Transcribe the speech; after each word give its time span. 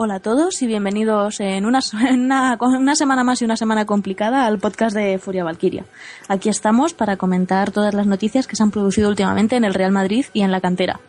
Hola 0.00 0.14
a 0.14 0.20
todos 0.20 0.62
y 0.62 0.68
bienvenidos 0.68 1.40
en 1.40 1.66
una, 1.66 1.80
en 2.08 2.26
una, 2.26 2.56
una 2.60 2.94
semana 2.94 3.24
más 3.24 3.42
y 3.42 3.44
una 3.44 3.56
semana 3.56 3.84
complicada 3.84 4.46
al 4.46 4.60
podcast 4.60 4.94
de 4.94 5.18
Furia 5.18 5.42
Valkyria. 5.42 5.86
Aquí 6.28 6.48
estamos 6.48 6.94
para 6.94 7.16
comentar 7.16 7.72
todas 7.72 7.94
las 7.94 8.06
noticias 8.06 8.46
que 8.46 8.54
se 8.54 8.62
han 8.62 8.70
producido 8.70 9.08
últimamente 9.08 9.56
en 9.56 9.64
el 9.64 9.74
Real 9.74 9.90
Madrid 9.90 10.26
y 10.32 10.42
en 10.42 10.52
la 10.52 10.60
cantera, 10.60 11.00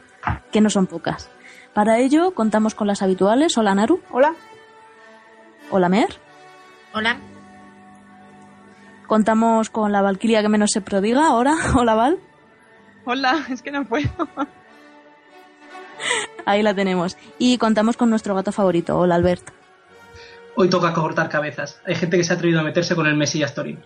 que 0.51 0.59
no 0.59 0.71
son 0.71 0.87
pocas. 0.87 1.29
Para 1.71 1.99
ello 1.99 2.33
contamos 2.33 2.73
con 2.73 2.87
las 2.87 3.03
habituales. 3.03 3.55
Hola 3.59 3.75
Naru. 3.75 4.01
Hola. 4.09 4.33
Hola 5.69 5.87
Mer. 5.87 6.09
Hola. 6.95 7.19
Contamos 9.05 9.69
con 9.69 9.91
la 9.91 10.01
Valkyria 10.01 10.41
que 10.41 10.49
menos 10.49 10.71
se 10.71 10.81
prodiga 10.81 11.27
ahora. 11.27 11.55
Hola 11.75 11.93
Val. 11.93 12.17
Hola, 13.05 13.45
es 13.51 13.61
que 13.61 13.69
no 13.69 13.85
puedo. 13.85 14.09
Ahí 16.45 16.63
la 16.63 16.73
tenemos. 16.73 17.17
Y 17.37 17.57
contamos 17.57 17.97
con 17.97 18.09
nuestro 18.09 18.35
gato 18.35 18.51
favorito. 18.51 18.97
Hola 18.97 19.15
Albert. 19.15 19.51
Hoy 20.55 20.69
toca 20.69 20.93
cortar 20.93 21.29
cabezas. 21.29 21.79
Hay 21.85 21.95
gente 21.95 22.17
que 22.17 22.23
se 22.23 22.33
ha 22.33 22.35
atrevido 22.35 22.59
a 22.59 22.63
meterse 22.63 22.95
con 22.95 23.07
el 23.07 23.15
Mesías 23.15 23.53
Torino. 23.53 23.79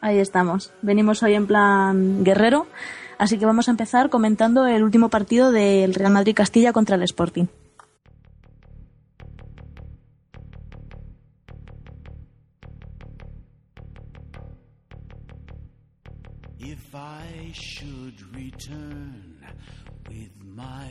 Ahí 0.00 0.18
estamos. 0.18 0.72
Venimos 0.82 1.22
hoy 1.22 1.34
en 1.34 1.46
plan 1.46 2.24
guerrero. 2.24 2.66
Así 3.18 3.38
que 3.38 3.46
vamos 3.46 3.68
a 3.68 3.70
empezar 3.70 4.10
comentando 4.10 4.66
el 4.66 4.82
último 4.82 5.08
partido 5.08 5.52
del 5.52 5.94
Real 5.94 6.12
Madrid 6.12 6.34
Castilla 6.34 6.72
contra 6.72 6.96
el 6.96 7.02
Sporting. 7.02 7.46
If 16.58 16.94
I 16.94 17.52
should 17.52 18.20
return 18.34 19.21
with 19.21 19.21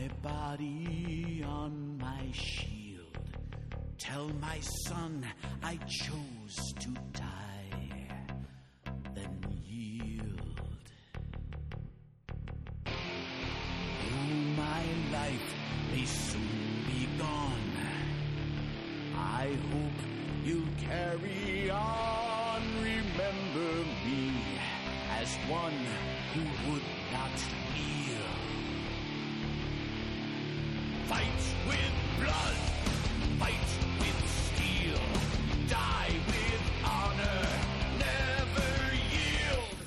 my 0.01 0.07
body 0.29 1.43
on 1.45 1.97
my 1.99 2.31
shield, 2.31 3.17
tell 3.99 4.29
my 4.39 4.59
son 4.87 5.25
I 5.61 5.75
chose 5.87 6.73
to 6.79 6.89
die, 7.13 8.07
then 9.13 9.45
yield. 9.67 10.57
Though 12.85 14.35
my 14.57 14.83
life 15.11 15.55
may 15.91 16.05
soon 16.05 16.85
be 16.87 17.07
gone, 17.19 17.77
I 19.15 19.55
hope 19.71 19.99
you'll 20.45 20.75
carry 20.79 21.69
on. 21.69 22.61
Remember 22.81 23.85
me 24.05 24.33
as 25.19 25.35
one 25.47 25.85
who 26.33 26.71
would 26.71 26.87
not 27.11 27.35
kneel. 27.75 28.00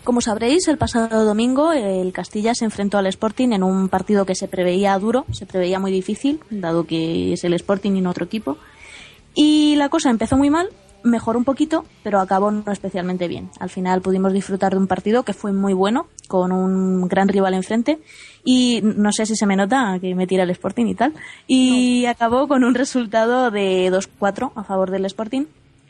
Como 0.05 0.21
sabréis, 0.21 0.69
el 0.69 0.77
pasado 0.77 1.25
domingo 1.25 1.73
el 1.73 2.13
Castilla 2.13 2.55
se 2.55 2.67
enfrentó 2.67 2.99
al 2.99 3.07
Sporting 3.07 3.53
en 3.53 3.63
un 3.63 3.89
partido 3.89 4.27
que 4.27 4.35
se 4.35 4.49
preveía 4.49 4.99
duro, 4.99 5.25
se 5.33 5.47
preveía 5.47 5.79
muy 5.79 5.91
difícil, 5.91 6.41
dado 6.51 6.85
que 6.87 7.33
es 7.33 7.43
el 7.43 7.55
Sporting 7.55 7.93
y 7.93 8.03
no 8.03 8.11
otro 8.11 8.27
equipo. 8.27 8.59
Y 9.35 9.77
la 9.77 9.89
cosa 9.89 10.11
empezó 10.11 10.37
muy 10.37 10.51
mal, 10.51 10.69
mejoró 11.05 11.39
un 11.39 11.47
poquito, 11.47 11.87
pero 12.03 12.21
acabó 12.21 12.51
no 12.51 12.71
especialmente 12.71 13.29
bien. 13.29 13.49
Al 13.59 13.71
final 13.71 14.03
pudimos 14.03 14.35
disfrutar 14.35 14.73
de 14.73 14.79
un 14.79 14.89
partido 14.89 15.23
que 15.23 15.33
fue 15.33 15.55
muy 15.55 15.73
bueno, 15.73 16.07
con 16.29 16.53
un 16.53 17.09
gran 17.09 17.29
rival 17.29 17.55
enfrente. 17.55 17.99
Y 18.45 18.81
no 18.83 19.11
sé 19.13 19.25
si 19.27 19.37
se 19.37 19.47
me 19.47 19.57
nota 19.57 19.99
que 20.01 20.15
me 20.15 20.27
tira 20.27 20.43
el 20.43 20.51
Sporting 20.51 20.87
y 20.87 20.95
tal. 20.95 21.15
Y 21.47 22.05
acabó 22.07 22.47
con 22.47 22.63
un 22.65 22.75
resultado 22.75 23.51
de 23.51 23.91
2-4 23.91 24.53
a 24.55 24.65
favor 24.65 24.91
del 24.91 25.07
Sporting. 25.07 25.47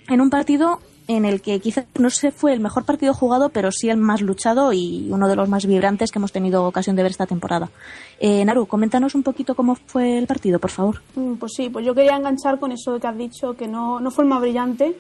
En 0.09 0.21
un 0.21 0.31
partido 0.31 0.81
en 1.07 1.25
el 1.27 1.43
que 1.43 1.61
quizás 1.61 1.85
no 1.99 2.09
sé 2.11 2.31
fue 2.31 2.53
el 2.55 2.61
mejor 2.61 2.85
partido 2.85 3.13
jugado, 3.13 3.51
pero 3.51 3.71
sí 3.71 3.91
el 3.91 3.99
más 3.99 4.23
luchado 4.23 4.73
y 4.73 5.09
uno 5.11 5.29
de 5.29 5.37
los 5.37 5.49
más 5.49 5.67
vibrantes 5.67 6.11
que 6.11 6.19
hemos 6.19 6.33
tenido 6.33 6.65
ocasión 6.65 6.97
de 6.97 7.03
ver 7.03 7.11
esta 7.11 7.27
temporada. 7.27 7.69
Eh, 8.21 8.45
Naru, 8.45 8.67
coméntanos 8.67 9.15
un 9.15 9.23
poquito 9.23 9.55
cómo 9.55 9.75
fue 9.75 10.17
el 10.17 10.27
partido, 10.27 10.59
por 10.59 10.71
favor. 10.71 11.03
Mm, 11.17 11.35
Pues 11.35 11.53
sí, 11.57 11.69
pues 11.69 11.85
yo 11.85 11.95
quería 11.95 12.17
enganchar 12.17 12.59
con 12.59 12.73
eso 12.73 12.99
que 12.99 13.07
has 13.07 13.19
dicho, 13.19 13.55
que 13.55 13.69
no, 13.69 14.01
no 14.01 14.11
fue 14.11 14.25
el 14.25 14.31
más 14.31 14.41
brillante, 14.41 14.97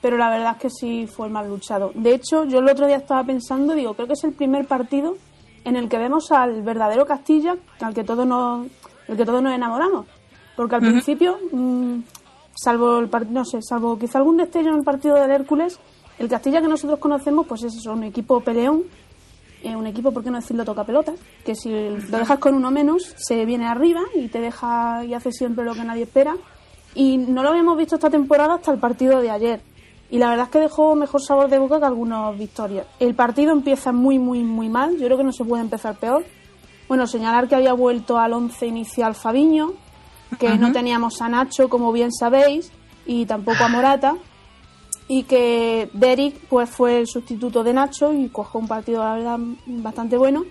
pero 0.00 0.16
la 0.16 0.30
verdad 0.30 0.52
es 0.56 0.62
que 0.62 0.70
sí 0.70 1.06
fue 1.06 1.26
el 1.26 1.32
más 1.32 1.46
luchado. 1.46 1.92
De 1.94 2.14
hecho, 2.14 2.44
yo 2.44 2.60
el 2.60 2.68
otro 2.68 2.86
día 2.86 2.96
estaba 2.96 3.24
pensando, 3.24 3.74
digo, 3.74 3.92
creo 3.94 4.06
que 4.06 4.14
es 4.14 4.24
el 4.24 4.32
primer 4.32 4.66
partido 4.66 5.16
en 5.64 5.76
el 5.76 5.88
que 5.88 5.98
vemos 5.98 6.30
al 6.30 6.62
verdadero 6.62 7.06
Castilla, 7.06 7.56
al 7.80 7.94
que 7.94 8.04
todos 8.04 8.26
nos, 8.26 8.66
el 9.08 9.16
que 9.16 9.24
todos 9.24 9.42
nos 9.42 9.54
enamoramos. 9.54 10.06
Porque 10.56 10.76
al 10.76 10.82
principio, 10.82 11.38
mm, 11.50 12.00
salvo 12.54 12.98
el 12.98 13.10
no 13.30 13.44
sé, 13.44 13.60
salvo 13.62 13.98
quizá 13.98 14.18
algún 14.18 14.36
destello 14.36 14.70
en 14.70 14.76
el 14.76 14.84
partido 14.84 15.16
del 15.16 15.30
Hércules, 15.30 15.80
el 16.18 16.28
Castilla 16.28 16.60
que 16.60 16.68
nosotros 16.68 16.98
conocemos, 17.00 17.46
pues 17.46 17.64
es 17.64 17.74
eso, 17.74 17.92
un 17.92 18.04
equipo 18.04 18.40
peleón, 18.40 18.84
eh, 19.64 19.74
un 19.74 19.86
equipo, 19.86 20.12
¿por 20.12 20.22
qué 20.22 20.30
no 20.30 20.38
decirlo, 20.38 20.64
toca 20.64 20.84
pelotas? 20.84 21.18
Que 21.44 21.54
si 21.54 21.70
lo 21.70 22.18
dejas 22.18 22.38
con 22.38 22.54
uno 22.54 22.70
menos, 22.70 23.14
se 23.16 23.44
viene 23.46 23.66
arriba 23.66 24.02
y 24.14 24.28
te 24.28 24.40
deja 24.40 25.04
y 25.04 25.14
hace 25.14 25.32
siempre 25.32 25.64
lo 25.64 25.74
que 25.74 25.84
nadie 25.84 26.02
espera. 26.02 26.36
Y 26.94 27.16
no 27.16 27.42
lo 27.42 27.48
habíamos 27.48 27.76
visto 27.76 27.96
esta 27.96 28.10
temporada 28.10 28.54
hasta 28.54 28.72
el 28.72 28.78
partido 28.78 29.20
de 29.20 29.30
ayer. 29.30 29.60
Y 30.10 30.18
la 30.18 30.28
verdad 30.28 30.46
es 30.46 30.52
que 30.52 30.60
dejó 30.60 30.94
mejor 30.94 31.22
sabor 31.22 31.48
de 31.48 31.58
boca 31.58 31.78
que 31.78 31.86
algunas 31.86 32.36
victorias. 32.38 32.86
El 33.00 33.14
partido 33.14 33.52
empieza 33.52 33.92
muy, 33.92 34.18
muy, 34.18 34.42
muy 34.42 34.68
mal. 34.68 34.96
Yo 34.98 35.06
creo 35.06 35.18
que 35.18 35.24
no 35.24 35.32
se 35.32 35.44
puede 35.44 35.62
empezar 35.62 35.96
peor. 35.96 36.24
Bueno, 36.88 37.06
señalar 37.06 37.48
que 37.48 37.54
había 37.54 37.72
vuelto 37.72 38.18
al 38.18 38.32
once 38.34 38.66
inicial 38.66 39.14
Fabiño, 39.14 39.72
que 40.38 40.58
no 40.58 40.72
teníamos 40.72 41.22
a 41.22 41.28
Nacho, 41.28 41.68
como 41.68 41.90
bien 41.92 42.12
sabéis, 42.12 42.70
y 43.06 43.26
tampoco 43.26 43.64
a 43.64 43.68
Morata 43.68 44.16
y 45.08 45.24
que 45.24 45.90
Derek 45.92 46.34
pues 46.48 46.70
fue 46.70 47.00
el 47.00 47.06
sustituto 47.06 47.62
de 47.62 47.74
Nacho 47.74 48.12
y 48.14 48.28
cogió 48.28 48.60
un 48.60 48.68
partido 48.68 49.02
la 49.02 49.14
verdad 49.14 49.38
bastante 49.66 50.16
bueno 50.16 50.44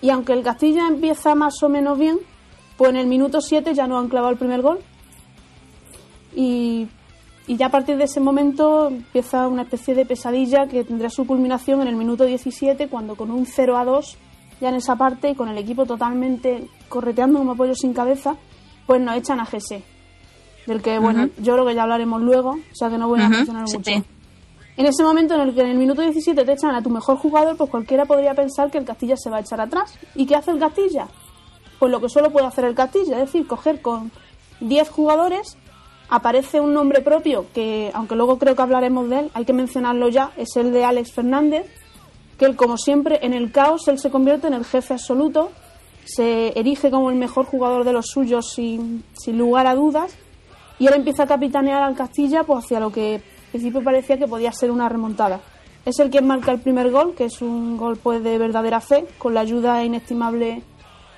y 0.00 0.10
aunque 0.10 0.32
el 0.32 0.42
Castilla 0.42 0.88
empieza 0.88 1.34
más 1.34 1.62
o 1.62 1.68
menos 1.68 1.98
bien 1.98 2.18
pues 2.76 2.90
en 2.90 2.96
el 2.96 3.06
minuto 3.06 3.40
7 3.40 3.74
ya 3.74 3.86
no 3.86 3.98
han 3.98 4.08
clavado 4.08 4.32
el 4.32 4.38
primer 4.38 4.62
gol 4.62 4.80
y, 6.34 6.88
y 7.48 7.56
ya 7.56 7.66
a 7.66 7.70
partir 7.70 7.96
de 7.96 8.04
ese 8.04 8.20
momento 8.20 8.88
empieza 8.88 9.48
una 9.48 9.62
especie 9.62 9.94
de 9.94 10.04
pesadilla 10.04 10.68
que 10.68 10.84
tendrá 10.84 11.10
su 11.10 11.26
culminación 11.26 11.82
en 11.82 11.88
el 11.88 11.96
minuto 11.96 12.24
17 12.24 12.88
cuando 12.88 13.16
con 13.16 13.30
un 13.30 13.46
0 13.46 13.76
a 13.76 13.84
2 13.84 14.16
ya 14.60 14.68
en 14.68 14.76
esa 14.76 14.96
parte 14.96 15.30
y 15.30 15.34
con 15.34 15.48
el 15.48 15.58
equipo 15.58 15.86
totalmente 15.86 16.68
correteando 16.88 17.38
como 17.38 17.56
pollo 17.56 17.74
sin 17.74 17.94
cabeza 17.94 18.36
pues 18.86 19.00
nos 19.00 19.16
echan 19.16 19.40
a 19.40 19.46
Gese 19.46 19.82
del 20.68 20.82
que, 20.82 20.98
bueno, 20.98 21.30
yo 21.38 21.54
creo 21.54 21.66
que 21.66 21.74
ya 21.74 21.82
hablaremos 21.82 22.20
luego, 22.20 22.50
o 22.50 22.74
sea 22.74 22.90
que 22.90 22.98
no 22.98 23.08
voy 23.08 23.22
a 23.22 23.28
mencionar 23.28 23.66
sí. 23.66 23.78
mucho. 23.78 23.90
En 24.76 24.86
ese 24.86 25.02
momento 25.02 25.34
en 25.34 25.40
el 25.40 25.54
que 25.54 25.62
en 25.62 25.70
el 25.70 25.78
minuto 25.78 26.02
17 26.02 26.44
te 26.44 26.52
echan 26.52 26.74
a 26.74 26.82
tu 26.82 26.90
mejor 26.90 27.16
jugador, 27.16 27.56
pues 27.56 27.68
cualquiera 27.70 28.04
podría 28.04 28.34
pensar 28.34 28.70
que 28.70 28.78
el 28.78 28.84
Castilla 28.84 29.16
se 29.16 29.30
va 29.30 29.38
a 29.38 29.40
echar 29.40 29.60
atrás. 29.60 29.98
¿Y 30.14 30.26
qué 30.26 30.36
hace 30.36 30.52
el 30.52 30.58
Castilla? 30.58 31.08
Pues 31.80 31.90
lo 31.90 32.00
que 32.00 32.08
solo 32.08 32.30
puede 32.30 32.46
hacer 32.46 32.64
el 32.64 32.74
Castilla, 32.74 33.14
es 33.14 33.32
decir, 33.32 33.46
coger 33.46 33.80
con 33.80 34.12
10 34.60 34.88
jugadores, 34.90 35.56
aparece 36.08 36.60
un 36.60 36.72
nombre 36.72 37.00
propio 37.00 37.46
que, 37.54 37.90
aunque 37.94 38.16
luego 38.16 38.38
creo 38.38 38.56
que 38.56 38.62
hablaremos 38.62 39.08
de 39.08 39.20
él, 39.20 39.30
hay 39.34 39.44
que 39.44 39.52
mencionarlo 39.52 40.08
ya, 40.08 40.32
es 40.36 40.56
el 40.56 40.72
de 40.72 40.84
Alex 40.84 41.12
Fernández, 41.12 41.66
que 42.38 42.44
él, 42.44 42.56
como 42.56 42.76
siempre, 42.78 43.18
en 43.22 43.34
el 43.34 43.50
caos, 43.52 43.88
él 43.88 43.98
se 43.98 44.10
convierte 44.10 44.46
en 44.46 44.54
el 44.54 44.64
jefe 44.64 44.94
absoluto, 44.94 45.50
se 46.04 46.58
erige 46.58 46.90
como 46.90 47.10
el 47.10 47.16
mejor 47.16 47.44
jugador 47.44 47.84
de 47.84 47.92
los 47.92 48.06
suyos 48.06 48.52
sin, 48.54 49.04
sin 49.12 49.36
lugar 49.36 49.66
a 49.66 49.74
dudas, 49.74 50.16
y 50.78 50.86
él 50.86 50.94
empieza 50.94 51.24
a 51.24 51.26
capitanear 51.26 51.82
al 51.82 51.96
Castilla 51.96 52.44
pues 52.44 52.64
hacia 52.64 52.80
lo 52.80 52.90
que 52.90 53.16
al 53.16 53.50
principio 53.50 53.82
parecía 53.82 54.16
que 54.16 54.28
podía 54.28 54.52
ser 54.52 54.70
una 54.70 54.88
remontada. 54.88 55.40
Es 55.84 55.98
el 55.98 56.10
quien 56.10 56.26
marca 56.26 56.52
el 56.52 56.60
primer 56.60 56.90
gol, 56.90 57.14
que 57.14 57.24
es 57.24 57.42
un 57.42 57.76
gol 57.76 57.96
pues 57.96 58.22
de 58.22 58.38
verdadera 58.38 58.80
fe, 58.80 59.06
con 59.18 59.34
la 59.34 59.40
ayuda 59.40 59.84
inestimable 59.84 60.62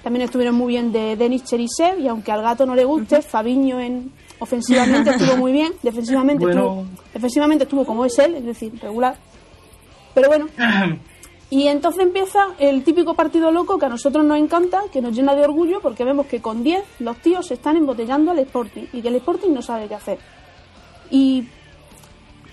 también 0.03 0.25
estuvieron 0.25 0.55
muy 0.55 0.69
bien 0.69 0.93
de 0.93 1.17
Denis 1.17 1.45
Cherisev 1.45 1.99
y 2.01 2.09
aunque 2.09 2.33
al 2.33 2.43
gato 2.43 2.65
no 2.65 2.75
le 2.75 2.85
guste, 2.85 3.21
Fabiño 3.21 3.79
en, 3.81 4.13
Ofensivamente 4.41 5.11
estuvo 5.11 5.37
muy 5.39 5.53
bien, 5.53 5.73
defensivamente, 5.83 6.45
Bueno. 6.45 6.61
estuvo, 6.61 6.87
defensivamente 7.15 7.65
estuvo 7.65 7.85
como 7.87 8.05
es 8.05 8.19
él, 8.19 8.35
es 8.35 8.45
decir, 8.45 8.73
regular. 8.83 9.17
Pero 10.15 10.29
bueno, 10.29 10.47
y 11.51 11.69
entonces 11.69 12.03
empieza 12.03 12.49
el 12.59 12.83
típico 12.83 13.15
partido 13.15 13.53
loco 13.53 13.79
que 13.79 13.87
a 13.87 13.89
nosotros 13.89 14.25
nos 14.25 14.39
encanta, 14.39 14.83
que 14.93 15.01
nos 15.01 15.15
llena 15.15 15.35
de 15.35 15.45
orgullo, 15.45 15.81
porque 15.81 16.05
vemos 16.05 16.27
que 16.27 16.41
con 16.41 16.63
10 16.65 16.83
los 17.01 17.17
tíos 17.19 17.47
se 17.47 17.55
están 17.55 17.77
embotellando 17.77 18.33
al 18.33 18.39
Sporting 18.41 18.85
y 18.93 19.03
que 19.03 19.09
el 19.09 19.17
Sporting 19.17 19.51
no 19.53 19.63
sabe 19.63 19.87
qué 19.87 19.95
hacer. 19.95 20.19
Y 21.11 21.47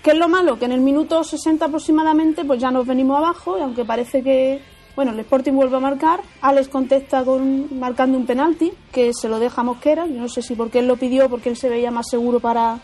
¿qué 0.03 0.11
es 0.11 0.17
lo 0.17 0.27
malo? 0.27 0.57
Que 0.59 0.65
en 0.65 0.71
el 0.73 0.81
minuto 0.81 1.23
60 1.23 1.65
aproximadamente 1.65 2.43
pues 2.45 2.59
ya 2.59 2.71
nos 2.71 2.85
venimos 2.85 3.17
abajo 3.17 3.57
y 3.57 3.61
aunque 3.61 3.85
parece 3.85 4.21
que 4.23 4.61
bueno, 4.97 5.11
el 5.11 5.19
Sporting 5.19 5.53
vuelve 5.53 5.77
a 5.77 5.79
marcar, 5.79 6.21
Alex 6.41 6.69
contesta 6.69 7.23
con 7.23 7.79
marcando 7.79 8.17
un 8.17 8.25
penalti 8.25 8.73
que 8.91 9.13
se 9.13 9.29
lo 9.29 9.37
deja 9.37 9.61
a 9.61 9.63
Mosquera, 9.63 10.07
yo 10.07 10.19
no 10.19 10.27
sé 10.27 10.41
si 10.41 10.55
porque 10.55 10.79
él 10.79 10.87
lo 10.87 10.97
pidió, 10.97 11.29
porque 11.29 11.49
él 11.49 11.55
se 11.55 11.69
veía 11.69 11.91
más 11.91 12.09
seguro 12.09 12.39
para, 12.39 12.79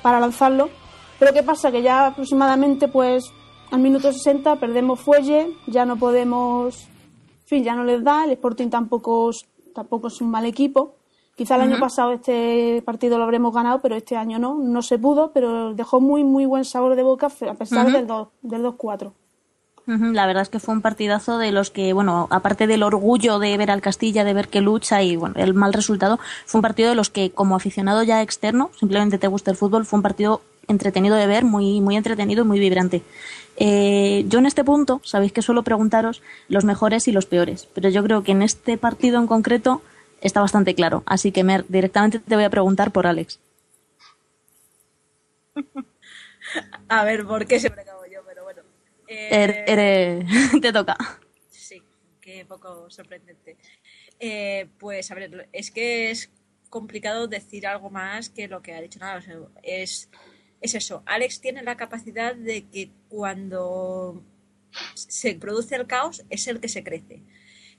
para 0.00 0.20
lanzarlo, 0.20 0.70
pero 1.18 1.32
¿qué 1.32 1.42
pasa? 1.42 1.72
Que 1.72 1.82
ya 1.82 2.06
aproximadamente 2.06 2.86
pues 2.86 3.32
al 3.72 3.80
minuto 3.80 4.12
60 4.12 4.54
perdemos 4.60 5.00
fuelle, 5.00 5.48
ya 5.66 5.84
no 5.84 5.96
podemos, 5.96 6.84
en 6.84 7.46
fin, 7.46 7.64
ya 7.64 7.74
no 7.74 7.82
les 7.82 8.04
da, 8.04 8.24
el 8.24 8.30
Sporting 8.30 8.68
tampoco, 8.68 9.32
tampoco 9.74 10.06
es 10.06 10.20
un 10.20 10.30
mal 10.30 10.46
equipo. 10.46 10.94
Quizá 11.34 11.56
el 11.56 11.62
año 11.62 11.80
pasado 11.80 12.12
este 12.12 12.82
partido 12.82 13.18
lo 13.18 13.24
habremos 13.24 13.52
ganado, 13.52 13.80
pero 13.80 13.96
este 13.96 14.16
año 14.16 14.38
no, 14.38 14.54
no 14.54 14.80
se 14.80 14.96
pudo, 14.96 15.32
pero 15.32 15.74
dejó 15.74 16.00
muy 16.00 16.22
muy 16.22 16.46
buen 16.46 16.64
sabor 16.64 16.94
de 16.94 17.02
boca 17.02 17.26
a 17.26 17.54
pesar 17.54 17.90
del 17.90 18.06
2 18.06 18.28
del 18.42 18.62
2-4. 18.64 19.12
La 19.88 20.26
verdad 20.26 20.42
es 20.42 20.50
que 20.50 20.60
fue 20.60 20.74
un 20.74 20.82
partidazo 20.82 21.38
de 21.38 21.50
los 21.50 21.70
que, 21.70 21.94
bueno, 21.94 22.28
aparte 22.30 22.66
del 22.66 22.82
orgullo 22.82 23.38
de 23.38 23.56
ver 23.56 23.70
al 23.70 23.80
Castilla, 23.80 24.22
de 24.22 24.34
ver 24.34 24.48
que 24.48 24.60
lucha 24.60 25.02
y 25.02 25.16
bueno, 25.16 25.34
el 25.38 25.54
mal 25.54 25.72
resultado, 25.72 26.20
fue 26.44 26.58
un 26.58 26.62
partido 26.62 26.90
de 26.90 26.94
los 26.94 27.08
que 27.08 27.30
como 27.30 27.56
aficionado 27.56 28.02
ya 28.02 28.20
externo, 28.20 28.70
simplemente 28.78 29.16
te 29.16 29.28
gusta 29.28 29.50
el 29.50 29.56
fútbol, 29.56 29.86
fue 29.86 29.96
un 29.96 30.02
partido 30.02 30.42
entretenido 30.66 31.16
de 31.16 31.26
ver, 31.26 31.46
muy, 31.46 31.80
muy 31.80 31.96
entretenido 31.96 32.44
y 32.44 32.46
muy 32.46 32.60
vibrante. 32.60 33.02
Eh, 33.56 34.26
yo 34.28 34.40
en 34.40 34.44
este 34.44 34.62
punto, 34.62 35.00
sabéis 35.04 35.32
que 35.32 35.40
suelo 35.40 35.62
preguntaros 35.62 36.20
los 36.48 36.66
mejores 36.66 37.08
y 37.08 37.12
los 37.12 37.24
peores, 37.24 37.66
pero 37.72 37.88
yo 37.88 38.04
creo 38.04 38.22
que 38.22 38.32
en 38.32 38.42
este 38.42 38.76
partido 38.76 39.18
en 39.18 39.26
concreto 39.26 39.80
está 40.20 40.42
bastante 40.42 40.74
claro. 40.74 41.02
Así 41.06 41.32
que 41.32 41.44
Mer, 41.44 41.64
directamente 41.66 42.18
te 42.18 42.34
voy 42.34 42.44
a 42.44 42.50
preguntar 42.50 42.90
por 42.92 43.06
Alex. 43.06 43.40
A 46.88 47.04
ver, 47.04 47.26
¿por 47.26 47.46
qué? 47.46 47.58
Pero 47.60 47.87
Eh, 49.08 49.28
Er- 49.30 49.64
eres- 49.66 50.24
te 50.60 50.72
toca. 50.72 50.96
Sí, 51.50 51.82
qué 52.20 52.44
poco 52.44 52.90
sorprendente. 52.90 53.56
Eh, 54.20 54.66
pues 54.78 55.10
a 55.10 55.14
ver, 55.14 55.48
es 55.52 55.70
que 55.70 56.10
es 56.10 56.30
complicado 56.68 57.26
decir 57.28 57.66
algo 57.66 57.88
más 57.90 58.28
que 58.28 58.48
lo 58.48 58.60
que 58.62 58.74
ha 58.74 58.80
dicho 58.80 58.98
nada. 58.98 59.16
o 59.18 59.22
sea, 59.22 59.36
es, 59.62 60.08
es 60.60 60.74
eso. 60.74 61.02
Alex 61.06 61.40
tiene 61.40 61.62
la 61.62 61.76
capacidad 61.76 62.34
de 62.34 62.66
que 62.66 62.90
cuando 63.08 64.22
se 64.94 65.34
produce 65.36 65.76
el 65.76 65.86
caos 65.86 66.24
es 66.28 66.46
el 66.48 66.60
que 66.60 66.68
se 66.68 66.84
crece. 66.84 67.22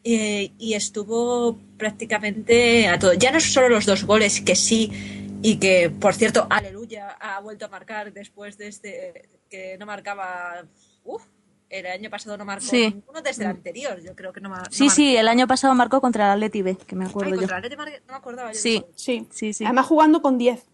Eh, 0.04 0.52
y 0.58 0.74
estuvo 0.76 1.60
prácticamente 1.78 2.88
a 2.88 2.98
todo. 2.98 3.14
Ya 3.14 3.32
no 3.32 3.40
solo 3.42 3.68
los 3.70 3.86
dos 3.86 4.06
goles 4.06 4.40
que 4.42 4.56
sí 4.56 4.90
y 5.44 5.58
que, 5.58 5.90
por 5.90 6.14
cierto, 6.16 6.48
aleluya, 6.50 7.10
ha 7.20 7.40
vuelto 7.42 7.66
a 7.66 7.70
marcar 7.70 8.12
después 8.14 8.58
de 8.58 8.68
este 8.70 9.30
que 9.50 9.78
no 9.78 9.86
marcaba. 9.86 10.66
Uf, 11.16 11.24
el 11.70 11.86
año 11.86 12.10
pasado 12.10 12.38
no 12.38 12.46
marcó 12.46 12.66
Sí. 12.66 12.92
ninguno 12.94 13.22
desde 13.22 13.44
el 13.44 13.50
anterior. 13.52 14.00
Yo 14.04 14.16
creo 14.16 14.34
que 14.34 14.42
no, 14.42 14.50
ma- 14.50 14.60
no 14.60 14.66
Sí, 14.72 14.84
marcó. 14.86 14.96
sí, 14.96 15.16
el 15.18 15.28
año 15.28 15.48
pasado 15.48 15.76
marcó 15.76 16.02
contra 16.02 16.26
el 16.26 16.32
Atleti 16.32 16.62
B, 16.62 16.76
que 16.78 16.96
me 16.96 17.06
Ay, 17.06 17.10
acuerdo 17.10 17.32
yo. 17.32 17.38
contra 17.42 17.58
el 17.60 17.66
Atleti 17.66 17.76
no 18.08 18.12
me 18.14 18.18
acordaba 18.18 18.52
yo. 18.52 18.60
Sí. 18.60 18.84
Sí. 18.96 19.28
Sí, 19.32 19.54
sí. 19.54 19.66
Además 19.66 19.86
jugando 19.88 20.22
con 20.22 20.38
10. 20.38 20.66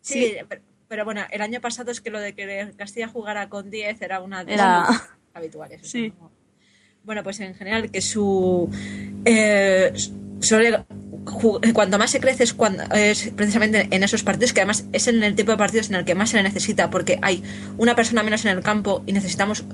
Sí, 0.00 0.36
pero, 0.48 0.62
pero 0.88 1.04
bueno, 1.04 1.22
el 1.30 1.40
año 1.40 1.60
pasado 1.60 1.90
es 1.90 2.00
que 2.00 2.10
lo 2.10 2.20
de 2.20 2.34
que 2.34 2.72
Castilla 2.76 3.08
jugara 3.08 3.48
con 3.48 3.70
10 3.70 4.00
era 4.02 4.20
una 4.20 4.44
de 4.44 4.54
Era- 4.54 4.86
las 4.88 4.88
habituales. 5.34 5.88
Sí. 5.88 6.12
no- 6.20 6.30
Bueno, 7.04 7.22
pues 7.22 7.38
en 7.40 7.54
general 7.54 7.90
que 7.90 8.00
su... 8.00 8.68
eh, 9.24 9.92
suele 10.40 10.84
cuando 11.74 11.98
más 11.98 12.10
se 12.10 12.20
crece 12.20 12.44
es, 12.44 12.54
cuando, 12.54 12.82
es 12.94 13.30
precisamente 13.36 13.88
en 13.90 14.02
esos 14.02 14.22
partidos 14.22 14.52
que 14.52 14.60
además 14.60 14.84
es 14.92 15.08
en 15.08 15.22
el 15.22 15.34
tipo 15.34 15.50
de 15.50 15.58
partidos 15.58 15.88
en 15.90 15.96
el 15.96 16.04
que 16.04 16.14
más 16.14 16.30
se 16.30 16.36
le 16.36 16.42
necesita 16.44 16.88
porque 16.90 17.18
hay 17.22 17.42
una 17.76 17.94
persona 17.96 18.22
menos 18.22 18.44
en 18.44 18.56
el 18.56 18.62
campo 18.62 19.02
y 19.06 19.12
necesitamos 19.12 19.64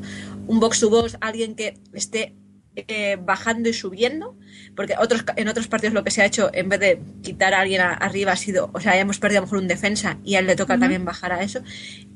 un 0.47 0.61
box 0.61 0.81
to 0.81 0.91
box, 0.91 1.17
alguien 1.21 1.55
que 1.55 1.75
esté 1.93 2.35
eh, 2.75 3.19
bajando 3.23 3.69
y 3.69 3.75
subiendo, 3.75 4.35
porque 4.75 4.95
otros 4.99 5.25
en 5.37 5.47
otros 5.49 5.69
partidos 5.69 5.93
lo 5.93 6.05
que 6.05 6.11
se 6.11 6.23
ha 6.23 6.25
hecho 6.25 6.51
en 6.55 6.71
vez 6.71 6.81
de 6.81 7.03
quitar 7.23 7.53
a 7.53 7.61
alguien 7.61 7.83
a- 7.83 7.93
arriba 7.93 8.33
ha 8.33 8.37
sido, 8.37 8.71
o 8.73 8.81
sea, 8.81 8.99
hemos 8.99 9.19
perdido 9.19 9.41
a 9.41 9.43
lo 9.43 9.47
mejor 9.47 9.59
un 9.59 9.69
defensa 9.69 10.17
y 10.25 10.37
a 10.37 10.39
él 10.39 10.47
le 10.47 10.57
toca 10.57 10.79
también 10.79 11.05
bajar 11.05 11.33
a 11.35 11.43
eso. 11.43 11.61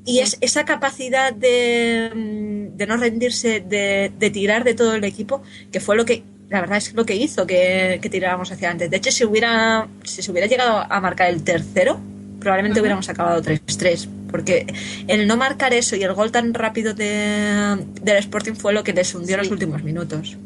Y 0.07 0.21
es 0.21 0.39
esa 0.41 0.65
capacidad 0.65 1.35
de, 1.35 2.11
mm, 2.15 2.77
de 2.79 2.87
no 2.87 2.97
rendirse, 2.97 3.61
de, 3.61 4.11
de 4.19 4.31
tirar 4.31 4.65
de 4.65 4.73
todo 4.73 4.95
el 4.95 5.05
equipo, 5.05 5.43
que 5.71 5.81
fue 5.81 5.95
lo 5.95 6.07
que, 6.07 6.25
la 6.49 6.61
verdad 6.61 6.79
es 6.79 6.95
lo 6.95 7.05
que 7.05 7.17
hizo 7.17 7.47
que, 7.47 7.99
que 8.01 8.09
tiráramos 8.09 8.53
hacia 8.53 8.69
adelante. 8.69 8.89
De 8.89 8.97
hecho, 8.97 9.11
si 9.11 9.25
hubiera, 9.25 9.89
si 10.05 10.23
se 10.23 10.31
hubiera 10.31 10.47
llegado 10.47 10.85
a 10.89 11.01
marcar 11.01 11.29
el 11.29 11.43
tercero, 11.43 11.99
probablemente 12.39 12.81
hubiéramos 12.81 13.09
acabado 13.09 13.43
3-3. 13.43 14.09
Porque 14.31 14.67
el 15.09 15.27
no 15.27 15.37
marcar 15.37 15.75
eso 15.75 15.97
y 15.97 16.03
el 16.03 16.13
gol 16.15 16.31
tan 16.31 16.55
rápido 16.55 16.95
de, 16.95 17.85
del 18.03 18.17
Sporting 18.19 18.55
fue 18.55 18.73
lo 18.73 18.85
que 18.85 18.93
les 18.93 19.15
hundió 19.15 19.35
en 19.35 19.43
los 19.43 19.51
últimos 19.51 19.83
minutos. 19.83 20.37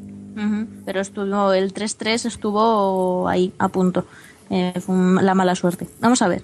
Pero 0.86 1.00
estuvo 1.00 1.52
el 1.52 1.74
3-3 1.74 2.26
estuvo 2.26 3.28
ahí 3.28 3.52
a 3.58 3.68
punto. 3.68 4.06
Eh, 4.48 4.72
fue 4.80 4.96
la 5.22 5.34
mala 5.34 5.54
suerte. 5.54 5.86
Vamos 6.00 6.22
a 6.22 6.28
ver. 6.28 6.42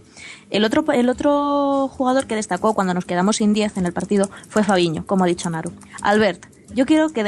El 0.50 0.64
otro, 0.64 0.84
el 0.92 1.08
otro 1.08 1.88
jugador 1.88 2.26
que 2.26 2.36
destacó 2.36 2.74
cuando 2.74 2.94
nos 2.94 3.04
quedamos 3.04 3.36
sin 3.36 3.52
10 3.52 3.78
en 3.78 3.86
el 3.86 3.92
partido 3.92 4.30
fue 4.48 4.62
Fabiño, 4.62 5.04
como 5.06 5.24
ha 5.24 5.26
dicho 5.26 5.50
Naru. 5.50 5.72
Albert, 6.02 6.46
yo 6.74 6.86
quiero 6.86 7.08
que, 7.10 7.24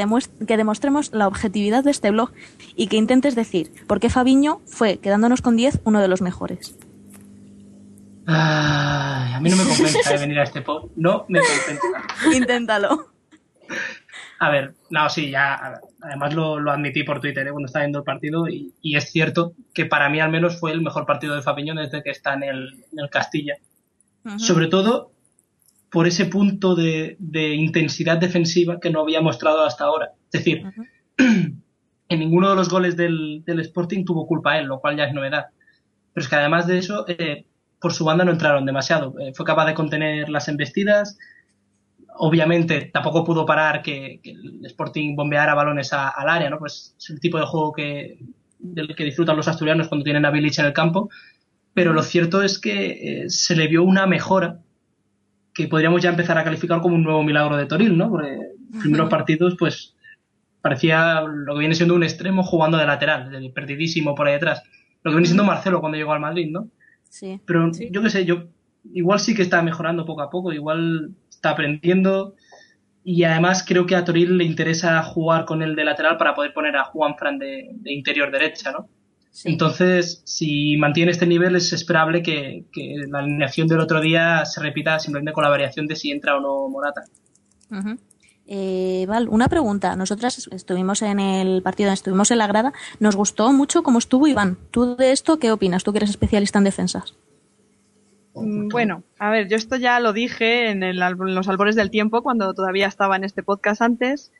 que 0.47 0.57
demostremos 0.57 1.13
la 1.13 1.27
objetividad 1.27 1.83
de 1.83 1.91
este 1.91 2.11
blog 2.11 2.31
y 2.75 2.87
que 2.87 2.97
intentes 2.97 3.35
decir 3.35 3.71
por 3.87 3.99
qué 3.99 4.09
Fabiño 4.09 4.61
fue, 4.65 4.97
quedándonos 4.99 5.41
con 5.41 5.55
10, 5.55 5.81
uno 5.83 6.01
de 6.01 6.07
los 6.07 6.21
mejores. 6.21 6.75
A 8.25 9.39
mí 9.41 9.49
no 9.49 9.55
me 9.55 9.63
compensa 9.63 10.13
eh, 10.15 10.19
venir 10.19 10.39
a 10.39 10.43
este 10.43 10.61
pod. 10.61 10.91
No 10.95 11.25
me 11.27 11.39
compensa. 11.39 12.37
Inténtalo. 12.37 13.07
A 14.39 14.49
ver, 14.49 14.73
no, 14.89 15.09
sí, 15.09 15.31
ya. 15.31 15.79
Además 16.01 16.33
lo, 16.33 16.59
lo 16.59 16.71
admití 16.71 17.03
por 17.03 17.19
Twitter 17.19 17.45
eh, 17.45 17.51
cuando 17.51 17.67
estaba 17.67 17.83
viendo 17.83 17.99
el 17.99 18.05
partido 18.05 18.47
y, 18.47 18.73
y 18.81 18.95
es 18.95 19.11
cierto 19.11 19.53
que 19.73 19.85
para 19.85 20.09
mí 20.09 20.19
al 20.19 20.31
menos 20.31 20.59
fue 20.59 20.71
el 20.71 20.81
mejor 20.81 21.05
partido 21.05 21.35
de 21.35 21.41
Fabiño 21.41 21.75
desde 21.75 22.01
que 22.01 22.11
está 22.11 22.33
en 22.33 22.43
el, 22.43 22.85
en 22.91 22.99
el 22.99 23.09
Castilla. 23.09 23.55
Sobre 24.37 24.67
todo 24.67 25.11
por 25.89 26.07
ese 26.07 26.25
punto 26.25 26.75
de, 26.75 27.15
de 27.19 27.55
intensidad 27.55 28.17
defensiva 28.17 28.79
que 28.79 28.89
no 28.89 29.01
había 29.01 29.21
mostrado 29.21 29.63
hasta 29.63 29.85
ahora. 29.85 30.11
Es 30.31 30.43
decir, 30.43 30.63
en 31.17 32.19
ninguno 32.19 32.49
de 32.49 32.55
los 32.55 32.69
goles 32.69 32.95
del, 32.95 33.43
del 33.45 33.59
Sporting 33.61 34.05
tuvo 34.05 34.27
culpa 34.27 34.57
él, 34.57 34.67
lo 34.67 34.79
cual 34.79 34.97
ya 34.97 35.05
es 35.05 35.13
novedad. 35.13 35.47
Pero 36.13 36.23
es 36.23 36.29
que 36.29 36.35
además 36.35 36.67
de 36.67 36.77
eso, 36.77 37.05
eh, 37.07 37.45
por 37.79 37.93
su 37.93 38.05
banda 38.05 38.25
no 38.25 38.31
entraron 38.31 38.65
demasiado. 38.65 39.15
Eh, 39.19 39.33
fue 39.33 39.45
capaz 39.45 39.65
de 39.65 39.73
contener 39.73 40.29
las 40.29 40.47
embestidas. 40.47 41.17
Obviamente 42.21 42.89
tampoco 42.93 43.23
pudo 43.23 43.45
parar 43.45 43.81
que, 43.81 44.19
que 44.21 44.31
el 44.31 44.65
Sporting 44.65 45.15
bombeara 45.15 45.53
balones 45.55 45.93
a- 45.93 46.09
al 46.09 46.27
área, 46.29 46.49
¿no? 46.49 46.59
Pues 46.59 46.95
es 46.97 47.09
el 47.09 47.19
tipo 47.19 47.37
de 47.39 47.45
juego 47.45 47.71
que, 47.71 48.19
del 48.59 48.93
que 48.95 49.05
disfrutan 49.05 49.37
los 49.37 49.47
asturianos 49.47 49.87
cuando 49.87 50.03
tienen 50.03 50.25
a 50.25 50.31
Bilic 50.31 50.59
en 50.59 50.65
el 50.65 50.73
campo. 50.73 51.09
Pero 51.73 51.93
lo 51.93 52.03
cierto 52.03 52.41
es 52.43 52.59
que 52.59 53.23
eh, 53.23 53.29
se 53.29 53.55
le 53.55 53.67
vio 53.67 53.83
una 53.83 54.05
mejora 54.05 54.59
que 55.53 55.67
podríamos 55.67 56.01
ya 56.01 56.09
empezar 56.09 56.37
a 56.37 56.43
calificar 56.43 56.81
como 56.81 56.95
un 56.95 57.03
nuevo 57.03 57.23
milagro 57.23 57.55
de 57.55 57.65
Toril, 57.67 57.97
¿no? 57.97 58.09
Porque 58.09 58.37
los 58.71 58.81
primeros 58.81 59.09
partidos, 59.09 59.55
pues, 59.57 59.95
parecía 60.61 61.21
lo 61.21 61.53
que 61.53 61.59
viene 61.59 61.75
siendo 61.75 61.95
un 61.95 62.03
extremo 62.03 62.43
jugando 62.43 62.77
de 62.77 62.85
lateral, 62.85 63.29
de- 63.31 63.49
perdidísimo 63.51 64.13
por 64.13 64.27
ahí 64.27 64.33
detrás. 64.33 64.61
Lo 65.03 65.11
que 65.11 65.15
viene 65.15 65.27
siendo 65.27 65.45
Marcelo 65.45 65.79
cuando 65.79 65.97
llegó 65.97 66.11
al 66.11 66.19
Madrid, 66.19 66.49
¿no? 66.51 66.67
Sí. 67.09 67.39
Pero 67.45 67.73
Sí. 67.73 67.87
yo 67.91 68.01
qué 68.01 68.09
sé, 68.09 68.25
yo 68.25 68.43
igual 68.93 69.19
sí 69.21 69.33
que 69.33 69.41
está 69.41 69.61
mejorando 69.61 70.05
poco 70.05 70.21
a 70.21 70.29
poco, 70.29 70.51
igual 70.51 71.11
está 71.39 71.51
aprendiendo 71.51 72.35
y 73.03 73.23
además 73.23 73.63
creo 73.65 73.85
que 73.85 73.95
a 73.95 74.03
Toril 74.03 74.37
le 74.37 74.43
interesa 74.43 75.01
jugar 75.03 75.45
con 75.45 75.63
el 75.63 75.75
de 75.75 75.85
lateral 75.85 76.17
para 76.17 76.35
poder 76.35 76.53
poner 76.53 76.75
a 76.75 76.83
Juan 76.83 77.15
Fran 77.17 77.39
de, 77.39 77.69
de 77.71 77.93
interior 77.93 78.29
derecha, 78.29 78.71
¿no? 78.71 78.89
sí. 79.31 79.49
Entonces, 79.49 80.21
si 80.25 80.75
mantiene 80.77 81.11
este 81.11 81.25
nivel, 81.25 81.55
es 81.55 81.71
esperable 81.71 82.21
que, 82.21 82.65
que 82.73 82.95
la 83.07 83.19
alineación 83.19 83.67
del 83.67 83.79
otro 83.79 84.01
día 84.01 84.43
se 84.45 84.61
repita 84.61 84.99
simplemente 84.99 85.31
con 85.33 85.43
la 85.43 85.49
variación 85.49 85.87
de 85.87 85.95
si 85.95 86.11
entra 86.11 86.35
o 86.35 86.41
no 86.41 86.67
Morata. 86.69 87.03
Eh, 88.47 89.05
Val, 89.07 89.29
una 89.29 89.47
pregunta. 89.47 89.95
Nosotras 89.95 90.49
estuvimos 90.51 91.01
en 91.01 91.19
el 91.19 91.61
partido, 91.61 91.91
estuvimos 91.91 92.31
en 92.31 92.39
la 92.39 92.47
grada. 92.47 92.73
Nos 92.99 93.15
gustó 93.15 93.53
mucho 93.53 93.81
cómo 93.81 93.99
estuvo 93.99 94.27
Iván. 94.27 94.57
¿Tú 94.71 94.95
de 94.95 95.11
esto 95.11 95.39
qué 95.39 95.51
opinas? 95.51 95.83
Tú 95.83 95.93
que 95.93 95.99
eres 95.99 96.09
especialista 96.09 96.57
en 96.57 96.65
defensas. 96.65 97.13
Mm, 98.41 98.69
Bueno, 98.69 99.03
a 99.17 99.29
ver, 99.31 99.47
yo 99.47 99.55
esto 99.57 99.75
ya 99.75 99.99
lo 99.99 100.13
dije 100.13 100.69
en, 100.69 100.83
el 100.83 101.01
en 101.01 101.35
los 101.35 101.47
albores 101.47 101.75
del 101.75 101.89
tiempo, 101.91 102.21
cuando 102.23 102.53
todavía 102.53 102.87
estaba 102.87 103.15
en 103.15 103.23
este 103.23 103.43
podcast 103.43 103.81
antes, 103.81 104.31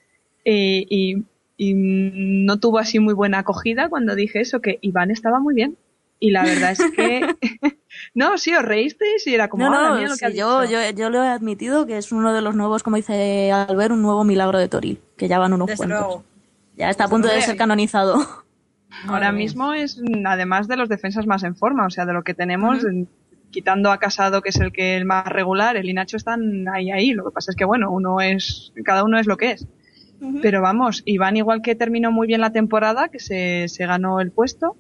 y, 0.46 1.24
y 1.58 1.74
no 1.74 2.60
tuvo 2.60 2.80
así 2.80 3.00
muy 3.00 3.14
buena 3.14 3.40
acogida 3.40 3.90
cuando 3.90 4.16
dije 4.16 4.42
eso, 4.42 4.62
que 4.62 4.80
Iván 4.82 5.12
estaba 5.12 5.40
muy 5.40 5.54
bien. 5.56 5.78
Y 6.22 6.32
la 6.32 6.44
verdad 6.44 6.72
es 6.72 6.80
que 6.96 7.36
No, 8.14 8.38
sí, 8.38 8.54
os 8.54 8.64
reísteis 8.64 9.26
y 9.28 9.34
era 9.36 9.48
como, 9.50 9.70
no, 9.70 9.74
"Ah, 9.78 9.90
no, 10.02 10.02
lo 10.08 10.16
sí, 10.16 10.26
yo, 10.36 10.62
dicho". 10.62 10.72
yo, 10.74 10.90
yo 10.96 11.10
lo 11.10 11.24
he 11.24 11.28
admitido 11.28 11.86
que 11.86 11.98
es 11.98 12.12
uno 12.12 12.34
de 12.34 12.42
los 12.42 12.56
nuevos, 12.56 12.84
como 12.84 12.98
dice 12.98 13.52
Albert, 13.52 13.92
un 13.94 14.02
nuevo 14.02 14.24
milagro 14.24 14.60
de 14.60 14.68
Toril, 14.68 15.00
que 15.18 15.28
ya 15.28 15.40
van 15.40 15.54
unos 15.54 15.68
Desde 15.68 15.78
cuantos. 15.78 16.00
luego. 16.00 16.24
Ya 16.78 16.90
está 16.90 17.06
a 17.06 17.08
punto 17.10 17.28
de 17.28 17.42
ser 17.42 17.58
canonizado. 17.58 18.16
Ahora 19.08 19.32
mismo 19.32 19.74
es, 19.74 20.02
además 20.26 20.68
de 20.68 20.76
los 20.78 20.90
defensas 20.90 21.26
más 21.28 21.44
en 21.44 21.56
forma, 21.56 21.86
o 21.86 21.90
sea, 21.90 22.06
de 22.06 22.14
lo 22.14 22.24
que 22.24 22.34
tenemos, 22.34 22.84
mm, 22.84 23.04
quitando 23.52 23.92
a 23.92 23.98
Casado, 23.98 24.42
que 24.42 24.50
es 24.50 24.60
el 24.60 24.72
que 24.72 24.96
el 24.96 25.06
más 25.06 25.26
regular, 25.26 25.78
el 25.78 25.90
y 25.90 25.94
Nacho 25.94 26.18
están 26.18 26.68
ahí, 26.68 26.92
ahí. 26.92 27.12
Lo 27.12 27.26
que 27.26 27.32
pasa 27.32 27.52
es 27.52 27.56
que, 27.56 27.66
bueno, 27.66 27.92
uno 27.92 28.22
es, 28.22 28.74
cada 28.84 29.04
uno 29.04 29.20
es 29.20 29.28
lo 29.28 29.38
que 29.38 29.52
es. 29.52 29.68
Pero 30.42 30.62
vamos, 30.62 31.02
Iván 31.06 31.38
igual 31.38 31.62
que 31.62 31.76
terminó 31.76 32.12
muy 32.12 32.28
bien 32.28 32.42
la 32.42 32.52
temporada, 32.52 33.08
que 33.08 33.20
se, 33.20 33.70
se 33.70 33.86
ganó 33.86 34.20
el 34.20 34.32
puesto, 34.32 34.76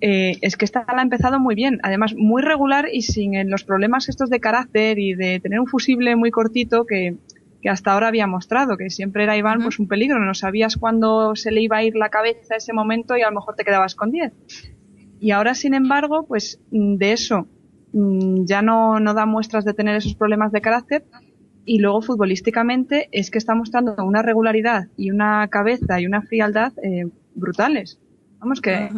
eh, 0.00 0.36
es 0.42 0.56
que 0.56 0.64
esta 0.64 0.84
la 0.86 1.00
ha 1.00 1.02
empezado 1.02 1.40
muy 1.40 1.54
bien. 1.54 1.80
Además, 1.82 2.14
muy 2.14 2.42
regular 2.42 2.88
y 2.92 3.02
sin 3.02 3.34
eh, 3.34 3.44
los 3.44 3.64
problemas 3.64 4.08
estos 4.08 4.30
de 4.30 4.40
carácter 4.40 4.98
y 4.98 5.14
de 5.14 5.40
tener 5.40 5.60
un 5.60 5.66
fusible 5.66 6.14
muy 6.14 6.30
cortito 6.30 6.84
que, 6.84 7.16
que 7.60 7.68
hasta 7.68 7.92
ahora 7.92 8.08
había 8.08 8.26
mostrado, 8.26 8.76
que 8.76 8.90
siempre 8.90 9.24
era 9.24 9.36
Iván 9.36 9.62
pues 9.62 9.78
un 9.78 9.88
peligro, 9.88 10.18
no 10.20 10.34
sabías 10.34 10.76
cuándo 10.76 11.34
se 11.34 11.50
le 11.50 11.62
iba 11.62 11.78
a 11.78 11.82
ir 11.82 11.96
la 11.96 12.10
cabeza 12.10 12.56
ese 12.56 12.72
momento 12.72 13.16
y 13.16 13.22
a 13.22 13.30
lo 13.30 13.36
mejor 13.36 13.56
te 13.56 13.64
quedabas 13.64 13.94
con 13.94 14.10
10. 14.10 14.32
Y 15.20 15.30
ahora, 15.32 15.54
sin 15.54 15.74
embargo, 15.74 16.24
pues 16.26 16.60
mm, 16.70 16.96
de 16.96 17.12
eso 17.12 17.48
mm, 17.92 18.44
ya 18.44 18.62
no, 18.62 19.00
no 19.00 19.14
da 19.14 19.26
muestras 19.26 19.64
de 19.64 19.74
tener 19.74 19.96
esos 19.96 20.14
problemas 20.14 20.52
de 20.52 20.60
carácter 20.60 21.04
y 21.64 21.80
luego 21.80 22.00
futbolísticamente 22.00 23.08
es 23.12 23.30
que 23.30 23.38
está 23.38 23.54
mostrando 23.54 23.94
una 24.02 24.22
regularidad 24.22 24.88
y 24.96 25.10
una 25.10 25.46
cabeza 25.48 26.00
y 26.00 26.06
una 26.06 26.22
frialdad 26.22 26.72
eh, 26.82 27.06
brutales. 27.34 27.98
Vamos 28.38 28.60
que 28.60 28.88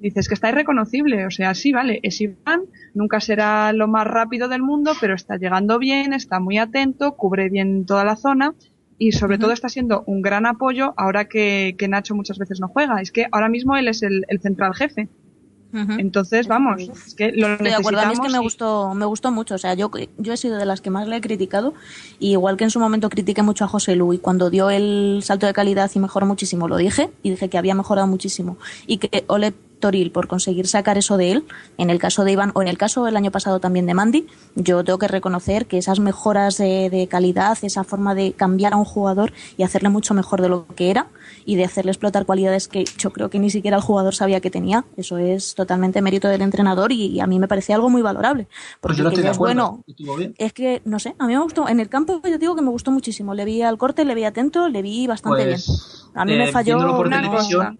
dices 0.00 0.28
que 0.28 0.34
está 0.34 0.48
irreconocible, 0.48 1.26
o 1.26 1.30
sea, 1.30 1.54
sí, 1.54 1.72
vale, 1.72 2.00
es 2.02 2.20
Iván, 2.20 2.62
nunca 2.94 3.20
será 3.20 3.72
lo 3.72 3.88
más 3.88 4.06
rápido 4.06 4.48
del 4.48 4.62
mundo, 4.62 4.92
pero 5.00 5.14
está 5.14 5.36
llegando 5.36 5.78
bien, 5.78 6.12
está 6.12 6.40
muy 6.40 6.58
atento, 6.58 7.16
cubre 7.16 7.48
bien 7.48 7.84
toda 7.84 8.04
la 8.04 8.16
zona 8.16 8.54
y 8.98 9.12
sobre 9.12 9.38
todo 9.38 9.52
está 9.52 9.68
siendo 9.68 10.02
un 10.06 10.22
gran 10.22 10.44
apoyo 10.46 10.94
ahora 10.96 11.26
que, 11.26 11.76
que 11.78 11.88
Nacho 11.88 12.16
muchas 12.16 12.38
veces 12.38 12.60
no 12.60 12.68
juega. 12.68 13.00
Es 13.00 13.12
que 13.12 13.26
ahora 13.30 13.48
mismo 13.48 13.76
él 13.76 13.86
es 13.86 14.02
el, 14.02 14.24
el 14.28 14.40
central 14.40 14.74
jefe. 14.74 15.08
Entonces, 15.72 16.48
vamos, 16.48 16.80
es 16.80 17.14
que 17.14 17.32
lo 17.32 17.48
Estoy 17.48 17.68
de 17.68 17.74
acuerdo, 17.74 18.00
a 18.00 18.06
mí 18.06 18.14
es 18.14 18.20
que 18.20 18.28
me 18.28 18.38
necesitamos 18.38 18.48
gustó, 18.48 18.94
me 18.94 19.04
gustó 19.04 19.30
mucho. 19.30 19.54
O 19.54 19.58
sea, 19.58 19.74
yo, 19.74 19.90
yo 20.16 20.32
he 20.32 20.36
sido 20.36 20.56
de 20.56 20.64
las 20.64 20.80
que 20.80 20.90
más 20.90 21.06
le 21.06 21.16
he 21.16 21.20
criticado. 21.20 21.74
Y 22.18 22.32
igual 22.32 22.56
que 22.56 22.64
en 22.64 22.70
su 22.70 22.80
momento 22.80 23.10
critiqué 23.10 23.42
mucho 23.42 23.64
a 23.64 23.68
José 23.68 23.94
Lu 23.96 24.12
y 24.12 24.18
cuando 24.18 24.50
dio 24.50 24.70
el 24.70 25.20
salto 25.22 25.46
de 25.46 25.52
calidad 25.52 25.90
y 25.94 25.98
mejoró 25.98 26.26
muchísimo, 26.26 26.68
lo 26.68 26.76
dije 26.76 27.10
y 27.22 27.30
dije 27.30 27.48
que 27.48 27.58
había 27.58 27.74
mejorado 27.74 28.06
muchísimo. 28.06 28.56
Y 28.86 28.98
que 28.98 29.24
Ole 29.26 29.52
Toril, 29.78 30.10
por 30.10 30.26
conseguir 30.28 30.66
sacar 30.66 30.98
eso 30.98 31.16
de 31.16 31.32
él, 31.32 31.44
en 31.76 31.90
el 31.90 31.98
caso 31.98 32.24
de 32.24 32.32
Iván 32.32 32.52
o 32.54 32.62
en 32.62 32.68
el 32.68 32.78
caso 32.78 33.06
el 33.06 33.16
año 33.16 33.30
pasado 33.30 33.60
también 33.60 33.86
de 33.86 33.94
Mandy, 33.94 34.26
yo 34.54 34.84
tengo 34.84 34.98
que 34.98 35.08
reconocer 35.08 35.66
que 35.66 35.78
esas 35.78 36.00
mejoras 36.00 36.58
de, 36.58 36.90
de 36.90 37.06
calidad, 37.06 37.56
esa 37.62 37.84
forma 37.84 38.14
de 38.14 38.32
cambiar 38.32 38.74
a 38.74 38.76
un 38.76 38.84
jugador 38.84 39.32
y 39.56 39.62
hacerle 39.62 39.88
mucho 39.88 40.14
mejor 40.14 40.42
de 40.42 40.48
lo 40.48 40.66
que 40.66 40.90
era 40.90 41.08
y 41.44 41.56
de 41.56 41.64
hacerle 41.64 41.92
explotar 41.92 42.26
cualidades 42.26 42.68
que 42.68 42.84
yo 42.98 43.10
creo 43.12 43.30
que 43.30 43.38
ni 43.38 43.50
siquiera 43.50 43.76
el 43.76 43.82
jugador 43.82 44.14
sabía 44.14 44.40
que 44.40 44.50
tenía, 44.50 44.84
eso 44.96 45.18
es 45.18 45.54
totalmente 45.54 46.02
mérito 46.02 46.28
del 46.28 46.42
entrenador 46.42 46.92
y, 46.92 47.06
y 47.06 47.20
a 47.20 47.26
mí 47.26 47.38
me 47.38 47.48
parecía 47.48 47.74
algo 47.76 47.90
muy 47.90 48.02
valorable. 48.02 48.44
Pues 48.80 48.96
Porque 48.98 49.16
yo 49.16 49.22
no 49.22 49.30
es 49.30 49.38
bueno, 49.38 49.84
es 50.38 50.52
que, 50.52 50.82
no 50.84 50.98
sé, 50.98 51.14
a 51.18 51.26
mí 51.26 51.34
me 51.34 51.42
gustó. 51.42 51.68
En 51.68 51.80
el 51.80 51.88
campo, 51.88 52.20
yo 52.22 52.38
digo 52.38 52.54
que 52.54 52.62
me 52.62 52.70
gustó 52.70 52.90
muchísimo. 52.90 53.34
Le 53.34 53.44
vi 53.44 53.62
al 53.62 53.78
corte, 53.78 54.04
le 54.04 54.14
vi 54.14 54.24
atento, 54.24 54.68
le 54.68 54.82
vi 54.82 55.06
bastante 55.06 55.44
Pues, 55.44 55.66
bien. 55.66 55.78
A 56.14 56.24
mí 56.24 56.32
me 56.36 56.48
eh, 56.48 56.52
falló. 56.52 56.78
una 57.00 57.30
cosa. 57.30 57.76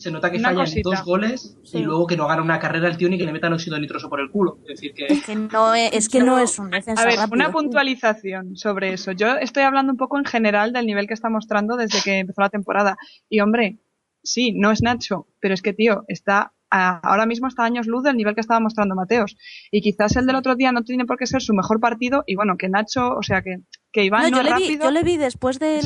Se 0.00 0.10
nota 0.10 0.30
que 0.30 0.38
Una 0.38 0.48
fallan 0.48 0.64
cosita. 0.64 0.90
dos 0.90 1.04
goles 1.04 1.56
Sí. 1.62 1.78
y 1.78 1.82
luego 1.82 2.06
que 2.06 2.16
no 2.16 2.26
gana 2.26 2.40
una 2.42 2.58
carrera 2.58 2.88
el 2.88 2.96
tío 2.96 3.08
ni 3.10 3.18
que 3.18 3.24
le 3.26 3.32
metan 3.32 3.52
óxido 3.52 3.78
nitroso 3.78 4.08
por 4.08 4.18
el 4.20 4.30
culo. 4.30 4.58
Es 4.62 4.68
decir, 4.80 4.94
que 4.94 5.06
Es 5.06 5.24
que 5.26 5.34
no 5.36 5.74
es, 5.74 5.92
es 5.92 6.08
que 6.08 6.20
no 6.20 6.38
es 6.38 6.58
un 6.58 6.70
defensa 6.70 7.02
A 7.02 7.06
ver, 7.06 7.16
rápido. 7.16 7.34
una 7.34 7.52
puntualización 7.52 8.56
sobre 8.56 8.92
eso. 8.94 9.12
Yo 9.12 9.36
estoy 9.36 9.62
hablando 9.64 9.92
un 9.92 9.98
poco 9.98 10.18
en 10.18 10.24
general 10.24 10.72
del 10.72 10.86
nivel 10.86 11.06
que 11.06 11.14
está 11.14 11.28
mostrando 11.28 11.76
desde 11.76 12.00
que 12.02 12.18
empezó 12.20 12.40
la 12.40 12.48
temporada. 12.48 12.96
Y 13.28 13.40
hombre, 13.40 13.78
sí, 14.22 14.52
no 14.52 14.70
es 14.70 14.82
Nacho, 14.82 15.28
pero 15.38 15.52
es 15.54 15.62
que, 15.62 15.72
tío, 15.72 16.04
está 16.08 16.52
a- 16.70 16.98
ahora 17.02 17.26
mismo 17.26 17.48
está 17.48 17.62
a 17.62 17.66
años 17.66 17.86
luz 17.86 18.02
del 18.04 18.16
nivel 18.16 18.34
que 18.34 18.40
estaba 18.40 18.60
mostrando 18.60 18.94
Mateos. 18.94 19.36
Y 19.70 19.80
quizás 19.82 20.16
el 20.16 20.26
del 20.26 20.36
otro 20.36 20.54
día 20.54 20.72
no 20.72 20.82
tiene 20.82 21.04
por 21.04 21.16
qué 21.16 21.26
ser 21.26 21.42
su 21.42 21.52
mejor 21.54 21.80
partido. 21.80 22.22
Y 22.26 22.36
bueno, 22.36 22.56
que 22.56 22.68
Nacho, 22.68 23.14
o 23.16 23.22
sea, 23.22 23.42
que, 23.42 23.56
que 23.92 24.04
Iván 24.04 24.22
No, 24.22 24.30
no, 24.30 24.36
yo, 24.36 24.42
es 24.42 24.44
le 24.44 24.54
vi, 24.56 24.62
rápido. 24.64 24.84
yo 24.84 24.90
le 24.92 25.02
vi 25.02 25.16
después 25.16 25.58
de 25.58 25.82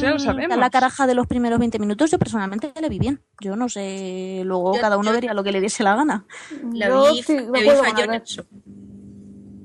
la 0.57 0.71
caraja 0.71 1.07
de 1.07 1.15
los 1.15 1.27
primeros 1.27 1.59
20 1.59 1.79
minutos. 1.79 2.11
Yo 2.11 2.19
personalmente 2.19 2.73
le 2.81 2.89
vi 2.89 2.99
bien. 2.99 3.21
Yo 3.41 3.57
no 3.57 3.69
sé. 3.69 4.43
Luego 4.45 4.75
Yo- 4.75 4.81
cada 4.81 4.97
uno 4.99 5.09
yo- 5.11 5.15
vería 5.15 5.35
lo 5.35 5.43
que 5.43 5.53
le 5.53 5.61
diese 5.61 5.83
la 5.83 5.97
gana. 5.97 6.25
Yo 6.63 7.13
vi, 7.13 7.23
de 7.23 7.41
le 7.51 7.61
vi 7.63 7.69
eso. 7.69 8.45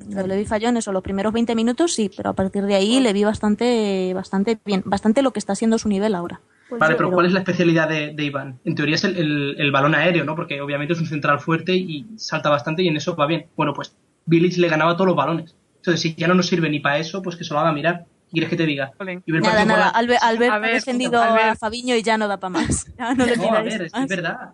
Yo 0.07 0.25
le 0.25 0.37
vi 0.37 0.45
falló 0.45 0.69
en 0.69 0.77
eso. 0.77 0.91
Los 0.91 1.03
primeros 1.03 1.33
20 1.33 1.53
minutos 1.55 1.93
sí, 1.93 2.09
pero 2.15 2.31
a 2.31 2.33
partir 2.33 2.63
de 2.65 2.75
ahí 2.75 2.99
le 2.99 3.13
vi 3.13 3.23
bastante, 3.23 4.11
bastante 4.15 4.57
bien. 4.65 4.81
Bastante 4.85 5.21
lo 5.21 5.31
que 5.31 5.39
está 5.39 5.53
siendo 5.55 5.77
su 5.77 5.87
nivel 5.89 6.15
ahora. 6.15 6.41
Pues 6.69 6.79
Vale, 6.79 6.95
pero 6.95 7.09
¿cuál 7.11 7.25
es 7.25 7.31
la 7.33 7.39
especialidad 7.39 7.89
de, 7.89 8.13
de 8.13 8.23
Iván? 8.25 8.59
En 8.63 8.75
teoría 8.75 8.93
es 8.95 9.03
el, 9.03 9.17
el- 9.17 9.55
el 9.57 9.71
balón 9.71 9.95
aéreo, 9.95 10.23
¿no? 10.23 10.35
Porque 10.35 10.61
obviamente 10.61 10.93
es 10.93 10.99
un 10.99 11.07
central 11.07 11.39
fuerte 11.39 11.75
y 11.75 12.05
salta 12.15 12.49
bastante 12.49 12.83
y 12.83 12.87
en 12.87 12.95
eso 12.97 13.15
va 13.15 13.25
bien. 13.25 13.47
Bueno, 13.55 13.73
pues 13.73 13.95
Village 14.27 14.59
le 14.61 14.67
ganaba 14.69 14.93
todos 14.93 15.07
los 15.07 15.15
balones. 15.15 15.55
Entonces, 15.77 15.99
si 16.01 16.13
ya 16.15 16.27
no 16.27 16.35
nos 16.35 16.45
sirve 16.47 16.69
ni 16.69 16.79
para 16.79 16.99
eso, 16.99 17.21
pues 17.23 17.35
que 17.35 17.43
se 17.43 17.53
lo 17.53 17.59
haga 17.59 17.71
mirar. 17.73 18.05
¿Qué 18.05 18.33
¿Quieres 18.33 18.49
que 18.51 18.55
te 18.57 18.65
diga? 18.67 18.91
Y 19.25 19.31
ver 19.31 19.41
Nada, 19.41 19.65
nada. 19.65 19.79
la- 19.85 19.87
Albert, 19.89 20.19
Albert 20.21 20.51
A 20.51 20.55
ha 20.55 20.59
ver, 20.59 20.73
defendido 20.75 21.19
Albert. 21.19 21.45
a 21.49 21.55
Fabiño 21.55 21.95
y 21.95 22.03
ya 22.03 22.17
no 22.19 22.27
da 22.27 22.37
para 22.39 22.51
más. 22.51 22.85
Ya 22.99 23.15
no 23.15 23.25
le 23.25 23.35
No, 23.37 23.51
a 23.53 23.61
ver, 23.63 23.81
es, 23.81 24.07
verdad. 24.07 24.51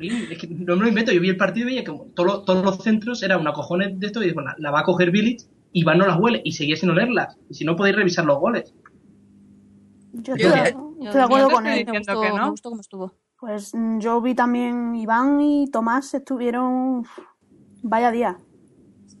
Es 0.00 0.38
que 0.38 0.46
no 0.46 0.76
me 0.76 0.82
lo 0.84 0.88
invento. 0.88 1.12
Yo 1.12 1.20
vi 1.20 1.28
el 1.28 1.36
partido 1.36 1.66
y 1.68 1.72
veía 1.72 1.84
que 1.84 1.92
todos 2.14 2.26
los, 2.26 2.44
todos 2.46 2.64
los 2.64 2.78
centros 2.82 3.22
era 3.22 3.36
una 3.36 3.52
cojones 3.52 4.00
de 4.00 4.06
esto 4.06 4.22
y 4.22 4.28
digo, 4.28 4.40
"Nah, 4.40 4.54
la 4.56 4.70
va 4.70 4.80
a 4.80 4.84
coger 4.84 5.10
Village 5.10 5.44
y 5.72 5.80
Iván 5.82 5.98
no 5.98 6.06
las 6.06 6.18
huele 6.18 6.40
y 6.42 6.52
seguía 6.52 6.76
sin 6.76 6.88
olerlas. 6.88 7.36
Y 7.50 7.54
si 7.54 7.64
no, 7.66 7.76
podéis 7.76 7.96
revisar 7.96 8.24
los 8.24 8.38
goles. 8.38 8.72
Yo 10.12 10.36
Yo- 10.36 10.89
estoy, 11.06 11.18
de 11.18 11.24
acuerdo 11.24 11.50
con 11.50 11.66
él. 11.66 11.84
Me 11.86 11.98
gustó, 11.98 12.20
que 12.20 12.28
no. 12.28 12.36
me 12.36 12.50
gustó 12.50 12.70
cómo 12.70 12.80
estuvo. 12.80 13.14
Pues 13.38 13.74
mm, 13.74 13.98
yo 14.00 14.20
vi 14.20 14.34
también 14.34 14.94
Iván 14.94 15.40
y 15.40 15.70
Tomás 15.70 16.14
estuvieron. 16.14 17.06
Vaya 17.82 18.10
día. 18.10 18.38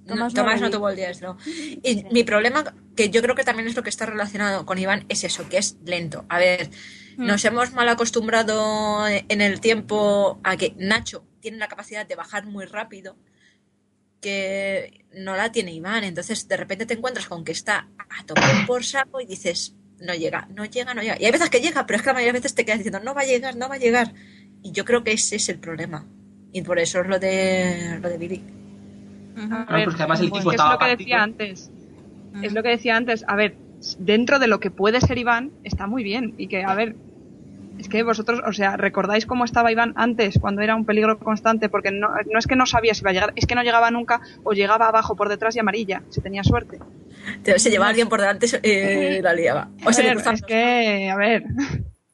Tomás 0.06 0.34
No, 0.34 0.42
Tomás 0.42 0.70
tuvo 0.70 0.88
el 0.88 0.96
día, 0.96 1.10
luego. 1.20 1.36
Y 1.82 2.04
mi 2.10 2.24
problema, 2.24 2.64
que 2.96 3.10
yo 3.10 3.22
creo 3.22 3.34
que 3.34 3.44
también 3.44 3.68
es 3.68 3.76
lo 3.76 3.82
que 3.82 3.90
está 3.90 4.06
relacionado 4.06 4.66
con 4.66 4.78
Iván, 4.78 5.04
es 5.08 5.24
eso, 5.24 5.48
que 5.48 5.58
es 5.58 5.78
lento. 5.84 6.24
A 6.28 6.38
ver, 6.38 6.70
Mm. 7.20 7.26
nos 7.26 7.44
hemos 7.44 7.72
mal 7.72 7.88
acostumbrado 7.88 9.06
en 9.06 9.40
el 9.40 9.60
tiempo 9.60 10.40
a 10.42 10.56
que 10.56 10.74
Nacho 10.78 11.24
tiene 11.40 11.58
la 11.58 11.68
capacidad 11.68 12.06
de 12.06 12.14
bajar 12.14 12.46
muy 12.46 12.64
rápido, 12.64 13.16
que 14.20 15.04
no 15.12 15.36
la 15.36 15.52
tiene 15.52 15.72
Iván. 15.72 16.04
Entonces, 16.04 16.48
de 16.48 16.56
repente 16.56 16.86
te 16.86 16.94
encuentras 16.94 17.28
con 17.28 17.44
que 17.44 17.52
está 17.52 17.88
a 17.98 18.24
tomar 18.24 18.66
por 18.66 18.84
saco 18.84 19.20
y 19.20 19.26
dices, 19.26 19.74
no 20.00 20.14
llega, 20.14 20.48
no 20.54 20.64
llega, 20.64 20.94
no 20.94 21.02
llega. 21.02 21.16
Y 21.20 21.24
hay 21.26 21.32
veces 21.32 21.50
que 21.50 21.60
llega, 21.60 21.86
pero 21.86 21.96
es 21.96 22.02
que 22.02 22.08
la 22.08 22.14
mayoría 22.14 22.32
de 22.32 22.38
veces 22.38 22.54
te 22.54 22.64
quedas 22.64 22.78
diciendo, 22.78 23.00
no 23.04 23.14
va 23.14 23.22
a 23.22 23.26
llegar, 23.26 23.56
no 23.56 23.68
va 23.68 23.74
a 23.76 23.78
llegar. 23.78 24.12
Y 24.62 24.72
yo 24.72 24.84
creo 24.84 25.04
que 25.04 25.12
ese 25.12 25.36
es 25.36 25.48
el 25.48 25.58
problema. 25.58 26.06
Y 26.52 26.62
por 26.62 26.78
eso 26.78 27.00
es 27.00 27.06
lo 27.08 27.18
de, 27.18 27.98
lo 28.00 28.08
de 28.08 28.18
Billy. 28.18 28.42
A 29.36 29.46
Claro, 29.46 29.72
ver, 29.72 29.84
porque 29.84 30.02
además 30.02 30.20
el 30.20 30.26
equipo 30.28 30.50
que 30.50 30.56
es 30.56 30.62
lo 30.62 30.70
que 30.70 30.76
partido. 30.78 30.96
decía 30.98 31.22
antes. 31.22 31.70
Es 32.42 32.52
lo 32.52 32.62
que 32.62 32.68
decía 32.70 32.96
antes. 32.96 33.24
A 33.28 33.36
ver, 33.36 33.56
dentro 33.98 34.38
de 34.38 34.46
lo 34.48 34.60
que 34.60 34.70
puede 34.70 35.00
ser 35.00 35.18
Iván, 35.18 35.52
está 35.64 35.86
muy 35.86 36.02
bien. 36.02 36.34
Y 36.38 36.48
que, 36.48 36.62
a 36.64 36.74
ver, 36.74 36.96
es 37.78 37.88
que 37.88 38.02
vosotros, 38.02 38.40
o 38.46 38.52
sea, 38.52 38.76
¿recordáis 38.76 39.26
cómo 39.26 39.44
estaba 39.44 39.72
Iván 39.72 39.94
antes, 39.96 40.38
cuando 40.38 40.60
era 40.62 40.74
un 40.74 40.84
peligro 40.84 41.18
constante? 41.18 41.68
Porque 41.68 41.90
no, 41.90 42.08
no 42.30 42.38
es 42.38 42.46
que 42.46 42.56
no 42.56 42.66
sabía 42.66 42.92
si 42.94 43.00
iba 43.00 43.10
a 43.10 43.14
llegar, 43.14 43.32
es 43.36 43.46
que 43.46 43.54
no 43.54 43.62
llegaba 43.62 43.90
nunca 43.90 44.20
o 44.44 44.52
llegaba 44.52 44.88
abajo 44.88 45.16
por 45.16 45.28
detrás 45.28 45.56
y 45.56 45.60
amarilla, 45.60 46.02
si 46.10 46.20
tenía 46.20 46.44
suerte. 46.44 46.78
Se 47.56 47.70
llevaba 47.70 47.86
a 47.86 47.90
alguien 47.90 48.08
por 48.08 48.20
delante 48.20 48.46
eh, 48.62 49.20
la 49.22 49.32
liaba. 49.34 49.68
O 49.84 49.88
A 49.90 49.92
se 49.92 50.02
le 50.02 50.08
ver, 50.08 50.16
cruzaba. 50.16 50.34
es 50.36 50.42
que, 50.42 51.10
a 51.10 51.16
ver, 51.16 51.44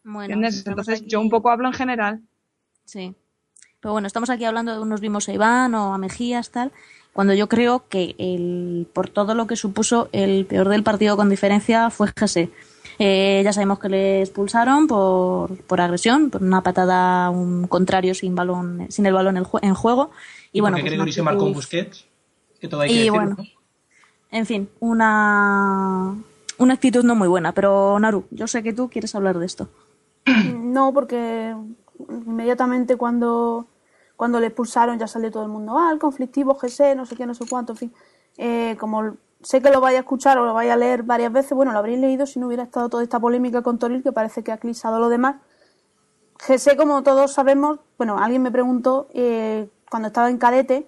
Bueno, 0.04 0.22
¿entiendes? 0.22 0.56
estamos 0.56 0.78
Entonces 0.80 1.00
aquí- 1.02 1.10
yo 1.10 1.20
un 1.20 1.30
poco 1.30 1.50
hablo 1.50 1.68
en 1.68 1.74
general. 1.74 2.20
Sí. 2.84 3.14
Pero 3.80 3.92
bueno, 3.92 4.06
estamos 4.06 4.30
aquí 4.30 4.44
hablando 4.44 4.72
de 4.72 4.80
unos 4.80 5.00
vimos 5.00 5.28
a 5.28 5.32
Iván 5.32 5.74
o 5.74 5.94
a 5.94 5.98
Mejías, 5.98 6.50
tal. 6.50 6.72
Cuando 7.12 7.32
yo 7.34 7.48
creo 7.48 7.88
que 7.88 8.14
el, 8.18 8.86
por 8.92 9.08
todo 9.08 9.34
lo 9.34 9.46
que 9.46 9.56
supuso, 9.56 10.08
el 10.12 10.44
peor 10.46 10.68
del 10.68 10.82
partido 10.82 11.16
con 11.16 11.28
diferencia 11.30 11.88
fue 11.90 12.08
Gese. 12.16 12.50
Eh, 12.98 13.42
ya 13.44 13.52
sabemos 13.52 13.78
que 13.78 13.88
le 13.88 14.20
expulsaron 14.22 14.86
por, 14.86 15.56
por 15.64 15.80
agresión, 15.80 16.30
por 16.30 16.42
una 16.42 16.62
patada 16.62 17.26
a 17.26 17.30
un 17.30 17.66
contrario 17.68 18.14
sin 18.14 18.34
balón, 18.34 18.86
sin 18.90 19.04
el 19.06 19.12
balón 19.12 19.36
en, 19.36 19.44
jue- 19.44 19.60
en 19.62 19.74
juego. 19.74 20.10
Y, 20.52 20.58
Y, 20.58 20.60
bueno, 20.60 20.76
porque 20.76 20.82
pues 20.84 20.92
Gregory 20.92 21.12
se 21.12 21.22
marcó 21.22 21.46
Busquets. 21.52 22.06
Que 22.60 22.68
todo 22.68 22.80
hay 22.82 22.88
que 22.88 22.94
Y 22.94 22.98
decirlo, 22.98 23.18
bueno. 23.18 23.36
¿no? 23.38 23.44
En 24.30 24.46
fin, 24.46 24.68
una, 24.80 26.16
una 26.58 26.74
actitud 26.74 27.04
no 27.04 27.14
muy 27.14 27.28
buena. 27.28 27.52
Pero 27.52 27.98
Naru, 27.98 28.24
yo 28.30 28.46
sé 28.46 28.62
que 28.62 28.72
tú 28.72 28.88
quieres 28.88 29.14
hablar 29.14 29.38
de 29.38 29.46
esto. 29.46 29.68
No, 30.76 30.92
porque 30.92 31.56
inmediatamente 32.10 32.96
cuando, 32.96 33.66
cuando 34.14 34.40
le 34.40 34.48
expulsaron 34.48 34.98
ya 34.98 35.06
salió 35.06 35.30
todo 35.30 35.44
el 35.44 35.48
mundo, 35.48 35.78
ah, 35.78 35.90
el 35.90 35.98
conflictivo, 35.98 36.54
GC, 36.54 36.94
no 36.94 37.06
sé 37.06 37.16
qué, 37.16 37.24
no 37.24 37.32
sé 37.32 37.46
cuánto, 37.48 37.72
en 37.72 37.78
fin. 37.78 37.92
Eh, 38.36 38.76
como 38.78 39.16
sé 39.40 39.62
que 39.62 39.70
lo 39.70 39.80
vaya 39.80 39.98
a 39.98 40.00
escuchar 40.00 40.36
o 40.36 40.44
lo 40.44 40.52
vaya 40.52 40.74
a 40.74 40.76
leer 40.76 41.02
varias 41.02 41.32
veces, 41.32 41.52
bueno, 41.52 41.72
lo 41.72 41.78
habréis 41.78 41.98
leído 41.98 42.26
si 42.26 42.38
no 42.38 42.48
hubiera 42.48 42.64
estado 42.64 42.90
toda 42.90 43.02
esta 43.02 43.18
polémica 43.18 43.62
con 43.62 43.78
Toril, 43.78 44.02
que 44.02 44.12
parece 44.12 44.44
que 44.44 44.52
ha 44.52 44.56
eclipsado 44.56 45.00
lo 45.00 45.08
demás. 45.08 45.36
GC, 46.46 46.76
como 46.76 47.02
todos 47.02 47.32
sabemos, 47.32 47.78
bueno, 47.96 48.18
alguien 48.18 48.42
me 48.42 48.50
preguntó 48.50 49.08
eh, 49.14 49.70
cuando 49.88 50.08
estaba 50.08 50.28
en 50.28 50.36
cadete 50.36 50.86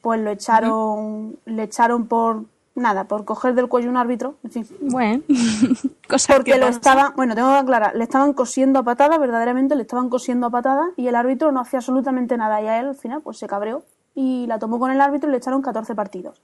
pues 0.00 0.20
lo 0.20 0.30
echaron, 0.30 1.38
le 1.44 1.62
echaron 1.64 2.06
por 2.06 2.44
nada, 2.80 3.04
por 3.04 3.24
coger 3.24 3.54
del 3.54 3.68
cuello 3.68 3.90
un 3.90 3.96
árbitro, 3.96 4.36
en 4.42 4.50
fin. 4.50 4.66
Bueno, 4.80 5.22
cosa 6.08 6.34
Porque 6.34 6.52
que 6.52 6.58
lo 6.58 6.66
estaban, 6.66 7.12
bueno, 7.16 7.34
tengo 7.34 7.50
que 7.50 7.58
aclarar, 7.58 7.94
le 7.94 8.04
estaban 8.04 8.32
cosiendo 8.32 8.80
a 8.80 8.82
patada, 8.82 9.18
verdaderamente 9.18 9.76
le 9.76 9.82
estaban 9.82 10.08
cosiendo 10.08 10.46
a 10.46 10.50
patada 10.50 10.90
y 10.96 11.06
el 11.06 11.14
árbitro 11.14 11.52
no 11.52 11.60
hacía 11.60 11.78
absolutamente 11.78 12.36
nada 12.36 12.60
y 12.62 12.66
a 12.66 12.80
él 12.80 12.86
al 12.88 12.94
final 12.96 13.22
pues 13.22 13.38
se 13.38 13.46
cabreó 13.46 13.84
y 14.14 14.46
la 14.46 14.58
tomó 14.58 14.78
con 14.78 14.90
el 14.90 15.00
árbitro 15.00 15.28
y 15.28 15.32
le 15.32 15.38
echaron 15.38 15.62
14 15.62 15.94
partidos. 15.94 16.42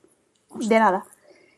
De 0.55 0.78
nada. 0.78 1.05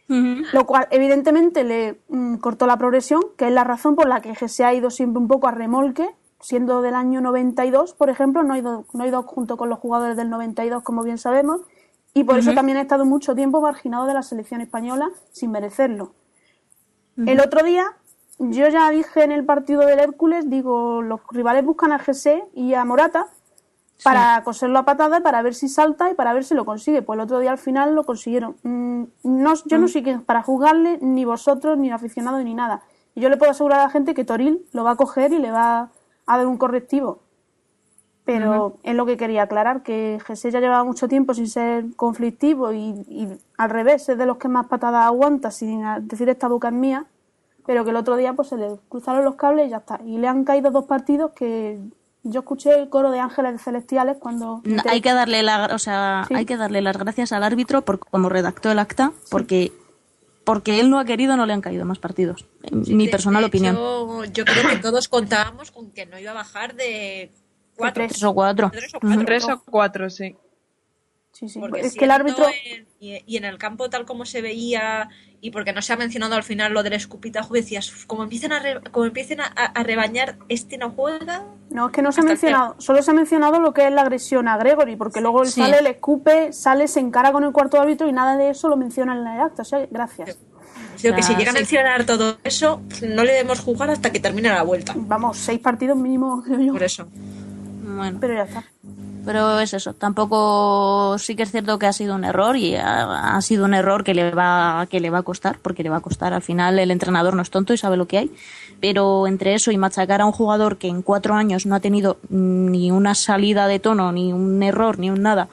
Lo 0.08 0.64
cual 0.66 0.88
evidentemente 0.90 1.64
le 1.64 2.00
mm, 2.08 2.36
cortó 2.36 2.66
la 2.66 2.78
progresión, 2.78 3.20
que 3.36 3.46
es 3.46 3.52
la 3.52 3.64
razón 3.64 3.94
por 3.94 4.08
la 4.08 4.22
que 4.22 4.34
se 4.48 4.64
ha 4.64 4.72
ido 4.72 4.90
siempre 4.90 5.20
un 5.20 5.28
poco 5.28 5.48
a 5.48 5.50
remolque, 5.50 6.08
siendo 6.40 6.80
del 6.80 6.94
año 6.94 7.20
92, 7.20 7.92
por 7.92 8.08
ejemplo, 8.08 8.42
no 8.42 8.54
ha 8.54 8.58
ido, 8.58 8.86
no 8.94 9.04
ha 9.04 9.06
ido 9.06 9.22
junto 9.24 9.58
con 9.58 9.68
los 9.68 9.78
jugadores 9.78 10.16
del 10.16 10.30
92, 10.30 10.82
como 10.82 11.02
bien 11.02 11.18
sabemos, 11.18 11.60
y 12.14 12.24
por 12.24 12.38
eso 12.38 12.52
también 12.54 12.78
ha 12.78 12.82
estado 12.82 13.04
mucho 13.04 13.34
tiempo 13.34 13.60
marginado 13.60 14.06
de 14.06 14.14
la 14.14 14.22
selección 14.22 14.60
española 14.60 15.10
sin 15.32 15.50
merecerlo. 15.50 16.12
El 17.16 17.40
otro 17.40 17.62
día, 17.64 17.84
yo 18.38 18.68
ya 18.68 18.88
dije 18.90 19.24
en 19.24 19.32
el 19.32 19.44
partido 19.44 19.82
del 19.82 19.98
Hércules, 19.98 20.48
digo, 20.48 21.02
los 21.02 21.20
rivales 21.30 21.64
buscan 21.64 21.92
a 21.92 21.98
José 21.98 22.44
y 22.54 22.74
a 22.74 22.84
Morata 22.84 23.26
para 24.04 24.42
coserlo 24.44 24.78
a 24.78 24.84
patada, 24.84 25.20
para 25.20 25.42
ver 25.42 25.54
si 25.54 25.68
salta 25.68 26.10
y 26.10 26.14
para 26.14 26.32
ver 26.32 26.44
si 26.44 26.54
lo 26.54 26.64
consigue. 26.64 27.02
Pues 27.02 27.16
el 27.16 27.22
otro 27.22 27.40
día 27.40 27.50
al 27.50 27.58
final 27.58 27.94
lo 27.96 28.04
consiguieron. 28.04 28.56
Mm, 28.62 29.02
No, 29.24 29.54
yo 29.64 29.78
no 29.78 29.88
soy 29.88 30.04
quien 30.04 30.22
para 30.22 30.42
juzgarle, 30.42 30.98
ni 31.00 31.24
vosotros, 31.24 31.76
ni 31.78 31.90
aficionados, 31.90 32.44
ni 32.44 32.54
nada. 32.54 32.82
Y 33.16 33.20
yo 33.20 33.28
le 33.28 33.36
puedo 33.36 33.50
asegurar 33.50 33.80
a 33.80 33.84
la 33.84 33.90
gente 33.90 34.14
que 34.14 34.24
Toril 34.24 34.64
lo 34.72 34.84
va 34.84 34.92
a 34.92 34.96
coger 34.96 35.32
y 35.32 35.38
le 35.38 35.50
va 35.50 35.90
a 36.26 36.36
dar 36.36 36.46
un 36.46 36.58
correctivo. 36.58 37.22
Pero 38.32 38.76
es 38.82 38.94
lo 38.94 39.06
que 39.06 39.16
quería 39.16 39.44
aclarar, 39.44 39.82
que 39.82 40.18
José 40.26 40.50
ya 40.50 40.60
llevaba 40.60 40.84
mucho 40.84 41.08
tiempo 41.08 41.32
sin 41.32 41.48
ser 41.48 41.86
conflictivo 41.96 42.72
y, 42.74 42.90
y 43.08 43.28
al 43.56 43.70
revés, 43.70 44.06
es 44.10 44.18
de 44.18 44.26
los 44.26 44.36
que 44.36 44.48
más 44.48 44.66
patadas 44.66 45.06
aguanta, 45.06 45.50
sin 45.50 45.82
decir 46.06 46.28
esta 46.28 46.46
boca 46.46 46.68
es 46.68 46.74
mía, 46.74 47.06
pero 47.64 47.84
que 47.84 47.90
el 47.90 47.96
otro 47.96 48.16
día 48.16 48.34
pues 48.34 48.48
se 48.48 48.56
le 48.58 48.68
cruzaron 48.90 49.24
los 49.24 49.36
cables 49.36 49.68
y 49.68 49.70
ya 49.70 49.78
está. 49.78 50.00
Y 50.04 50.18
le 50.18 50.28
han 50.28 50.44
caído 50.44 50.70
dos 50.70 50.84
partidos 50.84 51.30
que 51.32 51.78
yo 52.22 52.40
escuché 52.40 52.78
el 52.78 52.90
coro 52.90 53.10
de 53.10 53.18
ángeles 53.20 53.62
celestiales 53.62 54.18
cuando... 54.18 54.60
No, 54.64 54.82
hay 54.90 55.00
que 55.00 55.14
darle 55.14 55.42
la, 55.42 55.70
o 55.74 55.78
sea, 55.78 56.24
Sí. 56.28 56.34
hay 56.34 56.44
que 56.44 56.58
darle 56.58 56.82
las 56.82 56.98
gracias 56.98 57.32
al 57.32 57.42
árbitro 57.44 57.80
por 57.82 57.98
como 57.98 58.28
redactó 58.28 58.70
el 58.70 58.78
acta, 58.78 59.12
porque 59.30 59.72
porque 60.44 60.80
él 60.80 60.88
no 60.90 60.98
ha 60.98 61.04
querido, 61.06 61.36
no 61.36 61.44
le 61.46 61.52
han 61.54 61.60
caído 61.62 61.84
más 61.86 61.98
partidos. 61.98 62.46
En 62.62 62.80
mi 62.96 63.06
De- 63.06 63.10
personal 63.10 63.42
de 63.42 63.48
opinión. 63.48 63.74
yo 64.32 64.44
creo 64.44 64.68
que 64.68 64.76
todos 64.76 65.08
contábamos 65.08 65.70
con 65.70 65.90
que 65.92 66.04
no 66.06 66.18
iba 66.18 66.30
a 66.30 66.34
bajar 66.34 66.74
de 66.74 67.30
cuatro. 67.78 68.06
tres. 68.08 68.22
O 68.24 68.34
cuatro. 68.34 68.70
Tres 68.70 68.94
o 68.94 69.00
cuatro. 69.00 69.24
Tres 69.24 69.44
o 69.48 69.62
cuatro, 69.64 70.10
sí. 70.10 70.36
Sí, 71.32 71.48
sí. 71.48 71.60
Porque 71.60 71.80
Es 71.80 71.94
que 71.94 72.04
el 72.04 72.10
árbitro... 72.10 72.46
en- 72.48 72.86
y, 73.00 73.22
y 73.26 73.36
en 73.36 73.44
el 73.44 73.58
campo 73.58 73.88
tal 73.88 74.04
como 74.06 74.24
se 74.26 74.42
veía 74.42 75.08
y 75.40 75.52
porque 75.52 75.72
no 75.72 75.82
se 75.82 75.92
ha 75.92 75.96
mencionado 75.96 76.34
al 76.34 76.42
final 76.42 76.72
lo 76.72 76.82
del 76.82 76.94
escupitajo 76.94 77.54
decías 77.54 77.88
"Uf, 77.92 78.06
como 78.06 78.24
empiecen 78.24 78.50
a 78.52 78.58
re- 78.58 78.80
como 78.90 79.04
empiecen 79.06 79.40
a, 79.40 79.44
a 79.46 79.82
rebañar 79.84 80.36
este 80.48 80.78
no 80.78 80.90
juega 80.90 81.44
No, 81.70 81.86
es 81.86 81.92
que 81.92 82.02
no 82.02 82.10
se 82.10 82.20
ha 82.20 82.24
el 82.24 82.28
mencionado, 82.30 82.74
solo 82.78 83.00
se 83.02 83.12
ha 83.12 83.14
mencionado 83.14 83.60
lo 83.60 83.72
que 83.72 83.86
es 83.86 83.92
la 83.92 84.02
agresión 84.02 84.48
a 84.48 84.56
Gregory, 84.56 84.96
porque 84.96 85.20
luego 85.20 85.42
él 85.42 85.48
Sí. 85.48 85.60
sale, 85.60 85.80
le 85.80 85.90
escupe, 85.90 86.52
sale, 86.52 86.88
se 86.88 86.98
encara 86.98 87.30
con 87.30 87.44
el 87.44 87.52
cuarto 87.52 87.80
árbitro 87.80 88.08
y 88.08 88.12
nada 88.12 88.36
de 88.36 88.50
eso 88.50 88.68
lo 88.68 88.76
menciona 88.76 89.12
en 89.12 89.24
el 89.24 89.40
acta. 89.40 89.62
O 89.62 89.64
sea, 89.64 89.86
gracias. 89.88 90.36
Digo 91.00 91.14
que 91.14 91.22
si 91.22 91.36
llegan 91.36 91.54
a 91.54 91.58
mencionar 91.60 92.04
todo 92.04 92.38
eso 92.42 92.80
no 93.06 93.22
le 93.22 93.30
debemos 93.34 93.60
jugar 93.60 93.90
hasta 93.90 94.10
que 94.10 94.18
termine 94.18 94.48
la 94.48 94.62
vuelta 94.64 94.94
Vamos, 94.96 95.36
seis 95.36 95.60
partidos 95.60 95.96
mínimo, 95.96 96.42
creo 96.42 96.58
yo. 96.60 96.72
por 96.72 96.82
eso 96.82 97.06
Bueno, 97.98 98.18
Pero 98.20 98.34
ya 98.34 98.42
está. 98.44 98.64
pero 99.24 99.60
es 99.60 99.74
eso. 99.74 99.92
Tampoco 99.92 101.16
sí 101.18 101.36
que 101.36 101.42
es 101.42 101.50
cierto 101.50 101.78
que 101.78 101.86
ha 101.86 101.92
sido 101.92 102.14
un 102.14 102.24
error 102.24 102.56
y 102.56 102.76
ha, 102.76 103.36
ha 103.36 103.42
sido 103.42 103.64
un 103.64 103.74
error 103.74 104.04
que 104.04 104.14
le 104.14 104.30
va 104.30 104.86
que 104.90 105.00
le 105.00 105.10
va 105.10 105.18
a 105.18 105.22
costar, 105.22 105.58
porque 105.60 105.82
le 105.82 105.90
va 105.90 105.96
a 105.98 106.00
costar. 106.00 106.32
Al 106.32 106.42
final 106.42 106.78
el 106.78 106.90
entrenador 106.90 107.34
no 107.34 107.42
es 107.42 107.50
tonto 107.50 107.74
y 107.74 107.76
sabe 107.78 107.96
lo 107.96 108.06
que 108.06 108.18
hay. 108.18 108.30
Pero 108.80 109.26
entre 109.26 109.54
eso 109.54 109.70
y 109.72 109.76
machacar 109.76 110.20
a 110.20 110.26
un 110.26 110.32
jugador 110.32 110.78
que 110.78 110.88
en 110.88 111.02
cuatro 111.02 111.34
años 111.34 111.66
no 111.66 111.74
ha 111.74 111.80
tenido 111.80 112.18
ni 112.30 112.90
una 112.90 113.14
salida 113.14 113.66
de 113.66 113.80
tono, 113.80 114.12
ni 114.12 114.32
un 114.32 114.62
error, 114.62 114.98
ni 114.98 115.10
un 115.10 115.22
nada, 115.22 115.48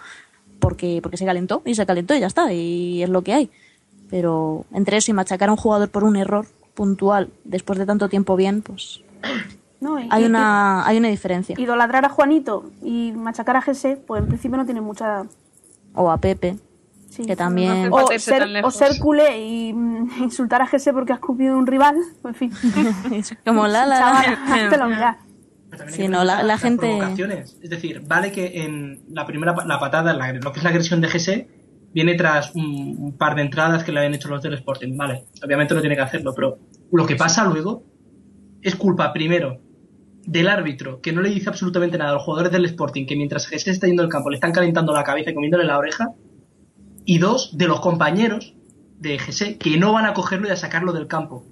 porque 0.59 0.99
porque 1.01 1.17
se 1.17 1.25
calentó 1.25 1.61
y 1.65 1.75
se 1.75 1.85
calentó 1.85 2.13
y 2.15 2.19
ya 2.19 2.27
está 2.27 2.53
y 2.53 3.01
es 3.03 3.09
lo 3.09 3.23
que 3.23 3.33
hay. 3.33 3.49
Pero 4.09 4.65
entre 4.71 4.97
eso 4.97 5.09
y 5.11 5.15
machacar 5.15 5.49
a 5.49 5.51
un 5.51 5.57
jugador 5.57 5.89
por 5.89 6.03
un 6.03 6.15
error 6.15 6.45
puntual 6.75 7.29
después 7.43 7.79
de 7.79 7.85
tanto 7.85 8.07
tiempo 8.09 8.35
bien, 8.35 8.61
pues 8.61 9.01
No, 9.85 9.99
y- 9.99 10.07
hay 10.11 10.23
y- 10.23 10.25
una 10.25 10.85
hay 10.87 10.97
una 10.97 11.07
diferencia. 11.09 11.55
y- 11.57 11.61
idolatrar 11.61 12.03
a 12.05 12.09
Juanito 12.09 12.69
y 12.83 13.11
machacar 13.15 13.55
a 13.57 13.61
Jesse, 13.61 13.97
pues 14.05 14.21
en 14.21 14.27
principio 14.27 14.57
no 14.57 14.65
tiene 14.65 14.81
mucha. 14.81 15.23
O 15.93 16.11
a 16.11 16.17
Pepe, 16.17 16.57
sí. 17.09 17.23
que 17.25 17.35
también 17.37 17.87
O 17.91 18.07
ser, 18.19 18.47
o 18.65 18.71
ser 18.71 18.99
culé 18.99 19.39
y 19.41 19.73
mm, 19.73 20.09
insultar 20.23 20.61
a 20.61 20.67
Jesse 20.67 20.89
porque 20.91 21.13
ha 21.13 21.15
escupido 21.15 21.57
un 21.57 21.65
rival, 21.67 21.95
en 22.23 22.35
fin. 22.35 22.51
como 23.45 23.67
la 23.67 23.85
la, 23.85 23.99
también 23.99 24.39
hay 24.47 24.61
Sí, 25.91 26.01
que 26.03 26.07
no, 26.09 26.23
la- 26.23 26.41
la 26.43 26.57
gente- 26.57 26.87
provocaciones. 26.87 27.57
Es 27.61 27.69
decir, 27.69 28.01
vale 28.07 28.31
que 28.31 28.63
en 28.63 29.03
la 29.09 29.25
primera 29.25 29.53
la 29.65 29.79
patada, 29.79 30.13
la- 30.13 30.31
lo 30.33 30.51
que 30.51 30.59
es 30.59 30.63
la 30.63 30.69
agresión 30.69 31.01
de 31.01 31.07
GS, 31.09 31.47
viene 31.93 32.15
tras 32.15 32.53
un, 32.55 32.95
un 32.99 33.17
par 33.17 33.35
de 33.35 33.41
entradas 33.41 33.83
que 33.83 33.91
le 33.91 33.99
habían 33.99 34.13
hecho 34.13 34.27
los 34.29 34.41
del 34.41 34.53
Sporting. 34.53 34.95
Vale, 34.97 35.25
obviamente 35.43 35.73
no 35.75 35.81
tiene 35.81 35.95
que 35.95 36.01
hacerlo, 36.01 36.33
pero 36.35 36.57
lo 36.91 37.05
que 37.05 37.15
pasa 37.15 37.43
luego 37.45 37.83
es 38.61 38.75
culpa 38.75 39.11
primero 39.13 39.59
del 40.25 40.47
árbitro, 40.47 41.01
que 41.01 41.11
no 41.13 41.21
le 41.21 41.29
dice 41.29 41.49
absolutamente 41.49 41.97
nada 41.97 42.11
a 42.11 42.13
los 42.15 42.23
jugadores 42.23 42.51
del 42.51 42.65
Sporting, 42.65 43.05
que 43.05 43.15
mientras 43.15 43.47
GS 43.49 43.67
está 43.69 43.87
yendo 43.87 44.03
al 44.03 44.09
campo 44.09 44.29
le 44.29 44.35
están 44.37 44.51
calentando 44.51 44.93
la 44.93 45.03
cabeza 45.03 45.31
y 45.31 45.33
comiéndole 45.33 45.63
la 45.65 45.77
oreja. 45.77 46.09
Y 47.05 47.19
dos, 47.19 47.55
de 47.57 47.67
los 47.67 47.79
compañeros 47.81 48.55
de 48.99 49.17
GS, 49.17 49.57
que 49.59 49.77
no 49.77 49.93
van 49.93 50.05
a 50.05 50.13
cogerlo 50.13 50.47
y 50.47 50.51
a 50.51 50.55
sacarlo 50.55 50.91
del 50.93 51.07
campo. 51.07 51.43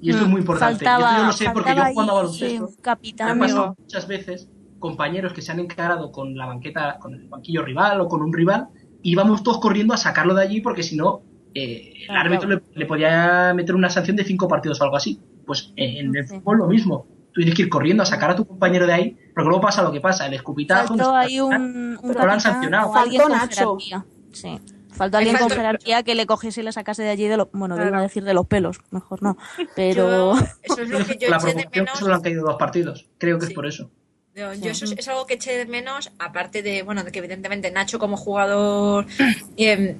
Y 0.00 0.10
esto 0.10 0.24
es 0.24 0.28
muy 0.28 0.40
importante. 0.40 0.84
Mm, 0.84 0.86
Faltaba, 0.88 1.08
esto 1.10 1.20
yo 1.20 1.26
lo 1.26 1.32
sé 1.32 1.50
porque 1.54 1.74
yo 1.74 1.84
jugando 1.92 2.12
a 2.12 2.16
baloncesto. 2.16 2.68
sí, 2.68 3.14
Me 3.18 3.22
ha 3.22 3.38
pasado 3.38 3.76
muchas 3.78 4.06
veces 4.08 4.48
compañeros 4.78 5.32
que 5.32 5.40
se 5.40 5.52
han 5.52 5.58
encarado 5.60 6.12
con 6.12 6.36
la 6.36 6.44
banqueta, 6.46 6.98
con 7.00 7.14
el 7.14 7.28
banquillo 7.28 7.62
rival 7.62 8.00
o 8.02 8.08
con 8.08 8.20
un 8.22 8.32
rival, 8.32 8.68
y 9.02 9.12
íbamos 9.12 9.42
todos 9.42 9.58
corriendo 9.58 9.94
a 9.94 9.96
sacarlo 9.96 10.34
de 10.34 10.42
allí 10.42 10.60
porque 10.60 10.82
si 10.82 10.96
no, 10.96 11.22
eh, 11.54 11.94
el 12.00 12.06
Claro. 12.08 12.20
árbitro 12.28 12.48
le, 12.50 12.62
le 12.74 12.84
podía 12.86 13.54
meter 13.54 13.74
una 13.74 13.88
sanción 13.88 14.16
de 14.16 14.24
cinco 14.24 14.46
partidos 14.48 14.78
o 14.82 14.84
algo 14.84 14.96
así. 14.96 15.18
Pues 15.46 15.72
eh, 15.76 16.00
en 16.00 16.14
el 16.14 16.26
fútbol 16.28 16.58
lo 16.58 16.66
mismo. 16.66 17.06
Tú 17.36 17.40
tienes 17.42 17.54
que 17.54 17.62
ir 17.64 17.68
corriendo 17.68 18.02
a 18.02 18.06
sacar 18.06 18.30
a 18.30 18.34
tu 18.36 18.46
compañero 18.46 18.86
de 18.86 18.94
ahí, 18.94 19.16
porque 19.34 19.46
luego 19.48 19.60
pasa 19.60 19.82
lo 19.82 19.92
que 19.92 20.00
pasa, 20.00 20.24
el 20.24 20.32
escupitajo. 20.32 20.88
Faltó 20.88 21.02
no 21.04 21.14
ahí 21.14 21.38
un, 21.38 21.98
un 22.02 22.14
lo 22.14 22.22
han 22.32 22.40
sancionado. 22.40 22.88
o 22.88 22.96
alguien 22.96 23.20
Faltó 23.20 23.36
con 23.38 23.46
Nacho. 23.48 23.76
jerarquía. 23.78 24.06
Sí. 24.32 24.60
Faltó 24.92 25.18
alguien 25.18 25.36
con 25.36 25.48
faltó- 25.50 25.56
jerarquía 25.56 26.02
que 26.02 26.14
le 26.14 26.24
cogiese 26.24 26.62
y 26.62 26.64
le 26.64 26.72
sacase 26.72 27.02
de 27.02 27.10
allí 27.10 27.28
de 27.28 27.36
los, 27.36 27.48
bueno, 27.52 27.74
Claro. 27.74 27.90
iba 27.90 27.98
a 27.98 28.02
decir 28.02 28.24
de 28.24 28.32
los 28.32 28.46
pelos, 28.46 28.80
mejor 28.90 29.22
no, 29.22 29.36
pero 29.76 30.34
Yo- 30.34 30.46
eso 30.62 30.80
es 30.80 30.88
lo 30.88 31.04
que 31.04 31.18
yo 31.18 31.28
la 31.28 31.36
eché 31.36 31.46
de 31.48 31.52
provocación 31.52 31.84
menos 31.84 31.98
solo 31.98 32.14
han 32.14 32.22
caído 32.22 32.42
dos 32.46 32.56
partidos. 32.56 33.06
Creo 33.18 33.38
que 33.38 33.44
es 33.44 33.52
por 33.52 33.66
eso. 33.66 33.90
Yo, 34.34 34.54
yo 34.54 34.70
eso 34.70 34.86
es, 34.86 34.92
es 34.96 35.08
algo 35.08 35.26
que 35.26 35.34
eché 35.34 35.56
de 35.58 35.66
menos, 35.66 36.10
aparte 36.18 36.62
de, 36.62 36.82
bueno, 36.82 37.04
de 37.04 37.12
que 37.12 37.18
evidentemente 37.18 37.70
Nacho 37.70 37.98
como 37.98 38.16
jugador, 38.16 39.04
eh, 39.58 39.96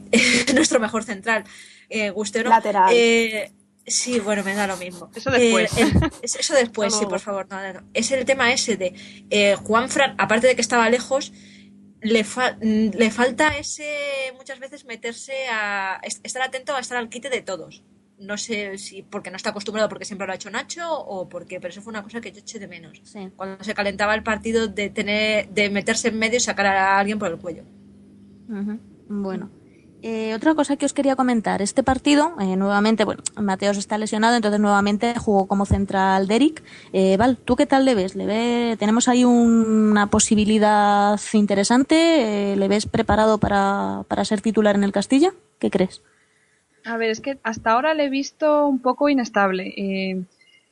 nuestro 0.55 0.81
mejor 0.81 1.05
central, 1.05 1.44
eh, 1.90 2.09
Gustero. 2.11 2.49
Lateral. 2.49 2.90
eh, 2.94 3.53
sí, 3.87 4.20
bueno, 4.20 4.42
me 4.44 4.55
da 4.55 4.66
lo 4.66 4.77
mismo. 4.77 5.11
Eso 5.14 5.31
después. 5.31 5.77
Eh, 5.79 5.83
el- 5.83 6.11
eso 6.22 6.55
después, 6.55 6.94
sí, 6.94 7.07
por 7.07 7.20
favor. 7.20 7.46
No, 7.51 7.62
no, 7.62 7.81
no. 7.81 7.88
Es 7.94 8.11
el 8.11 8.25
tema 8.25 8.53
ese 8.53 8.77
de 8.77 8.94
eh, 9.31 9.55
Juan 9.57 9.88
Fran, 9.88 10.14
aparte 10.18 10.46
de 10.49 10.55
que 10.55 10.61
estaba 10.61 10.88
lejos, 10.90 11.33
le, 12.01 12.25
fa- 12.25 12.57
mm, 12.61 12.90
le 12.94 13.11
falta 13.11 13.57
ese, 13.59 13.88
muchas 14.37 14.59
veces, 14.61 14.85
meterse 14.85 15.33
a, 15.51 16.01
es- 16.03 16.20
estar 16.22 16.42
atento 16.42 16.75
a 16.75 16.81
estar 16.81 16.99
al 16.99 17.09
quite 17.09 17.31
de 17.31 17.42
todos. 17.42 17.83
No 18.18 18.38
sé 18.38 18.79
si 18.79 19.03
porque 19.03 19.31
no 19.31 19.37
está 19.37 19.51
acostumbrado 19.51 19.90
porque 19.90 20.07
siempre 20.07 20.27
lo 20.27 20.33
ha 20.33 20.37
hecho 20.37 20.51
Nacho 20.51 20.90
o 20.90 21.29
porque, 21.29 21.61
pero 21.61 21.70
eso 21.70 21.83
fue 21.83 21.90
una 21.90 22.03
cosa 22.03 22.22
que 22.22 22.33
yo 22.33 22.38
eché 22.38 22.59
de 22.59 22.66
menos 22.66 23.03
sí. 23.05 23.29
cuando 23.37 23.62
se 23.62 23.75
calentaba 23.75 24.14
el 24.14 24.22
partido 24.22 24.68
de 24.68 24.88
tener 24.88 25.51
de 25.51 25.68
meterse 25.68 26.09
en 26.09 26.18
medio 26.18 26.38
y 26.38 26.40
sacar 26.40 26.64
a 26.64 26.99
alguien 26.99 27.18
por 27.18 27.31
el 27.31 27.37
cuello. 27.37 27.64
Ujú. 28.49 28.79
Bueno. 29.09 29.51
Eh, 30.02 30.35
otra 30.35 30.54
cosa 30.54 30.76
que 30.76 30.87
os 30.87 30.92
quería 30.92 31.16
comentar, 31.16 31.62
este 31.62 31.82
partido, 31.82 32.35
eh, 32.38 32.54
nuevamente, 32.56 33.04
bueno, 33.04 33.22
Mateos 33.40 33.76
está 33.76 33.98
lesionado, 33.98 34.37
entonces 34.37 34.61
nuevamente 34.61 35.14
jugó 35.18 35.46
como 35.48 35.66
central 35.66 36.28
Derek. 36.28 36.62
Eh, 36.92 37.16
Val, 37.16 37.38
¿tú 37.38 37.56
qué 37.56 37.66
tal 37.66 37.85
le 37.85 37.94
ves? 37.94 38.14
¿Le 38.14 38.26
ve, 38.26 38.76
tenemos 38.78 39.09
ahí 39.09 39.24
un- 39.24 39.90
una 39.90 40.06
posibilidad 40.09 41.18
interesante? 41.32 42.52
Eh, 42.52 42.56
¿Le 42.56 42.68
ves 42.68 42.87
preparado 42.87 43.38
para, 43.38 44.04
para 44.06 44.24
ser 44.24 44.42
titular 44.42 44.76
en 44.76 44.85
el 44.85 44.92
Castilla? 44.92 45.30
¿Qué 45.59 45.70
crees? 45.70 46.02
A 46.85 46.96
ver, 46.98 47.11
es 47.11 47.20
que 47.20 47.38
hasta 47.42 47.72
ahora 47.72 47.94
le 47.94 48.04
he 48.04 48.11
visto 48.11 48.68
un 48.68 48.78
poco 48.80 49.09
inestable. 49.09 49.72
Eh, 49.76 50.22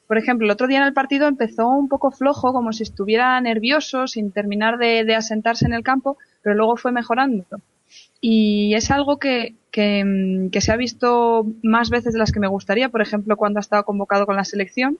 por 0.06 0.16
ejemplo, 0.18 0.44
el 0.44 0.50
otro 0.52 0.68
día 0.68 0.78
en 0.78 0.84
el 0.84 0.92
partido 0.92 1.26
empezó 1.26 1.66
un 1.66 1.88
poco 1.88 2.12
flojo, 2.12 2.52
como 2.52 2.72
si 2.72 2.84
estuviera 2.84 3.40
nervioso, 3.40 4.06
sin 4.06 4.30
terminar 4.30 4.78
de, 4.78 5.04
de 5.04 5.16
asentarse 5.16 5.66
en 5.66 5.72
el 5.72 5.82
campo, 5.82 6.18
pero 6.42 6.54
luego 6.54 6.76
fue 6.76 6.92
mejorando. 6.92 7.46
Y 8.20 8.74
es 8.74 8.90
algo 8.90 9.18
que, 9.18 9.54
que, 9.70 10.04
mm, 10.04 10.50
que 10.50 10.60
se 10.60 10.72
ha 10.72 10.76
visto 10.76 11.46
más 11.62 11.90
veces 11.90 12.12
de 12.14 12.18
las 12.18 12.32
que 12.32 12.40
me 12.40 12.48
gustaría, 12.48 12.88
por 12.88 13.02
ejemplo, 13.02 13.36
cuando 13.36 13.58
ha 13.58 13.60
estado 13.60 13.84
convocado 13.84 14.26
con 14.26 14.36
la 14.36 14.44
selección, 14.44 14.98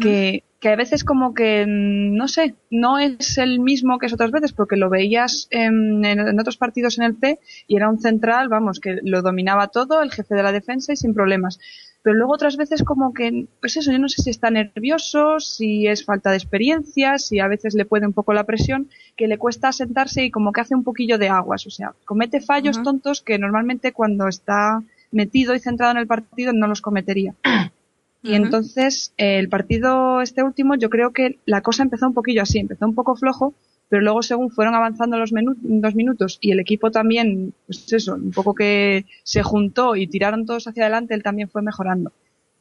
que, 0.00 0.44
que 0.60 0.68
a 0.70 0.76
veces 0.76 1.04
como 1.04 1.34
que, 1.34 1.64
mm, 1.66 2.14
no 2.16 2.28
sé, 2.28 2.54
no 2.70 2.98
es 2.98 3.38
el 3.38 3.60
mismo 3.60 3.98
que 3.98 4.06
es 4.06 4.12
otras 4.12 4.30
veces, 4.32 4.52
porque 4.52 4.76
lo 4.76 4.90
veías 4.90 5.46
en, 5.50 6.04
en- 6.04 6.20
en 6.28 6.40
otros 6.40 6.56
partidos 6.56 6.98
en 6.98 7.04
el 7.04 7.16
C 7.18 7.38
y 7.68 7.76
era 7.76 7.88
un 7.88 7.98
central, 8.00 8.48
vamos, 8.48 8.80
que 8.80 8.98
lo 9.02 9.22
dominaba 9.22 9.68
todo, 9.68 10.02
el 10.02 10.12
jefe 10.12 10.34
de 10.34 10.42
la 10.42 10.52
defensa 10.52 10.92
y 10.92 10.96
sin 10.96 11.14
problemas. 11.14 11.58
Pero 12.02 12.16
luego 12.16 12.32
otras 12.34 12.56
veces 12.56 12.82
como 12.84 13.12
que, 13.12 13.46
pues 13.60 13.76
eso, 13.76 13.90
yo 13.90 13.98
no 13.98 14.08
sé 14.08 14.22
si 14.22 14.30
está 14.30 14.50
nervioso, 14.50 15.40
si 15.40 15.86
es 15.86 16.04
falta 16.04 16.30
de 16.30 16.36
experiencia, 16.36 17.18
si 17.18 17.40
a 17.40 17.48
veces 17.48 17.74
le 17.74 17.84
puede 17.84 18.06
un 18.06 18.12
poco 18.12 18.32
la 18.32 18.44
presión, 18.44 18.88
que 19.16 19.26
le 19.26 19.38
cuesta 19.38 19.72
sentarse 19.72 20.24
y 20.24 20.30
como 20.30 20.52
que 20.52 20.60
hace 20.60 20.74
un 20.74 20.84
poquillo 20.84 21.18
de 21.18 21.28
aguas, 21.28 21.66
o 21.66 21.70
sea, 21.70 21.94
comete 22.04 22.40
fallos 22.40 22.82
tontos 22.82 23.20
que 23.20 23.38
normalmente 23.38 23.92
cuando 23.92 24.28
está 24.28 24.82
metido 25.10 25.54
y 25.54 25.60
centrado 25.60 25.92
en 25.92 25.98
el 25.98 26.06
partido 26.06 26.52
no 26.52 26.66
los 26.66 26.80
cometería. 26.80 27.34
Y 28.20 28.34
entonces 28.34 29.14
eh, 29.16 29.38
el 29.38 29.48
partido 29.48 30.20
este 30.22 30.42
último 30.42 30.74
yo 30.74 30.90
creo 30.90 31.12
que 31.12 31.38
la 31.46 31.62
cosa 31.62 31.84
empezó 31.84 32.08
un 32.08 32.14
poquillo 32.14 32.42
así, 32.42 32.58
empezó 32.58 32.84
un 32.84 32.96
poco 32.96 33.14
flojo, 33.14 33.54
pero 33.88 34.02
luego 34.02 34.22
según 34.22 34.50
fueron 34.50 34.74
avanzando 34.74 35.18
los, 35.18 35.32
los 35.32 35.94
minutos 35.94 36.38
y 36.40 36.52
el 36.52 36.60
equipo 36.60 36.90
también, 36.90 37.54
pues 37.66 37.92
eso, 37.92 38.14
un 38.14 38.30
poco 38.32 38.54
que 38.54 39.06
se 39.22 39.42
juntó 39.42 39.96
y 39.96 40.06
tiraron 40.06 40.46
todos 40.46 40.68
hacia 40.68 40.84
adelante, 40.84 41.14
él 41.14 41.22
también 41.22 41.48
fue 41.48 41.62
mejorando. 41.62 42.12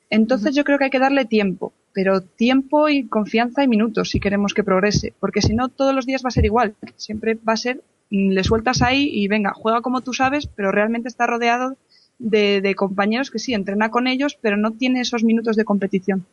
Entonces 0.10 0.56
yo 0.56 0.64
creo 0.64 0.78
que 0.78 0.86
hay 0.86 0.90
que 0.90 1.00
darle 1.00 1.26
tiempo, 1.26 1.74
pero 1.94 2.22
tiempo 2.22 2.88
y 2.88 3.08
confianza 3.08 3.64
y 3.64 3.68
minutos 3.68 4.10
si 4.10 4.20
queremos 4.20 4.54
que 4.54 4.64
progrese, 4.64 5.14
porque 5.20 5.42
si 5.42 5.54
no 5.54 5.68
todos 5.68 5.94
los 5.94 6.06
días 6.06 6.24
va 6.24 6.30
a 6.30 6.32
ser 6.32 6.46
igual, 6.46 6.76
siempre 6.96 7.36
va 7.36 7.54
a 7.54 7.58
ser, 7.58 7.84
mm, 8.10 8.30
le 8.30 8.44
sueltas 8.44 8.82
ahí 8.82 9.10
y 9.12 9.28
venga, 9.28 9.52
juega 9.54 9.82
como 9.82 10.02
tú 10.02 10.14
sabes, 10.14 10.48
pero 10.48 10.72
realmente 10.72 11.10
está 11.10 11.28
rodeado 11.28 11.76
de, 12.20 12.62
de 12.62 12.76
compañeros 12.76 13.32
que 13.32 13.40
sí, 13.40 13.54
entrena 13.54 13.92
con 13.92 14.08
ellos, 14.08 14.38
pero 14.42 14.56
no 14.56 14.72
tiene 14.72 15.02
esos 15.02 15.24
minutos 15.24 15.56
de 15.58 15.66
competición. 15.66 16.26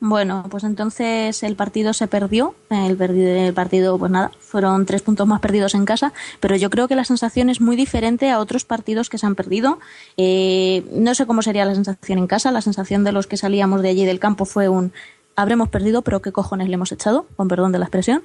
Bueno, 0.00 0.46
pues 0.48 0.62
entonces 0.62 1.42
el 1.42 1.56
partido 1.56 1.92
se 1.92 2.06
perdió. 2.06 2.54
El, 2.70 2.96
perdi- 2.96 3.46
el 3.48 3.52
partido, 3.52 3.98
pues 3.98 4.12
nada, 4.12 4.30
fueron 4.38 4.86
tres 4.86 5.02
puntos 5.02 5.26
más 5.26 5.40
perdidos 5.40 5.74
en 5.74 5.84
casa, 5.84 6.12
pero 6.38 6.54
yo 6.54 6.70
creo 6.70 6.86
que 6.86 6.94
la 6.94 7.04
sensación 7.04 7.50
es 7.50 7.60
muy 7.60 7.74
diferente 7.74 8.30
a 8.30 8.38
otros 8.38 8.64
partidos 8.64 9.08
que 9.08 9.18
se 9.18 9.26
han 9.26 9.34
perdido. 9.34 9.80
Eh, 10.16 10.84
no 10.92 11.14
sé 11.16 11.26
cómo 11.26 11.42
sería 11.42 11.64
la 11.64 11.74
sensación 11.74 12.18
en 12.18 12.28
casa. 12.28 12.52
La 12.52 12.60
sensación 12.62 13.02
de 13.02 13.10
los 13.10 13.26
que 13.26 13.36
salíamos 13.36 13.82
de 13.82 13.88
allí 13.88 14.04
del 14.04 14.20
campo 14.20 14.44
fue 14.44 14.68
un 14.68 14.92
habremos 15.34 15.68
perdido, 15.68 16.02
pero 16.02 16.22
qué 16.22 16.30
cojones 16.32 16.68
le 16.68 16.74
hemos 16.74 16.92
echado, 16.92 17.26
con 17.36 17.48
perdón 17.48 17.72
de 17.72 17.78
la 17.78 17.86
expresión. 17.86 18.22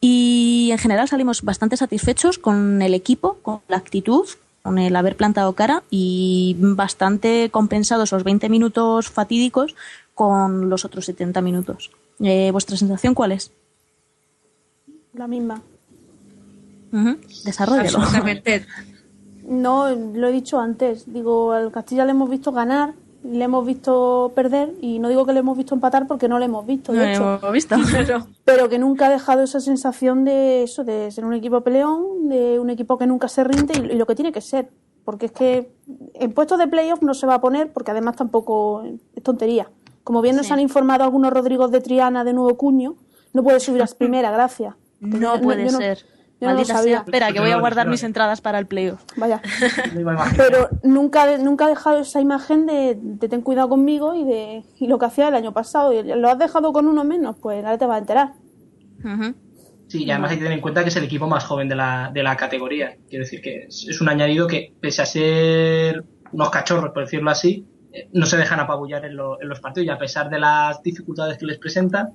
Y 0.00 0.70
en 0.72 0.78
general 0.78 1.06
salimos 1.08 1.42
bastante 1.42 1.76
satisfechos 1.76 2.38
con 2.38 2.82
el 2.82 2.94
equipo, 2.94 3.38
con 3.42 3.60
la 3.68 3.76
actitud, 3.76 4.26
con 4.62 4.78
el 4.78 4.94
haber 4.96 5.16
plantado 5.16 5.52
cara 5.54 5.82
y 5.90 6.56
bastante 6.58 7.48
compensados 7.50 8.10
esos 8.10 8.24
20 8.24 8.48
minutos 8.48 9.08
fatídicos 9.10 9.74
con 10.14 10.68
los 10.68 10.84
otros 10.84 11.04
70 11.06 11.40
minutos. 11.40 11.90
Eh, 12.20 12.50
¿Vuestra 12.52 12.76
sensación 12.76 13.14
cuál 13.14 13.32
es? 13.32 13.52
La 15.14 15.26
misma. 15.26 15.62
Ujú, 16.92 17.16
Desarrollalo. 17.44 17.98
Absolutamente. 17.98 18.66
No, 19.44 19.90
lo 19.90 20.28
he 20.28 20.32
dicho 20.32 20.60
antes. 20.60 21.12
Digo, 21.12 21.50
al 21.50 21.72
Castilla 21.72 22.04
le 22.04 22.12
hemos 22.12 22.30
visto 22.30 22.52
ganar, 22.52 22.94
le 23.24 23.42
hemos 23.44 23.66
visto 23.66 24.30
perder 24.36 24.72
y 24.80 25.00
no 25.00 25.08
digo 25.08 25.26
que 25.26 25.32
le 25.32 25.40
hemos 25.40 25.56
visto 25.58 25.74
empatar 25.74 26.06
porque 26.06 26.28
no 26.28 26.38
le 26.38 26.44
hemos 26.44 26.64
visto, 26.64 26.92
de 26.92 26.98
No 26.98 27.04
hecho. 27.12 27.34
hemos 27.40 27.52
visto. 27.52 27.74
Pero 28.44 28.68
que 28.68 28.78
nunca 28.78 29.06
ha 29.06 29.10
dejado 29.10 29.42
esa 29.42 29.58
sensación 29.58 30.24
de 30.24 30.62
eso, 30.62 30.84
de 30.84 31.10
ser 31.10 31.24
un 31.24 31.34
equipo 31.34 31.60
peleón, 31.62 32.28
de 32.28 32.60
un 32.60 32.70
equipo 32.70 32.96
que 32.96 33.06
nunca 33.08 33.26
se 33.26 33.42
rinde 33.42 33.74
y, 33.76 33.92
y 33.92 33.98
lo 33.98 34.06
que 34.06 34.14
tiene 34.14 34.30
que 34.30 34.40
ser. 34.40 34.70
Porque 35.04 35.26
es 35.26 35.32
que 35.32 35.72
en 36.14 36.32
puestos 36.32 36.60
de 36.60 36.68
playoff 36.68 37.02
no 37.02 37.12
se 37.12 37.26
va 37.26 37.34
a 37.34 37.40
poner 37.40 37.72
porque 37.72 37.90
además 37.90 38.14
tampoco 38.14 38.84
es 39.16 39.22
tontería. 39.24 39.68
Como 40.04 40.20
bien 40.22 40.36
nos 40.36 40.46
Sí. 40.46 40.52
han 40.52 40.60
informado 40.60 41.04
algunos 41.04 41.32
Rodrigos 41.32 41.70
de 41.70 41.80
Triana 41.80 42.24
de 42.24 42.32
Nuevo 42.32 42.56
Cuño, 42.56 42.96
no 43.32 43.42
puede 43.42 43.60
subir 43.60 43.82
a 43.82 43.86
primera, 43.86 44.30
gracias. 44.30 44.74
No 45.00 45.40
puede 45.40 45.66
yo 45.66 45.72
no- 45.72 45.78
ser. 45.78 45.98
yo 45.98 46.48
no 46.48 46.48
lo 46.48 46.54
Maldita 46.54 46.66
sea. 46.74 46.76
sabía. 46.78 46.96
Espera, 46.98 47.32
que 47.32 47.40
voy 47.40 47.50
a 47.50 47.58
guardar 47.58 47.88
mis 47.88 48.02
entradas 48.02 48.40
para 48.40 48.58
el 48.58 48.66
playoff. 48.66 49.02
Vaya. 49.16 49.40
Pero 50.36 50.68
nunca, 50.82 51.38
nunca 51.38 51.66
ha 51.66 51.68
dejado 51.68 51.98
esa 52.00 52.20
imagen 52.20 52.66
de, 52.66 52.98
de 53.00 53.28
ten 53.28 53.42
cuidado 53.42 53.68
conmigo 53.68 54.14
y 54.14 54.24
de 54.24 54.64
y 54.78 54.86
lo 54.86 54.98
que 54.98 55.06
hacía 55.06 55.28
el 55.28 55.34
año 55.34 55.52
pasado. 55.52 55.92
Y 55.92 56.02
lo 56.02 56.28
has 56.28 56.38
dejado 56.38 56.72
con 56.72 56.88
uno 56.88 57.04
menos, 57.04 57.36
pues 57.40 57.64
ahora 57.64 57.78
te 57.78 57.86
vas 57.86 57.96
a 57.96 57.98
enterar. 58.00 58.32
Sí, 59.88 60.04
y 60.04 60.10
además 60.10 60.30
hay 60.30 60.36
que 60.38 60.42
tener 60.44 60.56
en 60.56 60.62
cuenta 60.62 60.82
que 60.82 60.88
es 60.88 60.96
el 60.96 61.04
equipo 61.04 61.26
más 61.26 61.44
joven 61.44 61.68
de 61.68 61.74
la, 61.76 62.10
de 62.14 62.22
la 62.22 62.36
categoría. 62.36 62.96
Quiero 63.08 63.24
decir 63.24 63.40
que 63.42 63.64
es, 63.64 63.86
es 63.88 64.00
un 64.00 64.08
añadido 64.08 64.46
que, 64.46 64.72
pese 64.80 65.02
a 65.02 65.06
ser 65.06 66.04
unos 66.32 66.50
cachorros, 66.50 66.92
por 66.92 67.02
decirlo 67.04 67.30
así, 67.30 67.66
no 68.12 68.26
se 68.26 68.36
dejan 68.36 68.60
apabullar 68.60 69.04
en, 69.04 69.16
lo- 69.16 69.40
en 69.40 69.48
los 69.48 69.60
partidos 69.60 69.86
y 69.86 69.90
a 69.90 69.98
pesar 69.98 70.30
de 70.30 70.38
las 70.38 70.82
dificultades 70.82 71.38
que 71.38 71.46
les 71.46 71.58
presentan, 71.58 72.10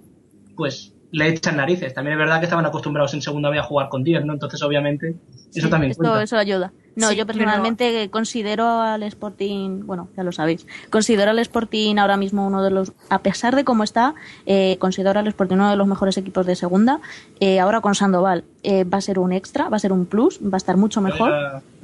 pues 0.56 0.94
le 1.12 1.28
echan 1.30 1.56
narices. 1.58 1.94
También 1.94 2.14
es 2.14 2.20
verdad 2.20 2.40
que 2.40 2.46
estaban 2.46 2.66
acostumbrados 2.66 3.14
en 3.14 3.22
segunda 3.22 3.50
B 3.50 3.58
a 3.60 3.64
jugar 3.64 3.90
con 3.90 4.04
10, 4.04 4.26
¿no? 4.26 4.34
Entonces, 4.34 4.62
obviamente, 4.62 5.16
eso 5.56 5.68
Sí, 5.68 5.70
también 5.70 5.92
esto, 5.92 6.04
cuenta. 6.04 6.24
eso 6.24 6.38
ayuda. 6.38 6.72
No, 6.98 7.10
Sí, 7.10 7.16
yo 7.16 7.28
pero- 7.28 7.38
personalmente 7.38 8.10
considero 8.10 8.82
al 8.82 9.04
Sporting, 9.04 9.86
bueno, 9.86 10.10
ya 10.18 10.24
lo 10.24 10.32
sabéis, 10.32 10.66
considero 10.90 11.30
al 11.30 11.38
Sporting 11.40 11.98
ahora 11.98 12.18
mismo 12.18 12.46
uno 12.48 12.64
de 12.64 12.72
los, 12.72 12.92
a 13.10 13.20
pesar 13.20 13.56
de 13.56 13.64
cómo 13.64 13.84
está, 13.84 14.16
eh, 14.48 14.78
considero 14.80 15.20
al 15.20 15.28
Sporting 15.28 15.56
uno 15.58 15.70
de 15.70 15.76
los 15.76 15.88
mejores 15.88 16.18
equipos 16.18 16.46
de 16.48 16.56
segunda. 16.56 17.00
Eh, 17.40 17.60
ahora 17.60 17.82
con 17.82 17.94
Sandoval 17.94 18.46
eh, 18.64 18.84
va 18.84 18.98
a 18.98 19.02
ser 19.02 19.20
un 19.20 19.32
extra, 19.32 19.70
va 19.70 19.78
a 19.78 19.80
ser 19.80 19.94
un 19.94 20.08
plus, 20.08 20.40
va 20.42 20.56
a 20.56 20.58
estar 20.58 20.76
mucho 20.76 21.00
mejor. 21.02 21.32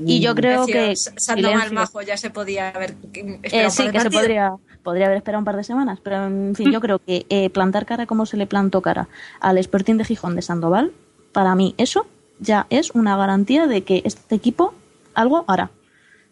Y 0.04 0.20
yo 0.20 0.34
creo 0.34 0.66
que 0.66 0.96
Sandoval. 0.96 1.72
Majo 1.72 2.02
ya 2.02 2.18
se 2.18 2.32
podía 2.32 2.70
haber 2.70 2.96
Eh, 3.44 3.70
sí, 3.70 3.90
que 3.92 4.00
se 4.00 4.10
podría, 4.10 4.52
podría 4.84 5.06
haber 5.06 5.18
esperado 5.18 5.40
un 5.40 5.46
par 5.46 5.56
de 5.56 5.64
semanas, 5.64 6.00
pero 6.04 6.26
en 6.26 6.54
fin, 6.56 6.72
yo 6.72 6.82
creo 6.82 7.00
que 7.00 7.26
eh, 7.30 7.50
plantar 7.50 7.86
cara 7.86 8.06
como 8.06 8.26
se 8.26 8.38
le 8.38 8.46
plantó 8.48 8.82
cara 8.82 9.08
al 9.40 9.58
Sporting 9.58 9.96
de 9.96 10.06
Gijón 10.06 10.36
de 10.36 10.42
Sandoval, 10.42 10.92
para 11.32 11.56
mí 11.56 11.74
eso 11.78 12.06
ya 12.40 12.68
es 12.70 12.92
una 12.92 13.16
garantía 13.18 13.68
de 13.68 13.84
que 13.84 14.02
este 14.06 14.36
equipo 14.36 14.74
algo 15.14 15.46
hará. 15.48 15.72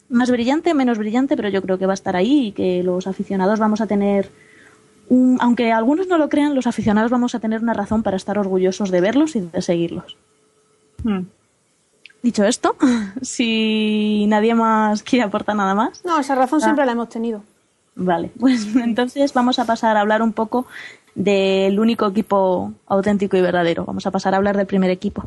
Más 0.10 0.30
brillante, 0.30 0.74
menos 0.74 0.98
brillante, 0.98 1.38
pero 1.38 1.48
yo 1.50 1.62
creo 1.62 1.78
que 1.78 1.86
va 1.86 1.94
a 1.94 1.96
estar 1.96 2.16
ahí 2.18 2.48
y 2.48 2.52
que 2.52 2.84
los 2.84 3.08
aficionados 3.08 3.60
vamos 3.60 3.80
a 3.80 3.88
tener, 3.88 4.30
un- 5.08 5.38
aunque 5.40 5.72
algunos 5.72 6.08
no 6.08 6.18
lo 6.18 6.28
crean, 6.28 6.54
los 6.54 6.68
aficionados 6.68 7.10
vamos 7.12 7.34
a 7.34 7.40
tener 7.40 7.62
una 7.62 7.74
razón 7.74 8.04
para 8.04 8.18
estar 8.18 8.38
orgullosos 8.38 8.92
de 8.92 9.00
verlos 9.00 9.36
y 9.38 9.42
de 9.42 9.62
seguirlos. 9.62 10.18
Hmm. 11.04 11.22
Dicho 12.24 12.44
esto, 12.44 12.76
si 13.22 14.26
nadie 14.28 14.54
más 14.54 15.02
quiere 15.04 15.24
aportar 15.24 15.56
nada 15.56 15.74
más, 15.76 16.04
No, 16.06 16.20
esa 16.20 16.36
razón 16.36 16.60
Ah. 16.62 16.66
siempre 16.66 16.86
la 16.86 16.92
hemos 16.92 17.08
tenido. 17.10 17.44
Vale, 17.96 18.32
pues 18.40 18.76
entonces 18.76 19.34
vamos 19.34 19.60
a 19.60 19.66
pasar 19.66 19.98
a 19.98 20.02
hablar 20.02 20.22
un 20.22 20.34
poco 20.34 20.66
del 21.16 21.80
único 21.80 22.08
equipo 22.08 22.74
auténtico 22.88 23.38
y 23.38 23.42
verdadero. 23.42 23.86
Vamos 23.86 24.06
a 24.08 24.12
pasar 24.12 24.34
a 24.34 24.38
hablar 24.38 24.58
del 24.58 24.68
primer 24.68 24.90
equipo. 24.90 25.26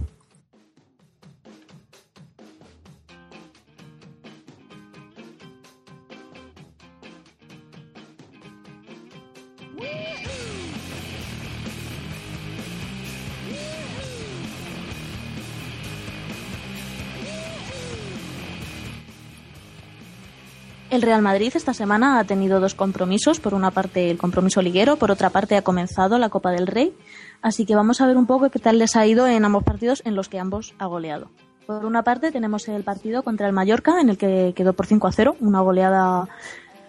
El 20.94 21.02
Real 21.02 21.22
Madrid 21.22 21.50
esta 21.56 21.74
semana 21.74 22.20
ha 22.20 22.24
tenido 22.24 22.60
dos 22.60 22.74
compromisos. 22.76 23.40
Por 23.40 23.52
una 23.52 23.72
parte 23.72 24.12
el 24.12 24.16
compromiso 24.18 24.62
liguero, 24.62 24.94
por 24.96 25.10
otra 25.10 25.30
parte 25.30 25.56
ha 25.56 25.62
comenzado 25.62 26.18
la 26.18 26.28
Copa 26.28 26.52
del 26.52 26.68
Rey. 26.68 26.94
Así 27.42 27.66
que 27.66 27.74
vamos 27.74 28.00
a 28.00 28.06
ver 28.06 28.16
un 28.16 28.26
poco 28.26 28.48
qué 28.48 28.60
tal 28.60 28.78
les 28.78 28.94
ha 28.94 29.04
ido 29.04 29.26
en 29.26 29.44
ambos 29.44 29.64
partidos 29.64 30.02
en 30.04 30.14
los 30.14 30.28
que 30.28 30.38
ambos 30.38 30.72
ha 30.78 30.86
goleado. 30.86 31.30
Por 31.66 31.84
una 31.84 32.04
parte 32.04 32.30
tenemos 32.30 32.68
el 32.68 32.84
partido 32.84 33.24
contra 33.24 33.48
el 33.48 33.52
Mallorca 33.52 34.00
en 34.00 34.08
el 34.08 34.16
que 34.18 34.52
quedó 34.54 34.72
por 34.74 34.86
5 34.86 35.08
a 35.08 35.12
0, 35.12 35.36
una 35.40 35.60
goleada 35.62 36.28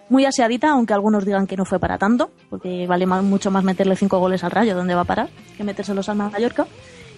muy 0.08 0.24
aseadita, 0.24 0.70
aunque 0.70 0.94
algunos 0.94 1.24
digan 1.24 1.48
que 1.48 1.56
no 1.56 1.64
fue 1.64 1.80
para 1.80 1.98
tanto, 1.98 2.30
porque 2.48 2.86
vale 2.86 3.06
ma- 3.06 3.22
mucho 3.22 3.50
más 3.50 3.64
meterle 3.64 3.96
5 3.96 4.20
goles 4.20 4.44
al 4.44 4.52
Rayo, 4.52 4.76
donde 4.76 4.94
va 4.94 5.00
a 5.00 5.04
parar, 5.04 5.30
que 5.56 5.64
metérselos 5.64 6.08
al 6.08 6.16
Mallorca. 6.18 6.66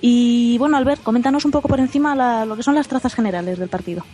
Y 0.00 0.56
bueno, 0.56 0.78
Albert, 0.78 1.02
coméntanos 1.02 1.44
un 1.44 1.50
poco 1.50 1.68
por 1.68 1.80
encima 1.80 2.14
la- 2.14 2.46
lo 2.46 2.56
que 2.56 2.62
son 2.62 2.74
las 2.74 2.88
trazas 2.88 3.14
generales 3.14 3.58
del 3.58 3.68
partido. 3.68 4.04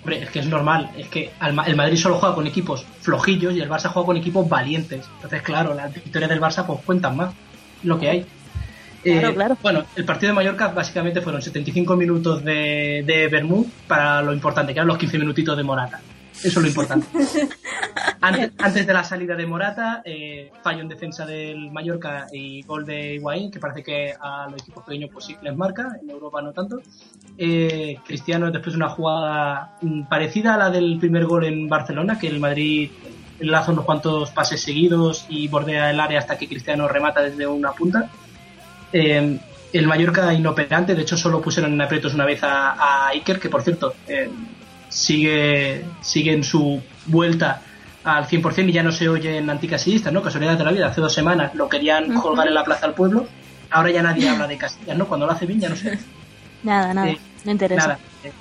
Hombre, 0.00 0.22
es 0.22 0.30
que 0.30 0.38
es 0.38 0.46
normal, 0.46 0.90
es 0.96 1.08
que 1.08 1.30
el 1.40 1.76
Madrid 1.76 1.96
solo 1.96 2.16
juega 2.16 2.34
con 2.34 2.46
equipos 2.46 2.86
flojillos 3.00 3.54
y 3.54 3.60
el 3.60 3.68
Barça 3.68 3.88
juega 3.88 4.06
con 4.06 4.16
equipos 4.16 4.48
valientes. 4.48 5.06
Entonces, 5.16 5.42
claro, 5.42 5.74
las 5.74 5.92
victorias 5.92 6.30
del 6.30 6.40
Barça 6.40 6.64
pues 6.64 6.80
cuentan 6.84 7.16
más, 7.16 7.34
lo 7.82 7.98
que 7.98 8.08
hay. 8.08 8.26
Claro, 9.02 9.34
claro. 9.34 9.58
Bueno, 9.62 9.84
el 9.96 10.04
partido 10.04 10.30
de 10.30 10.34
Mallorca 10.34 10.68
básicamente 10.68 11.20
fueron 11.20 11.40
75 11.40 11.96
minutos 11.96 12.44
de, 12.44 13.02
de 13.06 13.28
Bermud 13.28 13.66
para 13.86 14.22
lo 14.22 14.32
importante, 14.32 14.72
que 14.72 14.78
eran 14.78 14.88
los 14.88 14.98
15 14.98 15.18
minutitos 15.18 15.56
de 15.56 15.62
Morata. 15.62 16.00
Eso 16.42 16.60
es 16.60 16.62
lo 16.62 16.68
importante. 16.68 17.06
antes, 18.20 18.52
antes 18.58 18.86
de 18.86 18.92
la 18.92 19.02
salida 19.02 19.34
de 19.34 19.46
Morata, 19.46 20.02
eh, 20.04 20.52
fallo 20.62 20.80
en 20.80 20.88
defensa 20.88 21.26
del 21.26 21.70
Mallorca 21.70 22.26
y 22.32 22.62
gol 22.62 22.84
de 22.84 23.14
Higuaín, 23.14 23.50
que 23.50 23.58
parece 23.58 23.82
que 23.82 24.14
a 24.18 24.48
los 24.50 24.62
equipos 24.62 24.84
pequeños 24.84 25.10
pues 25.12 25.24
sí 25.24 25.36
les 25.42 25.56
marca, 25.56 25.98
en 26.00 26.10
Europa 26.10 26.40
no 26.40 26.52
tanto. 26.52 26.80
Eh, 27.36 27.98
Cristiano 28.06 28.50
después 28.50 28.74
de 28.74 28.76
una 28.76 28.88
jugada 28.88 29.76
mm, 29.80 30.02
parecida 30.04 30.54
a 30.54 30.58
la 30.58 30.70
del 30.70 30.98
primer 30.98 31.26
gol 31.26 31.44
en 31.44 31.68
Barcelona, 31.68 32.18
que 32.18 32.28
el 32.28 32.38
Madrid 32.38 32.90
enlaza 33.40 33.72
unos 33.72 33.84
cuantos 33.84 34.30
pases 34.30 34.60
seguidos 34.60 35.26
y 35.28 35.48
bordea 35.48 35.90
el 35.90 36.00
área 36.00 36.20
hasta 36.20 36.38
que 36.38 36.48
Cristiano 36.48 36.86
remata 36.88 37.20
desde 37.20 37.46
una 37.46 37.72
punta. 37.72 38.10
Eh, 38.92 39.38
el 39.72 39.86
Mallorca 39.86 40.32
inoperante, 40.32 40.94
de 40.94 41.02
hecho 41.02 41.16
solo 41.16 41.42
pusieron 41.42 41.72
en 41.72 41.80
aprietos 41.80 42.14
una 42.14 42.24
vez 42.24 42.42
a, 42.42 42.72
a 42.72 43.08
Iker, 43.08 43.38
que 43.38 43.48
por 43.48 43.62
cierto 43.62 43.94
eh, 44.06 44.30
sigue, 44.88 45.84
sigue 46.00 46.32
en 46.32 46.42
su 46.44 46.82
vuelta 47.06 47.62
al 48.04 48.26
100% 48.26 48.68
y 48.68 48.72
ya 48.72 48.82
no 48.82 48.92
se 48.92 49.08
oye 49.08 49.36
en 49.38 49.50
anticasillistas, 49.50 50.12
¿no? 50.12 50.22
Casualidad 50.22 50.56
de 50.56 50.64
la 50.64 50.72
vida, 50.72 50.86
hace 50.86 51.00
dos 51.00 51.12
semanas 51.12 51.54
lo 51.54 51.68
querían 51.68 52.14
colgar 52.14 52.46
en 52.48 52.54
la 52.54 52.64
Plaza 52.64 52.86
del 52.86 52.94
Pueblo, 52.94 53.26
ahora 53.70 53.90
ya 53.90 54.02
nadie 54.02 54.28
habla 54.28 54.46
de 54.46 54.56
Casillas, 54.56 54.96
¿no? 54.96 55.06
Cuando 55.06 55.26
lo 55.26 55.32
hace 55.32 55.46
bien 55.46 55.60
ya 55.60 55.68
no 55.68 55.76
sé. 55.76 55.98
Nada, 56.62 56.92
nada, 56.92 57.08
Eh, 57.10 57.18
no 57.44 57.52
interesa. 57.52 57.86
Nada. 57.86 57.98
eh, 58.24 58.32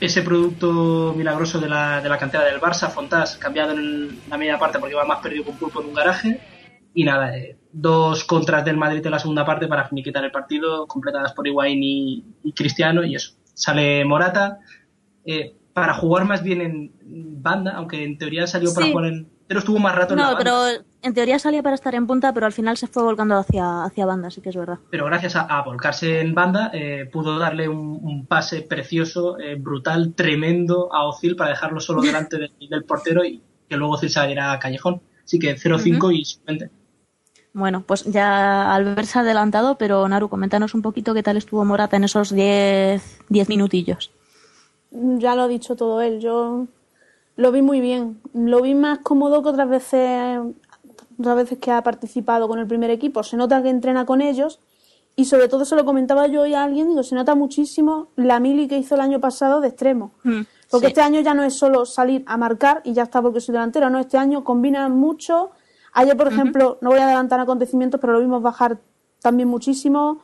ese 0.00 0.22
producto 0.22 1.14
milagroso 1.16 1.60
de 1.60 1.68
la, 1.68 2.00
de 2.00 2.08
la 2.08 2.16
cantera 2.18 2.44
del 2.44 2.60
Barça, 2.60 2.90
Fontás, 2.90 3.36
cambiado 3.36 3.72
en 3.72 4.20
la 4.28 4.36
media 4.38 4.58
parte 4.58 4.78
porque 4.78 4.94
iba 4.94 5.04
más 5.04 5.18
perdido 5.20 5.44
con 5.44 5.56
pulpo 5.56 5.80
en 5.82 5.88
un 5.88 5.94
garaje. 5.94 6.40
Y 6.94 7.04
nada, 7.04 7.36
eh, 7.36 7.56
dos 7.72 8.24
contras 8.24 8.64
del 8.64 8.76
Madrid 8.76 9.04
en 9.04 9.10
la 9.12 9.18
segunda 9.18 9.44
parte 9.44 9.66
para 9.66 9.86
finiquitar 9.88 10.24
el 10.24 10.30
partido, 10.30 10.86
completadas 10.86 11.32
por 11.32 11.46
Higuaín 11.46 11.82
y, 11.82 12.24
y 12.44 12.52
Cristiano, 12.52 13.04
y 13.04 13.16
eso. 13.16 13.32
Sale 13.52 14.04
Morata 14.04 14.58
eh, 15.24 15.54
para 15.72 15.94
jugar 15.94 16.24
más 16.24 16.42
bien 16.42 16.60
en 16.60 16.92
banda, 17.42 17.72
aunque 17.76 18.04
en 18.04 18.16
teoría 18.18 18.46
salió 18.46 18.72
para 18.74 18.86
Sí. 18.86 18.92
jugar 18.92 19.06
en. 19.06 19.28
Pero 19.46 19.60
estuvo 19.60 19.78
más 19.78 19.94
rato 19.94 20.14
en 20.14 20.20
la 20.20 20.24
No, 20.30 20.34
banda. 20.36 20.38
pero 20.72 20.84
en 21.02 21.12
teoría 21.14 21.38
salía 21.38 21.62
para 21.62 21.74
estar 21.74 21.94
en 21.94 22.06
punta, 22.06 22.32
pero 22.32 22.46
al 22.46 22.52
final 22.52 22.78
se 22.78 22.86
fue 22.86 23.02
volcando 23.02 23.36
hacia, 23.36 23.84
hacia 23.84 24.06
banda, 24.06 24.30
sí 24.30 24.40
que 24.40 24.48
es 24.48 24.56
verdad. 24.56 24.78
pero 24.90 25.04
gracias 25.04 25.36
a, 25.36 25.42
a 25.42 25.62
volcarse 25.62 26.20
en 26.20 26.34
banda 26.34 26.70
eh, 26.72 27.04
pudo 27.12 27.38
darle 27.38 27.68
un, 27.68 27.98
un 28.02 28.24
pase 28.26 28.62
precioso, 28.62 29.38
eh, 29.38 29.56
brutal, 29.56 30.14
tremendo 30.14 30.88
a 30.94 31.04
Ozil 31.06 31.36
para 31.36 31.50
dejarlo 31.50 31.78
solo 31.80 32.00
delante 32.26 32.38
del, 32.38 32.52
del 32.70 32.84
portero 32.84 33.22
y 33.24 33.42
que 33.68 33.76
luego 33.76 33.94
Ozil 33.94 34.08
saliera 34.10 34.50
a 34.52 34.58
Callejón. 34.58 35.02
Así 35.24 35.38
que 35.38 35.56
0-5 35.56 36.14
y 36.14 36.24
suplente. 36.24 36.70
Bueno, 37.52 37.82
pues 37.86 38.04
ya 38.04 38.74
al 38.74 38.94
verse 38.94 39.18
adelantado, 39.18 39.76
pero 39.78 40.08
Naru, 40.08 40.28
coméntanos 40.28 40.74
un 40.74 40.82
poquito 40.82 41.12
qué 41.14 41.22
tal 41.22 41.36
estuvo 41.36 41.64
Morata 41.64 41.96
en 41.96 42.04
esos 42.04 42.34
10 42.34 43.20
10 43.28 43.48
minutillos. 43.48 44.10
Ya 44.94 45.34
lo 45.34 45.42
ha 45.42 45.48
dicho 45.48 45.76
todo 45.76 46.00
él. 46.00 46.20
Yo 46.20 46.66
lo 47.36 47.52
vi 47.52 47.62
muy 47.62 47.80
bien. 47.80 48.20
Lo 48.32 48.62
vi 48.62 48.74
más 48.74 49.00
cómodo 49.00 49.42
que 49.42 49.48
otras 49.48 49.68
veces, 49.68 50.38
otras 51.18 51.36
veces 51.36 51.58
que 51.58 51.72
ha 51.72 51.82
participado 51.82 52.48
con 52.48 52.58
el 52.58 52.66
primer 52.66 52.90
equipo. 52.90 53.22
Se 53.22 53.36
nota 53.36 53.62
que 53.62 53.70
entrena 53.70 54.06
con 54.06 54.20
ellos 54.20 54.60
y 55.16 55.24
sobre 55.26 55.48
todo 55.48 55.64
se 55.64 55.76
lo 55.76 55.84
comentaba 55.84 56.26
yo 56.28 56.42
hoy 56.42 56.54
a 56.54 56.62
alguien. 56.64 56.88
Digo, 56.88 57.02
se 57.02 57.14
nota 57.14 57.34
muchísimo 57.34 58.08
la 58.16 58.38
mili 58.40 58.68
que 58.68 58.78
hizo 58.78 58.94
el 58.94 59.00
año 59.00 59.20
pasado 59.20 59.60
de 59.60 59.68
extremo. 59.68 60.12
Porque 60.70 60.86
Sí. 60.86 60.90
este 60.92 61.00
año 61.02 61.20
ya 61.20 61.34
no 61.34 61.42
es 61.44 61.54
solo 61.54 61.86
salir 61.86 62.22
a 62.26 62.36
marcar 62.36 62.80
y 62.84 62.92
ya 62.94 63.02
está 63.04 63.20
porque 63.20 63.40
soy 63.40 63.52
delantero. 63.52 63.90
No, 63.90 63.98
este 63.98 64.16
año 64.16 64.44
combinan 64.44 64.96
mucho. 64.96 65.50
Ayer, 65.92 66.16
por 66.16 66.28
ejemplo, 66.28 66.78
no 66.80 66.90
voy 66.90 66.98
a 66.98 67.04
adelantar 67.04 67.38
acontecimientos, 67.40 68.00
pero 68.00 68.12
lo 68.12 68.20
vimos 68.20 68.42
bajar 68.42 68.78
también 69.20 69.48
muchísimo. 69.48 70.18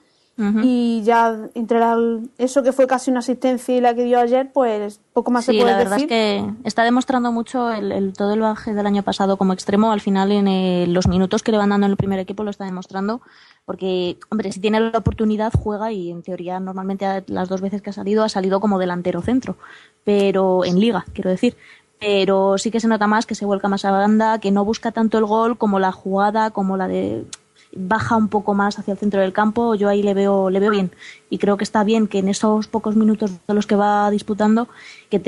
Y 0.62 1.03
ya 1.05 1.37
entre 1.55 1.79
la- 1.81 1.98
eso 2.38 2.62
que 2.62 2.72
fue 2.72 2.87
casi 2.87 3.11
una 3.11 3.20
asistencia 3.20 3.76
y 3.76 3.81
la 3.81 3.94
que 3.94 4.05
dio 4.05 4.18
ayer, 4.18 4.50
pues 4.53 5.00
poco 5.12 5.31
más 5.31 5.44
Sí, 5.44 5.53
se 5.53 5.59
puede 5.59 5.72
la 5.72 5.79
verdad 5.79 5.96
decir. 5.96 6.11
es 6.12 6.44
que 6.44 6.50
está 6.64 6.83
demostrando 6.85 7.31
mucho 7.33 7.70
el, 7.70 7.92
el- 7.92 8.12
todo 8.14 8.33
el 8.35 8.40
baje 8.40 8.72
del 8.74 8.87
año 8.87 9.03
pasado 9.03 9.37
como 9.37 9.53
extremo. 9.53 9.92
Al 9.92 10.00
final, 10.00 10.33
en 10.33 10.48
eh, 10.48 10.87
los 10.88 11.09
minutos 11.09 11.42
que 11.42 11.53
le 11.53 11.59
van 11.59 11.70
dando 11.70 11.87
en 11.87 11.90
el 11.92 11.96
primer 11.96 12.18
equipo, 12.18 12.42
lo 12.44 12.50
está 12.50 12.64
demostrando. 12.64 13.20
Porque, 13.66 14.18
hombre, 14.31 14.50
si 14.50 14.59
tiene 14.61 14.81
la 14.81 14.98
oportunidad, 14.98 15.53
juega 15.57 15.92
y 15.92 16.11
en 16.11 16.22
teoría, 16.22 16.59
normalmente 16.59 17.22
las 17.29 17.48
dos 17.48 17.61
veces 17.61 17.83
que 17.83 17.90
ha 17.90 17.92
salido, 17.92 18.24
ha 18.24 18.29
salido 18.29 18.59
como 18.61 18.79
delantero 18.79 19.20
centro. 19.22 19.57
Pero 20.05 20.64
en 20.64 20.81
liga, 20.81 21.05
quiero 21.12 21.31
decir. 21.31 21.57
Pero 21.98 22.57
sí 22.57 22.70
que 22.70 22.81
se 22.81 22.88
nota 22.88 23.07
más 23.07 23.26
que 23.26 23.35
se 23.35 23.44
vuelca 23.44 23.68
más 23.68 23.85
a 23.85 23.90
banda, 23.90 24.38
que 24.40 24.50
no 24.50 24.64
busca 24.64 24.90
tanto 24.90 25.18
el 25.18 25.26
gol 25.26 25.59
como 25.59 25.79
la 25.79 25.92
jugada, 25.92 26.50
como 26.50 26.79
la 26.79 26.88
de 26.88 27.26
baja 27.72 28.16
un 28.16 28.28
poco 28.28 28.54
más 28.54 28.78
hacia 28.78 28.92
el 28.92 28.98
centro 28.98 29.20
del 29.20 29.33
campo, 29.33 29.74
yo 29.74 29.88
ahí 29.88 30.02
le 30.02 30.14
veo, 30.14 30.50
le 30.50 30.61
veo 30.61 30.70
bien. 30.70 30.90
Y 31.28 31.38
creo 31.38 31.56
que 31.56 31.64
está 31.64 31.85
bien 31.85 32.06
que 32.06 32.18
en 32.18 32.28
esos 32.28 32.66
pocos 32.66 32.96
minutos 32.96 33.33
de 33.46 33.54
los 33.54 33.66
que 33.66 33.76
va 33.76 34.11
disputando, 34.11 34.68
que, 35.09 35.20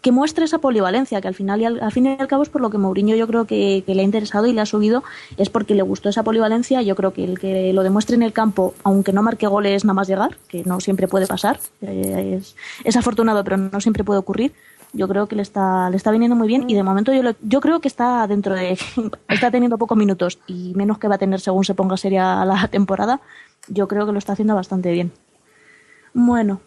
que 0.00 0.12
muestre 0.12 0.44
esa 0.44 0.58
polivalencia, 0.58 1.20
que 1.20 1.28
al 1.28 1.34
final 1.34 1.60
y 1.60 1.64
al, 1.64 1.82
al 1.82 1.92
fin 1.92 2.06
y 2.06 2.16
al 2.18 2.28
cabo 2.28 2.42
es 2.42 2.48
por 2.48 2.60
lo 2.60 2.70
que 2.70 2.78
Mourinho 2.78 3.16
yo 3.16 3.26
creo 3.26 3.46
que, 3.46 3.84
que 3.86 3.94
le 3.94 4.02
ha 4.02 4.04
interesado 4.04 4.46
y 4.46 4.52
le 4.52 4.60
ha 4.60 4.66
subido, 4.66 5.02
es 5.36 5.50
porque 5.50 5.74
le 5.74 5.82
gustó 5.82 6.08
esa 6.08 6.22
polivalencia. 6.22 6.82
Yo 6.82 6.94
creo 6.94 7.12
que 7.12 7.24
el 7.24 7.38
que 7.38 7.72
lo 7.72 7.82
demuestre 7.82 8.16
en 8.16 8.22
el 8.22 8.32
campo, 8.32 8.74
aunque 8.82 9.12
no 9.12 9.22
marque 9.22 9.46
goles 9.46 9.84
nada 9.84 9.94
más 9.94 10.08
llegar, 10.08 10.36
que 10.48 10.64
no 10.64 10.80
siempre 10.80 11.08
puede 11.08 11.26
pasar, 11.26 11.58
eh, 11.82 12.38
es, 12.38 12.56
es 12.84 12.96
afortunado, 12.96 13.44
pero 13.44 13.56
no 13.56 13.80
siempre 13.80 14.04
puede 14.04 14.20
ocurrir. 14.20 14.52
Yo 14.96 15.08
creo 15.08 15.26
que 15.26 15.34
le 15.36 15.42
está, 15.42 15.90
le 15.90 15.96
está 15.96 16.10
viniendo 16.12 16.36
muy 16.36 16.46
bien 16.48 16.70
y 16.70 16.74
de 16.74 16.82
momento 16.82 17.12
yo, 17.12 17.22
lo- 17.22 17.34
yo 17.42 17.60
creo 17.60 17.80
que 17.80 17.88
está 17.88 18.26
dentro 18.26 18.54
de. 18.54 18.78
está 19.28 19.50
teniendo 19.50 19.76
pocos 19.76 19.98
minutos 19.98 20.38
y 20.46 20.72
menos 20.76 20.98
que 20.98 21.08
va 21.08 21.16
a 21.16 21.18
tener 21.18 21.40
según 21.40 21.64
se 21.64 21.74
ponga 21.74 21.96
seria 21.96 22.44
la 22.44 22.68
temporada. 22.70 23.20
Yo 23.68 23.88
creo 23.88 24.06
que 24.06 24.12
lo 24.12 24.18
está 24.18 24.32
haciendo 24.34 24.54
bastante 24.54 24.92
bien. 24.92 25.10
Bueno, 26.12 26.60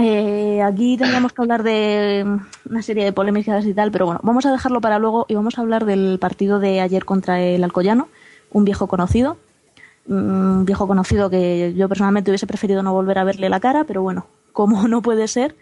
eh, 0.00 0.62
aquí 0.62 0.96
tendríamos 0.96 1.32
que 1.32 1.42
hablar 1.42 1.62
de 1.62 2.38
una 2.68 2.82
serie 2.82 3.04
de 3.04 3.12
polémicas 3.12 3.64
y 3.66 3.74
tal, 3.74 3.90
pero 3.90 4.06
bueno, 4.06 4.20
vamos 4.22 4.46
a 4.46 4.52
dejarlo 4.52 4.80
para 4.80 4.98
luego 4.98 5.26
y 5.28 5.34
vamos 5.34 5.58
a 5.58 5.60
hablar 5.60 5.84
del 5.84 6.18
partido 6.18 6.58
de 6.58 6.80
ayer 6.80 7.04
contra 7.04 7.40
el 7.40 7.62
Alcoyano, 7.62 8.08
un 8.50 8.64
viejo 8.64 8.86
conocido. 8.86 9.36
Un 10.08 10.64
viejo 10.64 10.88
conocido 10.88 11.30
que 11.30 11.72
yo 11.76 11.88
personalmente 11.88 12.30
hubiese 12.32 12.46
preferido 12.46 12.82
no 12.82 12.92
volver 12.92 13.18
a 13.18 13.24
verle 13.24 13.48
la 13.48 13.60
cara, 13.60 13.84
pero 13.84 14.02
bueno, 14.02 14.26
como 14.52 14.88
no 14.88 15.02
puede 15.02 15.28
ser. 15.28 15.54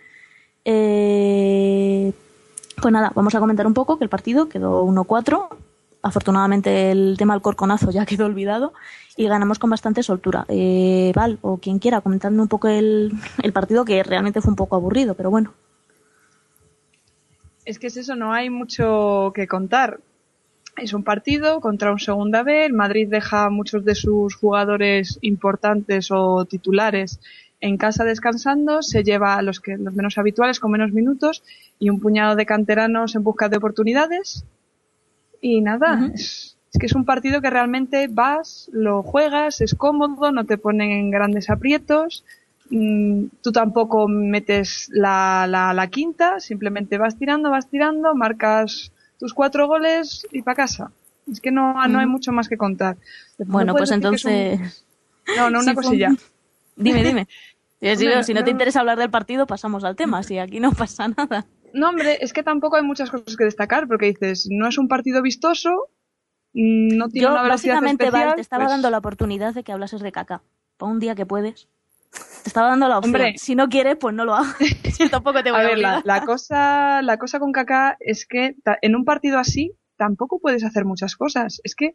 Eh, 0.71 2.13
pues 2.83 2.93
nada, 2.93 3.11
vamos 3.15 3.35
a 3.35 3.41
comentar 3.41 3.67
un 3.67 3.73
poco 3.73 3.97
que 3.97 4.05
el 4.05 4.11
partido 4.11 4.51
quedó 4.51 4.85
1-4. 4.85 5.49
Afortunadamente 6.03 6.91
el 6.91 7.17
tema 7.17 7.33
del 7.33 7.41
corconazo 7.41 7.91
ya 7.91 8.05
quedó 8.07 8.27
olvidado 8.27 8.75
y 9.17 9.27
ganamos 9.27 9.59
con 9.59 9.71
bastante 9.71 10.03
soltura. 10.03 10.45
Eh, 10.49 11.13
Val, 11.15 11.39
o 11.41 11.57
quien 11.57 11.79
quiera, 11.79 12.03
comentadme 12.03 12.43
un 12.43 12.49
poco 12.49 12.69
el, 12.69 13.13
el 13.43 13.53
partido 13.55 13.87
que 13.87 14.03
realmente 14.03 14.43
fue 14.43 14.51
un 14.51 14.57
poco 14.57 14.77
aburrido, 14.77 15.15
pero 15.15 15.31
bueno. 15.31 15.55
Es 17.65 17.79
que 17.79 17.87
es 17.87 17.97
eso, 17.97 18.15
no 18.15 18.35
hay 18.35 18.51
mucho 18.51 19.33
que 19.35 19.49
contar. 19.49 20.01
Es 20.77 20.93
un 20.93 21.03
partido 21.03 21.61
contra 21.63 21.93
un 21.93 21.99
segunda 21.99 22.43
B. 22.43 22.67
El 22.67 22.75
Madrid 22.75 23.09
deja 23.09 23.47
a 23.47 23.51
muchos 23.51 23.87
de 23.87 23.95
sus 23.95 24.35
jugadores 24.35 25.19
importantes 25.23 26.11
o 26.11 26.45
titulares 26.45 27.21
en 27.61 27.77
casa 27.77 28.05
descansando, 28.05 28.83
se 28.83 29.03
lleva 29.03 29.35
a 29.37 29.43
los 29.43 29.61
que 29.61 29.77
los 29.77 29.93
menos 29.95 30.17
habituales 30.19 30.61
con 30.61 30.71
menos 30.71 30.93
minutos 30.93 31.43
y 31.79 31.91
un 31.91 31.99
puñado 32.01 32.37
de 32.37 32.47
canteranos 32.47 33.15
en 33.17 33.25
busca 33.25 33.49
de 33.49 33.57
oportunidades. 33.57 34.45
Y 35.41 35.61
nada, 35.61 36.11
es, 36.15 36.57
es 36.73 36.79
que 36.81 36.87
es 36.87 36.95
un 36.95 37.05
partido 37.05 37.41
que 37.41 37.51
realmente 37.51 38.07
vas, 38.09 38.69
lo 38.73 39.03
juegas, 39.03 39.61
es 39.61 39.75
cómodo, 39.75 40.33
no 40.33 40.45
te 40.45 40.59
ponen 40.59 40.91
en 40.91 41.11
grandes 41.11 41.51
aprietos. 41.51 42.25
Mm, 42.71 43.25
tú 43.43 43.51
tampoco 43.53 44.09
metes 44.09 44.89
la, 44.93 45.47
la, 45.49 45.73
la 45.73 45.87
quinta, 45.89 46.39
simplemente 46.41 46.99
vas 46.99 47.17
tirando, 47.17 47.51
vas 47.51 47.69
tirando, 47.69 48.15
marcas 48.15 48.93
tus 49.19 49.33
cuatro 49.35 49.67
goles 49.67 50.27
y 50.33 50.43
para 50.43 50.57
casa. 50.57 50.91
Es 51.31 51.41
que 51.41 51.51
no, 51.51 51.87
no 51.89 51.99
hay 51.99 52.07
mucho 52.07 52.31
más 52.33 52.49
que 52.49 52.57
contar. 52.57 52.97
No 53.39 53.47
Bueno, 53.47 53.75
pues 53.75 53.91
un- 53.91 53.95
entonces... 53.97 54.85
No, 55.37 55.51
no, 55.51 55.61
una 55.61 55.75
fue- 55.75 55.83
cosilla. 55.83 56.11
Dime, 56.79 57.03
dime. 57.05 57.29
Si 57.81 58.07
no 58.35 58.41
no- 58.41 58.45
te 58.45 58.51
interesa 58.51 58.81
hablar 58.81 58.99
del 58.99 59.09
partido, 59.11 59.47
pasamos 59.47 59.85
al 59.85 59.95
tema. 59.95 60.25
Si 60.25 60.37
aquí 60.37 60.59
no 60.59 60.73
pasa 60.73 61.07
nada. 61.09 61.47
No, 61.73 61.91
hombre, 61.91 62.19
es 62.21 62.33
que 62.33 62.43
tampoco 62.43 62.75
hay 62.77 62.83
muchas 62.83 63.09
cosas 63.09 63.37
que 63.37 63.45
destacar, 63.45 63.87
porque 63.87 64.07
dices, 64.07 64.49
no 64.51 64.67
es 64.69 64.79
un 64.79 64.89
partido 64.89 65.23
vistoso, 65.23 65.89
mm, 66.55 66.97
no 66.97 67.09
tiene 67.09 67.27
Yo, 67.29 67.33
una 67.33 67.43
velocidad 67.45 67.75
básicamente, 67.75 68.05
especial. 68.07 68.27
Val, 68.31 68.35
te 68.35 68.41
estaba 68.41 68.65
pues- 68.65 68.73
dando 68.73 68.91
la 68.91 68.99
oportunidad 68.99 69.55
de 69.55 69.63
que 69.63 69.71
hablases 69.71 70.01
de 70.01 70.11
caca. 70.11 70.43
Para 70.77 70.91
un 70.91 70.99
día 70.99 71.15
que 71.15 71.25
puedes. 71.25 71.69
Te 72.43 72.49
estaba 72.49 72.69
dando 72.71 72.89
la 72.89 72.99
opción. 72.99 73.15
Hombre. 73.15 73.35
Si 73.39 73.55
no 73.55 73.69
quieres, 73.69 73.97
pues 74.01 74.13
no 74.15 74.25
lo 74.25 74.35
hagas. 74.35 74.57
Yo 74.99 75.09
tampoco 75.11 75.43
te 75.45 75.53
voy 75.53 75.61
A 75.61 75.63
a, 75.63 75.67
ver, 75.69 75.79
la, 75.79 76.03
la 76.05 76.25
cosa, 76.25 77.01
la 77.03 77.17
cosa 77.19 77.39
con 77.39 77.53
Kaká 77.53 77.97
es 78.01 78.27
que 78.27 78.57
en 78.83 78.97
un 78.97 79.05
partido 79.05 79.39
así 79.39 79.73
tampoco 79.97 80.41
puedes 80.41 80.65
hacer 80.65 80.85
muchas 80.85 81.15
cosas. 81.15 81.61
Es 81.63 81.77
que 81.77 81.95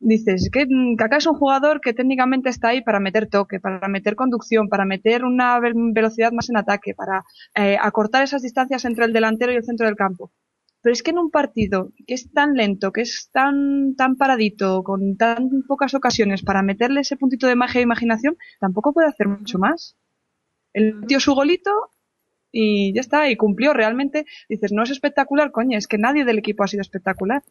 dices 0.00 0.42
es 0.44 0.50
que 0.50 0.66
mm, 0.68 0.96
Kaká 0.96 1.18
es 1.18 1.26
un 1.26 1.34
jugador 1.36 1.80
que 1.80 1.94
técnicamente 1.94 2.48
está 2.50 2.68
ahí 2.68 2.82
para 2.82 3.00
meter 3.00 3.28
toque, 3.28 3.60
para 3.60 3.88
meter 3.88 4.16
conducción, 4.16 4.68
para 4.68 4.84
meter 4.84 5.24
una 5.24 5.58
ve- 5.60 5.72
velocidad 5.74 6.32
más 6.32 6.50
en 6.50 6.56
ataque, 6.56 6.94
para 6.94 7.24
eh, 7.54 7.76
acortar 7.80 8.22
esas 8.24 8.42
distancias 8.42 8.84
entre 8.84 9.04
el 9.04 9.12
delantero 9.12 9.52
y 9.52 9.56
el 9.56 9.64
centro 9.64 9.86
del 9.86 9.96
campo. 9.96 10.32
Pero 10.82 10.92
es 10.94 11.02
que 11.02 11.10
en 11.10 11.18
un 11.18 11.30
partido 11.30 11.92
que 12.06 12.14
es 12.14 12.32
tan 12.32 12.54
lento, 12.54 12.90
que 12.92 13.02
es 13.02 13.28
tan, 13.32 13.94
tan 13.96 14.16
paradito, 14.16 14.82
con 14.82 15.16
tan 15.16 15.50
pocas 15.68 15.94
ocasiones 15.94 16.42
para 16.42 16.62
meterle 16.62 17.00
ese 17.02 17.16
puntito 17.18 17.46
de 17.46 17.54
magia 17.56 17.80
e 17.80 17.82
imaginación, 17.82 18.36
tampoco 18.60 18.92
puede 18.94 19.08
hacer 19.08 19.28
mucho 19.28 19.58
más. 19.58 19.96
Él 20.72 20.94
metió 20.96 21.20
su 21.20 21.34
golito 21.34 21.70
y 22.52 22.94
ya 22.94 23.00
está, 23.02 23.30
y 23.30 23.36
cumplió 23.36 23.72
realmente. 23.74 24.26
Dices, 24.48 24.72
no 24.72 24.82
es 24.82 24.90
espectacular, 24.90 25.50
coño, 25.52 25.78
es 25.78 25.86
que 25.88 25.98
nadie 25.98 26.24
del 26.24 26.38
equipo 26.38 26.64
ha 26.64 26.68
sido 26.68 26.82
espectacular. 26.82 27.42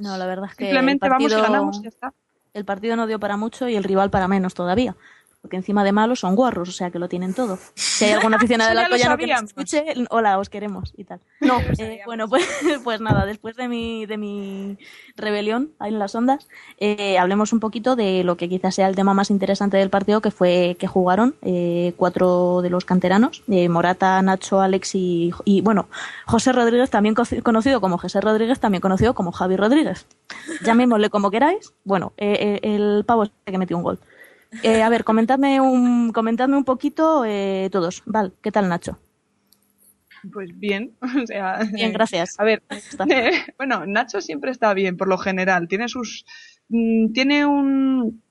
No, 0.00 0.16
la 0.16 0.26
verdad 0.26 0.50
es 0.50 0.56
que 0.56 0.64
Simplemente 0.64 1.08
partido, 1.08 1.36
vamos 1.36 1.48
y 1.48 1.52
ganamos 1.52 1.78
y 1.78 1.82
ya 1.82 1.88
está. 1.88 2.14
el 2.54 2.64
partido 2.64 2.96
no 2.96 3.06
dio 3.06 3.18
para 3.18 3.36
mucho 3.36 3.68
y 3.68 3.76
el 3.76 3.84
rival 3.84 4.10
para 4.10 4.28
menos 4.28 4.54
todavía. 4.54 4.96
Porque 5.48 5.56
encima 5.56 5.82
de 5.82 5.92
malos 5.92 6.20
son 6.20 6.36
guarros, 6.36 6.68
o 6.68 6.72
sea 6.72 6.90
que 6.90 6.98
lo 6.98 7.08
tienen 7.08 7.32
todo. 7.32 7.58
Si 7.74 8.04
hay 8.04 8.12
alguna 8.12 8.36
aficionada 8.42 8.68
del 8.68 8.78
Alcoyano 8.80 9.16
que 9.16 9.26
nos 9.28 9.42
escuche, 9.44 9.82
hola, 10.10 10.38
os 10.38 10.50
queremos 10.50 10.92
y 10.94 11.04
tal. 11.04 11.20
No, 11.40 11.58
Eh, 11.78 12.00
bueno, 12.04 12.28
pues, 12.28 12.46
pues 12.84 13.00
nada, 13.00 13.24
después 13.24 13.56
de 13.56 13.66
mi, 13.66 14.04
de 14.04 14.18
mi 14.18 14.76
rebelión 15.16 15.70
ahí 15.78 15.90
en 15.90 15.98
las 15.98 16.14
ondas, 16.14 16.48
eh, 16.78 17.16
hablemos 17.18 17.54
un 17.54 17.60
poquito 17.60 17.96
de 17.96 18.24
lo 18.24 18.36
que 18.36 18.46
quizás 18.50 18.74
sea 18.74 18.88
el 18.88 18.94
tema 18.94 19.14
más 19.14 19.30
interesante 19.30 19.78
del 19.78 19.88
partido, 19.88 20.20
que 20.20 20.30
fue 20.30 20.76
que 20.78 20.86
jugaron 20.86 21.34
eh, 21.40 21.94
cuatro 21.96 22.60
de 22.60 22.68
los 22.68 22.84
canteranos, 22.84 23.42
eh, 23.48 23.70
Morata, 23.70 24.20
Nacho, 24.20 24.60
Alex 24.60 24.94
y, 24.96 25.32
y, 25.46 25.62
bueno, 25.62 25.88
José 26.26 26.52
Rodríguez, 26.52 26.90
también 26.90 27.14
co- 27.14 27.22
conocido 27.42 27.80
como 27.80 27.96
José 27.96 28.20
Rodríguez, 28.20 28.60
también 28.60 28.82
conocido 28.82 29.14
como 29.14 29.32
Javi 29.32 29.56
Rodríguez. 29.56 30.06
Llamémosle 30.62 31.08
como 31.08 31.30
queráis. 31.30 31.72
Bueno, 31.84 32.12
eh, 32.18 32.60
eh, 32.62 32.74
el 32.74 33.04
pavo 33.06 33.22
este 33.24 33.50
que 33.50 33.56
metió 33.56 33.78
un 33.78 33.82
gol. 33.82 33.98
Eh, 34.62 34.82
a 34.82 34.88
ver, 34.88 35.04
comentadme 35.04 35.60
un, 35.60 36.12
comentadme 36.12 36.56
un 36.56 36.64
poquito 36.64 37.24
eh, 37.24 37.68
todos. 37.70 38.02
Val, 38.06 38.34
¿qué 38.42 38.50
tal 38.52 38.68
Nacho? 38.68 38.98
Pues 40.32 40.58
bien, 40.58 40.96
o 41.22 41.26
sea... 41.26 41.60
Bien, 41.72 41.92
gracias. 41.92 42.38
A 42.40 42.44
ver, 42.44 42.62
está. 42.70 43.06
bueno, 43.56 43.86
Nacho 43.86 44.20
siempre 44.20 44.50
está 44.50 44.74
bien, 44.74 44.96
por 44.96 45.08
lo 45.08 45.18
general. 45.18 45.68
Tiene 45.68 45.88
sus... 45.88 46.24
mm, 46.68 47.12
Tiene 47.12 47.46
un... 47.46 48.22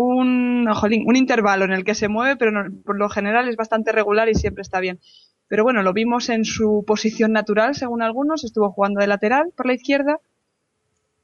Un, 0.00 0.64
jolín, 0.74 1.02
un 1.08 1.16
intervalo 1.16 1.64
en 1.64 1.72
el 1.72 1.82
que 1.82 1.96
se 1.96 2.06
mueve, 2.06 2.36
pero 2.36 2.52
no- 2.52 2.72
por 2.84 2.96
lo 2.96 3.08
general 3.08 3.48
es 3.48 3.56
bastante 3.56 3.90
regular 3.90 4.28
y 4.28 4.34
siempre 4.36 4.62
está 4.62 4.78
bien. 4.78 5.00
Pero 5.48 5.64
bueno, 5.64 5.82
lo 5.82 5.92
vimos 5.92 6.28
en 6.28 6.44
su 6.44 6.84
posición 6.86 7.32
natural, 7.32 7.74
según 7.74 8.02
algunos. 8.02 8.44
Estuvo 8.44 8.70
jugando 8.70 9.00
de 9.00 9.08
lateral 9.08 9.50
por 9.56 9.66
la 9.66 9.74
izquierda. 9.74 10.20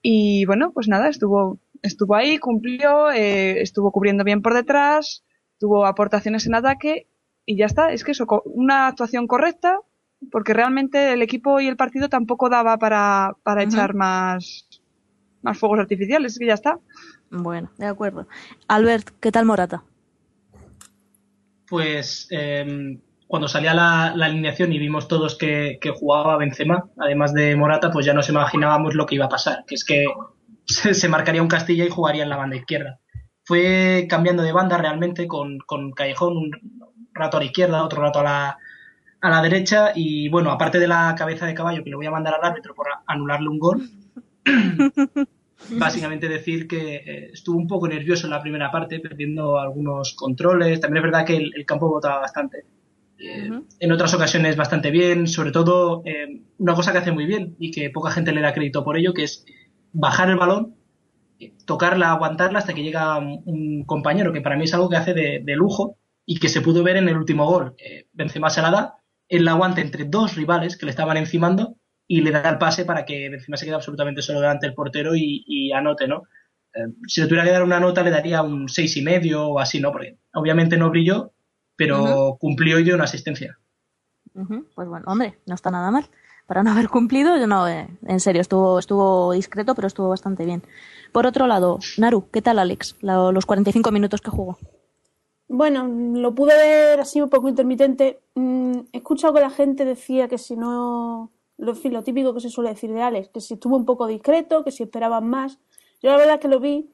Y 0.02 0.44
bueno, 0.44 0.72
pues 0.72 0.88
nada, 0.88 1.08
estuvo, 1.08 1.58
estuvo 1.84 2.14
ahí, 2.14 2.38
cumplió, 2.38 3.10
eh, 3.10 3.60
estuvo 3.60 3.92
cubriendo 3.92 4.24
bien 4.24 4.42
por 4.42 4.54
detrás, 4.54 5.22
tuvo 5.58 5.86
aportaciones 5.86 6.46
en 6.46 6.54
ataque 6.54 7.06
y 7.44 7.56
ya 7.56 7.66
está. 7.66 7.92
Es 7.92 8.04
que 8.04 8.12
eso, 8.12 8.26
una 8.46 8.88
actuación 8.88 9.26
correcta, 9.26 9.80
porque 10.32 10.54
realmente 10.54 11.12
el 11.12 11.20
equipo 11.20 11.60
y 11.60 11.68
el 11.68 11.76
partido 11.76 12.08
tampoco 12.08 12.48
daba 12.48 12.78
para, 12.78 13.36
para 13.42 13.62
echar 13.62 13.94
más, 13.94 14.66
más 15.42 15.58
fuegos 15.58 15.78
artificiales, 15.78 16.32
es 16.32 16.38
que 16.38 16.46
ya 16.46 16.54
está. 16.54 16.78
Bueno, 17.30 17.70
de 17.76 17.86
acuerdo. 17.86 18.26
Albert, 18.66 19.10
¿qué 19.20 19.30
tal 19.30 19.44
Morata? 19.44 19.84
Pues 21.68 22.28
eh, 22.30 22.98
cuando 23.26 23.46
salía 23.46 23.74
la, 23.74 24.14
la 24.16 24.26
alineación 24.26 24.72
y 24.72 24.78
vimos 24.78 25.06
todos 25.06 25.36
que, 25.36 25.78
que 25.82 25.90
jugaba 25.90 26.38
Benzema, 26.38 26.88
además 26.98 27.34
de 27.34 27.54
Morata, 27.56 27.90
pues 27.90 28.06
ya 28.06 28.14
nos 28.14 28.30
imaginábamos 28.30 28.94
lo 28.94 29.04
que 29.04 29.16
iba 29.16 29.26
a 29.26 29.30
pasar, 29.30 29.64
que 29.66 29.74
es 29.74 29.84
que 29.84 30.06
se, 30.66 30.94
se 30.94 31.08
marcaría 31.08 31.42
un 31.42 31.48
Castilla 31.48 31.84
y 31.84 31.90
jugaría 31.90 32.22
en 32.22 32.30
la 32.30 32.36
banda 32.36 32.56
izquierda. 32.56 33.00
Fue 33.44 34.06
cambiando 34.08 34.42
de 34.42 34.52
banda 34.52 34.78
realmente 34.78 35.26
con, 35.26 35.58
con 35.58 35.92
Callejón, 35.92 36.36
un 36.36 36.50
rato 37.12 37.36
a 37.36 37.40
la 37.40 37.46
izquierda, 37.46 37.84
otro 37.84 38.02
rato 38.02 38.20
a 38.20 38.24
la, 38.24 38.58
a 39.20 39.30
la 39.30 39.42
derecha 39.42 39.92
y 39.94 40.28
bueno, 40.28 40.50
aparte 40.50 40.78
de 40.78 40.88
la 40.88 41.14
cabeza 41.16 41.46
de 41.46 41.54
caballo 41.54 41.84
que 41.84 41.90
le 41.90 41.96
voy 41.96 42.06
a 42.06 42.10
mandar 42.10 42.34
al 42.34 42.44
árbitro 42.44 42.74
por 42.74 42.86
anularle 43.06 43.48
un 43.48 43.58
gol, 43.58 43.90
básicamente 45.70 46.28
decir 46.28 46.66
que 46.66 46.96
eh, 46.96 47.30
estuvo 47.32 47.56
un 47.56 47.68
poco 47.68 47.86
nervioso 47.86 48.26
en 48.26 48.30
la 48.30 48.40
primera 48.42 48.70
parte, 48.70 49.00
perdiendo 49.00 49.58
algunos 49.58 50.14
controles. 50.14 50.80
También 50.80 51.04
es 51.04 51.10
verdad 51.10 51.26
que 51.26 51.36
el, 51.36 51.52
el 51.54 51.66
campo 51.66 51.88
votaba 51.88 52.20
bastante. 52.20 52.64
Eh. 53.18 53.50
En 53.80 53.92
otras 53.92 54.12
ocasiones 54.14 54.56
bastante 54.56 54.90
bien, 54.90 55.26
sobre 55.26 55.52
todo 55.52 56.02
eh, 56.04 56.42
una 56.58 56.74
cosa 56.74 56.92
que 56.92 56.98
hace 56.98 57.12
muy 57.12 57.26
bien 57.26 57.56
y 57.58 57.70
que 57.70 57.90
poca 57.90 58.10
gente 58.10 58.32
le 58.32 58.40
da 58.40 58.52
crédito 58.52 58.84
por 58.84 58.96
ello, 58.96 59.14
que 59.14 59.24
es 59.24 59.46
bajar 59.94 60.28
el 60.28 60.36
balón, 60.36 60.76
tocarla, 61.64 62.10
aguantarla 62.10 62.58
hasta 62.58 62.74
que 62.74 62.82
llega 62.82 63.18
un, 63.18 63.84
compañero, 63.86 64.32
que 64.32 64.42
para 64.42 64.56
mí 64.56 64.64
es 64.64 64.74
algo 64.74 64.90
que 64.90 64.96
hace 64.96 65.14
de, 65.14 65.40
de 65.42 65.56
lujo 65.56 65.96
y 66.26 66.38
que 66.38 66.48
se 66.48 66.60
pudo 66.60 66.82
ver 66.82 66.96
en 66.96 67.08
el 67.08 67.16
último 67.16 67.46
gol. 67.46 67.74
Eh, 67.78 68.06
Benzema 68.12 68.50
se 68.50 68.60
la 68.60 68.70
da, 68.70 68.96
él 69.28 69.44
la 69.44 69.52
aguanta 69.52 69.80
entre 69.80 70.04
dos 70.04 70.34
rivales 70.34 70.76
que 70.76 70.86
le 70.86 70.90
estaban 70.90 71.16
encimando 71.16 71.76
y 72.06 72.20
le 72.20 72.30
da 72.30 72.48
el 72.50 72.58
pase 72.58 72.84
para 72.84 73.04
que 73.04 73.30
Benzema 73.30 73.56
se 73.56 73.64
quede 73.64 73.74
absolutamente 73.74 74.20
solo 74.20 74.40
delante 74.40 74.66
del 74.66 74.74
portero 74.74 75.14
y, 75.16 75.44
y 75.46 75.72
anote, 75.72 76.06
¿no? 76.06 76.24
Eh, 76.74 76.92
si 77.06 77.20
le 77.20 77.28
tuviera 77.28 77.44
que 77.44 77.52
dar 77.52 77.62
una 77.62 77.80
nota 77.80 78.02
le 78.02 78.10
daría 78.10 78.42
un 78.42 78.68
seis 78.68 78.96
y 78.96 79.02
medio 79.02 79.46
o 79.46 79.60
así, 79.60 79.80
¿no? 79.80 79.92
Porque 79.92 80.18
obviamente 80.34 80.76
no 80.76 80.90
brilló, 80.90 81.32
pero 81.76 82.36
cumplió 82.40 82.78
y 82.78 82.84
dio 82.84 82.94
una 82.94 83.04
asistencia. 83.04 83.58
Pues 84.74 84.88
bueno, 84.88 85.04
hombre, 85.06 85.38
no 85.46 85.54
está 85.54 85.70
nada 85.70 85.90
mal. 85.90 86.08
Para 86.46 86.62
no 86.62 86.72
haber 86.72 86.88
cumplido, 86.88 87.36
yo 87.36 87.46
no, 87.46 87.66
eh, 87.68 87.88
en 88.06 88.20
serio, 88.20 88.42
estuvo, 88.42 88.78
estuvo 88.78 89.32
discreto, 89.32 89.74
pero 89.74 89.86
estuvo 89.86 90.08
bastante 90.08 90.44
bien. 90.44 90.62
Por 91.12 91.26
otro 91.26 91.46
lado, 91.46 91.78
Naru, 91.96 92.28
¿qué 92.30 92.42
tal 92.42 92.58
Alex? 92.58 92.96
Los 93.00 93.46
45 93.46 93.90
minutos 93.92 94.20
que 94.20 94.30
jugó. 94.30 94.58
Bueno, 95.48 95.86
lo 95.86 96.34
pude 96.34 96.56
ver 96.56 97.00
así 97.00 97.20
un 97.20 97.30
poco 97.30 97.48
intermitente. 97.48 98.20
Mm, 98.34 98.80
he 98.92 98.98
escuchado 98.98 99.34
que 99.34 99.40
la 99.40 99.50
gente 99.50 99.84
decía 99.84 100.28
que 100.28 100.38
si 100.38 100.56
no. 100.56 101.30
Lo 101.56 102.02
típico 102.02 102.34
que 102.34 102.40
se 102.40 102.50
suele 102.50 102.70
decir 102.70 102.92
de 102.92 103.00
Alex, 103.00 103.28
que 103.28 103.40
si 103.40 103.54
estuvo 103.54 103.76
un 103.76 103.84
poco 103.84 104.08
discreto, 104.08 104.64
que 104.64 104.72
si 104.72 104.82
esperaban 104.82 105.28
más. 105.28 105.58
Yo 106.02 106.10
la 106.10 106.16
verdad 106.16 106.34
es 106.34 106.40
que 106.40 106.48
lo 106.48 106.58
vi, 106.58 106.90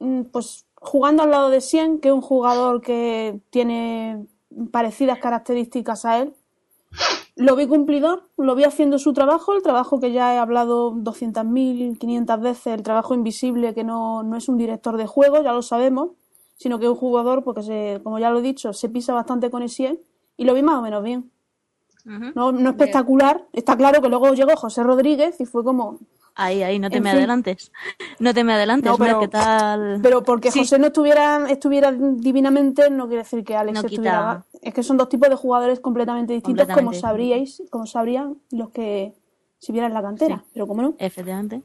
mm, 0.00 0.22
pues 0.32 0.66
jugando 0.74 1.22
al 1.22 1.30
lado 1.30 1.50
de 1.50 1.60
Sien, 1.60 2.00
que 2.00 2.08
es 2.08 2.14
un 2.14 2.20
jugador 2.20 2.80
que 2.80 3.38
tiene 3.50 4.26
parecidas 4.72 5.20
características 5.20 6.04
a 6.04 6.18
él. 6.18 6.34
Lo 7.36 7.56
vi 7.56 7.66
cumplidor, 7.66 8.28
lo 8.36 8.54
vi 8.54 8.64
haciendo 8.64 8.98
su 8.98 9.12
trabajo, 9.12 9.54
el 9.54 9.62
trabajo 9.62 9.98
que 9.98 10.12
ya 10.12 10.34
he 10.34 10.38
hablado 10.38 10.92
200.000, 10.92 11.96
500 11.98 12.40
veces, 12.40 12.66
el 12.74 12.82
trabajo 12.82 13.14
invisible, 13.14 13.74
que 13.74 13.82
no, 13.82 14.22
no 14.22 14.36
es 14.36 14.48
un 14.48 14.58
director 14.58 14.96
de 14.96 15.06
juego, 15.06 15.42
ya 15.42 15.52
lo 15.52 15.62
sabemos, 15.62 16.10
sino 16.56 16.78
que 16.78 16.84
es 16.84 16.90
un 16.90 16.96
jugador, 16.96 17.42
porque 17.42 17.62
se, 17.62 18.00
como 18.02 18.18
ya 18.18 18.30
lo 18.30 18.40
he 18.40 18.42
dicho, 18.42 18.74
se 18.74 18.90
pisa 18.90 19.14
bastante 19.14 19.50
con 19.50 19.62
Essien 19.62 19.98
y 20.36 20.44
lo 20.44 20.52
vi 20.52 20.62
más 20.62 20.78
o 20.78 20.82
menos 20.82 21.02
bien. 21.02 21.30
No, 22.04 22.52
no 22.52 22.70
espectacular, 22.70 23.46
está 23.52 23.76
claro 23.76 24.02
que 24.02 24.08
luego 24.08 24.32
llegó 24.34 24.56
José 24.56 24.82
Rodríguez 24.82 25.40
y 25.40 25.44
fue 25.44 25.62
como, 25.62 25.98
Ahí, 26.34 26.62
ahí, 26.62 26.78
no 26.78 26.88
te 26.90 26.96
En 26.98 27.02
me 27.02 27.10
fin. 27.10 27.18
adelantes. 27.18 27.72
No 28.18 28.32
te 28.32 28.44
me 28.44 28.52
adelantes, 28.54 28.90
No, 28.90 28.96
pero- 28.98 29.20
¿qué 29.20 29.28
tal? 29.28 30.00
Pero 30.02 30.22
porque 30.22 30.50
Sí. 30.50 30.60
José 30.60 30.78
no 30.78 30.86
estuviera, 30.86 31.50
estuviera 31.50 31.92
divinamente, 31.92 32.88
no 32.90 33.06
quiere 33.08 33.22
decir 33.24 33.44
que 33.44 33.56
Alex 33.56 33.80
No 33.82 33.86
estuviera. 33.88 34.44
Es 34.62 34.72
que 34.74 34.82
son 34.82 34.96
dos 34.96 35.08
tipos 35.08 35.28
de 35.28 35.36
jugadores 35.36 35.80
completamente 35.80 36.32
distintos, 36.32 36.66
como 36.68 36.92
sabríais, 36.92 37.62
como 37.70 37.86
sabrían 37.86 38.36
los 38.50 38.70
que 38.70 39.14
si 39.58 39.72
vieran 39.72 39.92
la 39.92 40.02
cantera. 40.02 40.36
Sí. 40.38 40.50
Pero 40.54 40.66
como 40.66 40.82
no. 40.82 40.94
Efectivamente. 40.98 41.62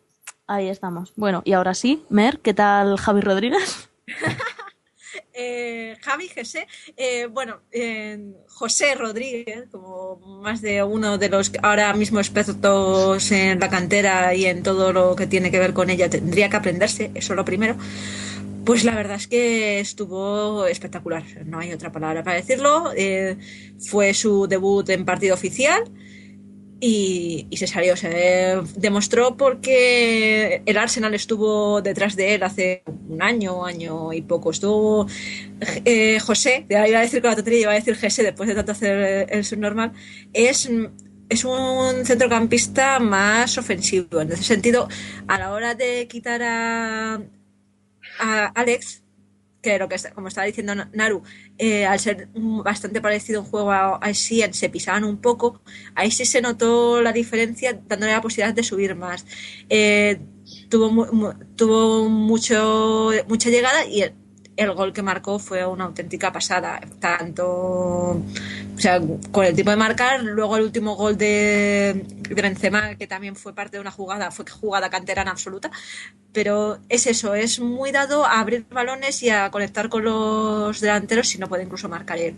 Ahí 0.47 0.67
estamos. 0.69 1.13
Bueno, 1.15 1.41
y 1.45 1.53
ahora 1.53 1.73
sí, 1.73 2.03
Mer, 2.09 2.39
¿qué 2.39 2.53
tal 2.53 2.97
Javi 2.97 3.21
Rodríguez? 3.21 3.89
Eh, 5.37 5.97
Javi 6.01 6.29
José, 6.29 6.67
eh, 6.95 7.27
bueno, 7.27 7.59
José 8.47 8.95
Rodríguez, 8.95 9.65
como 9.71 10.17
más 10.41 10.61
de 10.61 10.81
uno 10.81 11.17
de 11.17 11.29
los 11.29 11.51
ahora 11.61 11.93
mismo 11.93 12.19
expertos 12.19 13.31
en 13.31 13.59
la 13.59 13.69
cantera 13.69 14.33
y 14.33 14.45
en 14.45 14.63
todo 14.63 14.93
lo 14.93 15.15
que 15.15 15.27
tiene 15.27 15.51
que 15.51 15.59
ver 15.59 15.73
con 15.73 15.89
ella, 15.89 16.09
tendría 16.09 16.49
que 16.49 16.55
aprenderse, 16.55 17.11
eso 17.15 17.33
es 17.33 17.37
lo 17.37 17.45
primero. 17.45 17.75
Pues 18.65 18.83
la 18.83 18.95
verdad 18.95 19.17
es 19.17 19.27
que 19.27 19.79
estuvo 19.79 20.65
espectacular, 20.65 21.23
no 21.45 21.59
hay 21.59 21.71
otra 21.71 21.91
palabra 21.91 22.23
para 22.23 22.37
decirlo. 22.37 22.91
Eh, 22.97 23.37
fue 23.79 24.15
su 24.15 24.47
debut 24.47 24.89
en 24.89 25.05
partido 25.05 25.35
oficial 25.35 25.83
y, 26.87 27.57
se 27.57 27.65
salió, 27.65 27.95
se 27.95 28.61
demostró 28.75 29.35
porque 29.37 30.61
el 30.67 30.77
Arsenal 30.77 31.15
estuvo 31.15 31.81
detrás 31.81 32.15
de 32.15 32.35
él 32.35 32.43
hace 32.43 32.83
un 33.09 33.23
año, 33.23 33.65
año 33.65 34.13
y 34.13 34.21
poco. 34.21 34.51
Estuvo 34.51 35.07
eh, 35.83 36.19
José, 36.19 36.67
iba 36.69 36.81
a 36.81 37.01
decir 37.01 37.21
con 37.21 37.31
la 37.31 37.37
tontería, 37.37 37.61
iba 37.61 37.71
a 37.71 37.75
decir 37.75 37.99
José 37.99 38.21
después 38.21 38.47
de 38.47 38.53
tanto 38.53 38.73
hacer 38.73 39.25
el 39.31 39.43
subnormal, 39.43 39.93
es, 40.31 40.69
es 41.27 41.43
un 41.43 42.05
centrocampista 42.05 42.99
más 42.99 43.57
ofensivo. 43.57 44.21
En 44.21 44.31
ese 44.31 44.43
sentido, 44.43 44.87
a 45.27 45.39
la 45.39 45.53
hora 45.53 45.73
de 45.73 46.07
quitar 46.07 46.43
a, 46.43 47.15
a 48.19 48.45
Alex, 48.53 49.01
que 49.65 49.77
lo 49.79 49.89
que 49.89 49.97
como 50.15 50.27
estaba 50.29 50.45
diciendo 50.47 50.75
Na- 50.75 50.89
Naru, 50.93 51.23
eh, 51.57 51.85
al 51.85 51.99
ser 51.99 52.29
bastante 52.63 53.01
parecido 53.01 53.41
un 53.41 53.47
juego 53.51 53.71
a, 53.71 54.13
Sien, 54.13 54.53
se 54.53 54.69
pisaban 54.69 55.03
un 55.03 55.17
poco, 55.27 55.61
ahí 55.95 56.11
sí 56.11 56.25
se 56.25 56.41
notó 56.41 57.01
la 57.01 57.11
diferencia 57.11 57.69
dándole 57.89 58.11
la 58.13 58.21
posibilidad 58.21 58.53
de 58.55 58.63
subir 58.63 58.95
más. 58.95 59.25
Eh, 59.69 60.19
tuvo 60.69 60.91
mu- 60.91 61.33
tuvo 61.55 62.07
mucho 62.09 63.11
mucha 63.27 63.49
llegada 63.49 63.85
y 63.85 64.03
el, 64.55 64.73
gol 64.73 64.93
que 64.93 65.01
marcó 65.01 65.39
fue 65.39 65.65
una 65.65 65.85
auténtica 65.85 66.31
pasada. 66.31 66.79
Tanto, 66.99 67.47
o 67.47 68.23
sea, 68.77 69.01
con 69.31 69.45
el 69.45 69.55
tipo 69.55 69.69
de 69.69 69.75
marcar, 69.75 70.23
luego 70.23 70.57
el 70.57 70.63
último 70.63 70.95
gol 70.95 71.17
de, 71.17 72.05
de 72.29 72.41
Benzema, 72.41 72.95
que 72.95 73.07
también 73.07 73.35
fue 73.35 73.53
parte 73.53 73.77
de 73.77 73.81
una 73.81 73.91
jugada, 73.91 74.31
fue 74.31 74.45
jugada 74.49 74.89
canterana 74.89 75.31
absoluta, 75.31 75.71
pero 76.31 76.79
es 76.89 77.07
eso, 77.07 77.33
es 77.35 77.59
muy 77.59 77.91
dado 77.91 78.25
a 78.25 78.39
abrir 78.39 78.65
balones 78.69 79.23
y 79.23 79.29
a 79.29 79.49
conectar 79.51 79.89
con 79.89 80.03
los 80.03 80.79
delanteros 80.81 81.29
si 81.29 81.37
no 81.37 81.47
puede 81.47 81.63
incluso 81.63 81.87
marcar 81.87 82.17
él. 82.17 82.35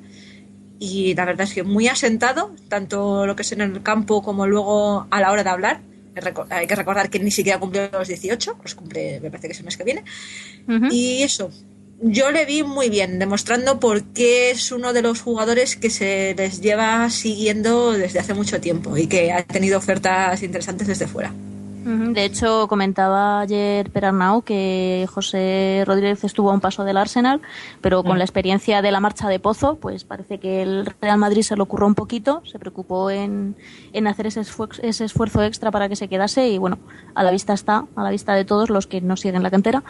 Y 0.80 1.16
la 1.16 1.26
verdad 1.26 1.48
es 1.48 1.54
que 1.54 1.64
muy 1.64 1.88
asentado, 1.88 2.54
tanto 2.70 3.26
lo 3.26 3.36
que 3.36 3.42
es 3.42 3.52
en 3.52 3.62
el 3.62 3.82
campo 3.82 4.22
como 4.22 4.46
luego 4.46 5.08
a 5.10 5.22
la 5.22 5.32
hora 5.32 5.44
de 5.44 5.50
hablar. 5.50 5.82
Hay 6.50 6.68
que 6.68 6.76
recordar 6.76 7.10
que 7.10 7.20
ni 7.20 7.32
siquiera 7.32 7.60
cumplió 7.60 7.90
los 7.92 8.08
18, 8.08 8.58
los 8.62 8.76
cumple, 8.76 9.20
me 9.20 9.30
parece 9.30 9.48
que 9.48 9.54
es 9.54 9.60
el 9.60 9.66
mes 9.66 9.78
que 9.78 9.84
viene. 9.84 10.04
Y 10.92 11.24
eso, 11.24 11.52
yo 12.02 12.32
le 12.32 12.46
vi 12.46 12.64
muy 12.64 12.90
bien, 12.90 13.20
demostrando 13.20 13.80
por 13.80 14.04
qué 14.04 14.52
es 14.52 14.72
uno 14.72 14.94
de 14.94 15.02
los 15.02 15.22
jugadores 15.22 15.76
que 15.76 15.90
se 15.90 16.36
les 16.38 16.62
lleva 16.62 17.10
siguiendo 17.10 17.92
desde 17.94 18.20
hace 18.20 18.34
mucho 18.34 18.62
tiempo 18.62 18.98
y 18.98 19.08
que 19.08 19.32
ha 19.32 19.44
tenido 19.44 19.78
ofertas 19.78 20.44
interesantes 20.44 20.88
desde 20.88 21.08
fuera. 21.08 21.34
De 21.90 22.26
hecho, 22.26 22.68
comentaba 22.68 23.40
ayer 23.40 23.90
Perarnau 23.92 24.42
que 24.42 25.08
José 25.10 25.84
Rodríguez 25.86 26.22
estuvo 26.26 26.52
a 26.52 26.54
un 26.54 26.60
paso 26.60 26.84
del 26.84 26.98
Arsenal, 26.98 27.40
pero 27.80 28.04
con 28.04 28.16
Mm. 28.16 28.18
la 28.18 28.24
experiencia 28.26 28.82
de 28.82 28.92
la 28.92 29.00
marcha 29.00 29.30
de 29.30 29.40
Pozo, 29.40 29.76
pues 29.76 30.04
parece 30.04 30.38
que 30.38 30.62
el 30.64 30.86
Real 31.02 31.18
Madrid 31.18 31.44
se 31.44 31.56
lo 31.56 31.64
ocurrió 31.64 31.88
un 31.88 31.96
poquito, 31.96 32.42
se 32.46 32.60
preocupó 32.60 33.10
en, 33.10 33.56
en 33.94 34.06
hacer 34.08 34.28
ese, 34.28 34.42
esfuer- 34.42 34.78
ese 34.84 35.06
esfuerzo 35.06 35.42
extra 35.44 35.72
para 35.72 35.88
que 35.88 35.96
se 35.96 36.10
quedase 36.10 36.50
y 36.50 36.58
bueno, 36.58 36.78
a 37.16 37.24
la 37.24 37.32
vista 37.32 37.54
está, 37.54 37.86
a 37.96 38.04
la 38.04 38.10
vista 38.12 38.34
de 38.36 38.44
todos 38.44 38.70
los 38.70 38.86
que 38.86 39.00
no 39.00 39.16
siguen 39.16 39.42
la 39.42 39.50
cantera, 39.50 39.82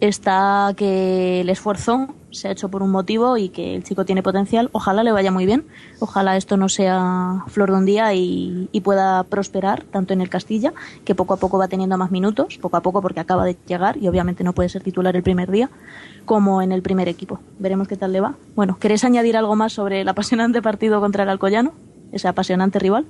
está 0.00 0.72
que 0.76 1.40
el 1.40 1.48
esfuerzo 1.50 2.08
se 2.30 2.48
ha 2.48 2.50
hecho 2.50 2.68
por 2.68 2.82
un 2.82 2.90
motivo 2.90 3.36
y 3.36 3.48
que 3.48 3.74
el 3.74 3.84
chico 3.84 4.04
tiene 4.04 4.22
potencial. 4.22 4.68
Ojalá 4.72 5.02
le 5.02 5.12
vaya 5.12 5.30
muy 5.30 5.46
bien. 5.46 5.66
Ojalá 5.98 6.36
esto 6.36 6.56
no 6.56 6.68
sea 6.68 7.42
flor 7.48 7.70
de 7.70 7.76
un 7.76 7.84
día 7.84 8.14
y, 8.14 8.68
pueda 8.84 9.22
prosperar 9.24 9.82
tanto 9.82 10.14
en 10.14 10.22
el 10.22 10.30
Castilla, 10.30 10.72
que 11.04 11.14
poco 11.14 11.34
a 11.34 11.36
poco 11.36 11.58
va 11.58 11.68
teniendo 11.68 11.98
más 11.98 12.10
minutos, 12.10 12.56
poco 12.56 12.78
a 12.78 12.80
poco 12.80 13.02
porque 13.02 13.20
acaba 13.20 13.44
de 13.44 13.54
llegar 13.66 13.98
y 13.98 14.08
obviamente 14.08 14.44
no 14.44 14.54
puede 14.54 14.70
ser 14.70 14.82
titular 14.82 15.14
el 15.14 15.22
primer 15.22 15.50
día, 15.50 15.68
como 16.24 16.62
en 16.62 16.72
el 16.72 16.80
primer 16.80 17.06
equipo. 17.06 17.38
Veremos 17.58 17.86
qué 17.86 17.96
tal 17.96 18.12
le 18.12 18.20
va. 18.20 18.36
Bueno, 18.54 18.78
¿queréis 18.80 19.04
añadir 19.04 19.36
algo 19.36 19.56
más 19.56 19.74
sobre 19.74 20.00
el 20.00 20.08
apasionante 20.08 20.62
partido 20.62 21.00
contra 21.00 21.24
el 21.24 21.28
Alcoyano? 21.28 21.72
Ese 22.10 22.28
apasionante 22.28 22.78
rival, 22.78 23.04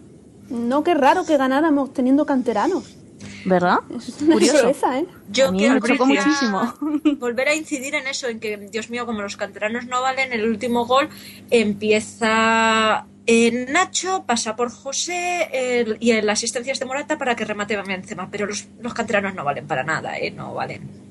No, 0.51 0.83
qué 0.83 0.95
raro 0.95 1.25
que 1.25 1.37
ganáramos 1.37 1.93
teniendo 1.93 2.27
canteranos. 2.27 2.97
¿Verdad? 3.45 3.79
Es 3.97 4.21
una 4.23 4.33
Curioso. 4.35 4.59
sorpresa, 4.59 4.99
¿eh? 4.99 5.07
Yo 5.31 5.49
A 5.49 5.53
mí 5.53 5.59
quiero 5.59 5.75
me 5.75 5.81
chocó 5.81 6.05
volver 6.07 6.19
a- 6.19 6.25
muchísimo. 6.25 6.75
volver 7.19 7.49
a 7.49 7.55
incidir 7.55 7.95
en 7.95 8.07
eso, 8.07 8.29
en 8.29 8.41
que, 8.41 8.57
Dios 8.57 8.91
mío, 8.91 9.07
como 9.07 9.23
los 9.23 9.37
canteranos 9.37 9.87
no 9.87 10.01
valen, 10.03 10.33
el 10.33 10.49
último 10.49 10.87
gol 10.87 11.09
empieza 11.51 13.07
en 13.27 13.73
Nacho, 13.73 14.25
pasa 14.27 14.57
por 14.57 14.71
José 14.71 15.49
el- 15.53 15.97
y 16.01 16.13
en 16.13 16.25
la 16.25 16.33
asistencia 16.33 16.73
es 16.73 16.79
de 16.81 16.87
Morata 16.87 17.19
para 17.19 17.37
que 17.37 17.45
remate 17.45 17.77
Benzema, 17.77 18.29
pero 18.31 18.47
los, 18.47 18.69
los 18.81 18.95
canteranos 18.95 19.35
no 19.35 19.45
valen 19.45 19.67
para 19.67 19.83
nada, 19.85 20.17
¿eh? 20.19 20.31
No 20.31 20.55
valen. 20.55 21.08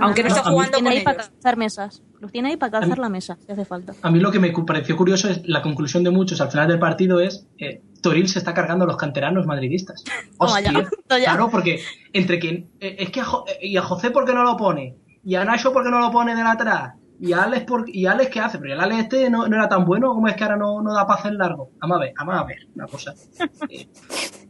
Aunque 0.00 0.22
no 0.22 0.28
no, 0.30 0.34
está 0.34 0.40
a 0.48 0.50
mí- 0.50 0.54
jugando 0.56 0.76
tiene 0.78 0.90
con 0.90 0.98
ahí 0.98 1.04
para 1.04 1.16
ellos. 1.16 1.28
calzar 1.30 1.56
mesas. 1.56 2.02
Los 2.20 2.30
tiene 2.32 2.48
ahí 2.50 2.56
para 2.56 2.72
calzar 2.72 2.98
mí- 2.98 3.02
la 3.02 3.08
mesa, 3.08 3.38
si 3.44 3.52
hace 3.52 3.64
falta. 3.64 3.94
A 4.02 4.10
mí 4.10 4.20
lo 4.20 4.30
que 4.30 4.38
me 4.38 4.52
pareció 4.52 4.96
curioso 4.96 5.28
es 5.28 5.42
la 5.46 5.60
conclusión 5.62 6.04
de 6.04 6.10
muchos 6.10 6.40
al 6.40 6.50
final 6.50 6.68
del 6.68 6.78
partido 6.78 7.20
es 7.20 7.46
eh, 7.58 7.82
Toril 8.00 8.28
se 8.28 8.38
está 8.38 8.54
cargando 8.54 8.84
a 8.84 8.88
los 8.88 8.96
canteranos 8.96 9.46
madridistas. 9.46 10.04
Hostia, 10.38 10.72
ya. 11.08 11.18
claro, 11.24 11.48
porque 11.50 11.80
entre 12.12 12.38
quien 12.38 12.70
eh, 12.80 12.96
es 12.98 13.10
que 13.10 13.20
a, 13.20 13.24
Jo- 13.24 13.44
eh, 13.48 13.66
y 13.66 13.76
a 13.76 13.82
José 13.82 14.10
por 14.10 14.24
qué 14.24 14.32
no 14.34 14.42
lo 14.44 14.56
pone 14.56 14.96
y 15.24 15.34
a 15.36 15.44
Nacho 15.44 15.72
por 15.72 15.84
qué 15.84 15.90
no 15.90 16.00
lo 16.00 16.10
pone 16.10 16.34
de 16.34 16.42
atrás 16.42 16.94
y 17.20 17.32
a 17.32 17.44
Alex 17.44 17.64
por, 17.66 17.84
y 17.88 18.06
a 18.06 18.12
Alex 18.12 18.30
qué 18.32 18.40
hace, 18.40 18.58
pero 18.58 18.74
el 18.74 18.80
Alex 18.80 19.02
este 19.02 19.30
no, 19.30 19.46
no 19.46 19.54
era 19.54 19.68
tan 19.68 19.84
bueno 19.84 20.08
como 20.12 20.26
es 20.26 20.34
que 20.34 20.42
ahora 20.42 20.56
no, 20.56 20.82
no 20.82 20.92
da 20.92 21.06
paz 21.06 21.24
en 21.26 21.38
largo. 21.38 21.70
Vamos 21.80 21.96
a 21.98 22.00
ver, 22.00 22.12
vamos 22.18 22.34
a 22.34 22.44
ver 22.44 22.58
una 22.74 22.86
cosa. 22.88 23.14
Eh, 23.70 23.86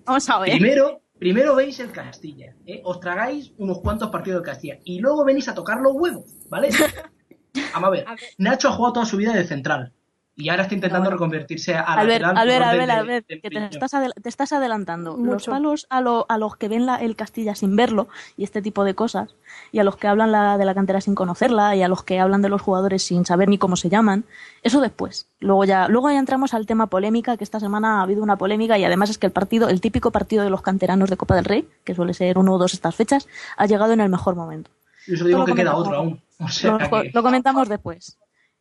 Vamos 0.06 0.28
a 0.30 0.38
ver. 0.40 0.50
Primero, 0.52 1.01
primero 1.22 1.54
veis 1.54 1.78
el 1.78 1.92
Castilla, 1.92 2.56
¿eh? 2.66 2.80
os 2.82 2.98
tragáis 2.98 3.52
unos 3.56 3.78
cuantos 3.78 4.10
partidos 4.10 4.42
del 4.42 4.50
Castilla 4.50 4.78
y 4.82 4.98
luego 4.98 5.24
venís 5.24 5.46
a 5.46 5.54
tocar 5.54 5.80
los 5.80 5.92
huevos, 5.94 6.24
¿vale? 6.48 6.68
Vamos 7.72 7.86
a 7.86 7.90
ver, 7.90 8.08
A 8.08 8.10
ver. 8.10 8.20
Nacho 8.38 8.68
ha 8.68 8.72
jugado 8.72 8.94
toda 8.94 9.06
su 9.06 9.18
vida 9.18 9.32
de 9.32 9.44
central 9.44 9.92
y 10.34 10.48
ahora 10.48 10.62
está 10.62 10.74
intentando 10.74 11.04
No, 11.04 11.10
no. 11.10 11.16
reconvertirse 11.16 11.74
a 11.74 11.80
Albert. 11.82 12.24
Albert, 12.24 12.38
Albert, 12.38 12.86
de- 12.86 12.92
Albert, 12.92 13.26
de 13.28 13.40
que 13.40 13.50
te 13.50 13.64
estás, 13.66 13.92
te 14.22 14.28
estás 14.28 14.52
adelantando. 14.52 15.16
Los 15.16 15.44
palos 15.46 15.86
a, 15.90 16.00
lo- 16.00 16.24
a 16.28 16.38
los 16.38 16.56
que 16.56 16.68
ven 16.68 16.86
la- 16.86 16.96
el 16.96 17.16
Castilla 17.16 17.54
sin 17.54 17.76
verlo 17.76 18.08
y 18.36 18.44
este 18.44 18.62
tipo 18.62 18.84
de 18.84 18.94
cosas, 18.94 19.34
y 19.72 19.78
a 19.78 19.84
los 19.84 19.96
que 19.96 20.08
hablan 20.08 20.32
la, 20.32 20.56
de 20.56 20.64
la 20.64 20.74
cantera 20.74 21.00
sin 21.02 21.14
conocerla, 21.14 21.76
y 21.76 21.82
a 21.82 21.88
los 21.88 22.02
que 22.02 22.18
hablan 22.18 22.40
de 22.40 22.48
los 22.48 22.62
jugadores 22.62 23.02
sin 23.02 23.26
saber 23.26 23.48
ni 23.48 23.58
cómo 23.58 23.76
se 23.76 23.90
llaman, 23.90 24.24
eso 24.62 24.80
después. 24.80 25.26
Luego 25.40 25.64
ya, 25.64 25.88
luego 25.88 26.10
ya 26.10 26.18
entramos 26.18 26.54
al 26.54 26.64
tema 26.66 26.86
polémica, 26.86 27.36
que 27.36 27.44
esta 27.44 27.60
semana 27.60 27.98
ha 28.00 28.02
habido 28.02 28.22
una 28.22 28.36
polémica 28.36 28.78
y 28.78 28.84
además 28.84 29.10
es 29.10 29.18
que 29.18 29.26
el 29.26 29.32
partido, 29.32 29.68
el 29.68 29.80
típico 29.82 30.10
partido 30.12 30.44
de 30.44 30.50
los 30.50 30.62
canteranos 30.62 31.10
de 31.10 31.16
Copa 31.18 31.34
del 31.34 31.44
Rey, 31.44 31.68
que 31.84 31.94
suele 31.94 32.14
ser 32.14 32.38
uno 32.38 32.54
o 32.54 32.58
dos 32.58 32.72
estas 32.72 32.94
fechas, 32.94 33.28
ha 33.58 33.66
llegado 33.66 33.92
en 33.92 34.00
el 34.00 34.08
mejor 34.08 34.34
momento. 34.34 34.70
Yo 35.06 35.16
solo 35.16 35.28
digo 35.28 35.44
que 35.44 35.54
queda 35.54 35.74
otro 35.76 35.94
aún. 35.96 36.22
O 36.38 36.48
sea 36.48 36.72
lo, 36.78 36.78
que- 37.02 37.10
lo 37.12 37.22
comentamos 37.22 37.68
después. 37.68 38.16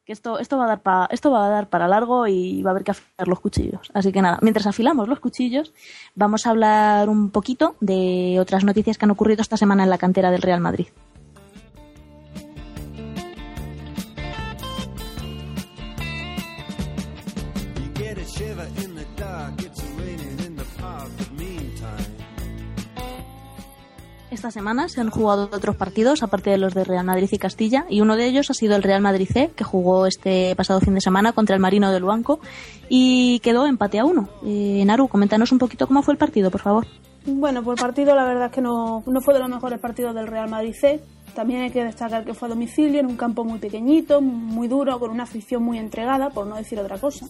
Que 0.05 0.13
esto, 0.13 0.39
esto 0.39 0.57
va 0.57 0.65
a 0.65 0.67
dar 0.67 0.81
pa- 0.81 1.07
esto 1.11 1.29
va 1.31 1.45
a 1.45 1.49
dar 1.49 1.69
para 1.69 1.87
largo 1.87 2.25
y 2.27 2.61
va 2.63 2.71
a 2.71 2.73
haber 2.73 2.83
que 2.83 2.91
afilar 2.91 3.27
los 3.27 3.39
cuchillos. 3.39 3.91
Así 3.93 4.11
que 4.11 4.21
nada, 4.21 4.39
mientras 4.41 4.65
afilamos 4.65 5.07
los 5.07 5.19
cuchillos, 5.19 5.73
vamos 6.15 6.47
a 6.47 6.49
hablar 6.49 7.07
un 7.07 7.29
poquito 7.29 7.75
de 7.81 8.37
otras 8.39 8.63
noticias 8.63 8.97
que 8.97 9.05
han 9.05 9.11
ocurrido 9.11 9.41
esta 9.41 9.57
semana 9.57 9.83
en 9.83 9.89
la 9.91 9.99
cantera 9.99 10.31
del 10.31 10.41
Real 10.41 10.59
Madrid. 10.59 10.87
Esta 24.31 24.49
semana 24.49 24.87
se 24.87 25.01
han 25.01 25.09
jugado 25.09 25.49
otros 25.51 25.75
partidos, 25.75 26.23
aparte 26.23 26.51
de 26.51 26.57
los 26.57 26.73
de 26.73 26.85
Real 26.85 27.05
Madrid 27.05 27.27
y 27.29 27.37
Castilla, 27.37 27.85
y 27.89 27.99
uno 27.99 28.15
de 28.15 28.27
ellos 28.27 28.49
ha 28.49 28.53
sido 28.53 28.77
el 28.77 28.81
Real 28.81 29.01
Madrid 29.01 29.27
C, 29.29 29.51
que 29.53 29.65
jugó 29.65 30.05
este 30.05 30.55
pasado 30.55 30.79
fin 30.79 30.93
de 30.93 31.01
semana 31.01 31.33
contra 31.33 31.53
el 31.53 31.61
Marino 31.61 31.91
del 31.91 32.05
Banco 32.05 32.39
y 32.87 33.39
quedó 33.39 33.67
empate 33.67 33.99
a 33.99 34.05
uno. 34.05 34.29
Eh, 34.45 34.83
Naru, 34.85 35.09
coméntanos 35.09 35.51
un 35.51 35.59
poquito 35.59 35.85
cómo 35.85 36.01
fue 36.01 36.13
el 36.13 36.17
partido, 36.17 36.49
por 36.49 36.61
favor. 36.61 36.87
Bueno, 37.25 37.61
pues 37.61 37.77
el 37.77 37.85
partido 37.85 38.15
la 38.15 38.23
verdad 38.23 38.45
es 38.45 38.51
que 38.53 38.61
no, 38.61 39.03
no 39.05 39.19
fue 39.19 39.33
de 39.33 39.41
los 39.41 39.49
mejores 39.49 39.79
partidos 39.79 40.15
del 40.15 40.27
Real 40.27 40.49
Madrid 40.49 40.75
C. 40.79 41.01
También 41.35 41.63
hay 41.63 41.71
que 41.71 41.83
destacar 41.83 42.23
que 42.23 42.33
fue 42.33 42.47
a 42.47 42.51
domicilio, 42.51 43.01
en 43.01 43.07
un 43.07 43.17
campo 43.17 43.43
muy 43.43 43.59
pequeñito, 43.59 44.21
muy 44.21 44.69
duro, 44.69 44.97
con 44.97 45.11
una 45.11 45.23
afición 45.23 45.61
muy 45.61 45.77
entregada, 45.77 46.29
por 46.29 46.47
no 46.47 46.55
decir 46.55 46.79
otra 46.79 46.97
cosa. 46.97 47.27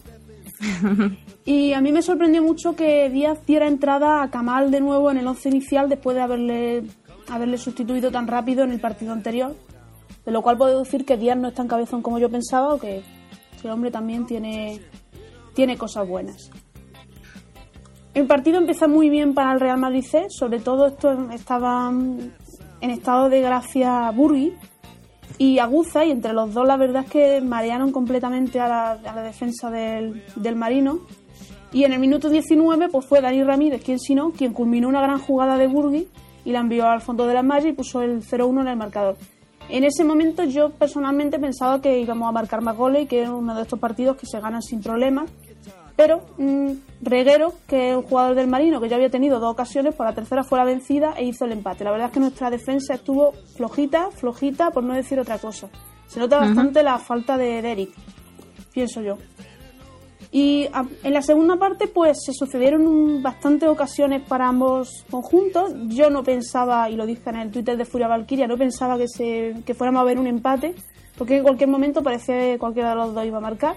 Y 1.44 1.72
a 1.72 1.80
mí 1.80 1.90
me 1.90 2.02
sorprendió 2.02 2.40
mucho 2.42 2.76
que 2.76 3.10
Díaz 3.10 3.44
diera 3.46 3.66
entrada 3.66 4.22
a 4.22 4.30
Kamal 4.30 4.70
de 4.70 4.80
nuevo 4.80 5.10
en 5.10 5.18
el 5.18 5.26
once 5.26 5.48
inicial 5.48 5.88
después 5.88 6.14
de 6.14 6.22
haberle, 6.22 6.84
haberle 7.28 7.58
sustituido 7.58 8.12
tan 8.12 8.28
rápido 8.28 8.62
en 8.62 8.70
el 8.70 8.80
partido 8.80 9.12
anterior. 9.12 9.56
De 10.24 10.30
lo 10.30 10.40
cual 10.40 10.56
puedo 10.56 10.78
decir 10.78 11.04
que 11.04 11.16
Díaz 11.16 11.36
no 11.36 11.48
es 11.48 11.54
tan 11.54 11.66
cabezón 11.66 12.00
como 12.00 12.20
yo 12.20 12.30
pensaba 12.30 12.74
o 12.74 12.78
que 12.78 13.02
ese 13.56 13.70
hombre 13.70 13.90
también 13.90 14.24
tiene, 14.24 14.80
tiene 15.52 15.76
cosas 15.76 16.06
buenas. 16.06 16.50
El 18.14 18.26
partido 18.26 18.58
empieza 18.58 18.86
muy 18.86 19.08
bien 19.08 19.34
para 19.34 19.52
el 19.52 19.58
Real 19.58 19.78
Madrid 19.78 20.04
C, 20.08 20.26
sobre 20.28 20.60
todo 20.60 20.86
esto 20.86 21.28
estaba 21.32 21.90
en 21.90 22.90
estado 22.90 23.28
de 23.28 23.40
gracia 23.40 24.10
Burgui 24.12 24.52
y 25.42 25.58
Aguza, 25.58 26.04
y 26.04 26.12
entre 26.12 26.32
los 26.34 26.54
dos 26.54 26.64
la 26.64 26.76
verdad 26.76 27.02
es 27.04 27.10
que 27.10 27.40
marearon 27.40 27.90
completamente 27.90 28.60
a 28.60 28.98
la, 29.02 29.22
defensa 29.22 29.72
del, 29.72 30.22
del 30.36 30.54
Marino. 30.54 31.00
Y 31.72 31.82
en 31.82 31.92
el 31.92 31.98
minuto 31.98 32.28
19 32.28 32.88
pues 32.90 33.06
fue 33.06 33.20
Dani 33.20 33.42
Ramírez, 33.42 33.82
quien 33.82 33.98
si 33.98 34.14
quien 34.36 34.52
culminó 34.52 34.88
una 34.88 35.00
gran 35.00 35.18
jugada 35.18 35.56
de 35.56 35.66
Burgui 35.66 36.06
y 36.44 36.52
la 36.52 36.60
envió 36.60 36.86
al 36.86 37.00
fondo 37.00 37.26
de 37.26 37.34
la 37.34 37.42
malla 37.42 37.68
y 37.68 37.72
puso 37.72 38.02
el 38.02 38.22
0-1 38.22 38.60
en 38.60 38.68
el 38.68 38.76
marcador. 38.76 39.16
En 39.68 39.82
ese 39.82 40.04
momento 40.04 40.44
yo 40.44 40.70
personalmente 40.70 41.40
pensaba 41.40 41.80
que 41.80 41.98
íbamos 41.98 42.28
a 42.28 42.32
marcar 42.32 42.62
más 42.62 42.76
goles 42.76 43.02
y 43.02 43.06
que 43.06 43.22
era 43.22 43.32
uno 43.32 43.56
de 43.56 43.62
estos 43.62 43.80
partidos 43.80 44.18
que 44.18 44.26
se 44.26 44.38
ganan 44.38 44.62
sin 44.62 44.80
problemas. 44.80 45.28
Pero 45.96 46.24
mm, 46.38 46.70
Reguero, 47.02 47.52
que 47.66 47.90
es 47.90 47.96
un 47.96 48.02
jugador 48.02 48.34
del 48.34 48.46
Marino 48.48 48.80
que 48.80 48.88
ya 48.88 48.96
había 48.96 49.10
tenido 49.10 49.38
dos 49.40 49.52
ocasiones, 49.52 49.94
por 49.94 50.06
la 50.06 50.14
tercera 50.14 50.42
fue 50.44 50.58
la 50.58 50.64
vencida 50.64 51.14
e 51.16 51.24
hizo 51.24 51.44
el 51.44 51.52
empate. 51.52 51.84
La 51.84 51.90
verdad 51.90 52.06
es 52.08 52.12
que 52.14 52.20
nuestra 52.20 52.48
defensa 52.50 52.94
estuvo 52.94 53.32
flojita, 53.56 54.10
flojita, 54.10 54.70
por 54.70 54.84
no 54.84 54.94
decir 54.94 55.18
otra 55.20 55.38
cosa. 55.38 55.68
Se 56.06 56.20
nota 56.20 56.38
bastante 56.38 56.82
la 56.82 56.98
falta 56.98 57.36
de 57.36 57.60
Derek, 57.62 57.90
pienso 58.72 59.00
yo. 59.02 59.18
Y 60.30 60.66
a- 60.72 60.86
en 61.02 61.12
la 61.12 61.20
segunda 61.20 61.56
parte, 61.56 61.88
pues 61.88 62.18
se 62.24 62.32
sucedieron 62.32 62.86
un- 62.86 63.22
bastantes 63.22 63.68
ocasiones 63.68 64.22
para 64.22 64.48
ambos 64.48 65.04
conjuntos. 65.10 65.72
Yo 65.88 66.08
no 66.08 66.22
pensaba, 66.22 66.88
y 66.88 66.96
lo 66.96 67.04
dije 67.04 67.28
en 67.30 67.36
el 67.36 67.50
Twitter 67.50 67.76
de 67.76 67.84
Furia 67.84 68.08
Valkyria, 68.08 68.46
no 68.46 68.56
pensaba 68.56 68.96
que, 68.96 69.08
se, 69.08 69.56
que 69.66 69.74
fuéramos 69.74 70.00
a 70.00 70.04
ver 70.04 70.18
un 70.18 70.26
empate, 70.26 70.74
porque 71.18 71.36
en 71.36 71.42
cualquier 71.42 71.68
momento 71.68 72.02
parecía 72.02 72.34
que 72.38 72.58
cualquiera 72.58 72.90
de 72.90 72.96
los 72.96 73.14
dos 73.14 73.26
iba 73.26 73.38
a 73.38 73.42
marcar. 73.42 73.74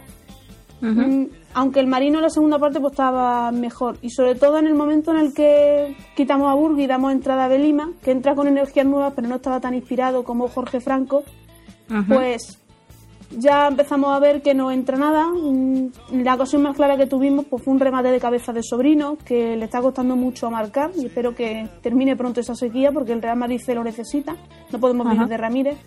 Mm, 0.81 1.25
aunque 1.53 1.79
el 1.79 1.87
Marino 1.87 2.17
en 2.17 2.23
la 2.23 2.29
segunda 2.29 2.59
parte 2.59 2.79
pues 2.79 2.91
estaba 2.91 3.51
mejor. 3.51 3.97
Y 4.01 4.09
sobre 4.09 4.35
todo 4.35 4.57
en 4.59 4.67
el 4.67 4.75
momento 4.75 5.11
en 5.11 5.17
el 5.17 5.33
que 5.33 5.95
quitamos 6.15 6.51
a 6.51 6.53
Burgui 6.53 6.83
y 6.83 6.87
damos 6.87 7.11
entrada 7.11 7.45
a 7.45 7.47
Belima 7.47 7.91
que 8.03 8.11
entra 8.11 8.35
con 8.35 8.47
energías 8.47 8.85
nuevas 8.85 9.13
pero 9.15 9.27
no 9.27 9.35
estaba 9.35 9.59
tan 9.59 9.73
inspirado 9.73 10.23
como 10.23 10.47
Jorge 10.47 10.79
Franco 10.79 11.23
pues 12.07 12.59
ya 13.31 13.67
empezamos 13.67 14.15
a 14.15 14.19
ver 14.19 14.41
que 14.41 14.53
no 14.53 14.71
entra 14.71 14.97
nada. 14.97 15.27
Mm, 15.27 15.91
la 16.23 16.35
ocasión 16.35 16.61
más 16.61 16.75
clara 16.75 16.97
que 16.97 17.07
tuvimos 17.07 17.45
pues 17.45 17.63
fue 17.63 17.73
un 17.73 17.79
remate 17.79 18.09
de 18.09 18.19
cabeza 18.19 18.53
de 18.53 18.63
Sobrino 18.63 19.17
que 19.25 19.55
le 19.55 19.65
está 19.65 19.81
costando 19.81 20.15
mucho 20.15 20.49
marcar 20.49 20.91
y 20.95 21.05
espero 21.05 21.35
que 21.35 21.67
termine 21.81 22.15
pronto 22.15 22.39
esa 22.39 22.55
sequía 22.55 22.91
porque 22.91 23.13
el 23.13 23.21
Real 23.21 23.37
Madrid 23.37 23.59
se 23.59 23.75
lo 23.75 23.83
necesita. 23.83 24.35
No 24.71 24.79
podemos 24.79 25.09
vivir 25.09 25.27
de 25.27 25.37
Ramírez. 25.37 25.77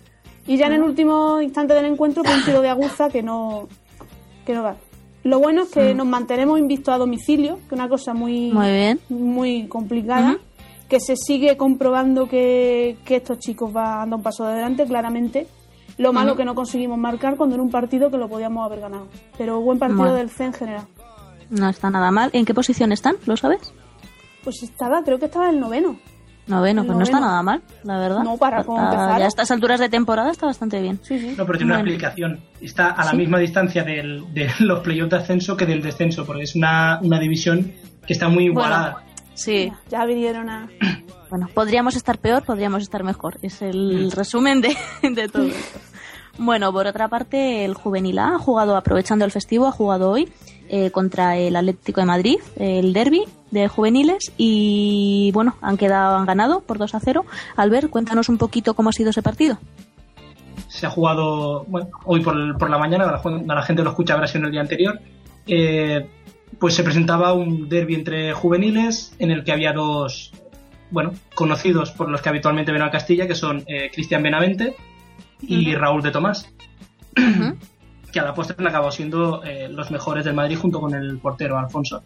Y 0.47 0.57
ya 0.57 0.67
en 0.67 0.73
el 0.73 0.83
último 0.83 1.41
instante 1.41 1.73
del 1.73 1.85
encuentro 1.85 2.23
fue 2.23 2.35
un 2.35 2.43
tiro 2.43 2.61
de 2.61 2.69
aguza 2.69 3.09
que 3.09 3.21
no 3.21 3.67
que 4.45 4.53
no 4.53 4.63
va. 4.63 4.75
Lo 5.23 5.39
bueno 5.39 5.63
es 5.63 5.69
que 5.69 5.93
nos 5.93 6.07
mantenemos 6.07 6.57
invictos 6.59 6.93
a 6.93 6.97
domicilio, 6.97 7.57
que 7.57 7.65
es 7.67 7.71
una 7.73 7.89
cosa 7.89 8.13
muy, 8.13 8.51
Muy 8.51 8.67
bien. 8.71 8.99
muy 9.09 9.67
complicada, 9.67 10.37
que 10.87 10.99
se 10.99 11.15
sigue 11.17 11.57
comprobando 11.57 12.27
que, 12.27 12.97
que 13.05 13.17
estos 13.17 13.37
chicos 13.39 13.71
van 13.73 13.99
dando 14.01 14.15
un 14.17 14.23
paso 14.23 14.45
de 14.45 14.53
adelante, 14.53 14.85
claramente. 14.85 15.45
Lo 15.97 16.13
malo 16.13 16.31
Ujú. 16.31 16.37
que 16.37 16.45
no 16.45 16.55
conseguimos 16.55 16.97
marcar 16.97 17.35
cuando 17.35 17.55
era 17.55 17.63
un 17.63 17.69
partido 17.69 18.09
que 18.09 18.17
lo 18.17 18.29
podíamos 18.29 18.65
haber 18.65 18.79
ganado. 18.79 19.07
Pero 19.37 19.59
buen 19.59 19.77
partido 19.77 19.99
Bueno. 20.03 20.15
del 20.15 20.29
C 20.29 20.45
en 20.45 20.53
general. 20.53 20.87
No 21.49 21.67
está 21.67 21.89
nada 21.89 22.09
mal. 22.11 22.29
¿En 22.31 22.45
qué 22.45 22.53
posición 22.53 22.93
están? 22.93 23.15
¿Lo 23.25 23.35
sabes? 23.35 23.73
Pues 24.43 24.63
estaba, 24.63 25.03
creo 25.03 25.19
que 25.19 25.25
estaba 25.25 25.49
el 25.49 25.59
noveno. 25.59 25.97
Noveno, 26.49 26.83
pues 26.83 26.97
no 26.97 27.03
está 27.03 27.19
nada 27.19 27.41
mal, 27.43 27.61
la 27.83 27.97
verdad. 27.99 28.23
No, 28.23 28.35
para 28.37 28.63
cómo 28.63 28.77
Está- 28.79 28.89
empezaron. 28.91 29.19
Ya 29.19 29.25
a 29.25 29.27
estas 29.27 29.51
alturas 29.51 29.79
de 29.79 29.87
temporada 29.89 30.31
está 30.31 30.45
bastante 30.47 30.81
bien. 30.81 30.99
Sí, 31.03 31.19
sí. 31.19 31.35
No, 31.37 31.45
pero 31.45 31.57
tiene 31.59 31.71
una 31.73 31.81
Bueno. 31.81 31.91
explicación. 31.91 32.39
Está 32.59 32.89
a 32.89 33.05
la 33.05 33.11
Sí. 33.11 33.17
misma 33.17 33.37
distancia 33.39 33.83
del- 33.83 34.33
de 34.33 34.49
los 34.59 34.79
playoffs 34.79 35.11
de 35.11 35.17
ascenso 35.17 35.55
que 35.55 35.65
del 35.65 35.81
descenso, 35.81 36.25
porque 36.25 36.43
es 36.43 36.55
una, 36.55 36.99
una 37.01 37.19
división 37.19 37.71
que 38.05 38.13
está 38.13 38.27
muy 38.29 38.45
igualada. 38.45 39.03
Sí. 39.35 39.71
Ya 39.89 40.05
vinieron 40.05 40.49
a... 40.49 40.67
Bueno, 41.29 41.47
podríamos 41.53 41.95
estar 41.95 42.17
peor, 42.17 42.41
podríamos 42.43 42.81
estar 42.81 43.03
mejor. 43.03 43.37
Es 43.43 43.61
el 43.61 44.11
resumen 44.11 44.61
de, 44.61 44.75
de 45.13 45.27
todo 45.29 45.43
esto. 45.43 45.79
Bueno, 46.39 46.71
por 46.73 46.87
otra 46.87 47.07
parte, 47.07 47.65
el 47.65 47.75
Juvenil 47.75 48.17
A 48.17 48.29
ha 48.35 48.39
jugado, 48.39 48.75
aprovechando 48.75 49.25
el 49.25 49.31
festivo, 49.31 49.67
ha 49.67 49.71
jugado 49.71 50.09
hoy 50.09 50.27
eh, 50.69 50.91
contra 50.91 51.37
el 51.37 51.55
Atlético 51.55 52.01
de 52.01 52.05
Madrid, 52.07 52.37
el 52.57 52.93
derby 52.93 53.25
de 53.51 53.67
juveniles, 53.67 54.31
y 54.37 55.31
bueno, 55.33 55.55
han 55.61 55.77
quedado, 55.77 56.17
han 56.17 56.25
ganado 56.25 56.61
por 56.61 56.77
2 56.77 56.95
a 56.95 56.99
0. 56.99 57.25
Albert, 57.55 57.89
cuéntanos 57.89 58.29
un 58.29 58.37
poquito 58.37 58.73
cómo 58.73 58.89
ha 58.89 58.93
sido 58.93 59.09
ese 59.09 59.21
partido. 59.21 59.57
Se 60.67 60.85
ha 60.85 60.89
jugado 60.89 61.65
bueno, 61.67 61.89
hoy 62.05 62.21
por, 62.21 62.69
la 62.69 62.77
mañana, 62.77 63.05
la, 63.05 63.55
la 63.55 63.61
gente 63.63 63.83
lo 63.83 63.89
escucha 63.89 64.13
habrá 64.13 64.27
sido 64.27 64.41
en 64.41 64.45
el 64.45 64.51
día 64.51 64.61
anterior. 64.61 64.99
eh, 65.47 66.07
pues 66.59 66.73
se 66.73 66.83
presentaba 66.83 67.33
un 67.33 67.69
derby 67.69 67.95
entre 67.95 68.33
juveniles 68.33 69.13
en 69.19 69.31
el 69.31 69.43
que 69.43 69.51
había 69.51 69.71
dos, 69.71 70.31
bueno, 70.89 71.13
conocidos 71.35 71.91
por 71.91 72.09
los 72.09 72.21
que 72.21 72.29
habitualmente 72.29 72.71
ven 72.71 72.81
al 72.81 72.91
Castilla, 72.91 73.27
que 73.27 73.35
son 73.35 73.63
eh, 73.67 73.89
Cristian 73.93 74.23
Benavente 74.23 74.75
y 75.41 75.73
Raúl 75.75 76.01
de 76.01 76.11
Tomás. 76.11 76.51
Que 78.11 78.19
a 78.19 78.23
la 78.23 78.33
postre 78.33 78.55
han 78.59 78.67
acabado 78.67 78.91
siendo 78.91 79.43
eh, 79.43 79.69
los 79.69 79.91
mejores 79.91 80.25
del 80.25 80.33
Madrid 80.33 80.57
junto 80.57 80.79
con 80.79 80.93
el 80.93 81.19
portero 81.19 81.57
Alfonso. 81.57 82.03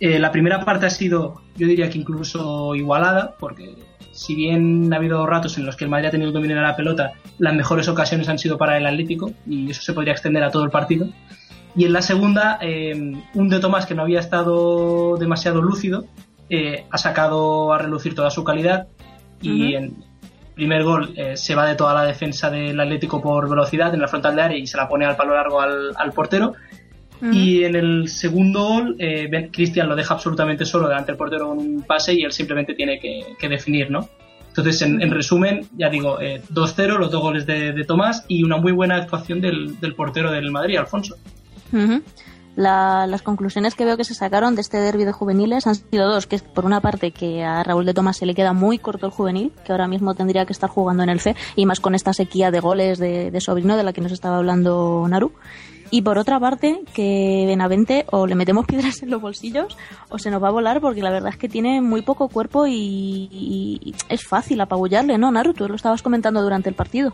Eh, 0.00 0.18
la 0.18 0.32
primera 0.32 0.64
parte 0.64 0.86
ha 0.86 0.90
sido, 0.90 1.42
yo 1.56 1.66
diría 1.66 1.88
que 1.88 1.98
incluso 1.98 2.74
igualada, 2.74 3.36
porque 3.38 3.76
si 4.12 4.34
bien 4.34 4.92
ha 4.92 4.96
habido 4.96 5.24
ratos 5.26 5.58
en 5.58 5.66
los 5.66 5.76
que 5.76 5.84
el 5.84 5.90
Madrid 5.90 6.08
ha 6.08 6.10
tenido 6.10 6.32
dominio 6.32 6.56
de 6.56 6.62
la 6.62 6.76
pelota, 6.76 7.12
las 7.38 7.54
mejores 7.54 7.88
ocasiones 7.88 8.28
han 8.28 8.38
sido 8.38 8.58
para 8.58 8.76
el 8.76 8.86
Atlético 8.86 9.32
y 9.46 9.70
eso 9.70 9.82
se 9.82 9.92
podría 9.92 10.12
extender 10.12 10.42
a 10.42 10.50
todo 10.50 10.64
el 10.64 10.70
partido. 10.70 11.08
Y 11.74 11.86
en 11.86 11.92
la 11.92 12.02
segunda, 12.02 12.58
eh, 12.60 13.14
un 13.34 13.48
de 13.48 13.60
Tomás 13.60 13.86
que 13.86 13.94
no 13.94 14.02
había 14.02 14.20
estado 14.20 15.16
demasiado 15.16 15.62
lúcido, 15.62 16.04
eh, 16.50 16.84
ha 16.90 16.98
sacado 16.98 17.72
a 17.72 17.78
relucir 17.78 18.14
toda 18.14 18.30
su 18.30 18.44
calidad 18.44 18.88
y 19.40 19.74
en 19.74 20.04
primer 20.54 20.82
gol 20.84 21.12
eh, 21.16 21.36
se 21.36 21.54
va 21.54 21.66
de 21.66 21.74
toda 21.74 21.94
la 21.94 22.04
defensa 22.04 22.50
del 22.50 22.78
Atlético 22.78 23.20
por 23.22 23.48
velocidad 23.48 23.92
en 23.94 24.00
la 24.00 24.08
frontal 24.08 24.36
de 24.36 24.42
área 24.42 24.58
y 24.58 24.66
se 24.66 24.76
la 24.76 24.88
pone 24.88 25.04
al 25.06 25.16
palo 25.16 25.34
largo 25.34 25.60
al, 25.60 25.92
al 25.96 26.12
portero. 26.12 26.54
Y 27.32 27.62
en 27.62 27.76
el 27.76 28.08
segundo 28.08 28.64
gol, 28.64 28.96
eh, 28.98 29.28
Ben- 29.30 29.50
Cristian 29.52 29.88
lo 29.88 29.94
deja 29.94 30.14
absolutamente 30.14 30.64
solo 30.64 30.88
delante 30.88 31.12
del 31.12 31.16
portero 31.16 31.48
con 31.50 31.58
un 31.58 31.82
pase 31.82 32.14
y 32.14 32.24
él 32.24 32.32
simplemente 32.32 32.74
tiene 32.74 32.98
que, 32.98 33.20
que 33.38 33.48
definir, 33.48 33.92
¿no? 33.92 34.08
Entonces, 34.48 34.82
en, 34.82 35.00
en 35.00 35.10
resumen, 35.12 35.68
ya 35.76 35.88
digo, 35.88 36.20
eh, 36.20 36.42
2-0, 36.52 36.98
los 36.98 37.12
dos 37.12 37.22
goles 37.22 37.46
de, 37.46 37.72
de 37.72 37.84
Tomás 37.84 38.24
y 38.26 38.42
una 38.42 38.56
muy 38.56 38.72
buena 38.72 38.96
actuación 38.96 39.40
del, 39.40 39.78
del 39.78 39.94
portero 39.94 40.32
del 40.32 40.50
Madrid, 40.50 40.76
Alfonso. 40.78 41.14
Ujú. 41.72 42.02
La- 42.54 43.06
las 43.06 43.22
conclusiones 43.22 43.74
que 43.74 43.84
veo 43.86 43.96
que 43.96 44.04
se 44.04 44.14
sacaron 44.14 44.54
de 44.54 44.60
este 44.60 44.76
derby 44.78 45.04
de 45.04 45.12
juveniles 45.12 45.66
han 45.66 45.74
sido 45.74 46.06
dos, 46.12 46.26
que 46.26 46.36
es 46.36 46.42
por 46.42 46.66
una 46.66 46.80
parte 46.80 47.10
que 47.10 47.42
a 47.44 47.62
Raúl 47.62 47.86
de 47.86 47.94
Tomás 47.94 48.18
se 48.18 48.26
le 48.26 48.34
queda 48.34 48.52
muy 48.52 48.78
corto 48.78 49.06
el 49.06 49.12
juvenil, 49.12 49.52
que 49.64 49.72
ahora 49.72 49.88
mismo 49.88 50.14
tendría 50.14 50.44
que 50.44 50.52
estar 50.52 50.68
jugando 50.68 51.02
en 51.02 51.08
el 51.08 51.18
FE, 51.20 51.34
y 51.56 51.64
más 51.64 51.80
con 51.80 51.94
esta 51.94 52.12
sequía 52.12 52.50
de 52.50 52.60
goles 52.60 52.98
de, 52.98 53.40
sobrino 53.40 53.76
de 53.76 53.84
la 53.84 53.92
que 53.94 54.02
nos 54.02 54.12
estaba 54.12 54.36
hablando 54.36 55.06
Naru. 55.08 55.32
Y 55.90 56.00
por 56.02 56.16
otra 56.16 56.40
parte, 56.40 56.80
que 56.94 57.44
Benavente 57.46 58.06
o 58.10 58.26
le 58.26 58.34
metemos 58.34 58.64
piedras 58.66 59.02
en 59.02 59.10
los 59.10 59.20
bolsillos 59.20 59.76
o 60.08 60.18
se 60.18 60.30
nos 60.30 60.42
va 60.42 60.48
a 60.48 60.52
volar 60.52 60.80
porque 60.80 61.02
la 61.02 61.10
verdad 61.10 61.30
es 61.30 61.36
que 61.36 61.50
tiene 61.50 61.80
muy 61.82 62.00
poco 62.02 62.28
cuerpo 62.28 62.66
y, 62.66 63.94
es 64.08 64.26
fácil 64.26 64.60
apabullarle, 64.60 65.18
¿no, 65.18 65.30
Naru? 65.30 65.52
Tú 65.54 65.68
lo 65.68 65.74
estabas 65.74 66.02
comentando 66.02 66.42
durante 66.42 66.68
el 66.70 66.74
partido. 66.74 67.12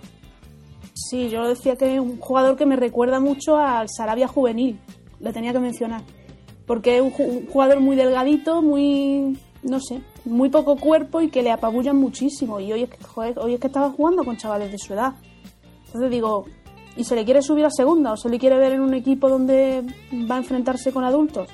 Sí, 0.94 1.28
yo 1.28 1.46
decía 1.46 1.76
que 1.76 2.00
un 2.00 2.18
jugador 2.18 2.56
que 2.56 2.66
me 2.66 2.74
recuerda 2.76 3.20
mucho 3.20 3.56
al 3.56 3.88
Sarabia 3.88 4.26
juvenil. 4.28 4.78
Le 5.20 5.32
tenía 5.32 5.52
que 5.52 5.58
mencionar. 5.60 6.02
Porque 6.66 6.96
es 6.96 7.02
un, 7.02 7.12
ju- 7.12 7.26
un 7.28 7.46
jugador 7.46 7.80
muy 7.80 7.96
delgadito, 7.96 8.60
muy. 8.62 9.38
no 9.62 9.80
sé, 9.80 10.02
muy 10.24 10.50
poco 10.50 10.76
cuerpo 10.76 11.20
y 11.22 11.28
que 11.30 11.42
le 11.42 11.50
apabullan 11.50 11.96
muchísimo. 11.96 12.60
Y 12.60 12.72
hoy 12.72 12.82
es 12.84 12.90
que, 12.90 13.02
joder, 13.04 13.38
hoy 13.38 13.54
es 13.54 13.60
que 13.60 13.66
estaba 13.68 13.90
jugando 13.90 14.24
con 14.24 14.36
chavales 14.36 14.70
de 14.70 14.78
su 14.78 14.92
edad. 14.92 15.14
Entonces 15.86 16.10
digo, 16.10 16.44
¿y 16.96 17.04
se 17.04 17.14
le 17.16 17.24
quiere 17.24 17.40
subir 17.42 17.64
a 17.64 17.70
segunda 17.70 18.12
o 18.12 18.16
se 18.16 18.28
le 18.28 18.38
quiere 18.38 18.58
ver 18.58 18.72
en 18.74 18.82
un 18.82 18.92
equipo 18.94 19.28
donde 19.28 19.82
va 20.30 20.34
a 20.34 20.38
enfrentarse 20.38 20.92
con 20.92 21.04
adultos? 21.04 21.48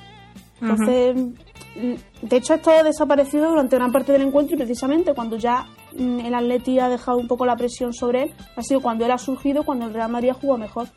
Entonces, 0.61 1.15
mm, 1.15 2.27
de 2.27 2.35
hecho, 2.37 2.53
ha 2.53 2.83
desaparecido 2.83 3.49
durante 3.49 3.75
gran 3.77 3.91
parte 3.91 4.11
del 4.11 4.23
encuentro 4.23 4.55
y 4.55 4.57
precisamente 4.57 5.13
cuando 5.13 5.37
ya 5.37 5.65
mm, 5.97 6.19
el 6.19 6.33
Atleti 6.33 6.79
ha 6.79 6.89
dejado 6.89 7.17
un 7.17 7.27
poco 7.27 7.45
la 7.45 7.55
presión 7.55 7.93
sobre 7.93 8.23
él, 8.23 8.33
ha 8.57 8.61
sido 8.61 8.81
cuando 8.81 9.05
él 9.05 9.11
ha 9.11 9.17
surgido, 9.17 9.63
cuando 9.63 9.85
el 9.85 9.93
Real 9.93 10.11
Madrid 10.11 10.29
ha 10.29 10.33
jugado 10.33 10.57
mejor. 10.59 10.87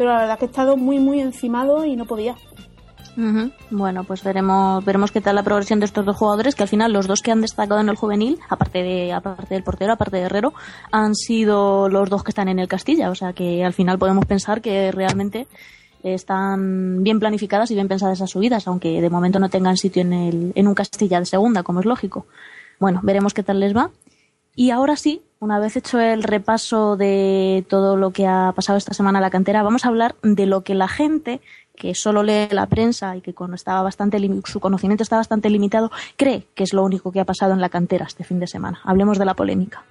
Pero 0.00 0.14
la 0.14 0.20
verdad 0.20 0.38
que 0.38 0.46
ha 0.46 0.48
estado 0.48 0.78
muy, 0.78 0.98
muy 0.98 1.20
encimado 1.20 1.84
y 1.84 1.94
no 1.94 2.06
podía. 2.06 2.34
Bueno, 3.68 4.04
pues 4.04 4.24
veremos 4.24 4.82
veremos 4.82 5.12
qué 5.12 5.20
tal 5.20 5.34
la 5.34 5.42
progresión 5.42 5.78
de 5.78 5.84
estos 5.84 6.06
dos 6.06 6.16
jugadores, 6.16 6.54
que 6.54 6.62
al 6.62 6.70
final 6.70 6.94
los 6.94 7.06
dos 7.06 7.20
que 7.20 7.30
han 7.30 7.42
destacado 7.42 7.82
en 7.82 7.90
el 7.90 7.96
juvenil, 7.96 8.38
aparte 8.48 8.82
de 8.82 9.12
aparte 9.12 9.52
del 9.52 9.62
portero, 9.62 9.92
aparte 9.92 10.16
de 10.16 10.22
Herrero, 10.22 10.54
han 10.90 11.14
sido 11.14 11.90
los 11.90 12.08
dos 12.08 12.24
que 12.24 12.30
están 12.30 12.48
en 12.48 12.58
el 12.58 12.66
Castilla, 12.66 13.10
o 13.10 13.14
sea 13.14 13.34
que 13.34 13.62
al 13.62 13.74
final 13.74 13.98
podemos 13.98 14.24
pensar 14.24 14.62
que 14.62 14.90
realmente 14.90 15.46
están 16.02 17.02
bien 17.02 17.20
planificadas 17.20 17.70
y 17.70 17.74
bien 17.74 17.88
pensadas 17.88 18.16
esas 18.16 18.30
subidas, 18.30 18.66
aunque 18.68 19.02
de 19.02 19.10
momento 19.10 19.38
no 19.38 19.50
tengan 19.50 19.76
sitio 19.76 20.00
en 20.00 20.14
el 20.14 20.52
en 20.54 20.66
un 20.66 20.74
Castilla 20.74 21.20
de 21.20 21.26
segunda, 21.26 21.62
como 21.62 21.80
es 21.80 21.84
lógico. 21.84 22.24
Bueno, 22.78 23.00
veremos 23.02 23.34
qué 23.34 23.42
tal 23.42 23.60
les 23.60 23.76
va. 23.76 23.90
Y 24.56 24.70
ahora 24.70 24.96
sí, 24.96 25.20
una 25.40 25.58
vez 25.58 25.74
hecho 25.76 25.98
el 25.98 26.22
repaso 26.22 26.96
de 26.96 27.64
todo 27.68 27.96
lo 27.96 28.10
que 28.12 28.26
ha 28.26 28.52
pasado 28.54 28.76
esta 28.76 28.92
semana 28.92 29.18
en 29.18 29.22
la 29.22 29.30
cantera, 29.30 29.62
vamos 29.62 29.84
a 29.84 29.88
hablar 29.88 30.14
de 30.22 30.44
lo 30.44 30.62
que 30.62 30.74
la 30.74 30.86
gente 30.86 31.40
que 31.74 31.94
solo 31.94 32.22
lee 32.22 32.48
la 32.50 32.66
prensa 32.66 33.16
y 33.16 33.22
que 33.22 33.34
estaba 33.54 33.82
bastante 33.82 34.20
su 34.44 34.60
conocimiento 34.60 35.02
está 35.02 35.16
bastante 35.16 35.48
limitado, 35.48 35.90
cree 36.16 36.46
que 36.54 36.64
es 36.64 36.74
lo 36.74 36.84
único 36.84 37.10
que 37.10 37.20
ha 37.20 37.24
pasado 37.24 37.54
en 37.54 37.60
la 37.62 37.70
cantera 37.70 38.04
este 38.04 38.22
fin 38.22 38.38
de 38.38 38.46
semana. 38.46 38.80
Hablemos 38.84 39.18
de 39.18 39.24
la 39.24 39.34
polémica. 39.34 39.82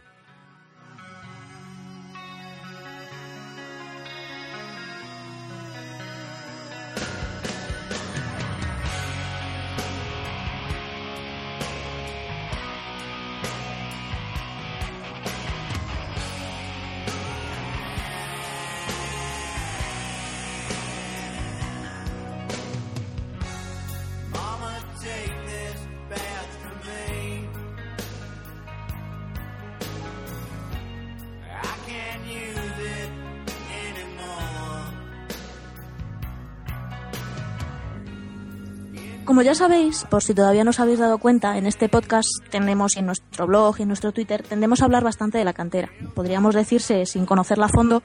Como 39.29 39.43
ya 39.43 39.53
sabéis, 39.53 40.05
por 40.09 40.23
si 40.23 40.33
todavía 40.33 40.63
no 40.63 40.71
os 40.71 40.79
habéis 40.79 40.97
dado 40.97 41.19
cuenta, 41.19 41.55
en 41.59 41.67
este 41.67 41.87
podcast 41.87 42.27
tendemos, 42.49 42.95
y 42.95 42.99
en 43.01 43.05
nuestro 43.05 43.45
blog 43.45 43.75
y 43.77 43.83
en 43.83 43.89
nuestro 43.89 44.11
Twitter, 44.11 44.41
tendemos 44.41 44.81
a 44.81 44.85
hablar 44.85 45.03
bastante 45.03 45.37
de 45.37 45.43
la 45.43 45.53
cantera. 45.53 45.91
Podríamos 46.15 46.55
decirse, 46.55 47.05
sin 47.05 47.27
conocerla 47.27 47.67
a 47.67 47.69
fondo, 47.69 48.01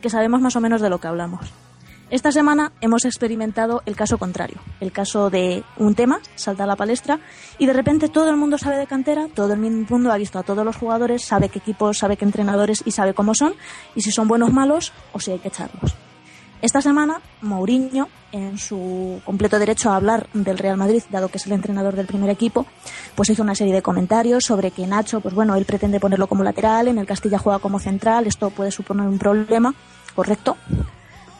que 0.00 0.08
sabemos 0.08 0.40
más 0.40 0.54
o 0.54 0.60
menos 0.60 0.80
de 0.80 0.88
lo 0.88 1.00
que 1.00 1.08
hablamos. 1.08 1.52
Esta 2.10 2.30
semana 2.30 2.70
hemos 2.80 3.04
experimentado 3.04 3.82
el 3.86 3.96
caso 3.96 4.18
contrario, 4.18 4.58
el 4.78 4.92
caso 4.92 5.30
de 5.30 5.64
un 5.78 5.96
tema 5.96 6.20
salta 6.36 6.62
a 6.62 6.68
la 6.68 6.76
palestra 6.76 7.18
y 7.58 7.66
de 7.66 7.72
repente 7.72 8.08
todo 8.08 8.30
el 8.30 8.36
mundo 8.36 8.56
sabe 8.56 8.78
de 8.78 8.86
cantera, 8.86 9.26
todo 9.34 9.54
el 9.54 9.58
mundo 9.58 10.12
ha 10.12 10.16
visto 10.16 10.38
a 10.38 10.44
todos 10.44 10.64
los 10.64 10.76
jugadores, 10.76 11.24
sabe 11.24 11.48
qué 11.48 11.58
equipos, 11.58 11.98
sabe 11.98 12.16
qué 12.16 12.24
entrenadores 12.24 12.84
y 12.86 12.92
sabe 12.92 13.14
cómo 13.14 13.34
son 13.34 13.54
y 13.96 14.02
si 14.02 14.12
son 14.12 14.28
buenos 14.28 14.50
o 14.50 14.52
malos 14.52 14.92
o 15.12 15.18
si 15.18 15.32
hay 15.32 15.40
que 15.40 15.48
echarlos. 15.48 15.96
Esta 16.62 16.80
semana, 16.82 17.20
Mourinho, 17.42 18.08
en 18.32 18.58
su 18.58 19.20
completo 19.24 19.58
derecho 19.58 19.90
a 19.90 19.96
hablar 19.96 20.28
del 20.32 20.58
Real 20.58 20.76
Madrid, 20.76 21.02
dado 21.10 21.28
que 21.28 21.38
es 21.38 21.46
el 21.46 21.52
entrenador 21.52 21.94
del 21.96 22.06
primer 22.06 22.30
equipo, 22.30 22.66
pues 23.14 23.30
hizo 23.30 23.42
una 23.42 23.54
serie 23.54 23.74
de 23.74 23.82
comentarios 23.82 24.44
sobre 24.44 24.70
que 24.70 24.86
Nacho, 24.86 25.20
pues 25.20 25.34
bueno, 25.34 25.54
él 25.56 25.64
pretende 25.64 26.00
ponerlo 26.00 26.26
como 26.26 26.44
lateral, 26.44 26.88
en 26.88 26.98
el 26.98 27.06
Castilla 27.06 27.38
juega 27.38 27.58
como 27.58 27.78
central, 27.78 28.26
esto 28.26 28.50
puede 28.50 28.70
suponer 28.70 29.06
un 29.06 29.18
problema, 29.18 29.74
correcto. 30.14 30.56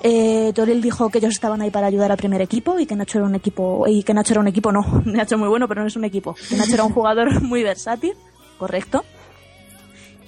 Eh, 0.01 0.53
Toril 0.55 0.81
dijo 0.81 1.09
que 1.11 1.19
ellos 1.19 1.35
estaban 1.35 1.61
ahí 1.61 1.71
para 1.71 1.89
ayudar 1.89 2.13
al 2.13 2.19
primer 2.19 2.41
equipo 2.41 2.79
y 2.79 2.87
que 2.87 2.95
Nacho 2.95 3.19
era 3.19 3.27
un 3.27 3.35
equipo, 3.35 3.85
y 3.89 4.03
que 4.03 4.15
Nacho 4.15 4.35
era 4.35 4.41
un 4.41 4.49
equipo, 4.49 4.73
no, 4.73 5.03
Nacho 5.05 5.39
muy 5.39 5.49
bueno, 5.49 5.69
pero 5.69 5.83
no 5.83 5.89
es 5.89 5.97
un 5.97 6.05
equipo, 6.05 6.35
que 6.49 6.57
Nacho 6.57 6.75
era 6.75 6.85
un 6.85 6.93
jugador 6.93 7.43
muy 7.43 7.63
versátil, 7.63 8.15
correcto. 8.59 9.05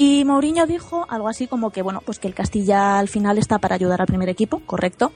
Y 0.03 0.25
Mourinho 0.25 0.67
dijo 0.67 1.05
algo 1.11 1.29
así 1.29 1.47
como 1.47 1.69
que, 1.69 1.83
bueno, 1.83 2.01
pues 2.03 2.19
que 2.19 2.27
el 2.27 2.33
Castilla 2.33 2.99
al 2.99 3.09
final 3.09 3.37
está 3.37 3.59
para 3.59 3.75
ayudar 3.75 4.01
al 4.01 4.07
primer 4.07 4.31
equipo, 4.31 4.63
correcto. 4.65 5.13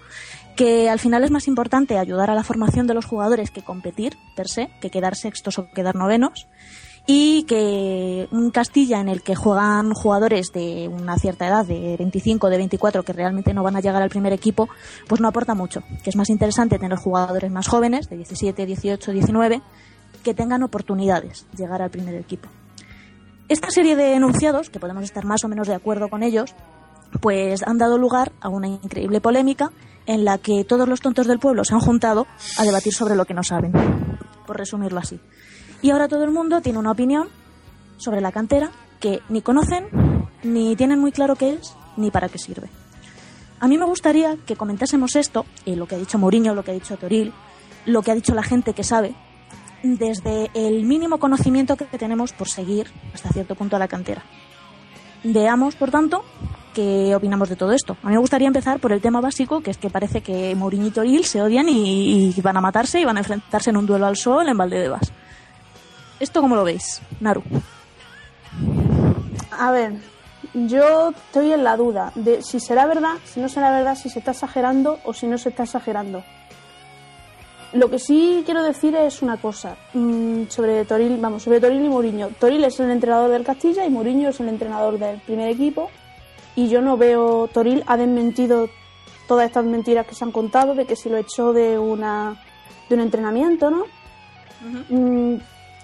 Que 0.56 0.88
al 0.88 0.98
final 0.98 1.24
es 1.24 1.30
más 1.30 1.48
importante 1.48 1.98
ayudar 1.98 2.30
a 2.30 2.34
la 2.34 2.44
formación 2.44 2.86
de 2.86 2.94
los 2.94 3.04
jugadores 3.04 3.50
que 3.50 3.62
competir, 3.62 4.16
per 4.36 4.48
se, 4.48 4.70
que 4.80 4.90
quedar 4.90 5.16
sextos 5.16 5.58
o 5.58 5.68
quedar 5.70 5.96
novenos. 5.96 6.46
Y 7.06 7.42
que 7.42 8.28
un 8.30 8.50
Castilla 8.50 9.00
en 9.00 9.08
el 9.08 9.22
que 9.22 9.34
juegan 9.34 9.92
jugadores 9.92 10.52
de 10.52 10.88
una 10.88 11.18
cierta 11.18 11.46
edad, 11.46 11.66
de 11.66 11.96
25, 11.98 12.48
de 12.48 12.56
24, 12.56 13.02
que 13.02 13.12
realmente 13.12 13.52
no 13.52 13.62
van 13.62 13.76
a 13.76 13.80
llegar 13.80 14.02
al 14.02 14.08
primer 14.08 14.32
equipo, 14.32 14.68
pues 15.06 15.20
no 15.20 15.28
aporta 15.28 15.54
mucho. 15.54 15.82
Que 16.02 16.08
es 16.08 16.16
más 16.16 16.30
interesante 16.30 16.78
tener 16.78 16.96
jugadores 16.96 17.50
más 17.50 17.68
jóvenes, 17.68 18.08
de 18.08 18.16
17, 18.16 18.64
18, 18.64 19.12
19, 19.12 19.60
que 20.22 20.34
tengan 20.34 20.62
oportunidades 20.62 21.46
de 21.52 21.64
llegar 21.64 21.82
al 21.82 21.90
primer 21.90 22.14
equipo. 22.14 22.48
Esta 23.48 23.70
serie 23.70 23.94
de 23.94 24.14
enunciados, 24.14 24.70
que 24.70 24.80
podemos 24.80 25.04
estar 25.04 25.26
más 25.26 25.44
o 25.44 25.48
menos 25.48 25.68
de 25.68 25.74
acuerdo 25.74 26.08
con 26.08 26.22
ellos, 26.22 26.54
pues 27.20 27.62
han 27.62 27.78
dado 27.78 27.98
lugar 27.98 28.32
a 28.40 28.48
una 28.48 28.68
increíble 28.68 29.20
polémica 29.20 29.70
en 30.06 30.24
la 30.24 30.38
que 30.38 30.64
todos 30.64 30.88
los 30.88 31.00
tontos 31.00 31.26
del 31.26 31.38
pueblo 31.38 31.64
se 31.64 31.74
han 31.74 31.80
juntado 31.80 32.26
a 32.58 32.62
debatir 32.64 32.92
sobre 32.92 33.16
lo 33.16 33.24
que 33.24 33.34
no 33.34 33.42
saben, 33.42 33.72
por 34.46 34.58
resumirlo 34.58 35.00
así. 35.00 35.18
Y 35.82 35.90
ahora 35.90 36.08
todo 36.08 36.24
el 36.24 36.30
mundo 36.30 36.60
tiene 36.60 36.78
una 36.78 36.90
opinión 36.90 37.28
sobre 37.96 38.20
la 38.20 38.32
cantera 38.32 38.70
que 39.00 39.20
ni 39.28 39.42
conocen, 39.42 39.86
ni 40.42 40.76
tienen 40.76 40.98
muy 40.98 41.12
claro 41.12 41.36
qué 41.36 41.54
es, 41.54 41.74
ni 41.96 42.10
para 42.10 42.28
qué 42.28 42.38
sirve. 42.38 42.68
A 43.60 43.68
mí 43.68 43.78
me 43.78 43.86
gustaría 43.86 44.36
que 44.46 44.56
comentásemos 44.56 45.16
esto, 45.16 45.46
y 45.64 45.74
lo 45.76 45.86
que 45.86 45.94
ha 45.94 45.98
dicho 45.98 46.18
Mourinho, 46.18 46.54
lo 46.54 46.64
que 46.64 46.72
ha 46.72 46.74
dicho 46.74 46.96
Toril, 46.96 47.32
lo 47.86 48.02
que 48.02 48.10
ha 48.10 48.14
dicho 48.14 48.34
la 48.34 48.42
gente 48.42 48.74
que 48.74 48.84
sabe, 48.84 49.14
desde 49.82 50.50
el 50.54 50.84
mínimo 50.84 51.18
conocimiento 51.18 51.76
que 51.76 51.84
tenemos 51.98 52.32
por 52.32 52.48
seguir 52.48 52.90
hasta 53.12 53.28
cierto 53.30 53.54
punto 53.54 53.76
a 53.76 53.78
la 53.78 53.88
cantera. 53.88 54.22
Veamos, 55.22 55.76
por 55.76 55.90
tanto, 55.90 56.24
qué 56.74 57.14
opinamos 57.16 57.48
de 57.48 57.56
todo 57.56 57.72
esto. 57.72 57.96
A 58.02 58.08
mí 58.08 58.12
me 58.12 58.18
gustaría 58.18 58.46
empezar 58.46 58.78
por 58.80 58.92
el 58.92 59.00
tema 59.00 59.20
básico, 59.20 59.62
que 59.62 59.70
es 59.70 59.78
que 59.78 59.88
parece 59.88 60.20
que 60.20 60.54
Mourinho 60.54 60.88
y 60.88 60.90
Toril 60.90 61.24
se 61.24 61.40
odian 61.40 61.66
y, 61.68 62.34
van 62.42 62.58
a 62.58 62.60
matarse 62.60 63.00
y 63.00 63.04
van 63.04 63.16
a 63.16 63.20
enfrentarse 63.20 63.70
en 63.70 63.78
un 63.78 63.86
duelo 63.86 64.06
al 64.06 64.16
sol 64.16 64.46
en 64.48 64.58
Valdebebas. 64.58 65.12
¿Esto 66.20 66.42
cómo 66.42 66.54
lo 66.54 66.64
veis, 66.64 67.00
Naru? 67.20 67.42
A 69.50 69.70
ver, 69.70 69.94
yo 70.52 71.10
estoy 71.10 71.52
en 71.52 71.64
la 71.64 71.76
duda 71.76 72.12
de 72.14 72.42
si 72.42 72.60
será 72.60 72.86
verdad, 72.86 73.14
si 73.24 73.40
no 73.40 73.48
será 73.48 73.70
verdad, 73.70 73.96
si 73.96 74.10
se 74.10 74.18
está 74.18 74.32
exagerando 74.32 74.98
o 75.04 75.14
si 75.14 75.26
no 75.26 75.38
se 75.38 75.48
está 75.48 75.62
exagerando. 75.62 76.22
Lo 77.74 77.90
que 77.90 77.98
sí 77.98 78.42
quiero 78.44 78.62
decir 78.62 78.94
es 78.94 79.20
una 79.20 79.36
cosa 79.36 79.76
mm, 79.94 80.44
sobre 80.48 80.84
Toril, 80.84 81.16
vamos, 81.20 81.42
sobre 81.42 81.60
Toril 81.60 81.84
y 81.84 81.88
Mourinho. 81.88 82.28
Toril 82.38 82.62
es 82.62 82.78
el 82.78 82.88
entrenador 82.90 83.30
del 83.30 83.42
Castilla 83.42 83.84
y 83.84 83.90
Mourinho 83.90 84.28
es 84.28 84.38
el 84.38 84.48
entrenador 84.48 84.96
del 84.96 85.20
primer 85.20 85.48
equipo. 85.48 85.90
Y 86.56 86.68
yo 86.68 86.80
no 86.80 86.96
veo, 86.96 87.48
Toril 87.48 87.82
ha 87.86 87.96
desmentido 87.96 88.68
todas 89.26 89.46
estas 89.46 89.64
mentiras 89.64 90.06
que 90.06 90.14
se 90.14 90.24
han 90.24 90.32
contado 90.32 90.74
de 90.74 90.86
que 90.86 90.96
se 90.96 91.10
lo 91.10 91.16
echó 91.16 91.52
de 91.52 91.78
una 91.78 92.40
de 92.88 92.94
un 92.96 93.00
entrenamiento, 93.00 93.70
¿no? 93.70 93.84
Mm, 94.88 95.36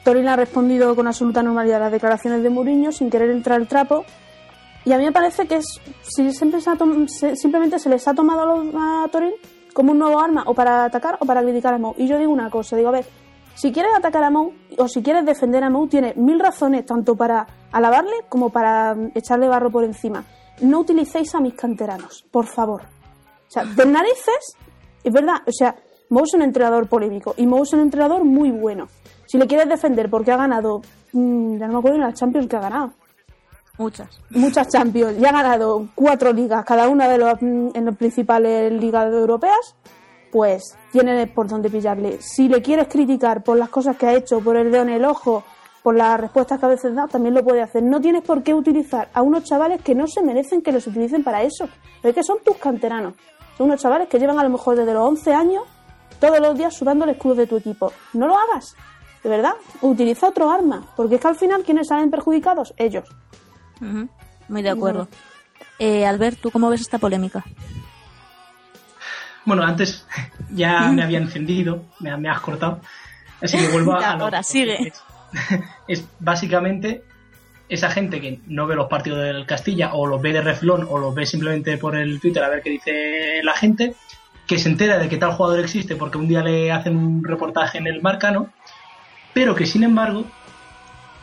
Toril 0.04 0.28
ha 0.28 0.36
respondido 0.36 0.94
con 0.94 1.06
absoluta 1.06 1.42
normalidad 1.42 1.78
a 1.78 1.84
las 1.84 1.92
declaraciones 1.92 2.42
de 2.42 2.50
Mourinho 2.50 2.92
sin 2.92 3.10
querer 3.10 3.30
entrar 3.30 3.58
al 3.60 3.66
trapo. 3.68 4.04
Y 4.84 4.92
a 4.92 4.98
mí 4.98 5.04
me 5.04 5.12
parece 5.12 5.46
que 5.46 5.56
es 5.56 5.64
si 6.02 6.32
siempre 6.32 6.60
se 6.60 6.70
ha 6.70 6.76
se- 7.06 7.36
simplemente 7.36 7.78
se 7.78 7.88
les 7.90 8.06
ha 8.08 8.14
tomado 8.14 8.62
a, 8.78 9.08
Toril 9.08 9.34
como 9.74 9.92
un 9.92 9.98
nuevo 9.98 10.18
arma 10.20 10.42
o 10.46 10.54
para 10.54 10.84
atacar 10.84 11.16
o 11.20 11.26
para 11.26 11.42
criticar 11.42 11.74
a 11.74 11.78
Mou. 11.78 11.94
Y 11.98 12.06
yo 12.06 12.18
digo 12.18 12.32
una 12.32 12.48
cosa, 12.50 12.76
digo, 12.76 12.88
a 12.88 12.92
ver, 12.92 13.04
si 13.54 13.72
quieres 13.72 13.92
atacar 13.94 14.24
a 14.24 14.30
Mou 14.30 14.52
o 14.78 14.88
si 14.88 15.02
quieres 15.02 15.24
defender 15.26 15.62
a 15.64 15.70
Mou, 15.70 15.86
tienes 15.86 16.16
mil 16.16 16.38
razones 16.40 16.86
tanto 16.86 17.14
para 17.14 17.46
alabarle 17.72 18.24
como 18.28 18.48
para 18.50 18.96
echarle 19.14 19.48
barro 19.48 19.70
por 19.70 19.84
encima. 19.84 20.24
No 20.60 20.80
utilicéis 20.80 21.34
a 21.34 21.40
mis 21.40 21.54
canteranos, 21.54 22.24
por 22.30 22.46
favor. 22.46 22.82
O 22.82 23.50
sea, 23.50 23.64
de 23.64 23.86
narices, 23.86 24.56
es 25.02 25.12
verdad, 25.12 25.36
o 25.46 25.52
sea, 25.52 25.74
Mou 26.10 26.24
es 26.24 26.34
un 26.34 26.42
entrenador 26.42 26.88
polémico 26.88 27.34
y 27.36 27.46
Mou 27.46 27.62
es 27.62 27.72
un 27.72 27.80
entrenador 27.80 28.24
muy 28.24 28.50
bueno. 28.50 28.88
Si 29.26 29.38
le 29.38 29.46
quieres 29.46 29.68
defender 29.68 30.10
porque 30.10 30.32
ha 30.32 30.36
ganado, 30.36 30.82
mm, 31.12 31.58
ya 31.58 31.66
no 31.66 31.74
me 31.74 31.78
acuerdo 31.78 31.96
en 31.96 32.02
las 32.02 32.14
Champions 32.14 32.48
que 32.48 32.56
ha 32.56 32.60
ganado, 32.60 32.92
Muchas. 33.78 34.08
muchas 34.30 34.68
Champions 34.68 35.18
y 35.18 35.24
ha 35.24 35.32
ganado 35.32 35.88
cuatro 35.94 36.32
ligas, 36.32 36.64
cada 36.64 36.88
una 36.88 37.08
de 37.08 37.18
los 37.18 37.34
mm, 37.40 37.68
en 37.74 37.84
las 37.84 37.96
principales 37.96 38.72
ligas 38.72 39.12
europeas, 39.12 39.74
pues 40.30 40.76
tienes 40.92 41.30
por 41.30 41.48
dónde 41.48 41.70
pillarle. 41.70 42.18
Si 42.20 42.48
le 42.48 42.60
quieres 42.62 42.88
criticar 42.88 43.42
por 43.42 43.56
las 43.56 43.68
cosas 43.68 43.96
que 43.96 44.06
ha 44.06 44.14
hecho, 44.14 44.40
por 44.40 44.56
el 44.56 44.70
dedo 44.70 44.82
en 44.82 44.90
el 44.90 45.04
ojo, 45.04 45.44
por 45.82 45.94
las 45.96 46.20
respuestas 46.20 46.58
que 46.58 46.66
a 46.66 46.68
veces 46.68 46.94
da, 46.94 47.06
también 47.06 47.34
lo 47.34 47.42
puede 47.42 47.62
hacer. 47.62 47.82
No 47.82 48.00
tienes 48.00 48.22
por 48.22 48.42
qué 48.42 48.52
utilizar 48.54 49.08
a 49.14 49.22
unos 49.22 49.44
chavales 49.44 49.82
que 49.82 49.94
no 49.94 50.06
se 50.06 50.22
merecen 50.22 50.62
que 50.62 50.72
los 50.72 50.86
utilicen 50.86 51.24
para 51.24 51.42
eso. 51.42 51.68
Pero 52.02 52.10
es 52.10 52.14
que 52.14 52.22
son 52.22 52.38
tus 52.44 52.56
canteranos. 52.56 53.14
Son 53.56 53.66
unos 53.66 53.80
chavales 53.80 54.08
que 54.08 54.18
llevan 54.18 54.38
a 54.38 54.42
lo 54.42 54.50
mejor 54.50 54.76
desde 54.76 54.92
los 54.92 55.08
11 55.08 55.34
años 55.34 55.62
todos 56.18 56.38
los 56.40 56.56
días 56.56 56.74
sudando 56.74 57.04
el 57.04 57.10
escudo 57.12 57.34
de 57.34 57.46
tu 57.46 57.56
equipo. 57.56 57.92
No 58.12 58.26
lo 58.26 58.36
hagas. 58.36 58.74
De 59.22 59.28
verdad, 59.28 59.52
utiliza 59.80 60.28
otro 60.28 60.50
arma. 60.50 60.86
Porque 60.96 61.16
es 61.16 61.20
que 61.20 61.28
al 61.28 61.36
final, 61.36 61.62
¿quiénes 61.62 61.88
salen 61.88 62.10
perjudicados? 62.10 62.74
Ellos. 62.76 63.08
Muy 64.48 64.62
de 64.62 64.70
acuerdo. 64.70 65.08
Eh, 65.78 66.06
Albert, 66.06 66.40
¿tú 66.40 66.50
cómo 66.50 66.68
ves 66.68 66.82
esta 66.82 66.98
polémica? 66.98 67.42
Bueno, 69.46 69.62
antes 69.62 70.06
ya 70.50 70.90
me 70.92 71.02
había 71.02 71.18
encendido, 71.18 71.84
me, 72.00 72.14
me 72.18 72.28
has 72.28 72.40
cortado. 72.40 72.80
Así 73.42 73.56
que 73.56 73.68
vuelvo 73.68 73.94
a. 73.94 74.10
Ahora, 74.20 74.42
sigue. 74.42 74.92
Es, 75.88 76.06
básicamente 76.18 77.02
esa 77.68 77.90
gente 77.90 78.20
que 78.20 78.40
no 78.48 78.66
ve 78.66 78.74
los 78.74 78.88
partidos 78.88 79.22
del 79.22 79.46
Castilla 79.46 79.94
o 79.94 80.06
los 80.06 80.20
ve 80.20 80.32
de 80.32 80.40
reflón 80.40 80.86
o 80.88 80.98
los 80.98 81.14
ve 81.14 81.24
simplemente 81.24 81.78
por 81.78 81.96
el 81.96 82.20
Twitter 82.20 82.42
a 82.42 82.48
ver 82.48 82.62
qué 82.62 82.70
dice 82.70 83.40
la 83.44 83.54
gente, 83.54 83.94
que 84.46 84.58
se 84.58 84.68
entera 84.68 84.98
de 84.98 85.08
que 85.08 85.16
tal 85.16 85.32
jugador 85.32 85.60
existe 85.60 85.94
porque 85.94 86.18
un 86.18 86.26
día 86.26 86.42
le 86.42 86.72
hacen 86.72 86.96
un 86.96 87.22
reportaje 87.22 87.78
en 87.78 87.86
el 87.86 88.02
Marcano, 88.02 88.52
pero 89.32 89.54
que 89.54 89.66
sin 89.66 89.84
embargo, 89.84 90.24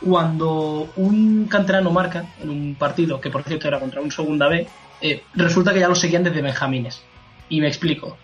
cuando 0.00 0.90
un 0.96 1.46
canterano 1.46 1.90
marca 1.90 2.24
en 2.42 2.48
un 2.48 2.74
partido, 2.74 3.20
que 3.20 3.28
por 3.28 3.42
cierto 3.42 3.68
era 3.68 3.78
contra 3.78 4.00
un 4.00 4.10
segunda 4.10 4.48
B, 4.48 4.66
eh, 5.02 5.22
resulta 5.34 5.74
que 5.74 5.80
ya 5.80 5.88
lo 5.88 5.94
seguían 5.94 6.24
desde 6.24 6.40
Benjamines. 6.40 7.02
Y 7.50 7.60
me 7.60 7.68
explico. 7.68 8.16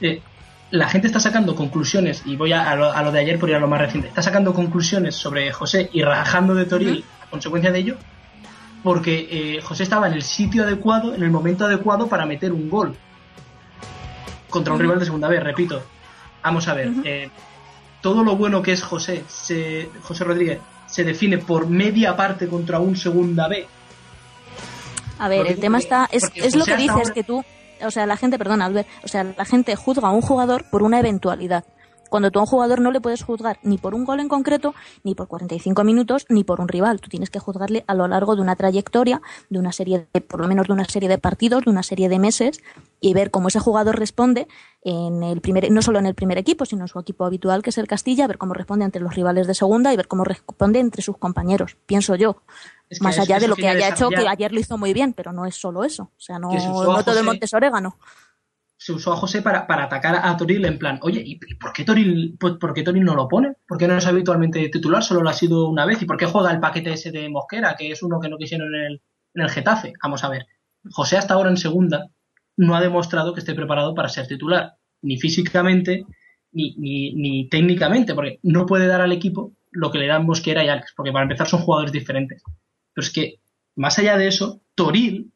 Eh, 0.00 0.20
la 0.70 0.88
gente 0.88 1.06
está 1.08 1.18
sacando 1.20 1.54
conclusiones, 1.54 2.22
y 2.26 2.36
voy 2.36 2.52
a, 2.52 2.70
a 2.70 2.76
lo, 2.76 2.92
a 2.92 3.02
lo 3.02 3.10
de 3.12 3.20
ayer 3.20 3.38
por 3.38 3.48
ir 3.48 3.56
a 3.56 3.60
lo 3.60 3.68
más 3.68 3.80
reciente, 3.80 4.08
está 4.08 4.22
sacando 4.22 4.54
conclusiones 4.54 5.14
sobre 5.16 5.50
José 5.52 5.90
y 5.92 6.02
rajando 6.02 6.54
de 6.54 6.64
Toril 6.64 7.04
a 7.22 7.26
consecuencia 7.30 7.72
de 7.72 7.78
ello, 7.80 7.96
porque 8.84 9.28
eh, 9.30 9.60
José 9.62 9.82
estaba 9.82 10.06
en 10.06 10.14
el 10.14 10.22
sitio 10.22 10.62
adecuado, 10.62 11.14
en 11.14 11.22
el 11.22 11.30
momento 11.30 11.64
adecuado 11.66 12.06
para 12.06 12.24
meter 12.24 12.52
un 12.52 12.70
gol 12.70 12.96
contra 14.48 14.72
un 14.74 14.80
rival 14.80 14.98
de 14.98 15.04
segunda 15.04 15.28
vez, 15.28 15.42
repito. 15.42 15.82
Vamos 16.42 16.66
a 16.68 16.74
ver, 16.74 16.90
eh, 17.04 17.28
todo 18.00 18.22
lo 18.24 18.36
bueno 18.36 18.62
que 18.62 18.72
es 18.72 18.82
José, 18.82 19.24
se- 19.28 19.88
José 20.02 20.24
Rodríguez, 20.24 20.58
se 20.86 21.04
define 21.04 21.38
por 21.38 21.68
media 21.68 22.16
parte 22.16 22.48
contra 22.48 22.78
un 22.78 22.96
segunda 22.96 23.46
B. 23.48 23.66
A 25.18 25.28
ver, 25.28 25.46
el 25.46 25.58
tema 25.60 25.78
está. 25.78 26.08
Es, 26.10 26.22
lo 26.56 26.64
que 26.64 26.76
dices 26.76 26.90
ahora- 26.90 27.12
que 27.12 27.22
tú. 27.24 27.44
O 27.84 27.90
sea, 27.90 28.06
la 28.06 28.16
gente, 28.16 28.38
perdona, 28.38 28.66
Albert. 28.66 28.88
O 29.04 29.08
sea, 29.08 29.24
la 29.24 29.44
gente 29.44 29.76
juzga 29.76 30.08
a 30.08 30.12
un 30.12 30.22
jugador 30.22 30.64
por 30.70 30.82
una 30.82 30.98
eventualidad. 30.98 31.64
Cuando 32.10 32.32
tú 32.32 32.40
a 32.40 32.42
un 32.42 32.46
jugador 32.46 32.80
no 32.80 32.90
le 32.90 33.00
puedes 33.00 33.22
juzgar 33.22 33.60
ni 33.62 33.78
por 33.78 33.94
un 33.94 34.04
gol 34.04 34.18
en 34.18 34.28
concreto, 34.28 34.74
ni 35.04 35.14
por 35.14 35.28
45 35.28 35.84
minutos, 35.84 36.26
ni 36.28 36.42
por 36.42 36.60
un 36.60 36.66
rival. 36.66 37.00
Tú 37.00 37.08
tienes 37.08 37.30
que 37.30 37.38
juzgarle 37.38 37.84
a 37.86 37.94
lo 37.94 38.08
largo 38.08 38.34
de 38.34 38.42
una 38.42 38.56
trayectoria, 38.56 39.22
de 39.48 39.58
una 39.60 39.70
serie 39.70 40.08
de, 40.12 40.20
por 40.20 40.40
lo 40.40 40.48
menos 40.48 40.66
de 40.66 40.72
una 40.72 40.84
serie 40.84 41.08
de 41.08 41.18
partidos, 41.18 41.64
de 41.64 41.70
una 41.70 41.84
serie 41.84 42.08
de 42.08 42.18
meses, 42.18 42.60
y 43.00 43.14
ver 43.14 43.30
cómo 43.30 43.46
ese 43.46 43.60
jugador 43.60 43.96
responde 43.96 44.48
en 44.82 45.22
el 45.22 45.40
primer, 45.40 45.70
no 45.70 45.82
solo 45.82 46.00
en 46.00 46.06
el 46.06 46.16
primer 46.16 46.36
equipo, 46.36 46.64
sino 46.64 46.82
en 46.82 46.88
su 46.88 46.98
equipo 46.98 47.24
habitual, 47.24 47.62
que 47.62 47.70
es 47.70 47.78
el 47.78 47.86
Castilla, 47.86 48.26
ver 48.26 48.38
cómo 48.38 48.54
responde 48.54 48.84
ante 48.84 48.98
los 48.98 49.14
rivales 49.14 49.46
de 49.46 49.54
segunda 49.54 49.92
y 49.92 49.96
ver 49.96 50.08
cómo 50.08 50.24
responde 50.24 50.80
entre 50.80 51.02
sus 51.02 51.16
compañeros, 51.16 51.76
pienso 51.86 52.16
yo. 52.16 52.42
Es 52.90 52.98
que 52.98 53.04
Más 53.04 53.18
allá 53.18 53.38
de 53.38 53.48
lo 53.48 53.56
que 53.56 53.68
haya 53.68 53.88
hecho, 53.88 54.10
que 54.10 54.26
ayer 54.28 54.52
lo 54.52 54.60
hizo 54.60 54.76
muy 54.76 54.92
bien, 54.92 55.12
pero 55.14 55.32
no 55.32 55.46
es 55.46 55.54
solo 55.54 55.84
eso. 55.84 56.10
O 56.16 56.20
sea, 56.20 56.38
no, 56.38 56.50
no 56.52 56.58
todo 56.58 56.96
el 56.96 57.04
José. 57.04 57.22
monte 57.22 57.44
es 57.46 57.54
orégano. 57.54 57.96
se 58.76 58.92
usó 58.92 59.12
a 59.12 59.16
José 59.16 59.42
para, 59.42 59.66
para 59.66 59.84
atacar 59.84 60.20
a 60.22 60.36
Toril 60.36 60.64
en 60.64 60.78
plan, 60.78 60.98
oye, 61.02 61.22
¿y 61.24 61.38
y 61.46 61.54
por 61.54 61.72
qué 61.72 61.84
Toril, 61.84 62.36
por, 62.38 62.58
por 62.58 62.74
qué 62.74 62.82
Toril 62.82 63.04
no 63.04 63.14
lo 63.14 63.28
pone? 63.28 63.54
¿Por 63.68 63.78
qué 63.78 63.86
no 63.86 63.96
es 63.96 64.06
habitualmente 64.06 64.68
titular? 64.70 65.04
Solo 65.04 65.22
lo 65.22 65.30
ha 65.30 65.34
sido 65.34 65.68
una 65.68 65.86
vez. 65.86 66.02
¿Y 66.02 66.06
por 66.06 66.16
qué 66.16 66.26
juega 66.26 66.50
el 66.50 66.60
paquete 66.60 66.92
ese 66.92 67.12
de 67.12 67.28
Mosquera, 67.28 67.76
que 67.78 67.92
es 67.92 68.02
uno 68.02 68.18
que 68.20 68.28
no 68.28 68.38
quisieron 68.38 68.74
en 68.74 68.82
el, 68.82 69.02
en 69.34 69.42
el 69.42 69.50
Getafe? 69.50 69.92
Vamos 70.02 70.24
a 70.24 70.28
ver. 70.28 70.46
José 70.90 71.16
hasta 71.16 71.34
ahora 71.34 71.50
en 71.50 71.58
segunda 71.58 72.08
no 72.56 72.74
ha 72.74 72.80
demostrado 72.80 73.34
que 73.34 73.40
esté 73.40 73.54
preparado 73.54 73.94
para 73.94 74.08
ser 74.08 74.26
titular, 74.26 74.74
ni 75.02 75.18
físicamente 75.18 76.04
ni, 76.52 76.74
ni, 76.76 77.14
ni 77.14 77.48
técnicamente, 77.48 78.14
porque 78.14 78.40
no 78.42 78.66
puede 78.66 78.86
dar 78.86 79.00
al 79.00 79.12
equipo 79.12 79.52
lo 79.70 79.90
que 79.90 79.98
le 79.98 80.06
dan 80.06 80.26
Mosquera 80.26 80.64
y 80.64 80.68
Alex, 80.68 80.92
porque 80.96 81.12
para 81.12 81.22
empezar 81.22 81.46
son 81.46 81.60
jugadores 81.60 81.92
diferentes. 81.92 82.42
Pero 82.94 83.06
es 83.06 83.12
que, 83.12 83.40
más 83.76 83.98
allá 83.98 84.16
de 84.16 84.28
eso, 84.28 84.62
Toril 84.74 85.32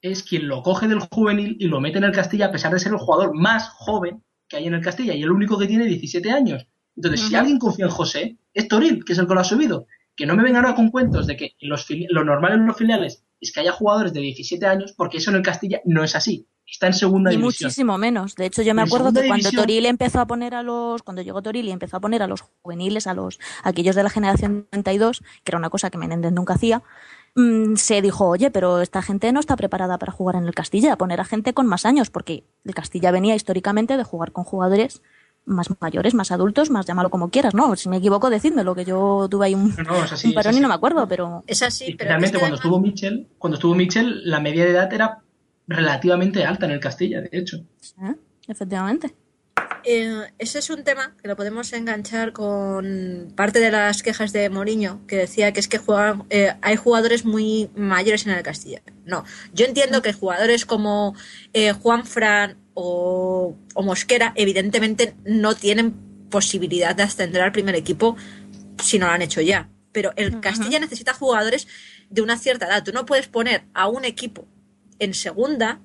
es 0.00 0.22
quien 0.22 0.48
lo 0.48 0.62
coge 0.62 0.88
del 0.88 1.00
juvenil 1.00 1.56
y 1.60 1.68
lo 1.68 1.80
mete 1.80 1.98
en 1.98 2.04
el 2.04 2.12
Castilla 2.12 2.46
a 2.46 2.52
pesar 2.52 2.72
de 2.72 2.80
ser 2.80 2.92
el 2.92 2.98
jugador 2.98 3.34
más 3.34 3.68
joven 3.68 4.22
que 4.48 4.56
hay 4.56 4.66
en 4.66 4.74
el 4.74 4.82
Castilla 4.82 5.14
y 5.14 5.22
el 5.22 5.30
único 5.30 5.58
que 5.58 5.66
tiene 5.66 5.86
17 5.86 6.30
años. 6.30 6.66
Entonces, 6.96 7.22
si 7.22 7.34
alguien 7.34 7.58
confía 7.58 7.86
en 7.86 7.90
José, 7.90 8.36
es 8.52 8.68
Toril, 8.68 9.04
que 9.04 9.14
es 9.14 9.18
el 9.18 9.26
que 9.26 9.34
lo 9.34 9.40
ha 9.40 9.44
subido. 9.44 9.86
Que 10.14 10.26
no 10.26 10.36
me 10.36 10.42
vengan 10.42 10.64
ahora 10.64 10.76
con 10.76 10.90
cuentos 10.90 11.26
de 11.26 11.36
que 11.36 11.54
los 11.60 11.86
lo 11.88 12.24
normal 12.24 12.52
en 12.52 12.66
los 12.66 12.76
filiales 12.76 13.24
es 13.40 13.52
que 13.52 13.60
haya 13.60 13.72
jugadores 13.72 14.12
de 14.12 14.20
17 14.20 14.66
años, 14.66 14.92
porque 14.92 15.18
eso 15.18 15.30
en 15.30 15.36
el 15.36 15.42
Castilla 15.42 15.80
no 15.84 16.04
es 16.04 16.14
así. 16.14 16.46
Está 16.72 16.86
en 16.88 16.94
segunda 16.94 17.30
Ni 17.30 17.36
división. 17.36 17.66
muchísimo 17.68 17.98
menos. 17.98 18.34
De 18.34 18.46
hecho, 18.46 18.62
yo 18.62 18.74
me 18.74 18.82
En 18.82 18.88
acuerdo 18.88 19.08
que 19.12 19.26
cuando 19.26 19.34
división- 19.50 19.62
Toril 19.62 19.86
empezó 19.86 20.20
a 20.20 20.26
poner 20.26 20.54
a 20.54 20.62
los, 20.62 21.02
cuando 21.02 21.22
llegó 21.22 21.42
Toril 21.42 21.66
y 21.68 21.70
empezó 21.70 21.98
a 21.98 22.00
poner 22.00 22.22
a 22.22 22.26
los 22.26 22.40
juveniles, 22.62 23.06
a 23.06 23.14
los, 23.14 23.38
a 23.62 23.68
aquellos 23.68 23.94
de 23.94 24.02
la 24.02 24.10
generación 24.10 24.66
32, 24.70 25.20
que 25.44 25.50
era 25.50 25.58
una 25.58 25.70
cosa 25.70 25.90
que 25.90 25.98
Menéndez 25.98 26.32
nunca 26.32 26.54
hacía, 26.54 26.82
mm, 27.34 27.76
se 27.76 28.00
dijo, 28.02 28.26
oye, 28.26 28.50
pero 28.50 28.80
esta 28.80 29.02
gente 29.02 29.30
no 29.32 29.40
está 29.40 29.54
preparada 29.56 29.98
para 29.98 30.12
jugar 30.12 30.36
en 30.36 30.44
el 30.46 30.54
Castilla, 30.54 30.96
poner 30.96 31.20
a 31.20 31.24
gente 31.24 31.52
con 31.54 31.66
más 31.66 31.84
años, 31.86 32.10
porque 32.10 32.44
el 32.64 32.74
Castilla 32.74 33.10
venía 33.10 33.34
históricamente 33.36 33.96
de 33.96 34.04
jugar 34.04 34.32
con 34.32 34.44
jugadores 34.44 35.02
más 35.44 35.66
mayores, 35.80 36.14
más 36.14 36.30
adultos, 36.30 36.70
más 36.70 36.86
llámalo 36.86 37.10
como 37.10 37.28
quieras, 37.28 37.52
¿no? 37.52 37.74
Si 37.74 37.88
me 37.88 37.96
equivoco, 37.96 38.30
decídmelo, 38.30 38.76
que 38.76 38.84
yo 38.84 39.26
tuve 39.28 39.46
ahí 39.46 39.54
un, 39.54 39.74
No, 39.84 39.94
así, 39.96 40.28
un 40.28 40.34
parón 40.34 40.56
y 40.56 40.60
no 40.60 40.68
me 40.68 40.74
acuerdo, 40.74 41.08
pero 41.08 41.42
Es 41.48 41.62
así, 41.62 41.86
Y 41.88 41.94
pero 41.96 42.10
realmente 42.10 42.36
es 42.36 42.42
que 42.42 42.48
cuando 42.48 42.54
además- 42.54 42.64
estuvo 42.64 42.80
Mitchell, 42.80 43.28
cuando 43.38 43.56
estuvo 43.56 43.74
Mitchell, 43.74 44.22
la 44.30 44.38
media 44.38 44.64
de 44.64 44.70
edad 44.70 44.92
era 44.92 45.18
relativamente 45.66 46.44
alta 46.44 46.66
en 46.66 46.72
el 46.72 46.80
Castilla, 46.80 47.20
de 47.20 47.30
hecho. 47.32 47.64
¿eh? 48.02 48.14
efectivamente. 48.48 49.14
Eh, 49.84 50.32
ese 50.38 50.60
es 50.60 50.70
un 50.70 50.84
tema 50.84 51.16
que 51.20 51.28
lo 51.28 51.36
podemos 51.36 51.72
enganchar 51.72 52.32
con 52.32 53.32
parte 53.34 53.58
de 53.58 53.70
las 53.70 54.02
quejas 54.02 54.32
de 54.32 54.48
Mourinho, 54.48 55.04
que 55.06 55.16
decía 55.16 55.52
que 55.52 55.60
es 55.60 55.68
que 55.68 55.78
juegan, 55.78 56.24
eh, 56.30 56.54
hay 56.62 56.76
jugadores 56.76 57.24
muy 57.24 57.70
mayores 57.74 58.26
en 58.26 58.32
el 58.32 58.42
Castilla. 58.42 58.82
No, 59.04 59.24
yo 59.52 59.66
entiendo 59.66 60.02
que 60.02 60.12
jugadores 60.12 60.66
como 60.66 61.14
eh, 61.52 61.72
Juan 61.72 62.06
Fran 62.06 62.58
o, 62.74 63.56
o 63.74 63.82
Mosquera, 63.82 64.32
evidentemente 64.36 65.14
no 65.24 65.54
tienen 65.54 65.92
posibilidad 66.30 66.94
de 66.94 67.02
ascender 67.02 67.42
al 67.42 67.52
primer 67.52 67.74
equipo 67.74 68.16
si 68.82 68.98
no 68.98 69.06
lo 69.06 69.12
han 69.12 69.22
hecho 69.22 69.40
ya. 69.40 69.68
Pero 69.90 70.12
el 70.16 70.40
Castilla 70.40 70.80
necesita 70.80 71.12
jugadores 71.12 71.68
de 72.08 72.22
una 72.22 72.38
cierta 72.38 72.66
edad. 72.66 72.82
Tú 72.82 72.92
no 72.92 73.04
puedes 73.04 73.28
poner 73.28 73.64
a 73.74 73.88
un 73.88 74.06
equipo 74.06 74.46
en 75.02 75.14
segunda 75.14 75.80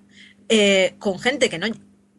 eh, 0.49 0.95
con 0.99 1.19
gente 1.19 1.49
que 1.49 1.57
no 1.57 1.67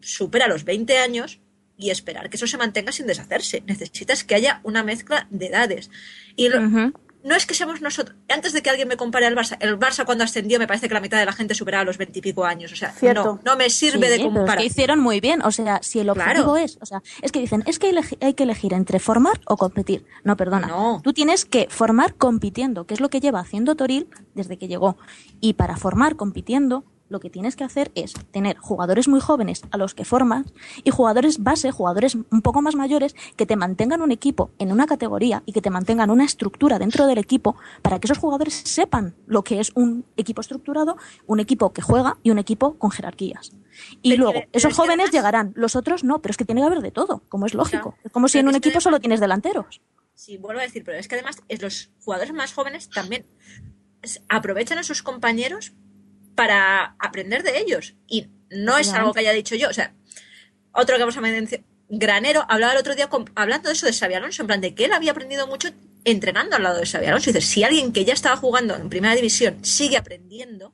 supera 0.01 0.49
los 0.49 0.64
20 0.64 0.99
años 0.99 1.40
y 1.76 1.90
esperar 1.90 2.28
que 2.28 2.36
eso 2.36 2.46
se 2.46 2.59
mantenga 2.59 2.92
sin 2.92 3.07
deshacerse. 3.07 3.62
Necesitas 3.66 4.24
que 4.24 4.34
haya 4.34 4.61
una 4.64 4.82
mezcla 4.82 5.28
de 5.30 5.46
edades. 5.46 5.90
Y. 6.36 6.49
no 7.29 7.37
es 7.37 7.47
que 7.47 7.55
seamos 7.55 7.81
nosotros. 7.81 8.16
Antes 8.29 8.53
de 8.53 8.62
que 8.62 8.70
alguien 8.70 8.89
me 8.89 8.97
compare 8.97 9.26
al 9.26 9.37
Barça, 9.37 9.57
el 9.61 9.79
Barça 9.79 10.05
cuando 10.05 10.24
ascendió 10.24 10.59
me 10.59 10.66
parece 10.66 10.89
que 10.89 10.95
la 10.95 11.01
mitad 11.01 11.18
de 11.18 11.26
la 11.26 11.33
gente 11.33 11.55
superaba 11.55 11.85
los 11.85 11.99
20 11.99 12.18
y 12.18 12.22
pico 12.22 12.45
años. 12.45 12.72
O 12.72 12.76
sea, 12.76 12.91
Cierto. 12.93 13.24
no, 13.24 13.41
no 13.45 13.57
me 13.57 13.70
sirve 13.70 14.07
Sí, 14.07 14.11
de 14.12 14.16
pero 14.16 14.29
es 14.31 14.35
comparación. 14.35 14.59
que 14.59 14.66
hicieron 14.66 14.99
muy 15.01 15.20
bien. 15.20 15.43
O 15.43 15.51
sea, 15.53 15.79
si 15.83 16.01
el 16.01 16.11
objetivo 16.11 16.53
Claro. 16.55 16.57
es, 16.57 16.79
o 16.81 16.87
sea, 16.87 17.03
es 17.22 17.31
que 17.31 17.39
dicen, 17.41 17.62
es 17.66 17.79
que 17.79 17.93
hay 18.20 18.35
que 18.35 18.43
elegir 18.43 18.72
entre 18.72 18.99
formar 18.99 19.41
o 19.47 19.57
competir. 19.57 20.05
No, 20.24 20.37
perdona. 20.37 20.66
No. 20.66 21.01
Tú 21.05 21.12
tienes 21.12 21.45
que 21.45 21.68
formar 21.70 22.14
compitiendo, 22.16 22.87
que 22.87 22.95
es 22.95 23.01
lo 23.01 23.09
que 23.11 23.20
lleva 23.20 23.41
haciendo 23.41 23.76
Toril 23.76 24.09
desde 24.35 24.57
que 24.59 24.66
llegó. 24.68 24.97
Y 25.41 25.53
para 25.55 25.76
formar 25.76 26.16
compitiendo, 26.16 26.85
lo 27.09 27.20
que 27.20 27.30
tienes 27.30 27.56
que 27.56 27.64
hacer 27.64 27.90
es 27.94 28.12
tener 28.32 28.56
jugadores 28.59 29.09
muy 29.09 29.20
jóvenes 29.20 29.62
a 29.70 29.76
los 29.76 29.94
que 29.94 30.04
formas 30.04 30.46
y 30.84 30.90
jugadores 30.90 31.42
base, 31.42 31.70
jugadores 31.70 32.14
un 32.14 32.42
poco 32.42 32.62
más 32.62 32.74
mayores, 32.74 33.14
que 33.36 33.46
te 33.46 33.56
mantengan 33.56 34.02
un 34.02 34.11
equipo 34.12 34.50
en 34.59 34.72
una 34.72 34.86
categoría 34.86 35.42
y 35.46 35.52
que 35.52 35.62
te 35.62 35.70
mantengan 35.70 36.11
una 36.11 36.24
estructura 36.24 36.78
dentro 36.78 37.06
del 37.06 37.18
equipo 37.18 37.56
para 37.82 37.98
que 37.98 38.06
esos 38.06 38.18
jugadores 38.18 38.54
sepan 38.54 39.14
lo 39.26 39.42
que 39.42 39.61
es 39.61 39.72
un 39.74 40.04
equipo 40.16 40.40
estructurado, 40.40 40.96
un 41.26 41.40
equipo 41.40 41.72
que 41.72 41.82
juega 41.82 42.18
y 42.22 42.30
un 42.30 42.38
equipo 42.38 42.74
con 42.78 42.90
jerarquías. 42.90 43.52
Y 44.02 44.11
Pero- 44.11 44.24
luego, 44.24 44.40
esos 44.52 44.74
jóvenes 44.74 45.06
además- 45.06 45.12
llegarán, 45.12 45.52
los 45.54 45.76
otros 45.76 46.04
no, 46.04 46.20
pero 46.20 46.32
es 46.32 46.36
que 46.36 46.44
tiene 46.44 46.61
que 46.61 46.66
haber 46.66 46.80
de 46.80 46.90
todo, 46.90 47.22
como 47.28 47.46
es 47.46 47.54
lógico. 47.54 47.92
Claro. 47.92 48.02
Es 48.04 48.12
como 48.12 48.28
si 48.28 48.38
Pero 48.38 48.42
en 48.42 48.48
un 48.48 48.54
equipo 48.56 48.80
solo 48.80 49.00
tienes 49.00 49.20
delanteros. 49.20 49.80
Sí, 50.14 50.36
vuelvo 50.36 50.61
a 50.61 50.64
decir, 50.64 50.82
pero 50.84 50.98
es 50.98 51.06
que 51.06 51.14
además 51.14 51.40
es 51.48 51.62
los 51.62 51.90
jugadores 52.04 52.32
más 52.34 52.52
jóvenes 52.52 52.90
también 52.90 53.24
aprovechan 54.28 54.78
a 54.78 54.82
sus 54.82 55.02
compañeros 55.02 55.72
para 56.39 56.95
aprender 57.01 57.43
de 57.43 57.59
ellos. 57.59 57.95
Y 58.07 58.28
no 58.51 58.78
es 58.78 58.89
algo 59.01 59.12
que 59.12 59.20
haya 59.20 59.32
dicho 59.32 59.57
yo. 59.57 59.68
O 59.68 59.72
sea, 59.72 59.93
otro 60.72 60.95
que 60.97 61.03
vamos 61.03 61.16
a 61.16 61.20
mencionar, 61.20 61.64
Granero 61.89 62.45
hablaba 62.49 62.74
el 62.74 62.78
otro 62.78 62.95
día 62.95 63.09
con- 63.09 63.30
hablando 63.34 63.68
de 63.68 63.74
eso 63.74 63.86
de 63.86 63.93
Xabi 63.93 64.14
Alonso, 64.14 64.43
en 64.43 64.47
plan 64.47 64.61
de 64.61 64.74
que 64.74 64.84
él 64.84 64.93
había 64.93 65.11
aprendido 65.11 65.47
mucho 65.49 65.68
entrenando 66.05 66.55
al 66.55 66.62
lado 66.62 66.78
de 66.78 66.86
Xabi 66.86 67.07
Alonso. 67.07 67.30
Y 67.30 67.32
dice, 67.32 67.45
si 67.47 67.64
alguien 67.64 67.93
que 67.93 68.05
ya 68.05 68.12
estaba 68.14 68.36
jugando 68.36 68.76
en 68.76 68.89
primera 68.89 69.14
división 69.16 69.64
sigue 69.64 69.97
aprendiendo, 69.97 70.72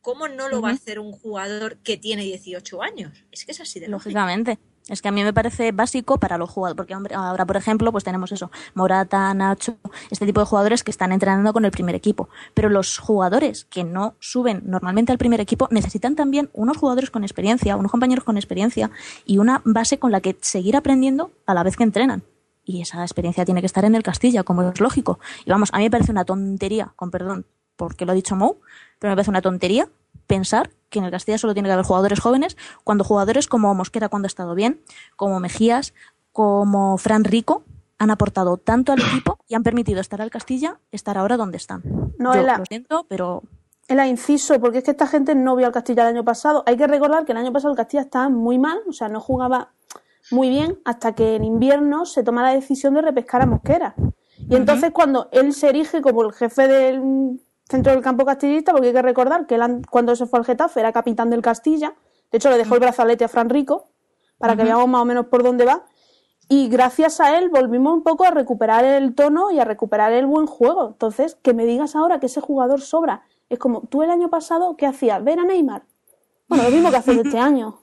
¿cómo 0.00 0.26
no 0.28 0.48
lo 0.48 0.62
va 0.62 0.70
a 0.70 0.72
hacer 0.72 0.98
un 1.00 1.12
jugador 1.12 1.76
que 1.78 1.96
tiene 1.98 2.22
18 2.22 2.82
años? 2.82 3.24
Es 3.30 3.44
que 3.44 3.52
es 3.52 3.60
así 3.60 3.78
de 3.78 3.88
lógico. 3.88 4.14
Es 4.88 5.00
que 5.00 5.08
a 5.08 5.12
mí 5.12 5.22
me 5.22 5.32
parece 5.32 5.70
básico 5.70 6.18
para 6.18 6.38
los 6.38 6.50
jugadores, 6.50 6.76
porque 6.76 7.14
ahora, 7.14 7.46
por 7.46 7.56
ejemplo, 7.56 7.92
pues 7.92 8.02
tenemos 8.02 8.32
eso, 8.32 8.50
Morata, 8.74 9.32
Nacho, 9.32 9.76
este 10.10 10.26
tipo 10.26 10.40
de 10.40 10.46
jugadores 10.46 10.82
que 10.82 10.90
están 10.90 11.12
entrenando 11.12 11.52
con 11.52 11.64
el 11.64 11.70
primer 11.70 11.94
equipo. 11.94 12.28
Pero 12.52 12.68
los 12.68 12.98
jugadores 12.98 13.64
que 13.66 13.84
no 13.84 14.16
suben 14.18 14.62
normalmente 14.66 15.12
al 15.12 15.18
primer 15.18 15.40
equipo 15.40 15.68
necesitan 15.70 16.16
también 16.16 16.50
unos 16.52 16.76
jugadores 16.76 17.10
con 17.10 17.22
experiencia, 17.22 17.76
unos 17.76 17.92
compañeros 17.92 18.24
con 18.24 18.36
experiencia 18.36 18.90
y 19.24 19.38
una 19.38 19.62
base 19.64 19.98
con 19.98 20.10
la 20.10 20.20
que 20.20 20.36
seguir 20.40 20.74
aprendiendo 20.74 21.30
a 21.46 21.54
la 21.54 21.62
vez 21.62 21.76
que 21.76 21.84
entrenan. 21.84 22.24
Y 22.64 22.80
esa 22.82 23.02
experiencia 23.02 23.44
tiene 23.44 23.60
que 23.60 23.66
estar 23.66 23.84
en 23.84 23.94
el 23.94 24.02
Castilla, 24.02 24.42
como 24.42 24.62
es 24.62 24.80
lógico. 24.80 25.20
Y 25.44 25.50
vamos, 25.50 25.70
a 25.72 25.78
mí 25.78 25.84
me 25.84 25.90
parece 25.90 26.10
una 26.10 26.24
tontería, 26.24 26.92
con 26.96 27.10
perdón, 27.10 27.46
porque 27.76 28.04
lo 28.04 28.12
ha 28.12 28.14
dicho 28.14 28.36
Mou, 28.36 28.58
pero 28.98 29.12
me 29.12 29.16
parece 29.16 29.30
una 29.30 29.42
tontería 29.42 29.88
pensar 30.26 30.70
que 30.92 31.00
en 31.00 31.06
el 31.06 31.10
Castilla 31.10 31.38
solo 31.38 31.54
tiene 31.54 31.68
que 31.68 31.72
haber 31.72 31.84
jugadores 31.84 32.20
jóvenes, 32.20 32.56
cuando 32.84 33.02
jugadores 33.02 33.48
como 33.48 33.74
Mosquera 33.74 34.08
cuando 34.08 34.26
ha 34.26 34.28
estado 34.28 34.54
bien, 34.54 34.80
como 35.16 35.40
Mejías, 35.40 35.94
como 36.30 36.98
Fran 36.98 37.24
Rico, 37.24 37.64
han 37.98 38.10
aportado 38.10 38.56
tanto 38.58 38.92
al 38.92 39.00
equipo 39.00 39.38
y 39.48 39.54
han 39.54 39.62
permitido 39.62 40.00
estar 40.00 40.20
al 40.20 40.30
Castilla 40.30 40.78
estar 40.90 41.18
ahora 41.18 41.36
donde 41.36 41.56
están. 41.56 41.82
No, 42.18 42.34
Yo 42.34 42.40
Ela. 42.40 42.58
lo 42.58 42.64
siento, 42.66 43.06
pero 43.08 43.42
El 43.88 44.04
inciso, 44.06 44.60
porque 44.60 44.78
es 44.78 44.84
que 44.84 44.90
esta 44.92 45.06
gente 45.06 45.34
no 45.34 45.56
vio 45.56 45.66
al 45.66 45.72
Castilla 45.72 46.02
el 46.02 46.16
año 46.16 46.24
pasado. 46.24 46.62
Hay 46.66 46.76
que 46.76 46.86
recordar 46.86 47.24
que 47.24 47.32
el 47.32 47.38
año 47.38 47.52
pasado 47.52 47.72
el 47.72 47.76
Castilla 47.76 48.02
estaba 48.02 48.28
muy 48.28 48.58
mal, 48.58 48.80
o 48.88 48.92
sea, 48.92 49.08
no 49.08 49.20
jugaba 49.20 49.72
muy 50.30 50.48
bien 50.50 50.78
hasta 50.84 51.14
que 51.14 51.36
en 51.36 51.44
invierno 51.44 52.04
se 52.04 52.22
toma 52.22 52.42
la 52.42 52.50
decisión 52.50 52.94
de 52.94 53.02
repescar 53.02 53.42
a 53.42 53.46
Mosquera. 53.46 53.94
Y 54.38 54.56
entonces 54.56 54.90
cuando 54.92 55.28
él 55.32 55.52
se 55.52 55.68
erige 55.68 56.02
como 56.02 56.22
el 56.24 56.32
jefe 56.32 56.68
del 56.68 57.40
centro 57.72 57.92
del 57.92 58.02
campo 58.02 58.24
castillista, 58.24 58.70
porque 58.72 58.86
hay 58.88 58.92
que 58.94 59.02
recordar 59.02 59.46
que 59.46 59.56
él 59.56 59.62
an- 59.62 59.82
cuando 59.90 60.14
se 60.14 60.26
fue 60.26 60.38
al 60.38 60.44
Getafe 60.44 60.78
era 60.80 60.92
capitán 60.92 61.28
del 61.30 61.42
Castilla, 61.42 61.94
de 62.30 62.36
hecho 62.38 62.48
le 62.50 62.56
dejó 62.58 62.74
el 62.74 62.80
brazalete 62.80 63.24
a 63.24 63.28
Fran 63.28 63.48
Rico, 63.50 63.88
para 64.38 64.54
que 64.56 64.62
veamos 64.64 64.88
más 64.88 65.02
o 65.02 65.04
menos 65.04 65.26
por 65.26 65.42
dónde 65.42 65.64
va. 65.64 65.84
Y 66.48 66.68
gracias 66.68 67.20
a 67.20 67.36
él 67.38 67.48
volvimos 67.48 67.92
un 67.94 68.02
poco 68.02 68.24
a 68.24 68.30
recuperar 68.30 68.84
el 68.84 69.14
tono 69.14 69.50
y 69.50 69.58
a 69.60 69.64
recuperar 69.64 70.12
el 70.12 70.26
buen 70.26 70.46
juego. 70.46 70.88
Entonces, 70.88 71.36
que 71.42 71.54
me 71.54 71.64
digas 71.64 71.94
ahora 71.96 72.18
que 72.20 72.26
ese 72.26 72.40
jugador 72.40 72.80
sobra. 72.80 73.22
Es 73.48 73.58
como, 73.58 73.82
tú 73.82 74.02
el 74.02 74.10
año 74.10 74.28
pasado, 74.30 74.76
¿qué 74.76 74.86
hacías? 74.86 75.22
¿Ver 75.24 75.38
a 75.40 75.44
Neymar? 75.44 75.82
Bueno, 76.48 76.64
lo 76.64 76.70
mismo 76.70 76.90
que 76.90 76.96
haces 76.96 77.18
este 77.18 77.38
año. 77.50 77.78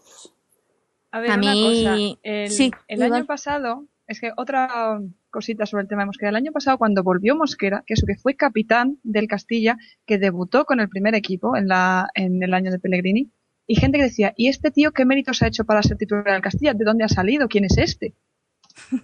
A 1.12 1.20
ver, 1.22 1.32
A 1.32 1.36
una 1.36 1.52
mí- 1.52 2.18
cosa. 2.18 2.20
El, 2.24 2.52
sí, 2.52 2.72
el 2.88 3.00
igual. 3.00 3.14
año 3.14 3.26
pasado, 3.26 3.86
es 4.06 4.20
que 4.20 4.32
otra 4.38 5.00
cosita 5.30 5.66
sobre 5.66 5.84
el 5.84 5.88
tema 5.90 6.02
de 6.04 6.08
Mosquera. 6.08 6.30
El 6.30 6.36
año 6.36 6.52
pasado, 6.52 6.78
cuando 6.78 7.04
volvió 7.04 7.36
Mosquera, 7.36 7.84
que 7.86 7.94
eso 7.94 8.06
que 8.06 8.16
fue 8.16 8.36
capitán 8.36 9.00
del 9.04 9.28
Castilla, 9.28 9.78
que 10.06 10.18
debutó 10.18 10.66
con 10.66 10.80
el 10.80 10.90
primer 10.90 11.16
equipo 11.16 11.56
en, 11.56 11.68
la, 11.68 12.08
en 12.16 12.42
el 12.44 12.54
año 12.54 12.72
de 12.72 12.80
Pellegrini, 12.80 13.32
y 13.68 13.76
gente 13.76 13.98
que 14.00 14.06
decía, 14.06 14.34
¿y 14.36 14.48
este 14.48 14.72
tío 14.72 14.92
qué 14.92 15.06
méritos 15.06 15.42
ha 15.44 15.48
hecho 15.48 15.64
para 15.64 15.84
ser 15.84 15.98
titular 15.98 16.24
del 16.26 16.42
Castilla? 16.42 16.74
¿De 16.74 16.84
dónde 16.86 17.04
ha 17.04 17.10
salido? 17.10 17.48
¿Quién 17.48 17.66
es 17.66 17.78
este? 17.78 18.16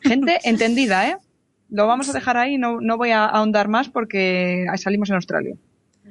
Gente 0.02 0.40
entendida, 0.44 1.08
¿eh? 1.10 1.18
Lo 1.70 1.88
vamos 1.88 2.10
a 2.10 2.14
dejar 2.14 2.38
ahí, 2.38 2.58
no, 2.58 2.80
no 2.82 2.98
voy 2.98 3.12
a 3.12 3.26
ahondar 3.26 3.68
más 3.68 3.90
porque 3.90 4.66
salimos 4.78 5.10
en 5.10 5.16
Australia. 5.16 5.56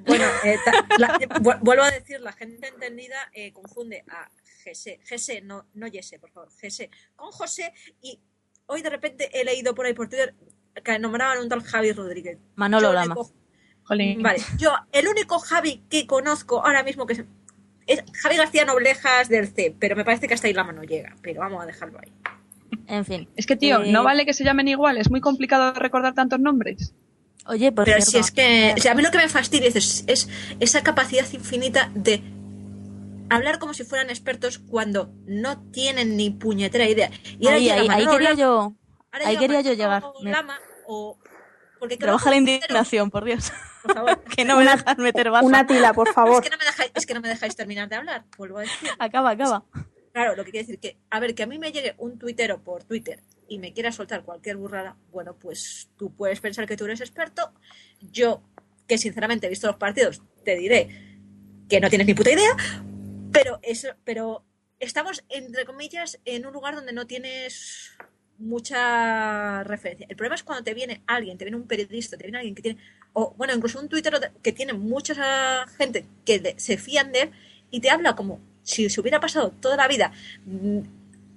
Bueno, 0.07 0.25
eh, 0.45 0.57
la- 0.99 1.17
vu- 1.41 1.59
vuelvo 1.63 1.85
a 1.85 1.91
decir, 1.91 2.21
la 2.21 2.33
gente 2.33 2.69
entendida 2.69 3.15
eh, 3.33 3.53
confunde 3.53 4.05
a 4.09 4.29
Jesse, 4.65 4.99
Jesse, 5.05 5.43
no, 5.45 5.67
no 5.75 5.87
Jesse, 5.91 6.19
por 6.21 6.31
favor, 6.31 6.51
Jesse, 6.61 6.91
con 7.15 7.31
José 7.31 7.73
y 8.03 8.19
hoy 8.67 8.83
de 8.83 8.91
repente 8.91 9.31
he 9.33 9.45
leído 9.45 9.75
por 9.75 9.87
ahí 9.87 9.95
por 9.95 10.09
Twitter 10.09 10.35
que 10.83 10.99
nombraban 10.99 11.39
un 11.39 11.49
tal 11.49 11.63
Javi 11.63 11.93
Rodríguez. 11.93 12.39
Manolo 12.57 12.89
Yo 12.89 12.93
Lama. 12.95 13.15
Vale, 13.89 14.39
yo, 14.59 14.73
el 14.93 15.09
único 15.09 15.39
Javi 15.39 15.83
que 15.91 16.07
conozco 16.07 16.65
ahora 16.65 16.83
mismo 16.83 17.07
que 17.07 17.13
es, 17.15 17.25
es 17.87 18.03
Javi 18.15 18.37
García 18.37 18.65
Noblejas 18.65 19.29
del 19.29 19.49
C, 19.49 19.75
pero 19.79 19.95
me 19.95 20.05
parece 20.05 20.27
que 20.27 20.35
hasta 20.35 20.49
ahí 20.49 20.55
la 20.55 20.65
mano 20.65 20.83
llega, 20.83 21.15
pero 21.23 21.41
vamos 21.41 21.63
a 21.63 21.67
dejarlo 21.67 21.99
ahí. 21.99 22.13
en 22.87 23.05
fin. 23.05 23.29
Es 23.37 23.47
que, 23.47 23.57
tío, 23.57 23.83
Eh, 23.83 23.93
no 23.93 24.03
vale 24.03 24.25
que 24.25 24.33
se 24.33 24.43
llamen 24.45 24.69
igual, 24.69 24.97
es 24.97 25.11
muy 25.11 25.21
complicado 25.21 25.75
recordar 25.75 26.15
tantos 26.15 26.41
nombres. 26.41 26.95
Oye, 27.47 27.73
por 27.73 27.85
Pero 27.85 27.97
cierto, 27.99 28.11
si 28.13 28.19
es 28.19 28.31
que, 28.31 28.75
o 28.75 28.81
sea, 28.81 28.93
a 28.93 28.95
mí 28.95 29.03
lo 29.03 29.11
que 29.11 29.19
me 29.19 29.29
fastidia 29.29 29.69
es, 29.69 30.03
es 30.07 30.29
esa 30.61 30.83
capacidad 30.83 31.31
infinita 31.31 31.91
de 31.95 32.23
hablar 33.37 33.59
como 33.59 33.75
si 33.75 33.85
fueran 33.85 34.11
expertos 34.11 34.59
cuando 34.59 35.13
no 35.27 35.63
tienen 35.71 36.17
ni 36.17 36.31
puñetera 36.31 36.87
idea. 36.89 37.11
Y 37.39 37.47
ahora 37.47 37.57
ahí, 37.57 37.71
ahí, 37.71 37.89
ahí 37.91 38.07
quería 38.07 38.35
yo, 38.35 38.75
ahora 39.13 39.29
ahí 39.29 39.37
quería 39.37 39.61
yo 39.61 39.73
llegar. 39.73 40.03
Me- 40.23 40.31
Lama 40.31 40.59
o 40.87 41.19
porque 41.79 41.97
creo 41.99 42.07
Trabaja 42.09 42.31
la 42.31 42.37
indignación, 42.37 43.11
por 43.11 43.25
Dios. 43.25 43.53
Por 43.83 43.95
favor. 43.95 44.25
que 44.37 44.45
no 44.45 44.57
me 44.57 44.65
dejas 44.65 44.97
meter 44.99 45.31
baza. 45.31 45.45
Una 45.47 45.67
tila, 45.67 45.93
por 45.93 46.09
Es 46.09 46.15
favor. 46.15 46.43
que, 46.43 46.49
no 46.51 46.57
me 46.57 46.65
dejáis, 46.65 46.91
es 46.95 47.05
que 47.07 47.15
no 47.15 47.21
me 47.21 47.29
dejáis 47.29 47.55
terminar 47.57 47.89
de 47.89 47.97
hablar, 47.97 48.25
vuelvo 48.39 48.59
a 48.59 48.63
decir. 48.63 48.89
Acaba, 48.99 49.31
acaba. 49.31 49.65
Claro, 50.13 50.37
lo 50.37 50.45
que 50.45 50.53
quiere 50.53 50.67
decir 50.67 50.81
que, 50.81 50.97
a 51.11 51.19
ver, 51.21 51.35
que 51.35 51.43
a 51.43 51.47
mí 51.47 51.59
me 51.59 51.73
llegue 51.73 51.95
un 51.99 52.19
tuitero 52.19 52.63
por 52.63 52.85
Twitter 52.85 53.21
y 53.49 53.59
me 53.59 53.73
quiera 53.75 53.91
soltar 53.93 54.23
cualquier 54.23 54.57
burrada, 54.57 54.97
bueno, 55.11 55.35
pues 55.37 55.91
tú 55.99 56.15
puedes 56.15 56.41
pensar 56.41 56.67
que 56.67 56.77
tú 56.77 56.85
eres 56.85 57.01
experto. 57.01 57.53
Yo, 58.01 58.41
que 58.87 58.97
sinceramente 58.97 59.47
he 59.47 59.51
visto 59.51 59.67
los 59.67 59.77
partidos, 59.77 60.23
te 60.45 60.57
diré 60.57 60.89
que 61.69 61.81
no 61.81 61.89
tienes 61.91 62.07
ni 62.07 62.15
puta 62.15 62.31
idea, 62.31 62.57
pero 63.35 63.59
eso, 63.63 63.89
pero 64.05 64.45
estamos, 64.81 65.23
entre 65.29 65.65
comillas, 65.67 66.19
en 66.25 66.47
un 66.47 66.53
lugar 66.55 66.75
donde 66.75 66.93
no 66.93 67.07
tienes 67.07 67.91
mucha 68.39 69.63
referencia. 69.65 70.07
El 70.09 70.17
problema 70.17 70.35
es 70.35 70.43
cuando 70.43 70.65
te 70.65 70.75
viene 70.75 71.03
alguien, 71.07 71.39
te 71.39 71.45
viene 71.45 71.57
un 71.57 71.67
periodista, 71.67 72.17
te 72.17 72.25
viene 72.25 72.39
alguien 72.39 72.55
que 72.55 72.63
tiene, 72.63 72.81
o 73.13 73.33
bueno, 73.37 73.55
incluso 73.55 73.79
un 73.81 73.89
Twitter 73.89 74.33
que 74.43 74.53
tiene 74.53 74.73
mucha 74.73 75.67
gente 75.79 76.07
que 76.25 76.39
de- 76.41 76.55
se 76.59 76.77
fían 76.77 77.13
de 77.13 77.23
él 77.23 77.31
y 77.71 77.81
te 77.81 77.91
habla 77.91 78.17
como 78.17 78.41
si 78.63 78.89
se 78.91 79.01
hubiera 79.01 79.21
pasado 79.21 79.51
toda 79.51 79.77
la 79.77 79.87
vida 79.89 80.13
mm, 80.47 80.81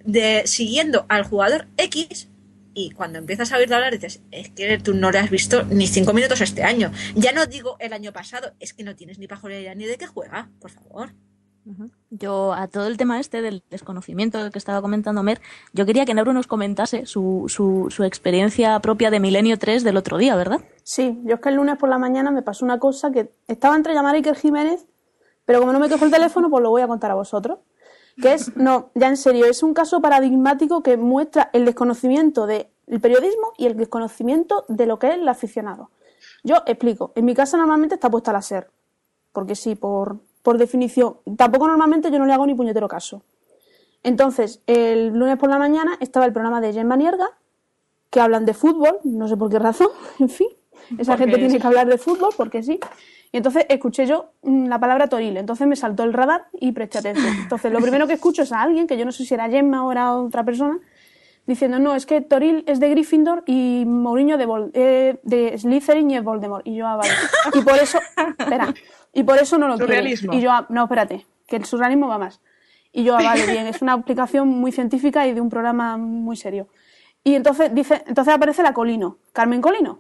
de 0.05 0.43
siguiendo 0.47 1.05
al 1.09 1.23
jugador 1.23 1.67
X 1.77 2.29
y 2.73 2.91
cuando 2.91 3.17
empiezas 3.19 3.51
a 3.51 3.57
oírlo 3.57 3.75
hablar 3.75 3.93
dices, 3.93 4.21
es 4.31 4.49
que 4.49 4.77
tú 4.77 4.93
no 4.93 5.11
le 5.11 5.19
has 5.19 5.29
visto 5.29 5.63
ni 5.63 5.87
cinco 5.87 6.13
minutos 6.13 6.41
este 6.41 6.63
año. 6.63 6.91
Ya 7.15 7.31
no 7.31 7.45
digo 7.47 7.75
el 7.79 7.91
año 7.91 8.13
pasado, 8.13 8.53
es 8.59 8.73
que 8.73 8.83
no 8.83 8.95
tienes 8.95 9.17
ni 9.17 9.27
pajolera 9.27 9.73
ni 9.75 9.85
de 9.85 9.97
qué 9.97 10.05
juega, 10.05 10.49
por 10.59 10.69
favor. 10.71 11.13
Yo, 12.09 12.53
a 12.53 12.67
todo 12.67 12.87
el 12.87 12.97
tema 12.97 13.19
este 13.19 13.41
del 13.41 13.63
desconocimiento 13.69 14.51
que 14.51 14.57
estaba 14.57 14.81
comentando 14.81 15.23
Mer, 15.23 15.41
yo 15.73 15.85
quería 15.85 16.05
que 16.05 16.13
Nauro 16.13 16.33
nos 16.33 16.47
comentase 16.47 17.05
su, 17.05 17.45
su, 17.47 17.87
su 17.89 18.03
experiencia 18.03 18.79
propia 18.79 19.11
de 19.11 19.19
Milenio 19.19 19.57
3 19.57 19.83
del 19.83 19.97
otro 19.97 20.17
día, 20.17 20.35
¿verdad? 20.35 20.61
Sí, 20.83 21.19
yo 21.23 21.35
es 21.35 21.41
que 21.41 21.49
el 21.49 21.55
lunes 21.55 21.77
por 21.77 21.89
la 21.89 21.97
mañana 21.97 22.31
me 22.31 22.41
pasó 22.41 22.63
una 22.65 22.79
cosa 22.79 23.11
que 23.11 23.31
estaba 23.47 23.75
entre 23.75 23.93
llamar 23.93 24.15
a 24.15 24.17
Iker 24.17 24.35
Jiménez, 24.35 24.85
pero 25.45 25.59
como 25.59 25.73
no 25.73 25.79
me 25.79 25.89
cojo 25.89 26.05
el 26.05 26.11
teléfono, 26.11 26.49
pues 26.49 26.61
lo 26.61 26.69
voy 26.69 26.81
a 26.81 26.87
contar 26.87 27.11
a 27.11 27.15
vosotros. 27.15 27.59
Que 28.21 28.33
es, 28.33 28.55
no, 28.57 28.89
ya 28.95 29.07
en 29.07 29.17
serio, 29.17 29.45
es 29.45 29.61
un 29.61 29.73
caso 29.73 30.01
paradigmático 30.01 30.81
que 30.81 30.97
muestra 30.97 31.51
el 31.53 31.65
desconocimiento 31.65 32.47
del 32.47 32.67
periodismo 32.99 33.53
y 33.57 33.67
el 33.67 33.77
desconocimiento 33.77 34.65
de 34.67 34.87
lo 34.87 34.97
que 34.97 35.07
es 35.07 35.13
el 35.13 35.27
aficionado. 35.27 35.91
Yo 36.43 36.63
explico, 36.65 37.11
en 37.15 37.25
mi 37.25 37.35
casa 37.35 37.57
normalmente 37.57 37.95
está 37.95 38.09
puesta 38.09 38.33
la 38.33 38.41
SER, 38.41 38.71
porque 39.31 39.55
sí, 39.55 39.75
por, 39.75 40.19
por 40.47 40.57
definición. 40.57 41.17
Tampoco 41.35 41.67
normalmente 41.67 42.09
yo 42.09 42.19
no 42.19 42.25
le 42.25 42.31
hago 42.31 42.47
ni 42.47 42.55
puñetero 42.55 42.87
caso. 42.87 43.21
Entonces, 44.01 44.61
el 44.65 45.09
lunes 45.09 45.35
por 45.35 45.49
la 45.49 45.59
mañana 45.59 45.97
estaba 45.99 46.25
el 46.25 46.31
programa 46.31 46.61
de 46.61 46.71
Gemma 46.71 46.95
Nierga, 46.95 47.31
que 48.09 48.21
hablan 48.21 48.45
de 48.45 48.53
fútbol, 48.53 48.97
no 49.03 49.27
sé 49.27 49.35
por 49.35 49.51
qué 49.51 49.59
razón, 49.59 49.89
en 50.19 50.29
fin. 50.29 50.47
Esa 50.97 51.17
gente 51.17 51.37
tiene 51.37 51.59
que 51.59 51.67
hablar 51.67 51.87
de 51.87 51.97
fútbol 51.97 52.29
porque 52.37 52.63
sí. 52.63 52.79
Y 53.33 53.35
entonces 53.35 53.65
escuché 53.67 54.05
yo 54.05 54.31
mm, 54.43 54.67
la 54.67 54.79
palabra 54.79 55.09
Toril, 55.09 55.35
entonces 55.35 55.67
me 55.67 55.75
saltó 55.75 56.03
el 56.03 56.13
radar 56.13 56.45
y 56.53 56.71
presté 56.71 56.99
atención. 56.99 57.35
Entonces 57.41 57.69
lo 57.69 57.81
primero 57.81 58.07
que 58.07 58.13
escucho 58.13 58.43
es 58.43 58.53
a 58.53 58.61
alguien, 58.61 58.87
que 58.87 58.97
yo 58.97 59.03
no 59.03 59.11
sé 59.11 59.25
si 59.25 59.33
era 59.33 59.49
Gemma 59.49 59.85
o 59.85 59.91
era 59.91 60.13
otra 60.15 60.45
persona, 60.45 60.79
diciendo, 61.47 61.79
no, 61.79 61.95
es 61.95 62.05
que 62.05 62.21
Toril 62.21 62.63
es 62.67 62.79
de 62.79 62.89
Gryffindor 62.89 63.43
y 63.47 63.85
Mourinho 63.87 64.37
de, 64.37 64.47
Vol- 64.47 64.71
eh, 64.73 65.19
de 65.23 65.57
Slytherin 65.57 66.11
y 66.11 66.17
es 66.17 66.23
Voldemort. 66.23 66.67
Y 66.67 66.75
yo, 66.75 66.85
ah, 66.87 66.97
vale. 66.97 67.09
Y 67.55 67.61
por 67.61 67.75
eso, 67.75 67.99
espera, 68.37 68.73
y 69.13 69.23
por 69.23 69.37
eso 69.39 69.57
no 69.57 69.67
lo 69.67 69.77
quiere. 69.77 69.93
Y 70.35 70.41
yo, 70.41 70.51
ah, 70.51 70.65
no, 70.69 70.83
espérate, 70.83 71.25
que 71.47 71.55
el 71.55 71.65
surrealismo 71.65 72.07
va 72.07 72.17
más. 72.19 72.41
Y 72.91 73.03
yo, 73.03 73.15
ah, 73.15 73.21
vale, 73.23 73.45
bien, 73.51 73.65
es 73.67 73.81
una 73.81 73.93
aplicación 73.93 74.47
muy 74.47 74.71
científica 74.71 75.25
y 75.25 75.33
de 75.33 75.41
un 75.41 75.49
programa 75.49 75.97
muy 75.97 76.35
serio. 76.35 76.67
Y 77.23 77.35
entonces 77.35 77.73
dice, 77.73 78.03
entonces 78.05 78.33
aparece 78.33 78.61
la 78.63 78.73
Colino, 78.73 79.17
Carmen 79.33 79.61
Colino, 79.61 79.99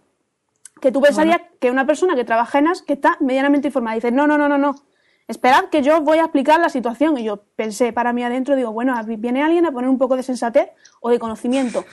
que 0.81 0.91
tú 0.91 1.01
pensarías 1.01 1.41
que 1.59 1.71
una 1.71 1.85
persona 1.85 2.15
que 2.15 2.23
trabaja 2.23 2.59
en 2.59 2.67
AS, 2.67 2.81
que 2.83 2.93
está 2.93 3.17
medianamente 3.19 3.67
informada, 3.69 3.95
dice, 3.95 4.11
no, 4.11 4.27
no, 4.27 4.37
no, 4.37 4.47
no, 4.47 4.57
no, 4.57 4.75
esperad 5.27 5.65
que 5.65 5.81
yo 5.81 6.01
voy 6.01 6.19
a 6.19 6.23
explicar 6.23 6.59
la 6.59 6.69
situación. 6.69 7.17
Y 7.17 7.23
yo 7.23 7.43
pensé 7.55 7.93
para 7.93 8.13
mí 8.13 8.23
adentro, 8.23 8.55
digo, 8.55 8.71
bueno, 8.71 8.95
viene 9.05 9.43
alguien 9.43 9.65
a 9.65 9.71
poner 9.71 9.89
un 9.89 9.97
poco 9.97 10.15
de 10.15 10.23
sensatez 10.23 10.69
o 11.01 11.09
de 11.09 11.19
conocimiento. 11.19 11.83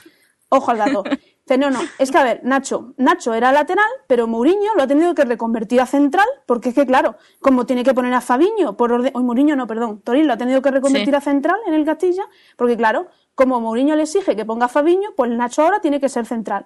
Ojo 0.48 0.70
al 0.70 0.78
dato. 0.78 1.02
Dice, 1.46 1.58
no, 1.58 1.70
no, 1.70 1.80
es 1.98 2.10
que 2.10 2.16
a 2.16 2.24
ver, 2.24 2.40
Nacho, 2.42 2.94
Nacho 2.96 3.34
era 3.34 3.52
lateral, 3.52 3.88
pero 4.06 4.26
Mourinho 4.26 4.74
lo 4.76 4.84
ha 4.84 4.86
tenido 4.86 5.14
que 5.14 5.24
reconvertir 5.26 5.78
a 5.80 5.84
central, 5.84 6.26
porque 6.46 6.70
es 6.70 6.74
que 6.74 6.86
claro, 6.86 7.16
como 7.40 7.66
tiene 7.66 7.84
que 7.84 7.92
poner 7.92 8.14
a 8.14 8.22
Fabiño, 8.22 8.78
por 8.78 8.92
orden, 8.92 9.12
hoy 9.14 9.24
Mourinho 9.24 9.54
no, 9.54 9.66
perdón, 9.66 10.00
Toril 10.00 10.26
lo 10.26 10.32
ha 10.32 10.36
tenido 10.38 10.62
que 10.62 10.70
reconvertir 10.70 11.10
Sí. 11.10 11.16
a 11.16 11.20
central 11.20 11.56
en 11.66 11.74
el 11.74 11.84
Castilla, 11.84 12.22
porque 12.56 12.78
claro, 12.78 13.08
como 13.34 13.60
Mourinho 13.60 13.94
le 13.94 14.04
exige 14.04 14.36
que 14.36 14.46
ponga 14.46 14.66
a 14.66 14.68
Fabiño, 14.68 15.10
pues 15.16 15.30
Nacho 15.32 15.62
ahora 15.62 15.80
tiene 15.80 16.00
que 16.00 16.08
ser 16.08 16.24
central. 16.24 16.64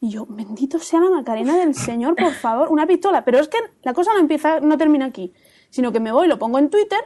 Y 0.00 0.10
yo, 0.10 0.26
bendito 0.28 0.78
sea 0.78 1.00
la 1.00 1.10
Macarena 1.10 1.56
del 1.56 1.74
Señor, 1.74 2.14
por 2.14 2.32
favor, 2.32 2.68
una 2.70 2.86
pistola. 2.86 3.24
Pero 3.24 3.38
es 3.38 3.48
que 3.48 3.58
la 3.82 3.92
cosa 3.92 4.12
no 4.12 4.20
empieza, 4.20 4.60
no 4.60 4.76
termina 4.76 5.06
aquí, 5.06 5.32
sino 5.72 5.90
que 5.90 5.98
me 6.00 6.12
voy, 6.12 6.28
lo 6.28 6.38
pongo 6.38 6.58
en 6.58 6.68
Twitter, 6.68 7.00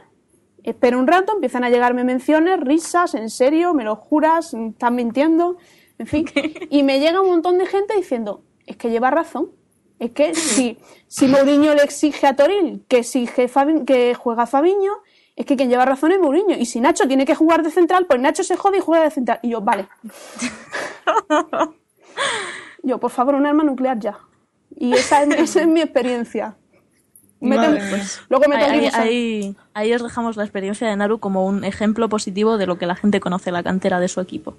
espero 0.63 0.99
un 0.99 1.07
rato, 1.07 1.31
empiezan 1.33 1.63
a 1.63 1.69
llegarme 1.69 2.03
menciones, 2.03 2.59
risas, 2.59 3.15
en 3.15 3.29
serio, 3.29 3.73
me 3.73 3.83
lo 3.85 3.95
juras, 3.95 4.53
estás 4.53 4.91
mintiendo, 4.91 5.57
en 5.97 6.05
fin. 6.07 6.25
Y 6.69 6.83
me 6.83 6.99
llega 6.99 7.21
un 7.21 7.29
montón 7.29 7.57
de 7.57 7.65
gente 7.65 7.95
diciendo, 7.95 8.43
es 8.65 8.75
que 8.75 8.89
lleva 8.91 9.09
razón. 9.09 9.49
Es 9.99 10.11
que 10.11 10.35
si, 10.35 10.77
si 11.07 11.27
Mourinho 11.27 11.73
le 11.73 11.81
exige 11.81 12.27
a 12.27 12.35
Toril 12.35 12.83
que 12.87 12.99
exige 12.99 13.49
Fabi- 13.49 13.83
que 13.85 14.13
juega 14.13 14.45
Fabiño, 14.45 14.91
es 15.35 15.45
que 15.45 15.55
quien 15.55 15.69
lleva 15.69 15.85
razón 15.85 16.11
es 16.11 16.19
Mourinho. 16.19 16.55
Y 16.57 16.65
si 16.65 16.81
Nacho 16.81 17.07
tiene 17.07 17.25
que 17.25 17.33
jugar 17.33 17.63
de 17.63 17.71
central, 17.71 18.05
pues 18.05 18.19
Nacho 18.19 18.43
se 18.43 18.57
jode 18.57 18.77
y 18.77 18.81
juega 18.81 19.05
de 19.05 19.11
central. 19.11 19.39
Y 19.41 19.49
yo, 19.49 19.61
vale. 19.61 19.87
Yo, 22.83 22.99
por 22.99 23.11
favor, 23.11 23.35
un 23.35 23.45
arma 23.45 23.63
nuclear 23.63 23.99
ya. 23.99 24.17
Y 24.75 24.93
esa 24.93 25.23
es, 25.23 25.29
esa 25.35 25.61
es 25.61 25.67
mi 25.67 25.81
experiencia. 25.81 26.55
Mía. 27.39 27.79
Luego 28.29 28.45
me 28.49 28.55
Ahí, 28.55 28.63
ahí, 28.63 28.79
tengo 28.79 28.91
que 28.91 28.97
ahí- 28.97 29.55
ahí 29.75 29.93
os 29.93 30.01
dejamos 30.01 30.37
la 30.37 30.43
experiencia 30.43 30.87
de 30.87 30.95
Naru 30.95 31.19
como 31.19 31.45
un 31.45 31.63
ejemplo 31.63 32.09
positivo 32.09 32.57
de 32.57 32.65
lo 32.65 32.77
que 32.79 32.87
la 32.87 32.95
gente 32.95 33.19
conoce 33.19 33.51
la 33.51 33.61
cantera 33.63 33.99
de 33.99 34.07
su 34.07 34.21
equipo. 34.21 34.55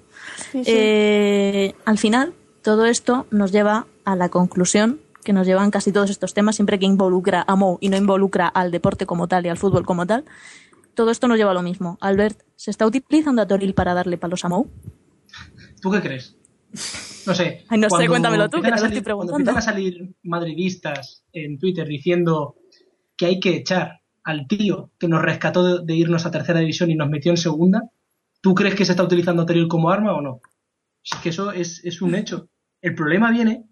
Sí, 0.51 0.63
sí. 0.63 0.71
Eh, 0.73 1.75
al 1.85 1.97
final, 1.97 2.33
todo 2.61 2.85
esto 2.85 3.25
nos 3.31 3.51
lleva 3.51 3.85
a 4.05 4.15
la 4.15 4.29
conclusión 4.29 4.99
que 5.23 5.33
nos 5.33 5.45
llevan 5.45 5.71
casi 5.71 5.91
todos 5.91 6.09
estos 6.09 6.33
temas, 6.33 6.55
siempre 6.55 6.79
que 6.79 6.85
involucra 6.85 7.43
a 7.45 7.55
Mou 7.57 7.77
y 7.81 7.89
no 7.89 7.97
involucra 7.97 8.47
al 8.47 8.71
deporte 8.71 9.05
como 9.05 9.27
tal 9.27 9.45
y 9.45 9.49
al 9.49 9.57
fútbol 9.57 9.85
como 9.85 10.07
tal. 10.07 10.23
Todo 10.93 11.11
esto 11.11 11.27
nos 11.27 11.37
lleva 11.37 11.51
a 11.51 11.53
lo 11.53 11.61
mismo. 11.61 11.97
Albert, 12.01 12.39
¿se 12.55 12.71
está 12.71 12.85
utilizando 12.85 13.41
a 13.41 13.47
Toril 13.47 13.73
para 13.73 13.93
darle 13.93 14.17
palos 14.17 14.45
a 14.45 14.49
Mou? 14.49 14.67
¿Tú 15.81 15.91
qué 15.91 16.01
crees? 16.01 16.35
No 17.25 17.33
sé. 17.35 17.65
Ay, 17.67 17.77
no 17.79 17.87
sé, 17.87 17.89
cuando 17.89 18.07
cuéntamelo 18.11 18.49
tú, 18.49 18.57
que 18.57 18.63
te 18.63 18.67
a 18.69 18.71
lo 18.71 18.77
salir- 18.81 18.97
estoy 18.97 19.13
Cuando 19.13 19.31
preguntando. 19.33 19.51
empiezan 19.51 19.57
a 19.57 19.73
salir 19.73 20.15
madridistas 20.23 21.23
en 21.33 21.59
Twitter 21.59 21.87
diciendo 21.87 22.55
que 23.19 23.25
hay 23.25 23.39
que 23.41 23.57
echar 23.57 23.99
al 24.23 24.47
tío 24.47 24.91
que 24.97 25.09
nos 25.09 25.21
rescató 25.21 25.83
de, 25.83 25.93
irnos 25.93 26.25
a 26.25 26.31
tercera 26.31 26.61
división 26.61 26.89
y 26.89 26.95
nos 26.95 27.09
metió 27.09 27.31
en 27.31 27.37
segunda, 27.37 27.91
¿tú 28.39 28.55
crees 28.55 28.75
que 28.75 28.85
se 28.85 28.93
está 28.93 29.03
utilizando 29.03 29.43
a 29.43 29.45
Toril 29.45 29.67
como 29.67 29.91
arma 29.91 30.13
o 30.13 30.21
no? 30.21 30.39
Es 31.03 31.19
que 31.19 31.29
eso 31.29 31.51
es, 31.51 32.01
un 32.01 32.15
hecho. 32.15 32.47
El 32.81 32.95
problema 32.95 33.29
viene. 33.29 33.65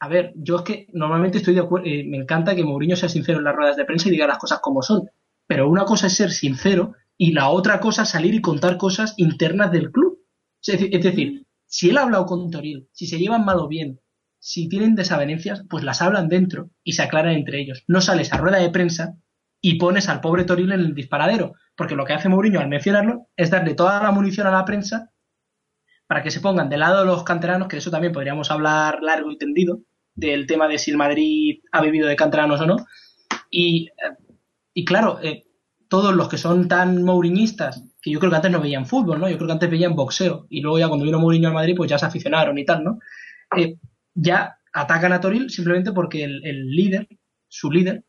A 0.00 0.08
ver, 0.08 0.32
yo 0.36 0.56
es 0.56 0.62
que 0.62 0.86
normalmente 0.94 1.38
estoy 1.38 1.54
de 1.54 1.60
acuerdo. 1.60 1.86
eh, 1.86 2.04
me 2.08 2.16
encanta 2.16 2.56
que 2.56 2.64
Mourinho 2.64 2.96
sea 2.96 3.10
sincero 3.10 3.38
en 3.38 3.44
las 3.44 3.54
ruedas 3.54 3.76
de 3.76 3.84
prensa 3.84 4.08
y 4.08 4.12
diga 4.12 4.26
las 4.26 4.38
cosas 4.38 4.60
como 4.60 4.80
son. 4.80 5.10
Pero 5.46 5.68
una 5.68 5.84
cosa 5.84 6.06
es 6.06 6.16
ser 6.16 6.30
sincero 6.30 6.94
y 7.18 7.32
la 7.32 7.50
otra 7.50 7.78
cosa 7.78 8.04
es 8.04 8.08
salir 8.08 8.34
y 8.34 8.40
contar 8.40 8.78
cosas 8.78 9.12
internas 9.18 9.70
del 9.70 9.92
club. 9.92 10.18
Es 10.62 10.78
decir, 10.78 10.96
es 10.96 11.04
decir, 11.04 11.46
si 11.66 11.90
él 11.90 11.98
ha 11.98 12.04
hablado 12.04 12.24
con 12.24 12.50
Toril, 12.50 12.88
si 12.92 13.06
se 13.06 13.18
llevan 13.18 13.44
mal 13.44 13.58
o 13.58 13.68
bien, 13.68 14.00
si 14.44 14.68
tienen 14.68 14.96
desavenencias, 14.96 15.62
pues 15.70 15.84
las 15.84 16.02
hablan 16.02 16.28
dentro 16.28 16.70
y 16.82 16.94
se 16.94 17.02
aclaran 17.02 17.34
entre 17.34 17.60
ellos. 17.60 17.84
No 17.86 18.00
sales 18.00 18.32
a 18.32 18.38
rueda 18.38 18.58
de 18.58 18.70
prensa 18.70 19.14
y 19.60 19.78
pones 19.78 20.08
al 20.08 20.20
pobre 20.20 20.42
Toril 20.42 20.72
en 20.72 20.80
el 20.80 20.94
disparadero, 20.96 21.52
porque 21.76 21.94
lo 21.94 22.04
que 22.04 22.14
hace 22.14 22.28
Mourinho 22.28 22.58
al 22.58 22.66
mencionarlo 22.66 23.28
es 23.36 23.50
darle 23.50 23.74
toda 23.74 24.02
la 24.02 24.10
munición 24.10 24.48
a 24.48 24.50
la 24.50 24.64
prensa 24.64 25.12
para 26.08 26.24
que 26.24 26.32
se 26.32 26.40
pongan 26.40 26.68
del 26.68 26.80
lado 26.80 26.98
de 26.98 27.06
los 27.06 27.22
canteranos, 27.22 27.68
que 27.68 27.76
de 27.76 27.78
eso 27.78 27.92
también 27.92 28.12
podríamos 28.12 28.50
hablar 28.50 29.00
largo 29.00 29.30
y 29.30 29.38
tendido, 29.38 29.82
del 30.12 30.48
tema 30.48 30.66
de 30.66 30.78
si 30.78 30.90
el 30.90 30.96
Madrid 30.96 31.60
ha 31.70 31.80
vivido 31.80 32.08
de 32.08 32.16
canteranos 32.16 32.60
o 32.60 32.66
no. 32.66 32.78
Y, 33.48 33.90
eh, 33.90 34.24
y 34.74 34.84
claro, 34.84 35.20
eh, 35.22 35.44
todos 35.86 36.16
los 36.16 36.28
que 36.28 36.36
son 36.36 36.66
tan 36.66 37.04
mouriñistas, 37.04 37.84
que 38.02 38.10
yo 38.10 38.18
creo 38.18 38.30
que 38.30 38.36
antes 38.36 38.50
no 38.50 38.60
veían 38.60 38.86
fútbol, 38.86 39.20
¿no? 39.20 39.28
Yo 39.28 39.36
creo 39.36 39.46
que 39.46 39.52
antes 39.52 39.70
veían 39.70 39.94
boxeo, 39.94 40.48
y 40.50 40.62
luego 40.62 40.80
ya 40.80 40.88
cuando 40.88 41.04
vino 41.04 41.20
Mourinho 41.20 41.46
al 41.46 41.54
Madrid, 41.54 41.74
pues 41.76 41.88
ya 41.88 41.96
se 41.96 42.06
aficionaron 42.06 42.58
y 42.58 42.64
tal, 42.64 42.82
¿no? 42.82 42.98
Eh, 43.56 43.76
ya 44.14 44.56
atacan 44.72 45.12
a 45.12 45.20
Toril 45.20 45.50
simplemente 45.50 45.92
porque 45.92 46.24
el, 46.24 46.44
el 46.44 46.70
líder, 46.70 47.08
su 47.48 47.70
líder, 47.70 48.04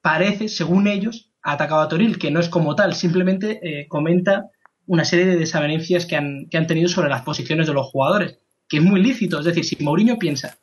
parece, 0.00 0.48
según 0.48 0.86
ellos, 0.86 1.30
ha 1.42 1.52
atacado 1.52 1.80
a 1.82 1.88
Toril, 1.88 2.18
que 2.18 2.30
no 2.30 2.40
es 2.40 2.48
como 2.48 2.74
tal, 2.74 2.94
simplemente 2.94 3.60
eh, 3.62 3.86
comenta 3.88 4.50
una 4.86 5.04
serie 5.04 5.26
de 5.26 5.36
desavenencias 5.36 6.06
que 6.06 6.16
han, 6.16 6.46
que 6.50 6.56
han 6.58 6.66
tenido 6.66 6.88
sobre 6.88 7.08
las 7.08 7.22
posiciones 7.22 7.66
de 7.66 7.74
los 7.74 7.86
jugadores, 7.86 8.38
que 8.68 8.78
es 8.78 8.82
muy 8.82 9.02
lícito. 9.02 9.38
Es 9.38 9.44
decir, 9.46 9.64
si 9.64 9.82
Mourinho 9.82 10.18
piensa 10.18 10.56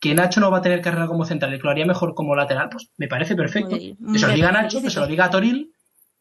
que 0.00 0.14
Nacho 0.14 0.40
no 0.40 0.50
va 0.50 0.58
a 0.58 0.62
tener 0.62 0.80
carrera 0.80 1.06
como 1.08 1.24
central 1.24 1.54
y 1.54 1.58
que 1.58 1.64
lo 1.64 1.70
haría 1.70 1.86
mejor 1.86 2.14
como 2.14 2.34
lateral, 2.36 2.68
pues 2.70 2.90
me 2.96 3.08
parece 3.08 3.34
perfecto. 3.36 3.70
Muy- 3.98 4.12
que 4.12 4.18
se 4.18 4.26
lo 4.26 4.32
diga 4.34 4.48
a 4.48 4.52
Nacho, 4.52 4.80
que 4.82 4.90
se 4.90 5.00
lo 5.00 5.06
diga 5.06 5.24
a 5.26 5.30
Toril 5.30 5.72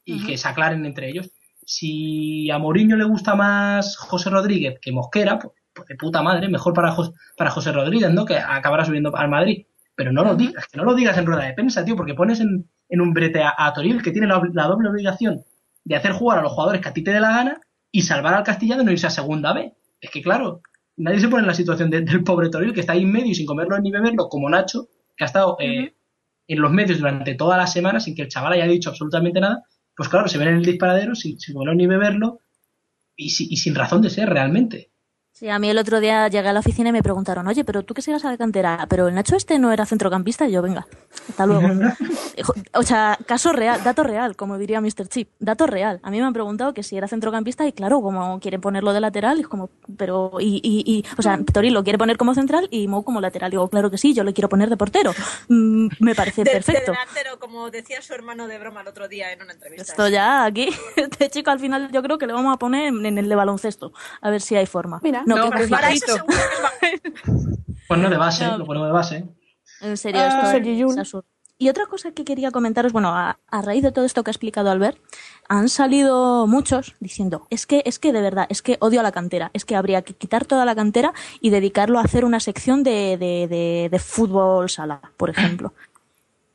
y 0.06 0.20
que 0.26 0.38
se 0.38 0.48
aclaren 0.48 0.86
entre 0.86 1.10
ellos. 1.10 1.30
Si 1.66 2.50
a 2.50 2.58
Mourinho 2.60 2.96
le 2.96 3.04
gusta 3.04 3.36
más 3.36 3.98
José 3.98 4.30
Rodríguez 4.30 4.80
que 4.82 4.92
Mosquera, 4.92 5.38
pues, 5.38 5.54
pues 5.78 5.88
de 5.90 5.96
puta 5.96 6.22
madre, 6.24 6.50
mejor 6.50 6.74
para, 6.74 6.92
Jos- 6.92 7.14
para 7.38 7.52
José 7.52 7.72
Rodríguez, 7.72 8.12
¿no? 8.12 8.26
Que 8.26 8.38
acabará 8.38 8.86
subiendo 8.86 9.16
al 9.16 9.30
Madrid. 9.30 9.66
Pero 9.96 10.12
no 10.12 10.24
lo 10.24 10.36
digas, 10.36 10.68
que 10.68 10.78
no 10.78 10.84
lo 10.86 10.96
digas 10.96 11.18
en 11.18 11.26
rueda 11.28 11.46
de 11.46 11.54
prensa, 11.54 11.86
tío, 11.86 11.96
porque 11.96 12.14
pones 12.16 12.40
en, 12.40 12.70
en 12.90 13.02
un 13.02 13.14
brete 13.14 13.42
a, 13.44 13.54
a 13.58 13.74
Toril 13.74 14.02
que 14.04 14.12
tiene 14.12 14.28
la, 14.28 14.42
la 14.54 14.68
doble 14.68 14.90
obligación 14.90 15.42
de 15.86 15.96
hacer 15.96 16.12
jugar 16.12 16.40
a 16.40 16.42
los 16.42 16.52
jugadores 16.52 16.82
que 16.82 16.90
a 16.90 16.94
ti 16.94 17.04
te 17.04 17.12
dé 17.14 17.20
la 17.20 17.30
gana 17.32 17.62
y 17.92 18.02
salvar 18.04 18.34
al 18.36 18.44
Castilla 18.44 18.78
de 18.78 18.84
no 18.84 18.92
irse 18.92 19.08
a 19.08 19.12
segunda 19.12 19.54
B. 19.54 19.74
Es 20.02 20.12
que 20.12 20.22
claro, 20.22 20.62
nadie 20.98 21.20
se 21.20 21.28
pone 21.30 21.42
en 21.44 21.48
la 21.48 21.54
situación 21.54 21.90
de- 21.90 22.02
del 22.02 22.24
pobre 22.24 22.50
Toril 22.50 22.74
que 22.74 22.82
está 22.82 22.94
ahí 22.94 23.04
en 23.04 23.12
medio 23.12 23.32
y 23.32 23.36
sin 23.36 23.46
comerlo 23.48 23.80
ni 23.80 23.92
beberlo, 23.92 24.30
como 24.30 24.50
Nacho, 24.50 24.88
que 25.16 25.24
ha 25.24 25.28
estado 25.28 25.58
eh, 25.60 25.96
en 26.48 26.62
los 26.62 26.72
medios 26.72 27.00
durante 27.00 27.36
toda 27.36 27.58
la 27.58 27.68
semana 27.68 28.00
sin 28.00 28.16
que 28.16 28.22
el 28.24 28.28
chaval 28.30 28.54
haya 28.54 28.68
dicho 28.68 28.90
absolutamente 28.90 29.40
nada. 29.40 29.64
Pues 29.96 30.10
claro, 30.10 30.28
se 30.28 30.38
ven 30.38 30.50
en 30.50 30.56
el 30.58 30.66
disparadero 30.66 31.16
sin, 31.16 31.40
sin 31.40 31.54
comerlo 31.56 31.74
ni 31.76 31.88
beberlo 31.88 32.40
y, 33.16 33.30
si- 33.32 33.48
y 33.50 33.58
sin 33.58 33.76
razón 33.76 34.02
de 34.02 34.10
ser 34.10 34.30
realmente. 34.30 34.92
Sí, 35.38 35.48
a 35.50 35.60
mí 35.60 35.70
el 35.70 35.78
otro 35.78 36.00
día 36.00 36.28
llegué 36.30 36.48
a 36.50 36.54
la 36.54 36.62
oficina 36.62 36.90
y 36.90 36.92
me 36.92 37.04
preguntaron, 37.04 37.48
oye, 37.48 37.64
pero 37.64 37.84
tú 37.84 37.94
que 37.94 38.02
sigas 38.02 38.26
a 38.26 38.32
la 38.32 38.38
cantera, 38.38 38.88
pero 38.90 39.08
el 39.08 39.14
Nacho 39.14 39.36
este 39.36 39.60
no 39.60 39.72
era 39.72 39.86
centrocampista, 39.86 40.48
y 40.48 40.52
yo, 40.52 40.64
venga, 40.64 40.88
hasta 41.30 41.46
luego. 41.46 41.68
O 42.74 42.84
sea, 42.84 43.18
caso 43.26 43.52
real, 43.52 43.84
dato 43.84 44.04
real, 44.04 44.36
como 44.36 44.58
diría 44.60 44.80
Mr. 44.80 45.08
Chip, 45.08 45.30
dato 45.40 45.66
real. 45.66 46.00
A 46.04 46.12
mí 46.12 46.20
me 46.20 46.26
han 46.26 46.34
preguntado 46.34 46.74
que 46.74 46.84
si 46.84 46.96
era 46.96 47.08
centrocampista 47.08 47.66
y 47.68 47.72
claro, 47.74 48.00
como 48.02 48.40
quieren 48.40 48.62
ponerlo 48.62 48.94
de 48.94 49.02
lateral, 49.02 49.40
es 49.40 49.48
como, 49.48 49.72
pero, 49.98 50.34
y, 50.40 50.62
y, 50.64 50.84
y 50.86 51.04
o 51.18 51.22
sea, 51.24 51.40
Toril 51.52 51.74
lo 51.74 51.84
quiere 51.84 51.98
poner 51.98 52.16
como 52.18 52.36
central 52.36 52.68
y 52.70 52.88
Mou 52.88 53.04
como 53.04 53.22
lateral. 53.22 53.50
Digo, 53.50 53.68
claro 53.70 53.90
que 53.90 53.98
sí, 53.98 54.14
yo 54.14 54.24
le 54.24 54.34
quiero 54.34 54.50
poner 54.50 54.70
de 54.70 54.78
portero. 54.78 55.14
Mm, 55.50 55.88
me 56.00 56.14
parece 56.14 56.44
De- 56.44 56.52
de 56.52 56.56
perfecto. 56.58 56.92
delantero, 56.92 57.40
como 57.40 57.72
decía 57.72 58.02
su 58.04 58.14
hermano 58.14 58.48
de 58.48 58.60
broma 58.60 58.82
el 58.82 58.88
otro 58.88 59.08
día 59.08 59.32
en 59.34 59.42
una 59.42 59.54
entrevista. 59.54 59.92
Esto 59.92 60.08
ya 60.08 60.46
aquí, 60.46 60.70
este 60.96 61.30
chico 61.32 61.50
al 61.50 61.60
final 61.60 61.92
yo 61.92 62.04
creo 62.04 62.20
que 62.20 62.28
le 62.28 62.34
vamos 62.34 62.54
a 62.54 62.58
poner 62.58 62.86
en 62.88 63.04
en 63.08 63.18
el 63.18 63.28
de 63.30 63.36
baloncesto, 63.36 63.94
a 64.22 64.30
ver 64.30 64.42
si 64.42 64.56
hay 64.56 64.68
forma. 64.68 65.00
Mira. 65.02 65.24
No, 65.28 65.36
No, 65.38 65.44
que 65.52 65.58
cogido. 65.58 65.70
Para 65.70 65.92
eso 65.92 66.06
Ojito. 66.06 66.14
seguro 66.18 66.38
que 66.80 66.88
es 66.88 67.02
va- 67.04 67.54
Pues 67.88 68.00
no 68.00 68.10
de 68.10 68.18
base, 68.18 68.46
No. 68.46 68.58
lo 68.58 68.66
ponemos 68.66 68.88
de 68.90 68.94
base. 68.94 69.26
En 69.82 69.96
serio, 69.98 70.22
Ah, 70.22 70.54
esto 70.54 71.20
es. 71.20 71.24
Y 71.60 71.70
otra 71.70 71.88
cosa 71.88 72.12
que 72.12 72.24
quería 72.24 72.52
comentaros, 72.52 72.94
bueno, 72.94 73.10
a, 73.16 73.40
a 73.50 73.62
raíz 73.64 73.82
de 73.82 73.92
todo 73.92 74.06
esto 74.06 74.24
que 74.24 74.30
ha 74.30 74.34
explicado 74.34 74.70
Albert, 74.70 75.00
han 75.50 75.70
salido 75.70 76.46
muchos 76.46 76.94
diciendo, 77.00 77.48
es 77.50 77.66
que, 77.66 77.82
es 77.86 77.98
que 77.98 78.14
de 78.14 78.22
verdad, 78.22 78.46
es 78.50 78.62
que 78.62 78.78
odio 78.80 79.00
a 79.00 79.04
la 79.04 79.12
cantera, 79.12 79.50
es 79.54 79.66
que 79.66 79.76
habría 79.76 80.04
que 80.04 80.14
quitar 80.14 80.46
toda 80.46 80.66
la 80.66 80.76
cantera 80.76 81.14
y 81.42 81.50
dedicarlo 81.50 81.98
a 81.98 82.04
hacer 82.04 82.26
una 82.26 82.40
sección 82.40 82.84
de, 82.84 83.18
de, 83.18 83.48
de, 83.48 83.88
de 83.90 84.00
fútbol 84.00 84.70
sala, 84.70 85.02
por 85.18 85.32
ejemplo. 85.32 85.74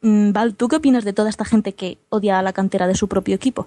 Mm, 0.02 0.30
Val, 0.32 0.54
¿tú 0.54 0.68
qué 0.68 0.76
opinas 0.76 1.04
de 1.04 1.12
toda 1.12 1.30
esta 1.30 1.44
gente 1.44 1.74
que 1.74 1.98
odia 2.08 2.38
a 2.38 2.42
la 2.42 2.52
cantera 2.52 2.86
de 2.86 2.94
su 2.94 3.08
propio 3.08 3.34
equipo? 3.34 3.66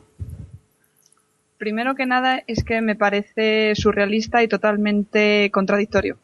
Primero 1.66 1.96
que 1.96 2.06
nada 2.06 2.44
es 2.46 2.64
que 2.64 2.80
me 2.82 2.96
parece 2.96 3.74
surrealista 3.74 4.44
y 4.44 4.48
totalmente 4.48 5.50
contradictorio. 5.52 6.20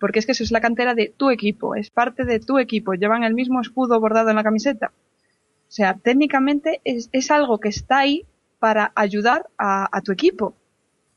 Porque 0.00 0.18
es 0.20 0.24
que 0.24 0.32
eso 0.32 0.42
es 0.42 0.50
la 0.52 0.62
cantera 0.62 0.94
de 0.94 1.12
tu 1.14 1.28
equipo, 1.28 1.74
es 1.74 1.90
parte 1.90 2.24
de 2.24 2.40
tu 2.40 2.58
equipo, 2.58 2.94
llevan 2.94 3.22
el 3.22 3.34
mismo 3.34 3.60
escudo 3.60 4.00
bordado 4.00 4.30
en 4.30 4.36
la 4.36 4.42
camiseta. 4.42 4.92
O 5.68 5.70
sea, 5.78 5.98
técnicamente 6.08 6.80
es, 6.84 7.10
es 7.12 7.30
algo 7.30 7.60
que 7.60 7.68
está 7.68 7.98
ahí 7.98 8.24
para 8.58 8.92
ayudar 8.94 9.50
a, 9.58 10.00
tu 10.02 10.12
equipo. 10.12 10.46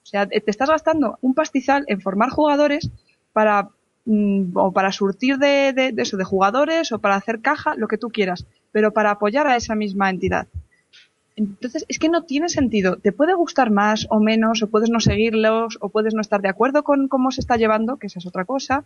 O 0.04 0.06
sea, 0.06 0.28
te 0.28 0.44
estás 0.52 0.70
gastando 0.70 1.18
un 1.22 1.34
pastizal 1.34 1.86
en 1.88 2.02
formar 2.02 2.32
jugadores 2.32 2.90
para 3.32 3.70
mm, 4.04 4.58
o 4.58 4.74
para 4.74 4.92
surtir 4.92 5.38
de- 5.38 5.72
de 5.72 6.02
eso, 6.02 6.18
de 6.18 6.26
jugadores 6.26 6.92
o 6.92 7.00
para 7.00 7.16
hacer 7.16 7.40
caja, 7.40 7.76
lo 7.76 7.88
que 7.88 7.98
tú 7.98 8.10
quieras, 8.10 8.46
pero 8.74 8.92
para 8.92 9.12
apoyar 9.12 9.48
a 9.48 9.56
esa 9.56 9.74
misma 9.76 10.10
entidad. 10.10 10.48
Entonces, 11.40 11.86
es 11.88 12.00
que 12.00 12.10
no 12.10 12.24
tiene 12.24 12.50
sentido. 12.50 12.98
Te 12.98 13.14
puede 13.14 13.34
gustar 13.34 13.72
más 13.72 14.08
o 14.10 14.20
menos, 14.20 14.62
o 14.62 14.68
puedes 14.68 14.90
no 14.90 15.00
seguirlos, 15.00 15.78
o 15.80 15.88
puedes 15.88 16.14
no 16.14 16.20
estar 16.20 16.42
de 16.42 16.50
acuerdo 16.50 16.84
con 16.84 17.08
cómo 17.08 17.32
se 17.32 17.40
está 17.40 17.56
llevando, 17.56 17.96
que 17.96 18.08
esa 18.08 18.20
es 18.20 18.26
otra 18.26 18.44
cosa, 18.44 18.84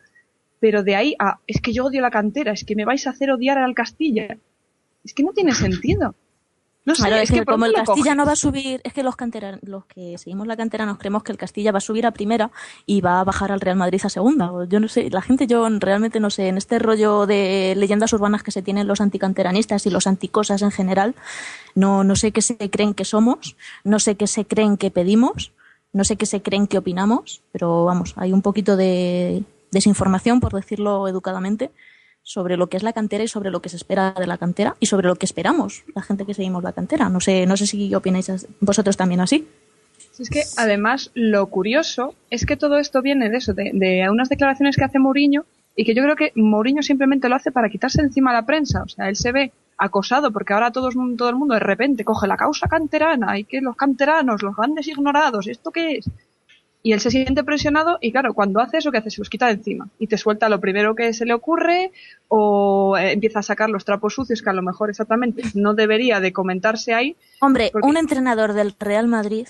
pero 0.60 0.84
de 0.84 0.96
ahí 0.96 1.16
a, 1.18 1.40
es 1.48 1.60
que 1.62 1.74
yo 1.74 1.86
odio 1.86 2.02
la 2.02 2.12
cantera, 2.12 2.52
es 2.52 2.64
que 2.64 2.76
me 2.76 2.86
vais 2.86 3.08
a 3.08 3.10
hacer 3.10 3.32
odiar 3.32 3.58
al 3.58 3.74
Castilla. 3.74 4.38
Es 5.04 5.16
que 5.16 5.24
no 5.24 5.34
tiene 5.34 5.54
sentido. 5.54 6.14
No 6.86 6.96
sé, 6.96 7.08
es, 7.08 7.24
es 7.24 7.30
que, 7.32 7.40
que, 7.40 7.46
¿por 7.46 7.56
como 7.56 7.66
el 7.66 7.74
Castilla 7.74 7.96
coges? 7.96 8.16
no 8.18 8.26
va 8.26 8.34
a 8.34 8.36
subir, 8.36 8.82
es 8.84 8.94
que 8.94 9.04
los 9.04 9.16
cantera, 9.16 9.58
los 9.62 9.86
que 9.86 10.18
seguimos 10.18 10.46
la 10.48 10.58
cantera 10.58 10.86
nos 10.86 10.98
creemos 10.98 11.24
que 11.24 11.32
el 11.32 11.38
Castilla 11.38 11.72
va 11.72 11.78
a 11.78 11.82
subir 11.82 12.06
a 12.06 12.12
primera 12.12 12.52
y 12.86 13.02
va 13.02 13.22
a 13.22 13.24
bajar 13.24 13.52
al 13.52 13.62
Real 13.62 13.78
Madrid 13.78 14.02
a 14.04 14.10
segunda. 14.10 14.52
Yo 14.68 14.80
no 14.80 14.88
sé, 14.90 15.10
la 15.10 15.22
gente 15.22 15.48
yo 15.48 15.68
realmente 15.80 16.20
no 16.20 16.30
sé, 16.30 16.50
en 16.50 16.58
este 16.58 16.80
rollo 16.80 17.26
de 17.26 17.74
leyendas 17.78 18.12
urbanas 18.14 18.44
que 18.44 18.52
se 18.52 18.62
tienen 18.62 18.86
los 18.86 19.02
anticanteranistas 19.02 19.86
y 19.86 19.90
los 19.90 20.08
anticosas 20.08 20.62
en 20.62 20.72
general, 20.72 21.16
no, 21.76 22.04
no 22.04 22.16
sé 22.16 22.32
qué 22.32 22.42
se 22.42 22.70
creen 22.70 22.94
que 22.94 23.06
somos, 23.06 23.56
no 23.84 24.00
sé 24.00 24.16
qué 24.16 24.28
se 24.28 24.46
creen 24.46 24.78
que 24.78 24.92
pedimos, 24.92 25.54
no 25.92 26.04
sé 26.04 26.16
qué 26.16 26.26
se 26.26 26.42
creen 26.42 26.68
que 26.68 26.78
opinamos, 26.78 27.42
pero 27.52 27.86
vamos, 27.86 28.14
hay 28.18 28.34
un 28.34 28.42
poquito 28.42 28.76
de 28.76 29.44
desinformación, 29.72 30.40
por 30.40 30.54
decirlo 30.54 31.08
educadamente, 31.08 31.72
sobre 32.24 32.58
lo 32.58 32.68
que 32.68 32.78
es 32.78 32.84
la 32.84 32.94
cantera 32.94 33.24
y 33.24 33.28
sobre 33.28 33.52
lo 33.52 33.62
que 33.62 33.70
se 33.70 33.76
espera 33.76 34.14
de 34.18 34.28
la 34.28 34.38
cantera 34.38 34.76
y 34.80 34.86
sobre 34.86 35.08
lo 35.08 35.16
que 35.16 35.26
esperamos 35.26 35.84
la 35.94 36.02
gente 36.02 36.26
que 36.26 36.34
seguimos 36.34 36.64
la 36.64 36.72
cantera. 36.72 37.10
No 37.10 37.20
sé, 37.20 37.46
no 37.46 37.58
sé 37.58 37.68
si 37.68 37.94
opináis 37.94 38.48
vosotros 38.62 38.96
también 38.98 39.20
así. 39.20 39.48
Es 40.20 40.30
que 40.30 40.44
además 40.58 41.12
lo 41.16 41.48
curioso 41.48 42.16
es 42.30 42.46
que 42.46 42.56
todo 42.56 42.78
esto 42.78 43.02
viene 43.02 43.30
de 43.30 43.38
eso, 43.38 43.54
de, 43.54 43.72
de 43.74 44.10
unas 44.10 44.30
declaraciones 44.30 44.78
que 44.78 44.84
hace 44.84 45.00
Mourinho 45.00 45.46
y 45.76 45.86
que 45.86 45.96
yo 45.96 46.04
creo 46.04 46.16
que 46.16 46.32
Mourinho 46.36 46.84
simplemente 46.84 47.30
lo 47.30 47.36
hace 47.36 47.52
para 47.52 47.70
quitarse 47.70 48.02
encima 48.02 48.32
a 48.32 48.36
la 48.36 48.46
prensa. 48.46 48.84
O 48.84 48.88
sea, 48.88 49.10
él 49.10 49.16
se 49.16 49.32
ve 49.32 49.52
acosado 49.84 50.32
porque 50.32 50.54
ahora 50.54 50.72
todo, 50.72 50.90
el- 50.90 51.18
todo 51.18 51.30
el 51.30 51.36
mundo 51.36 51.54
de 51.56 51.60
repente 51.60 52.04
coge 52.06 52.28
la 52.28 52.38
causa 52.38 52.68
canterana 52.68 53.38
y 53.38 53.44
que 53.44 53.62
los 53.62 53.76
canteranos, 53.76 54.42
los 54.44 54.56
grandes 54.56 54.88
ignorados, 54.88 55.48
¿esto 55.48 55.72
qué 55.72 55.98
es? 55.98 56.10
Y 56.86 56.92
él 56.92 57.00
se 57.00 57.12
siente 57.12 57.46
presionado 57.46 57.98
y 58.02 58.12
claro, 58.12 58.34
cuando 58.34 58.60
hace 58.60 58.78
eso, 58.80 58.92
¿qué 58.92 58.98
hace? 58.98 59.10
Se 59.10 59.22
los 59.22 59.30
quita 59.30 59.46
de 59.48 59.54
encima 59.54 59.88
y 60.00 60.08
te 60.08 60.18
suelta 60.18 60.50
lo 60.50 60.60
primero 60.60 60.96
que 60.96 61.14
se 61.14 61.26
le 61.26 61.34
ocurre 61.34 61.92
o 62.28 62.98
eh, 62.98 63.14
empieza 63.14 63.40
a 63.40 63.44
sacar 63.44 63.70
los 63.70 63.86
trapos 63.86 64.14
sucios 64.16 64.42
que 64.42 64.50
a 64.50 64.54
lo 64.54 64.62
mejor 64.62 64.90
exactamente 64.90 65.44
no 65.54 65.74
debería 65.76 66.20
de 66.20 66.34
comentarse 66.34 66.94
ahí. 66.94 67.16
Hombre, 67.40 67.70
Porque- 67.72 67.88
un 67.88 67.96
entrenador 67.96 68.52
del 68.54 68.76
Real 68.80 69.08
Madrid 69.08 69.48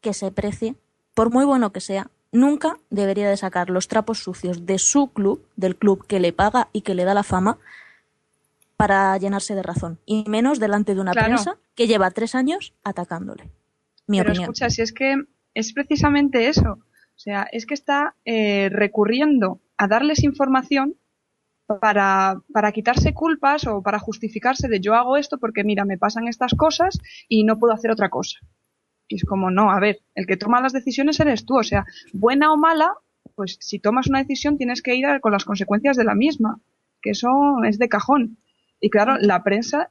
que 0.00 0.14
se 0.14 0.32
precie, 0.32 0.74
por 1.14 1.30
muy 1.30 1.44
bueno 1.44 1.70
que 1.70 1.80
sea, 1.80 2.08
nunca 2.32 2.76
debería 2.90 3.30
de 3.30 3.36
sacar 3.36 3.70
los 3.70 3.86
trapos 3.86 4.18
sucios 4.18 4.66
de 4.66 4.78
su 4.80 5.12
club, 5.12 5.40
del 5.54 5.76
club 5.76 6.04
que 6.08 6.18
le 6.18 6.32
paga 6.32 6.66
y 6.72 6.80
que 6.80 6.94
le 6.96 7.04
da 7.04 7.14
la 7.14 7.22
fama, 7.22 7.56
para 8.76 9.16
llenarse 9.18 9.54
de 9.54 9.62
razón. 9.62 10.00
Y 10.06 10.24
menos 10.28 10.58
delante 10.60 10.94
de 10.94 11.00
una 11.00 11.12
Claro. 11.12 11.28
prensa 11.28 11.58
que 11.74 11.86
lleva 11.86 12.10
tres 12.10 12.34
años 12.34 12.74
atacándole. 12.84 13.50
Mi 14.06 14.18
Pero 14.18 14.30
opinión. 14.30 14.44
escucha, 14.50 14.70
si 14.70 14.82
es 14.82 14.92
que 14.92 15.16
es 15.54 15.72
precisamente 15.72 16.48
eso. 16.48 16.72
O 16.72 17.18
sea, 17.18 17.46
es 17.52 17.64
que 17.66 17.74
está 17.74 18.16
eh, 18.24 18.68
recurriendo 18.70 19.60
a 19.76 19.86
darles 19.86 20.24
información 20.24 20.96
para, 21.80 22.40
para 22.52 22.72
quitarse 22.72 23.14
culpas 23.14 23.66
o 23.66 23.82
para 23.82 23.98
justificarse 23.98 24.68
de 24.68 24.80
yo 24.80 24.94
hago 24.94 25.16
esto 25.16 25.38
porque 25.38 25.64
mira, 25.64 25.84
me 25.84 25.96
pasan 25.96 26.28
estas 26.28 26.52
cosas 26.54 26.98
y 27.28 27.44
no 27.44 27.58
puedo 27.58 27.72
hacer 27.72 27.90
otra 27.90 28.10
cosa. 28.10 28.38
Y 29.08 29.16
es 29.16 29.24
como, 29.24 29.50
no, 29.50 29.70
a 29.70 29.80
ver, 29.80 30.00
el 30.14 30.26
que 30.26 30.36
toma 30.36 30.60
las 30.60 30.72
decisiones 30.72 31.20
eres 31.20 31.46
tú. 31.46 31.56
O 31.58 31.62
sea, 31.62 31.84
buena 32.12 32.52
o 32.52 32.56
mala, 32.56 32.92
pues 33.34 33.56
si 33.60 33.78
tomas 33.78 34.08
una 34.08 34.18
decisión 34.18 34.58
tienes 34.58 34.82
que 34.82 34.94
ir 34.96 35.06
con 35.20 35.32
las 35.32 35.44
consecuencias 35.44 35.96
de 35.96 36.04
la 36.04 36.14
misma. 36.14 36.60
Que 37.00 37.10
eso 37.10 37.28
es 37.66 37.78
de 37.78 37.88
cajón. 37.88 38.38
Y 38.84 38.90
claro, 38.90 39.16
la 39.18 39.42
prensa 39.42 39.90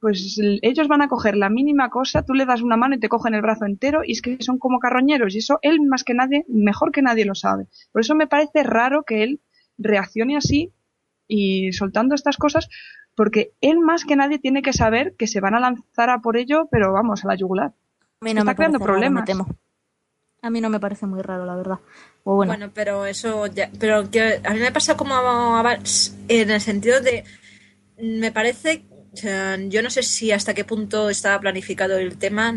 pues 0.00 0.38
ellos 0.62 0.88
van 0.88 1.02
a 1.02 1.08
coger 1.08 1.36
la 1.36 1.50
mínima 1.50 1.90
cosa, 1.90 2.22
tú 2.22 2.32
le 2.32 2.46
das 2.46 2.62
una 2.62 2.76
mano 2.76 2.94
y 2.94 3.00
te 3.00 3.08
cogen 3.10 3.34
el 3.34 3.42
brazo 3.42 3.66
entero 3.66 4.00
y 4.02 4.12
es 4.12 4.22
que 4.22 4.38
son 4.40 4.58
como 4.58 4.78
carroñeros 4.78 5.34
y 5.34 5.38
eso 5.38 5.58
él 5.60 5.82
más 5.82 6.04
que 6.04 6.14
nadie, 6.14 6.46
mejor 6.48 6.90
que 6.90 7.02
nadie 7.02 7.26
lo 7.26 7.34
sabe. 7.34 7.66
Por 7.92 8.00
eso 8.00 8.14
me 8.14 8.26
parece 8.26 8.62
raro 8.62 9.02
que 9.02 9.22
él 9.24 9.40
reaccione 9.76 10.36
así 10.38 10.72
y 11.28 11.72
soltando 11.72 12.14
estas 12.14 12.38
cosas 12.38 12.68
porque 13.14 13.52
él 13.60 13.78
más 13.80 14.04
que 14.06 14.16
nadie 14.16 14.38
tiene 14.38 14.62
que 14.62 14.72
saber 14.72 15.14
que 15.18 15.26
se 15.26 15.40
van 15.40 15.54
a 15.54 15.60
lanzar 15.60 16.08
a 16.08 16.20
por 16.20 16.38
ello, 16.38 16.66
pero 16.70 16.92
vamos, 16.94 17.24
a 17.24 17.28
la 17.28 17.34
yugular. 17.34 17.72
A 18.20 18.24
mí 18.24 18.32
no 18.32 18.40
está 18.40 18.52
me 18.52 18.56
creando 18.56 18.78
raro, 18.78 18.86
problemas. 18.92 19.22
me 19.22 19.26
temo. 19.26 19.46
A 20.42 20.48
mí 20.48 20.60
no 20.62 20.70
me 20.70 20.80
parece 20.80 21.04
muy 21.06 21.20
raro, 21.20 21.44
la 21.44 21.56
verdad. 21.56 21.78
O 22.24 22.36
bueno, 22.36 22.52
Bueno, 22.52 22.70
pero 22.74 23.04
eso 23.04 23.46
ya, 23.48 23.70
pero 23.78 24.10
que 24.10 24.40
a 24.42 24.50
mí 24.54 24.60
me 24.60 24.72
pasa 24.72 24.96
como 24.96 25.14
a- 25.14 25.60
a- 25.72 25.78
en 26.28 26.50
el 26.50 26.60
sentido 26.62 27.00
de 27.00 27.24
me 28.00 28.32
parece 28.32 28.84
yo 29.68 29.82
no 29.82 29.90
sé 29.90 30.02
si 30.02 30.32
hasta 30.32 30.54
qué 30.54 30.64
punto 30.64 31.10
estaba 31.10 31.40
planificado 31.40 31.98
el 31.98 32.16
tema, 32.16 32.54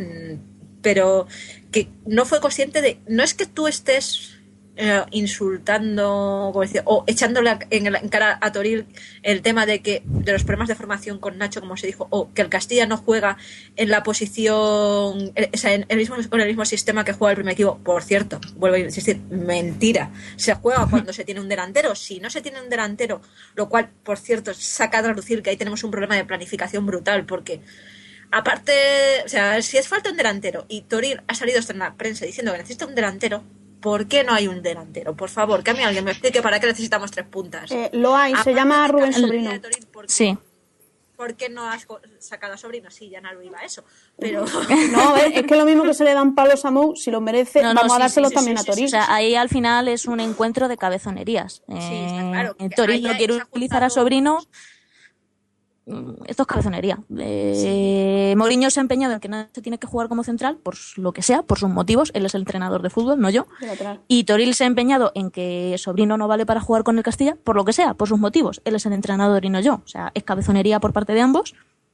pero 0.82 1.28
que 1.72 1.90
no 2.06 2.26
fue 2.26 2.42
consciente 2.42 2.82
de 2.82 3.00
no 3.08 3.24
es 3.24 3.34
que 3.34 3.46
tú 3.46 3.68
estés 3.68 4.33
eh, 4.76 5.04
insultando 5.12 6.50
como 6.52 6.62
decía, 6.62 6.82
o 6.86 7.04
echándole 7.08 7.58
en, 7.70 7.92
la- 7.92 8.00
en 8.00 8.10
cara 8.10 8.38
a 8.42 8.52
Toril 8.52 8.86
el 9.22 9.42
tema 9.42 9.66
de 9.66 9.82
que 9.82 10.02
de 10.06 10.32
los 10.34 10.44
problemas 10.44 10.68
de 10.68 10.76
formación 10.76 11.20
con 11.20 11.38
Nacho 11.38 11.60
como 11.62 11.78
se 11.78 11.88
dijo 11.88 12.08
o 12.10 12.34
que 12.34 12.42
el 12.42 12.50
Castilla 12.50 12.86
no 12.88 12.98
juega 12.98 13.38
en 13.76 13.90
la 13.90 14.02
posición 14.04 15.32
eh, 15.36 15.50
o 15.54 15.58
sea, 15.58 15.74
en 15.74 15.86
el 15.90 15.98
mismo 15.98 16.16
con 16.30 16.42
el 16.42 16.48
mismo 16.48 16.66
sistema 16.66 17.04
que 17.06 17.14
juega 17.14 17.32
el 17.32 17.38
primer 17.38 17.54
equipo. 17.54 17.78
Por 17.84 18.04
cierto 18.04 18.40
vuelvo 18.56 18.76
a 18.78 18.80
insistir 18.80 19.20
mentira. 19.30 20.12
Se 20.38 20.54
juega 20.56 20.88
cuando 20.90 21.14
se 21.14 21.24
tiene 21.24 21.42
un 21.42 21.50
delantero. 21.50 21.96
Si 21.96 22.20
no 22.20 22.30
se 22.30 22.42
tiene 22.42 22.62
un 22.62 22.70
delantero 22.70 23.22
lo 23.56 23.70
cual 23.70 23.90
por 24.04 24.18
cierto 24.18 24.54
saca 24.54 25.00
a 25.00 25.04
traducir 25.04 25.44
que 25.44 25.52
ahí 25.52 25.58
tenemos 25.58 25.84
un 25.84 25.92
problema 25.92 26.16
de 26.16 26.26
planificación 26.26 26.86
brutal 26.86 27.26
porque 27.26 27.62
aparte, 28.32 28.74
o 29.26 29.30
sea, 29.30 29.62
si 29.62 29.78
es 29.78 29.88
falta 29.88 30.10
un 30.10 30.18
delantero 30.18 30.66
y 30.68 30.82
Toril 30.82 31.22
ha 31.28 31.36
salido 31.36 31.60
hasta 31.60 31.74
en 31.74 31.80
la 31.80 31.94
prensa 31.96 32.26
diciendo 32.26 32.52
que 32.52 32.58
necesita 32.60 32.86
un 32.86 32.96
delantero, 32.96 33.44
¿por 33.84 34.08
qué 34.08 34.24
no 34.24 34.34
hay 34.34 34.48
un 34.48 34.64
delantero? 34.64 35.14
Por 35.16 35.30
favor, 35.30 35.62
que 35.64 35.72
a 35.72 35.74
mí 35.76 35.84
alguien 35.84 36.06
me 36.06 36.12
explique 36.12 36.42
para 36.42 36.60
qué 36.60 36.68
necesitamos 36.68 37.12
tres 37.12 37.28
puntas. 37.28 37.70
Eh, 37.70 37.90
lo 37.94 38.16
hay, 38.16 38.34
se 38.38 38.54
llama 38.56 38.88
Rubén 38.88 39.14
Sobrino. 39.14 39.52
porque- 39.92 40.10
sí. 40.12 40.38
¿por 41.16 41.36
qué 41.36 41.48
no 41.48 41.70
has 41.70 41.88
sacado 42.20 42.54
a 42.54 42.58
Sobrino? 42.58 42.90
Sí, 42.92 43.10
ya 43.10 43.22
no 43.22 43.30
iba 43.42 43.60
a 43.60 43.64
eso. 43.64 43.84
Pero 44.18 44.44
No, 44.92 45.16
es, 45.16 45.36
es 45.36 45.44
que 45.44 45.56
lo 45.56 45.64
mismo 45.64 45.84
que 45.84 45.94
se 45.94 46.04
le 46.04 46.14
dan 46.14 46.34
palos 46.36 46.66
a 46.66 46.72
Mou, 46.72 46.96
si 46.96 47.12
lo 47.12 47.22
merece, 47.22 47.62
No, 47.62 47.70
no, 47.74 47.82
vamos 47.82 47.94
a 47.94 47.96
sí, 47.96 48.02
dárselos 48.02 48.30
sí, 48.30 48.36
también 48.36 48.58
sí, 48.58 48.62
a 48.62 48.64
sí, 48.64 48.72
Toril. 48.72 48.86
O 48.86 48.90
sea, 48.90 49.14
ahí 49.14 49.36
al 49.36 49.48
final 49.48 49.88
es 49.88 50.06
un 50.06 50.20
encuentro 50.20 50.68
de 50.68 50.76
cabezonerías. 50.78 51.62
Sí, 51.68 51.74
está 51.78 52.30
claro. 52.30 52.56
Eh, 52.60 52.70
Toril 52.76 53.06
ahí 53.06 53.12
no 53.14 53.18
quiere 53.18 53.36
utilizar 53.36 53.84
a 53.84 53.90
Sobrino. 53.90 54.40
Mm, 55.86 56.12
Esto 56.28 56.44
es 56.44 56.48
cabezonería. 56.48 56.98
Eh, 57.18 58.34
Mourinho 58.38 58.70
se 58.70 58.80
ha 58.80 58.82
empeñado 58.82 59.14
en 59.14 59.20
que 59.20 59.28
no 59.28 59.48
se 59.52 59.62
tiene 59.62 59.78
que 59.78 59.88
jugar 59.88 60.08
como 60.08 60.24
central, 60.24 60.58
por 60.58 60.76
lo 60.96 61.12
que 61.12 61.22
sea, 61.22 61.44
por 61.44 61.60
sus 61.60 61.70
motivos. 61.70 62.12
Él 62.14 62.26
es 62.26 62.36
el 62.36 62.42
entrenador 62.42 62.82
de 62.82 62.90
fútbol, 62.90 63.20
no 63.20 63.30
yo. 63.30 63.48
Y 64.08 64.24
Toril 64.24 64.56
se 64.56 64.64
ha 64.64 64.68
empeñado 64.68 65.12
en 65.16 65.30
que 65.30 65.76
Sobrino 65.78 66.18
no 66.18 66.28
vale 66.28 66.46
para 66.46 66.62
jugar 66.62 66.84
con 66.84 66.98
el 66.98 67.04
Castilla, 67.04 67.36
por 67.44 67.56
lo 67.56 67.66
que 67.66 67.74
sea, 67.74 67.94
por 67.96 68.08
sus 68.08 68.20
motivos. 68.20 68.62
Él 68.66 68.76
es 68.76 68.86
el 68.86 68.94
entrenador 68.94 69.44
y 69.44 69.50
no 69.50 69.60
yo. 69.60 69.82
O 69.84 69.88
sea, 69.88 70.12
es 70.14 70.24
cabezonería 70.24 70.80
por 70.80 70.94
parte 70.94 71.14
de 71.14 71.22
ambos. 71.22 71.54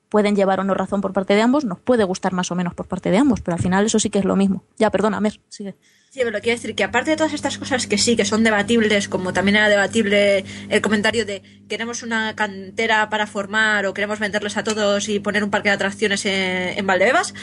Pueden 0.10 0.36
llevar 0.36 0.60
o 0.60 0.64
no 0.64 0.74
razón 0.74 1.02
por 1.02 1.14
parte 1.14 1.34
de 1.36 1.42
ambos. 1.42 1.66
Nos 1.66 1.80
puede 1.80 2.04
gustar 2.04 2.34
más 2.34 2.52
o 2.52 2.56
menos 2.56 2.74
por 2.74 2.88
parte 2.88 3.12
de 3.12 3.18
ambos, 3.18 3.42
pero 3.42 3.56
al 3.56 3.62
final 3.62 3.86
eso 3.86 4.00
sí 4.00 4.10
que 4.10 4.20
es 4.20 4.26
lo 4.26 4.36
mismo. 4.36 4.64
Ya, 4.78 4.90
perdona, 4.92 5.20
Mer, 5.20 5.40
sigue. 5.50 5.76
Sí, 6.12 6.22
pero 6.24 6.39
quiero 6.41 6.57
decir 6.57 6.74
que 6.74 6.84
aparte 6.84 7.12
de 7.12 7.18
todas 7.18 7.34
estas 7.34 7.60
cosas 7.60 7.86
que 7.86 7.99
sí, 7.99 8.16
que 8.16 8.26
son 8.26 8.43
debatibles, 8.43 9.07
como 9.07 9.32
también 9.32 9.57
era 9.57 9.70
debatible 9.70 10.43
el 10.70 10.82
comentario 10.82 11.24
de 11.24 11.43
queremos 11.68 12.01
una 12.01 12.36
cantera 12.36 13.10
para 13.12 13.28
formar 13.28 13.86
o 13.86 13.93
queremos 13.93 14.18
venderles 14.18 14.57
a 14.57 14.64
todos 14.64 15.07
y 15.07 15.20
poner 15.20 15.43
un 15.43 15.51
parque 15.51 15.70
de 15.70 15.76
atracciones 15.76 16.26
en, 16.26 16.80
en 16.80 16.88
Valdebebas, 16.88 17.36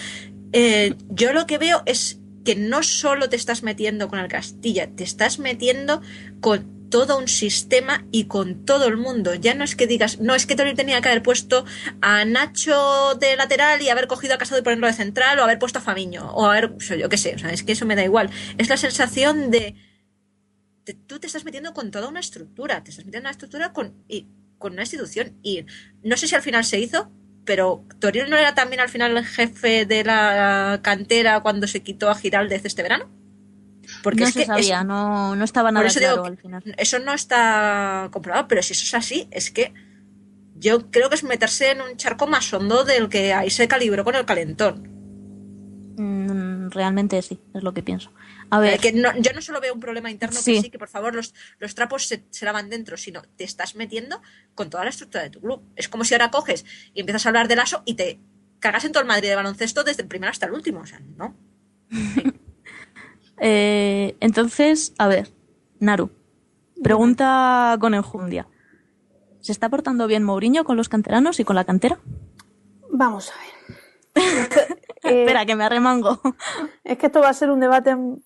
eh, 0.53 0.95
yo 1.09 1.33
lo 1.33 1.47
que 1.47 1.59
veo 1.59 1.85
es 1.87 2.19
que 2.45 2.57
no 2.57 2.83
solo 2.83 3.29
te 3.29 3.37
estás 3.37 3.63
metiendo 3.63 4.09
con 4.09 4.19
el 4.19 4.27
Castilla, 4.27 4.89
te 4.89 5.05
estás 5.05 5.39
metiendo 5.39 6.03
con 6.41 6.76
todo 6.91 7.19
un 7.19 7.29
sistema 7.29 8.05
y 8.13 8.25
con 8.25 8.65
todo 8.65 8.87
el 8.87 8.97
mundo. 8.97 9.35
Ya 9.35 9.55
no 9.55 9.65
es 9.65 9.77
que 9.77 9.87
digas, 9.87 10.21
no 10.21 10.35
es 10.35 10.47
que 10.47 10.55
tenía 10.57 11.01
que 11.01 11.09
haber 11.09 11.23
puesto 11.23 11.65
a 12.01 12.25
Nacho 12.25 13.15
de 13.19 13.37
lateral 13.37 13.83
y 13.83 13.89
haber 13.89 14.07
cogido 14.07 14.35
a 14.35 14.39
Casado 14.39 14.61
y 14.61 14.65
ponerlo 14.65 14.87
de 14.87 14.93
central 14.93 15.39
o 15.39 15.43
haber 15.45 15.59
puesto 15.59 15.79
a 15.79 15.83
Famiño 15.83 16.31
o 16.33 16.47
haber, 16.47 16.77
yo 16.79 17.09
qué 17.09 17.17
sé, 17.19 17.35
o 17.35 17.39
sea, 17.39 17.51
es 17.51 17.63
que 17.63 17.73
eso 17.73 17.87
me 17.87 17.97
da 17.97 18.05
igual. 18.05 18.31
Es 18.59 18.69
la 18.69 18.77
sensación 18.77 19.51
de, 19.51 19.75
de- 20.85 20.95
tú 20.95 21.19
te 21.19 21.27
estás 21.27 21.45
metiendo 21.45 21.73
con 21.75 21.91
toda 21.91 22.09
una 22.09 22.21
estructura, 22.21 22.83
te 22.83 22.91
estás 22.91 23.05
metiendo 23.05 23.19
en 23.29 23.31
una 23.31 23.31
estructura 23.33 23.73
con, 23.73 23.95
y, 24.09 24.27
con 24.59 24.73
una 24.73 24.83
institución 24.83 25.39
y 25.43 25.65
no 26.03 26.17
sé 26.17 26.29
si 26.29 26.35
al 26.35 26.43
final 26.43 26.65
se 26.65 26.79
hizo, 26.79 27.11
pero 27.45 27.85
Toril 28.01 28.29
no 28.29 28.37
era 28.37 28.55
también 28.55 28.81
al 28.81 28.89
final 28.89 29.17
el 29.17 29.25
jefe 29.25 29.87
de 29.87 30.05
la 30.05 30.81
cantera 30.83 31.41
cuando 31.41 31.67
se 31.67 31.83
quitó 31.83 32.11
a 32.11 32.15
Giraldez 32.17 32.65
este 32.65 32.83
verano. 32.83 33.11
Porque 34.03 34.21
no 34.21 34.27
es 34.27 34.33
se 34.35 34.39
que 34.39 34.43
es- 34.43 34.47
sabía, 34.49 34.85
no, 34.85 35.37
no 35.37 35.45
estaba 35.45 35.71
nada 35.73 35.89
claro 35.89 36.25
al 36.25 36.37
final. 36.39 36.63
Eso 36.77 36.99
no 36.99 37.13
está 37.15 38.09
comprobado, 38.13 38.49
pero 38.49 38.63
si 38.63 38.73
eso 38.73 38.85
es 38.85 38.95
así, 38.95 39.29
es 39.31 39.51
que 39.51 39.73
yo 40.59 40.91
creo 40.91 41.09
que 41.09 41.17
es 41.17 41.25
meterse 41.25 41.71
en 41.73 41.81
un 41.83 41.97
charco 41.97 42.27
más 42.27 42.53
hondo 42.55 42.85
del 42.85 43.09
que 43.09 43.33
ahí 43.35 43.51
se 43.51 43.69
calibró 43.69 44.05
con 44.05 44.15
el 44.15 44.25
calentón. 44.25 44.95
Mm, 45.99 46.71
realmente 46.71 47.21
sí, 47.23 47.41
es 47.55 47.63
lo 47.63 47.73
que 47.73 47.83
pienso. 47.83 48.11
A 48.51 48.59
Eh, 48.59 48.61
ver, 48.61 48.81
que 48.81 48.93
no- 48.93 49.17
yo 49.19 49.33
no 49.33 49.41
solo 49.41 49.61
veo 49.61 49.73
un 49.75 49.81
problema 49.81 50.11
interno 50.11 50.39
Sí. 50.41 50.55
que 50.57 50.63
sí, 50.63 50.71
que 50.71 50.79
por 50.79 50.89
favor 50.89 51.15
los, 51.15 51.35
los 51.59 51.75
trapos 51.75 52.07
se, 52.07 52.25
se 52.31 52.45
lavan 52.45 52.69
dentro, 52.71 52.97
sino 52.97 53.23
te 53.37 53.45
estás 53.45 53.75
metiendo 53.77 54.21
con 54.55 54.71
toda 54.71 54.85
la 54.85 54.91
estructura 54.91 55.25
de 55.25 55.31
tu 55.31 55.41
club. 55.41 55.63
Es 55.75 55.89
como 55.89 56.05
si 56.05 56.15
ahora 56.15 56.31
coges 56.31 56.65
y 56.95 57.01
empiezas 57.01 57.27
a 57.27 57.31
hablar 57.31 57.49
del 57.49 57.61
ASO 57.61 57.83
y 57.87 57.95
te 57.95 58.21
cagas 58.61 58.85
en 58.85 58.93
todo 58.93 59.01
el 59.03 59.09
Madrid 59.09 59.29
de 59.29 59.37
baloncesto 59.37 59.85
desde 59.85 60.03
el 60.03 60.09
primero 60.09 60.31
hasta 60.31 60.47
el 60.47 60.53
último. 60.53 60.81
O 60.81 60.87
sea, 60.87 61.01
¿no? 61.17 61.35
eh, 63.39 64.17
entonces, 64.21 64.95
a 64.99 65.09
ver, 65.09 65.31
Naru, 65.81 66.11
pregunta 66.83 67.77
con 67.81 67.95
enjundia. 67.95 68.47
¿Se 69.41 69.53
está 69.53 69.69
portando 69.69 70.07
bien 70.07 70.25
Mourinho 70.25 70.65
con 70.65 70.77
los 70.77 70.89
canteranos 70.89 71.39
y 71.41 71.45
con 71.45 71.55
la 71.57 71.65
cantera? 71.65 71.99
Vamos 72.91 73.31
a 73.31 73.35
ver. 73.39 73.57
Eh, 75.05 75.21
Espera, 75.23 75.47
que 75.47 75.55
me 75.55 75.63
arremango. 75.63 76.21
Es 76.83 76.99
que 76.99 77.07
esto 77.07 77.21
va 77.21 77.29
a 77.29 77.35
ser 77.35 77.51
un 77.51 77.61
debate 77.61 77.91
en- 77.91 78.25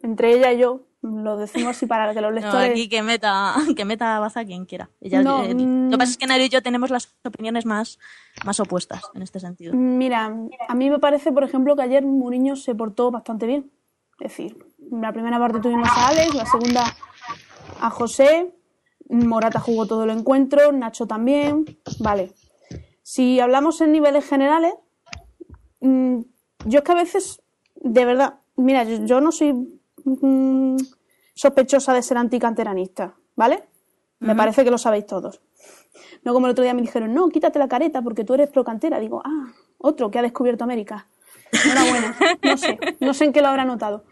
entre 0.00 0.32
ella 0.34 0.52
y 0.52 0.58
yo. 0.58 0.82
Lo 1.02 1.36
decimos 1.36 1.70
así 1.76 1.86
para 1.86 2.14
que 2.14 2.20
los 2.20 2.30
No, 2.32 2.40
lectores. 2.40 2.70
aquí 2.70 2.88
que 2.88 3.02
meta, 3.02 3.54
que 3.76 3.84
meta 3.84 4.20
baza 4.20 4.44
quien 4.44 4.64
quiera. 4.64 4.90
Ella- 5.00 5.22
No, 5.24 5.42
eh, 5.42 5.52
mm. 5.54 5.86
Lo 5.86 5.90
que 5.92 5.98
pasa 5.98 6.12
es 6.12 6.16
que 6.18 6.26
Naru 6.28 6.44
y 6.44 6.48
yo 6.50 6.62
tenemos 6.62 6.90
las 6.90 7.12
opiniones 7.24 7.66
más, 7.66 7.98
más 8.44 8.60
opuestas 8.60 9.02
en 9.14 9.22
este 9.22 9.40
sentido. 9.40 9.74
Mira, 9.74 10.26
a 10.68 10.74
mí 10.76 10.88
me 10.88 11.00
parece, 11.00 11.32
por 11.32 11.42
ejemplo, 11.42 11.74
que 11.74 11.82
ayer 11.82 12.04
Mourinho 12.04 12.54
se 12.54 12.76
portó 12.76 13.10
bastante 13.10 13.46
bien. 13.46 13.72
Es 14.20 14.30
decir, 14.30 14.56
la 14.90 15.12
primera 15.12 15.38
parte 15.38 15.60
tuvimos 15.60 15.88
a 15.88 16.08
Alex, 16.08 16.34
la 16.34 16.46
segunda 16.46 16.84
a 17.80 17.90
José, 17.90 18.54
Morata 19.08 19.60
jugó 19.60 19.86
todo 19.86 20.04
el 20.04 20.10
encuentro, 20.10 20.72
Nacho 20.72 21.06
también. 21.06 21.64
Vale. 22.00 22.32
Si 23.02 23.40
hablamos 23.40 23.80
en 23.80 23.92
niveles 23.92 24.26
generales, 24.26 24.74
mm, 25.80 26.20
yo 26.66 26.78
es 26.78 26.84
que 26.84 26.92
a 26.92 26.96
veces, 26.96 27.42
de 27.74 28.04
verdad, 28.04 28.40
mira, 28.56 28.84
yo, 28.84 29.04
yo 29.04 29.20
no 29.20 29.30
soy 29.32 29.52
mm, 30.04 30.76
sospechosa 31.34 31.92
de 31.92 32.02
ser 32.02 32.16
anticanteranista, 32.16 33.14
¿vale? 33.36 33.64
Me 34.20 34.34
parece 34.34 34.64
que 34.64 34.70
lo 34.70 34.78
sabéis 34.78 35.04
todos. 35.04 35.42
No 36.22 36.32
como 36.32 36.46
el 36.46 36.52
otro 36.52 36.64
día 36.64 36.72
me 36.72 36.80
dijeron, 36.80 37.12
no, 37.12 37.28
quítate 37.28 37.58
la 37.58 37.68
careta 37.68 38.00
porque 38.00 38.24
tú 38.24 38.32
eres 38.32 38.48
pro 38.48 38.64
cantera. 38.64 38.98
Digo, 38.98 39.20
ah, 39.22 39.52
otro 39.78 40.10
que 40.10 40.18
ha 40.18 40.22
descubierto 40.22 40.64
América. 40.64 41.08
Enhorabuena. 41.52 42.16
No 42.42 42.56
sé, 42.56 42.78
no 43.00 43.14
sé 43.14 43.24
en 43.24 43.32
qué 43.32 43.40
lo 43.40 43.48
habrá 43.48 43.64
notado. 43.64 44.04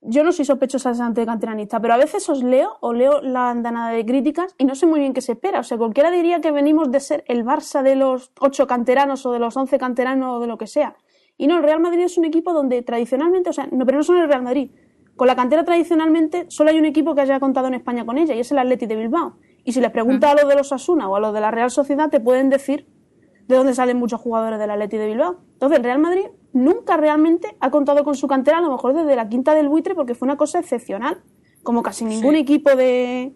Yo 0.00 0.22
no 0.22 0.30
soy 0.30 0.44
sospechosa 0.44 0.90
de 0.90 0.94
ser 0.94 1.04
anticanteranista, 1.04 1.80
pero 1.80 1.94
a 1.94 1.96
veces 1.96 2.28
os 2.28 2.42
leo 2.42 2.78
o 2.80 2.92
leo 2.92 3.20
la 3.20 3.50
andanada 3.50 3.90
de 3.90 4.06
críticas 4.06 4.54
y 4.56 4.64
no 4.64 4.74
sé 4.74 4.86
muy 4.86 5.00
bien 5.00 5.12
qué 5.12 5.20
se 5.20 5.32
espera. 5.32 5.60
O 5.60 5.64
sea, 5.64 5.76
cualquiera 5.76 6.10
diría 6.10 6.40
que 6.40 6.52
venimos 6.52 6.90
de 6.90 7.00
ser 7.00 7.24
el 7.26 7.44
Barça 7.44 7.82
de 7.82 7.96
los 7.96 8.32
ocho 8.40 8.66
canteranos 8.66 9.26
o 9.26 9.32
de 9.32 9.40
los 9.40 9.56
once 9.56 9.76
canteranos 9.76 10.36
o 10.36 10.40
de 10.40 10.46
lo 10.46 10.56
que 10.56 10.68
sea. 10.68 10.96
Y 11.36 11.46
no, 11.46 11.58
el 11.58 11.64
Real 11.64 11.80
Madrid 11.80 12.04
es 12.04 12.16
un 12.16 12.24
equipo 12.24 12.52
donde 12.52 12.82
tradicionalmente, 12.82 13.50
o 13.50 13.52
sea, 13.52 13.68
no, 13.70 13.84
pero 13.84 13.98
no 13.98 14.04
solo 14.04 14.22
el 14.22 14.28
Real 14.28 14.42
Madrid. 14.42 14.70
Con 15.16 15.26
la 15.26 15.34
cantera 15.34 15.64
tradicionalmente 15.64 16.46
solo 16.48 16.70
hay 16.70 16.78
un 16.78 16.84
equipo 16.84 17.14
que 17.16 17.22
haya 17.22 17.40
contado 17.40 17.66
en 17.66 17.74
España 17.74 18.06
con 18.06 18.18
ella 18.18 18.34
y 18.34 18.40
es 18.40 18.52
el 18.52 18.58
Atleti 18.58 18.86
de 18.86 18.94
Bilbao. 18.94 19.36
Y 19.64 19.72
si 19.72 19.80
les 19.80 19.90
preguntas 19.90 20.30
a 20.30 20.34
los 20.40 20.48
de 20.48 20.54
los 20.54 20.72
Asuna 20.72 21.08
o 21.08 21.16
a 21.16 21.20
los 21.20 21.34
de 21.34 21.40
la 21.40 21.50
Real 21.50 21.70
Sociedad, 21.70 22.08
te 22.08 22.20
pueden 22.20 22.50
decir 22.50 22.86
de 23.48 23.56
dónde 23.56 23.74
salen 23.74 23.96
muchos 23.96 24.20
jugadores 24.20 24.58
del 24.58 24.70
Atleti 24.70 24.96
de 24.98 25.06
Bilbao. 25.06 25.36
Entonces, 25.54 25.78
el 25.78 25.84
Real 25.84 25.98
Madrid 25.98 26.26
nunca 26.52 26.96
realmente 26.96 27.56
ha 27.60 27.70
contado 27.70 28.04
con 28.04 28.14
su 28.14 28.28
cantera, 28.28 28.58
a 28.58 28.60
lo 28.60 28.70
mejor 28.70 28.92
desde 28.94 29.16
la 29.16 29.28
quinta 29.28 29.54
del 29.54 29.68
buitre, 29.68 29.94
porque 29.94 30.14
fue 30.14 30.26
una 30.26 30.36
cosa 30.36 30.58
excepcional. 30.60 31.22
Como 31.62 31.82
casi 31.82 32.04
ningún 32.04 32.34
equipo 32.36 32.70
de, 32.76 33.34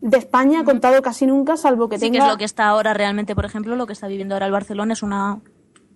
de 0.00 0.18
España 0.18 0.60
ha 0.60 0.64
contado 0.64 1.02
casi 1.02 1.26
nunca, 1.26 1.56
salvo 1.56 1.88
que 1.88 1.98
Sí, 1.98 2.06
que 2.06 2.12
tenga... 2.12 2.26
es 2.26 2.32
lo 2.32 2.38
que 2.38 2.44
está 2.44 2.68
ahora 2.68 2.94
realmente, 2.94 3.34
por 3.34 3.44
ejemplo, 3.44 3.76
lo 3.76 3.86
que 3.86 3.92
está 3.92 4.06
viviendo 4.08 4.34
ahora 4.34 4.46
el 4.46 4.52
Barcelona 4.52 4.92
es 4.94 5.02
una, 5.02 5.40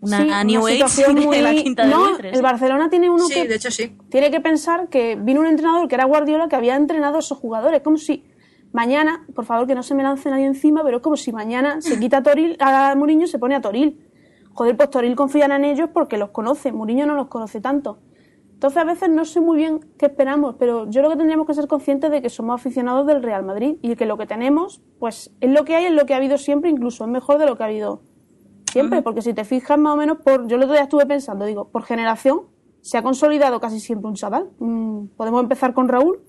una 0.00 0.18
Sí, 0.18 0.46
New 0.46 0.66
Age 0.66 0.74
situación 0.74 1.14
de 1.14 1.20
muy- 1.22 1.40
la 1.40 1.54
quinta 1.54 1.86
No, 1.86 2.08
buitres. 2.08 2.36
el 2.36 2.42
Barcelona 2.42 2.90
tiene 2.90 3.08
uno 3.08 3.26
Sí, 3.26 3.34
que 3.34 3.48
de 3.48 3.54
hecho 3.54 3.70
sí. 3.70 3.96
tiene 4.10 4.30
que 4.30 4.40
pensar 4.40 4.88
que 4.88 5.14
vino 5.16 5.40
un 5.40 5.46
entrenador 5.46 5.88
que 5.88 5.94
era 5.94 6.04
Guardiola 6.04 6.48
que 6.48 6.56
había 6.56 6.74
entrenado 6.76 7.16
a 7.16 7.20
esos 7.20 7.38
jugadores. 7.38 7.80
Como 7.82 7.96
si 7.96 8.24
mañana, 8.74 9.24
por 9.34 9.44
favor 9.44 9.68
que 9.68 9.74
no 9.76 9.84
se 9.84 9.94
me 9.94 10.02
lance 10.02 10.28
nadie 10.28 10.46
encima, 10.46 10.82
pero 10.82 10.96
es 10.96 11.02
como 11.02 11.16
si 11.16 11.32
mañana 11.32 11.80
se 11.80 11.98
quita 11.98 12.18
a 12.18 12.22
Toril, 12.24 12.56
a 12.58 12.94
Mourinho 12.96 13.24
y 13.24 13.28
se 13.28 13.38
pone 13.38 13.54
a 13.54 13.60
Toril. 13.60 14.04
Joder, 14.52 14.76
pues 14.76 14.90
Toril 14.90 15.14
confían 15.14 15.52
en 15.52 15.64
ellos 15.64 15.90
porque 15.94 16.18
los 16.18 16.30
conoce, 16.30 16.72
Mourinho 16.72 17.06
no 17.06 17.14
los 17.14 17.28
conoce 17.28 17.60
tanto. 17.60 17.98
Entonces 18.52 18.76
a 18.76 18.84
veces 18.84 19.10
no 19.10 19.24
sé 19.24 19.40
muy 19.40 19.58
bien 19.58 19.78
qué 19.96 20.06
esperamos, 20.06 20.56
pero 20.58 20.90
yo 20.90 21.00
creo 21.00 21.10
que 21.10 21.16
tendríamos 21.16 21.46
que 21.46 21.54
ser 21.54 21.68
conscientes 21.68 22.10
de 22.10 22.20
que 22.20 22.28
somos 22.28 22.60
aficionados 22.60 23.06
del 23.06 23.22
Real 23.22 23.44
Madrid 23.44 23.76
y 23.80 23.94
que 23.94 24.06
lo 24.06 24.18
que 24.18 24.26
tenemos, 24.26 24.82
pues 24.98 25.32
es 25.40 25.50
lo 25.50 25.64
que 25.64 25.76
hay, 25.76 25.84
es 25.84 25.92
lo 25.92 26.04
que 26.04 26.14
ha 26.14 26.16
habido 26.16 26.36
siempre, 26.36 26.68
incluso 26.68 27.04
es 27.04 27.10
mejor 27.10 27.38
de 27.38 27.46
lo 27.46 27.56
que 27.56 27.62
ha 27.62 27.66
habido 27.66 28.02
siempre, 28.72 29.02
porque 29.02 29.22
si 29.22 29.34
te 29.34 29.44
fijas 29.44 29.78
más 29.78 29.94
o 29.94 29.96
menos, 29.96 30.18
por, 30.18 30.48
yo 30.48 30.56
el 30.56 30.62
otro 30.64 30.72
día 30.72 30.82
estuve 30.82 31.06
pensando, 31.06 31.44
digo, 31.44 31.68
por 31.68 31.84
generación 31.84 32.42
se 32.80 32.98
ha 32.98 33.02
consolidado 33.02 33.60
casi 33.60 33.78
siempre 33.78 34.08
un 34.08 34.14
chaval. 34.14 34.50
Mm, 34.58 35.06
podemos 35.16 35.42
empezar 35.42 35.74
con 35.74 35.88
Raúl, 35.88 36.23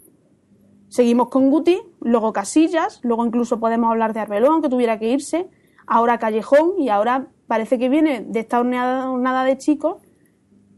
seguimos 0.95 1.27
con 1.29 1.49
Guti, 1.49 1.77
luego 1.99 2.31
Casillas, 2.31 2.99
luego 3.03 3.25
incluso 3.25 3.59
podemos 3.59 3.91
hablar 3.91 4.13
de 4.13 4.21
Arbelón, 4.21 4.61
que 4.61 4.69
tuviera 4.69 4.97
que 4.97 5.09
irse, 5.09 5.47
ahora 5.87 6.17
Callejón 6.19 6.73
y 6.79 6.89
ahora 6.89 7.27
parece 7.47 7.77
que 7.77 7.89
viene 7.89 8.21
de 8.21 8.39
esta 8.39 8.59
hornada 8.61 9.43
de 9.43 9.57
chicos, 9.57 9.97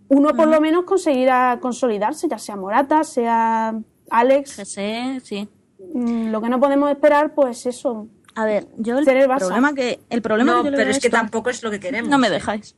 uno 0.09 0.35
por 0.35 0.47
lo 0.47 0.59
menos 0.61 0.85
conseguirá 0.85 1.59
consolidarse, 1.61 2.27
ya 2.27 2.37
sea 2.39 2.55
Morata, 2.55 3.03
sea 3.03 3.75
Alex. 4.09 4.55
José, 4.55 5.19
sí. 5.23 5.47
Mm, 5.93 6.29
Lo 6.31 6.41
que 6.41 6.49
no 6.49 6.59
podemos 6.59 6.89
esperar, 6.89 7.33
pues 7.35 7.65
eso. 7.65 8.07
A 8.35 8.45
ver, 8.45 8.67
yo 8.77 8.97
el 8.97 9.05
problema 9.05 9.73
que 9.73 9.99
el 10.09 10.21
problema 10.21 10.51
No, 10.53 10.57
que 10.59 10.65
yo 10.65 10.71
le 10.71 10.77
pero 10.77 10.87
veo 10.87 10.95
es 10.95 10.99
que 11.01 11.07
esto- 11.07 11.17
tampoco 11.17 11.49
es 11.49 11.61
lo 11.63 11.69
que 11.71 11.79
queremos. 11.79 12.09
no 12.09 12.17
me 12.17 12.29
dejáis. 12.29 12.75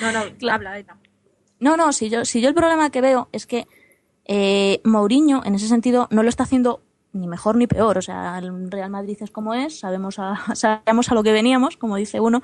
No, 0.00 0.12
no, 0.12 0.20
Claro. 0.38 0.54
habla, 0.56 0.78
Eda. 0.78 0.96
No, 1.60 1.76
no, 1.76 1.92
si 1.92 2.08
yo, 2.10 2.24
si 2.24 2.40
yo 2.40 2.48
el 2.48 2.54
problema 2.54 2.90
que 2.90 3.00
veo 3.00 3.28
es 3.32 3.46
que 3.46 3.66
eh, 4.28 4.80
Mourinho, 4.84 5.42
en 5.44 5.54
ese 5.54 5.66
sentido, 5.66 6.06
no 6.10 6.22
lo 6.22 6.28
está 6.28 6.44
haciendo 6.44 6.82
ni 7.12 7.26
mejor 7.26 7.56
ni 7.56 7.66
peor. 7.66 7.98
O 7.98 8.02
sea, 8.02 8.38
el 8.38 8.70
Real 8.70 8.90
Madrid 8.90 9.16
es 9.20 9.30
como 9.30 9.54
es, 9.54 9.80
sabemos 9.80 10.18
a, 10.18 10.38
sabemos 10.54 11.10
a 11.10 11.14
lo 11.14 11.22
que 11.22 11.32
veníamos, 11.32 11.76
como 11.76 11.96
dice 11.96 12.20
uno. 12.20 12.42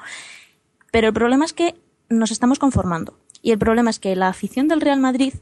Pero 0.90 1.09
el 1.09 1.15
problema 1.15 1.44
es 1.44 1.52
que 1.52 1.77
nos 2.09 2.31
estamos 2.31 2.59
conformando. 2.59 3.19
Y 3.43 3.52
el 3.52 3.59
problema 3.59 3.90
es 3.90 3.98
que 3.98 4.16
la 4.16 4.28
afición 4.28 4.69
del 4.69 4.81
Real 4.81 5.01
Madrid, 5.01 5.35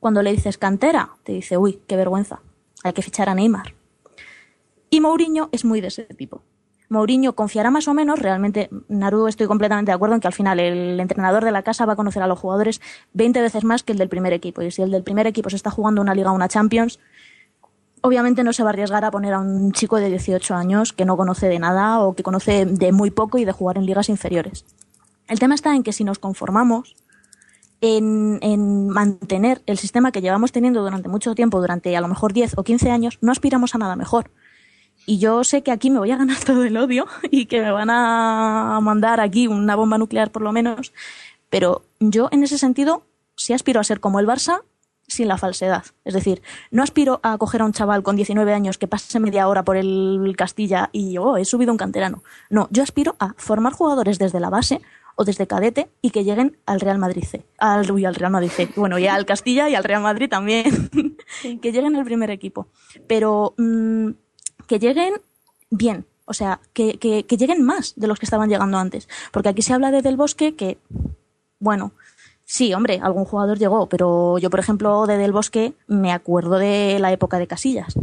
cuando 0.00 0.22
le 0.22 0.32
dices 0.32 0.58
cantera, 0.58 1.16
te 1.24 1.32
dice, 1.32 1.56
uy, 1.56 1.80
qué 1.86 1.96
vergüenza, 1.96 2.42
hay 2.84 2.92
que 2.92 3.02
fichar 3.02 3.28
a 3.30 3.34
Neymar. 3.34 3.74
Y 4.90 5.00
Mourinho 5.00 5.48
es 5.52 5.64
muy 5.64 5.80
de 5.80 5.88
ese 5.88 6.04
tipo. 6.04 6.42
Mourinho 6.88 7.34
confiará 7.34 7.70
más 7.70 7.86
o 7.88 7.94
menos, 7.94 8.18
realmente, 8.18 8.70
Naru, 8.88 9.26
estoy 9.26 9.46
completamente 9.46 9.90
de 9.90 9.94
acuerdo 9.94 10.14
en 10.14 10.20
que 10.20 10.26
al 10.26 10.32
final 10.32 10.58
el 10.58 10.98
entrenador 10.98 11.44
de 11.44 11.52
la 11.52 11.62
casa 11.62 11.84
va 11.84 11.92
a 11.92 11.96
conocer 11.96 12.22
a 12.22 12.26
los 12.26 12.38
jugadores 12.38 12.80
20 13.12 13.42
veces 13.42 13.64
más 13.64 13.82
que 13.82 13.92
el 13.92 13.98
del 13.98 14.08
primer 14.08 14.32
equipo. 14.32 14.62
Y 14.62 14.70
si 14.70 14.82
el 14.82 14.90
del 14.90 15.02
primer 15.02 15.26
equipo 15.26 15.50
se 15.50 15.56
está 15.56 15.70
jugando 15.70 16.00
una 16.00 16.14
liga 16.14 16.32
o 16.32 16.34
una 16.34 16.48
Champions, 16.48 16.98
obviamente 18.00 18.42
no 18.42 18.52
se 18.52 18.62
va 18.62 18.70
a 18.70 18.72
arriesgar 18.72 19.04
a 19.04 19.10
poner 19.10 19.34
a 19.34 19.40
un 19.40 19.72
chico 19.72 19.96
de 19.96 20.08
18 20.08 20.54
años 20.54 20.92
que 20.92 21.04
no 21.04 21.16
conoce 21.16 21.48
de 21.48 21.58
nada 21.58 22.00
o 22.00 22.14
que 22.14 22.22
conoce 22.22 22.64
de 22.64 22.92
muy 22.92 23.10
poco 23.10 23.38
y 23.38 23.44
de 23.44 23.52
jugar 23.52 23.76
en 23.76 23.84
ligas 23.84 24.08
inferiores. 24.08 24.64
El 25.26 25.38
tema 25.38 25.54
está 25.54 25.74
en 25.74 25.82
que 25.82 25.92
si 25.92 26.04
nos 26.04 26.18
conformamos 26.18 26.96
en, 27.82 28.38
en, 28.40 28.88
mantener 28.88 29.62
el 29.66 29.76
sistema 29.78 30.10
que 30.10 30.22
llevamos 30.22 30.52
teniendo 30.52 30.82
durante 30.82 31.08
mucho 31.08 31.34
tiempo, 31.34 31.60
durante 31.60 31.96
a 31.96 32.00
lo 32.00 32.08
mejor 32.08 32.32
10 32.32 32.56
o 32.56 32.64
15 32.64 32.90
años, 32.90 33.18
no 33.20 33.30
aspiramos 33.30 33.74
a 33.74 33.78
nada 33.78 33.94
mejor. 33.94 34.30
Y 35.06 35.18
yo 35.18 35.44
sé 35.44 35.62
que 35.62 35.70
aquí 35.70 35.90
me 35.90 35.98
voy 35.98 36.10
a 36.10 36.16
ganar 36.16 36.38
todo 36.44 36.64
el 36.64 36.76
odio 36.76 37.06
y 37.30 37.46
que 37.46 37.60
me 37.60 37.70
van 37.70 37.90
a 37.90 38.78
mandar 38.82 39.20
aquí 39.20 39.46
una 39.46 39.76
bomba 39.76 39.98
nuclear 39.98 40.30
por 40.30 40.42
lo 40.42 40.52
menos, 40.52 40.92
pero 41.50 41.82
yo 42.00 42.28
en 42.30 42.42
ese 42.42 42.58
sentido 42.58 43.02
sí 43.36 43.52
aspiro 43.52 43.80
a 43.80 43.84
ser 43.84 44.00
como 44.00 44.20
el 44.20 44.26
Barça 44.26 44.62
sin 45.08 45.26
la 45.26 45.38
falsedad. 45.38 45.84
Es 46.04 46.14
decir, 46.14 46.42
no 46.70 46.82
aspiro 46.82 47.18
a 47.22 47.38
coger 47.38 47.62
a 47.62 47.64
un 47.64 47.72
chaval 47.72 48.02
con 48.02 48.14
19 48.14 48.52
años 48.52 48.78
que 48.78 48.86
pase 48.86 49.18
media 49.18 49.48
hora 49.48 49.64
por 49.64 49.76
el 49.76 50.34
Castilla 50.36 50.90
y 50.92 51.16
oh, 51.16 51.36
he 51.36 51.44
subido 51.44 51.72
un 51.72 51.78
canterano. 51.78 52.22
No, 52.50 52.68
yo 52.70 52.82
aspiro 52.82 53.16
a 53.18 53.34
formar 53.38 53.72
jugadores 53.72 54.18
desde 54.18 54.38
la 54.38 54.50
base 54.50 54.82
o 55.16 55.24
desde 55.24 55.48
cadete 55.48 55.90
y 56.00 56.10
que 56.10 56.22
lleguen 56.22 56.58
al 56.64 56.80
Real 56.80 56.98
Madrid 56.98 57.24
C. 57.24 57.44
Al, 57.58 57.90
uy, 57.90 58.04
al 58.04 58.14
Real 58.14 58.30
Madrid 58.30 58.50
C. 58.50 58.68
Bueno, 58.76 58.98
y 58.98 59.06
al 59.08 59.26
Castilla 59.26 59.68
y 59.68 59.74
al 59.74 59.82
Real 59.82 60.02
Madrid 60.02 60.28
también. 60.28 60.90
que 61.42 61.72
lleguen 61.72 61.96
al 61.96 62.04
primer 62.04 62.30
equipo. 62.30 62.68
Pero 63.08 63.54
mmm, 63.56 64.10
que 64.68 64.78
lleguen 64.78 65.14
bien. 65.70 66.06
O 66.26 66.34
sea, 66.34 66.60
que, 66.74 66.98
que, 66.98 67.24
que 67.24 67.36
lleguen 67.36 67.64
más 67.64 67.94
de 67.96 68.06
los 68.06 68.18
que 68.20 68.26
estaban 68.26 68.50
llegando 68.50 68.78
antes. 68.78 69.08
Porque 69.32 69.48
aquí 69.48 69.62
se 69.62 69.72
habla 69.72 69.90
de 69.90 70.02
Del 70.02 70.16
Bosque 70.16 70.54
que, 70.54 70.78
bueno, 71.58 71.92
Sí, 72.50 72.72
hombre, 72.72 72.98
algún 73.02 73.26
jugador 73.26 73.58
llegó, 73.58 73.90
pero 73.90 74.38
yo, 74.38 74.48
por 74.48 74.58
ejemplo, 74.58 75.06
de 75.06 75.18
Del 75.18 75.32
Bosque 75.32 75.74
me 75.86 76.12
acuerdo 76.12 76.58
de 76.58 76.98
la 76.98 77.12
época 77.12 77.38
de 77.38 77.46
Casillas, 77.46 77.94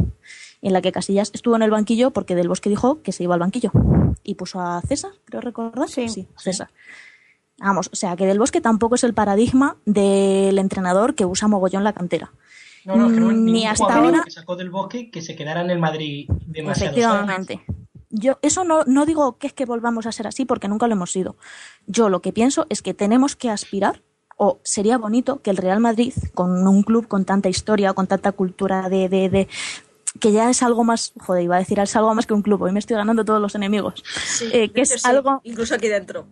en 0.62 0.72
la 0.72 0.80
que 0.80 0.92
Casillas 0.92 1.32
estuvo 1.34 1.56
en 1.56 1.62
el 1.62 1.72
banquillo 1.72 2.12
porque 2.12 2.36
Del 2.36 2.48
Bosque 2.48 2.70
dijo 2.70 3.02
que 3.02 3.10
se 3.10 3.24
iba 3.24 3.34
al 3.34 3.40
banquillo 3.40 3.72
y 4.22 4.36
puso 4.36 4.60
a 4.60 4.80
César, 4.82 5.10
creo 5.24 5.40
recordar. 5.40 5.88
Sí, 5.88 6.08
sí 6.08 6.28
César. 6.36 6.70
Vamos, 7.58 7.90
o 7.92 7.96
sea, 7.96 8.14
que 8.14 8.24
Del 8.24 8.38
Bosque 8.38 8.60
tampoco 8.60 8.94
es 8.94 9.02
el 9.02 9.14
paradigma 9.14 9.78
del 9.84 10.58
entrenador 10.58 11.16
que 11.16 11.24
usa 11.24 11.48
mogollón 11.48 11.82
la 11.82 11.92
cantera. 11.92 12.30
No, 12.86 12.96
no, 12.96 13.08
creo 13.08 13.32
Ni 13.32 13.52
ni 13.52 13.66
hasta 13.66 13.84
ahora- 13.96 14.22
que 14.24 14.30
sacó 14.30 14.56
del 14.56 14.70
bosque 14.70 15.10
que 15.10 15.20
se 15.22 15.34
quedara 15.36 15.60
en 15.60 15.70
el 15.70 15.78
Madrid 15.78 16.28
demasiado 16.46 16.92
Efectivamente. 16.96 17.60
Yo 18.10 18.38
eso 18.42 18.64
no, 18.64 18.84
no 18.84 19.04
digo 19.04 19.36
que 19.38 19.48
es 19.48 19.52
que 19.52 19.64
volvamos 19.66 20.06
a 20.06 20.12
ser 20.12 20.26
así 20.26 20.44
porque 20.44 20.68
nunca 20.68 20.86
lo 20.86 20.94
hemos 20.94 21.10
sido. 21.10 21.36
Yo 21.86 22.08
lo 22.08 22.22
que 22.22 22.32
pienso 22.32 22.66
es 22.70 22.80
que 22.80 22.94
tenemos 22.94 23.34
que 23.36 23.50
aspirar 23.50 24.02
o 24.38 24.60
sería 24.62 24.96
bonito 24.98 25.42
que 25.42 25.50
el 25.50 25.56
Real 25.56 25.80
Madrid, 25.80 26.12
con 26.34 26.66
un 26.66 26.82
club 26.82 27.08
con 27.08 27.24
tanta 27.24 27.48
historia, 27.48 27.92
con 27.94 28.06
tanta 28.06 28.32
cultura 28.32 28.88
de, 28.88 29.08
de, 29.08 29.28
de- 29.28 29.48
que 30.20 30.32
ya 30.32 30.48
es 30.48 30.62
algo 30.62 30.82
más, 30.84 31.12
joder, 31.18 31.42
iba 31.42 31.56
a 31.56 31.58
decir, 31.58 31.78
es 31.78 31.94
algo 31.96 32.14
más 32.14 32.26
que 32.26 32.32
un 32.34 32.40
club, 32.42 32.62
hoy 32.62 32.72
me 32.72 32.78
estoy 32.78 32.96
ganando 32.96 33.24
todos 33.24 33.40
los 33.40 33.54
enemigos, 33.54 34.02
Sí, 34.24 34.46
Eh, 34.52 34.70
que 34.70 34.82
es 34.82 34.90
sí, 34.90 34.98
algo 35.04 35.40
Incluso 35.44 35.74
aquí 35.74 35.88
dentro. 35.88 36.26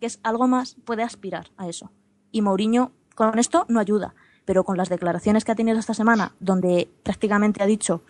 que 0.00 0.06
es 0.06 0.18
algo 0.22 0.46
más, 0.48 0.76
puede 0.84 1.02
aspirar 1.02 1.50
a 1.58 1.68
eso. 1.68 1.90
Y 2.30 2.40
Mourinho 2.40 2.92
con 3.14 3.38
esto 3.38 3.66
no 3.68 3.80
ayuda, 3.80 4.14
pero 4.44 4.64
con 4.64 4.76
las 4.76 4.88
declaraciones 4.88 5.44
que 5.44 5.52
ha 5.52 5.56
tenido 5.56 5.78
esta 5.78 5.94
semana, 5.94 6.32
donde 6.40 6.88
prácticamente 7.02 7.62
ha 7.62 7.66
dicho 7.66 8.02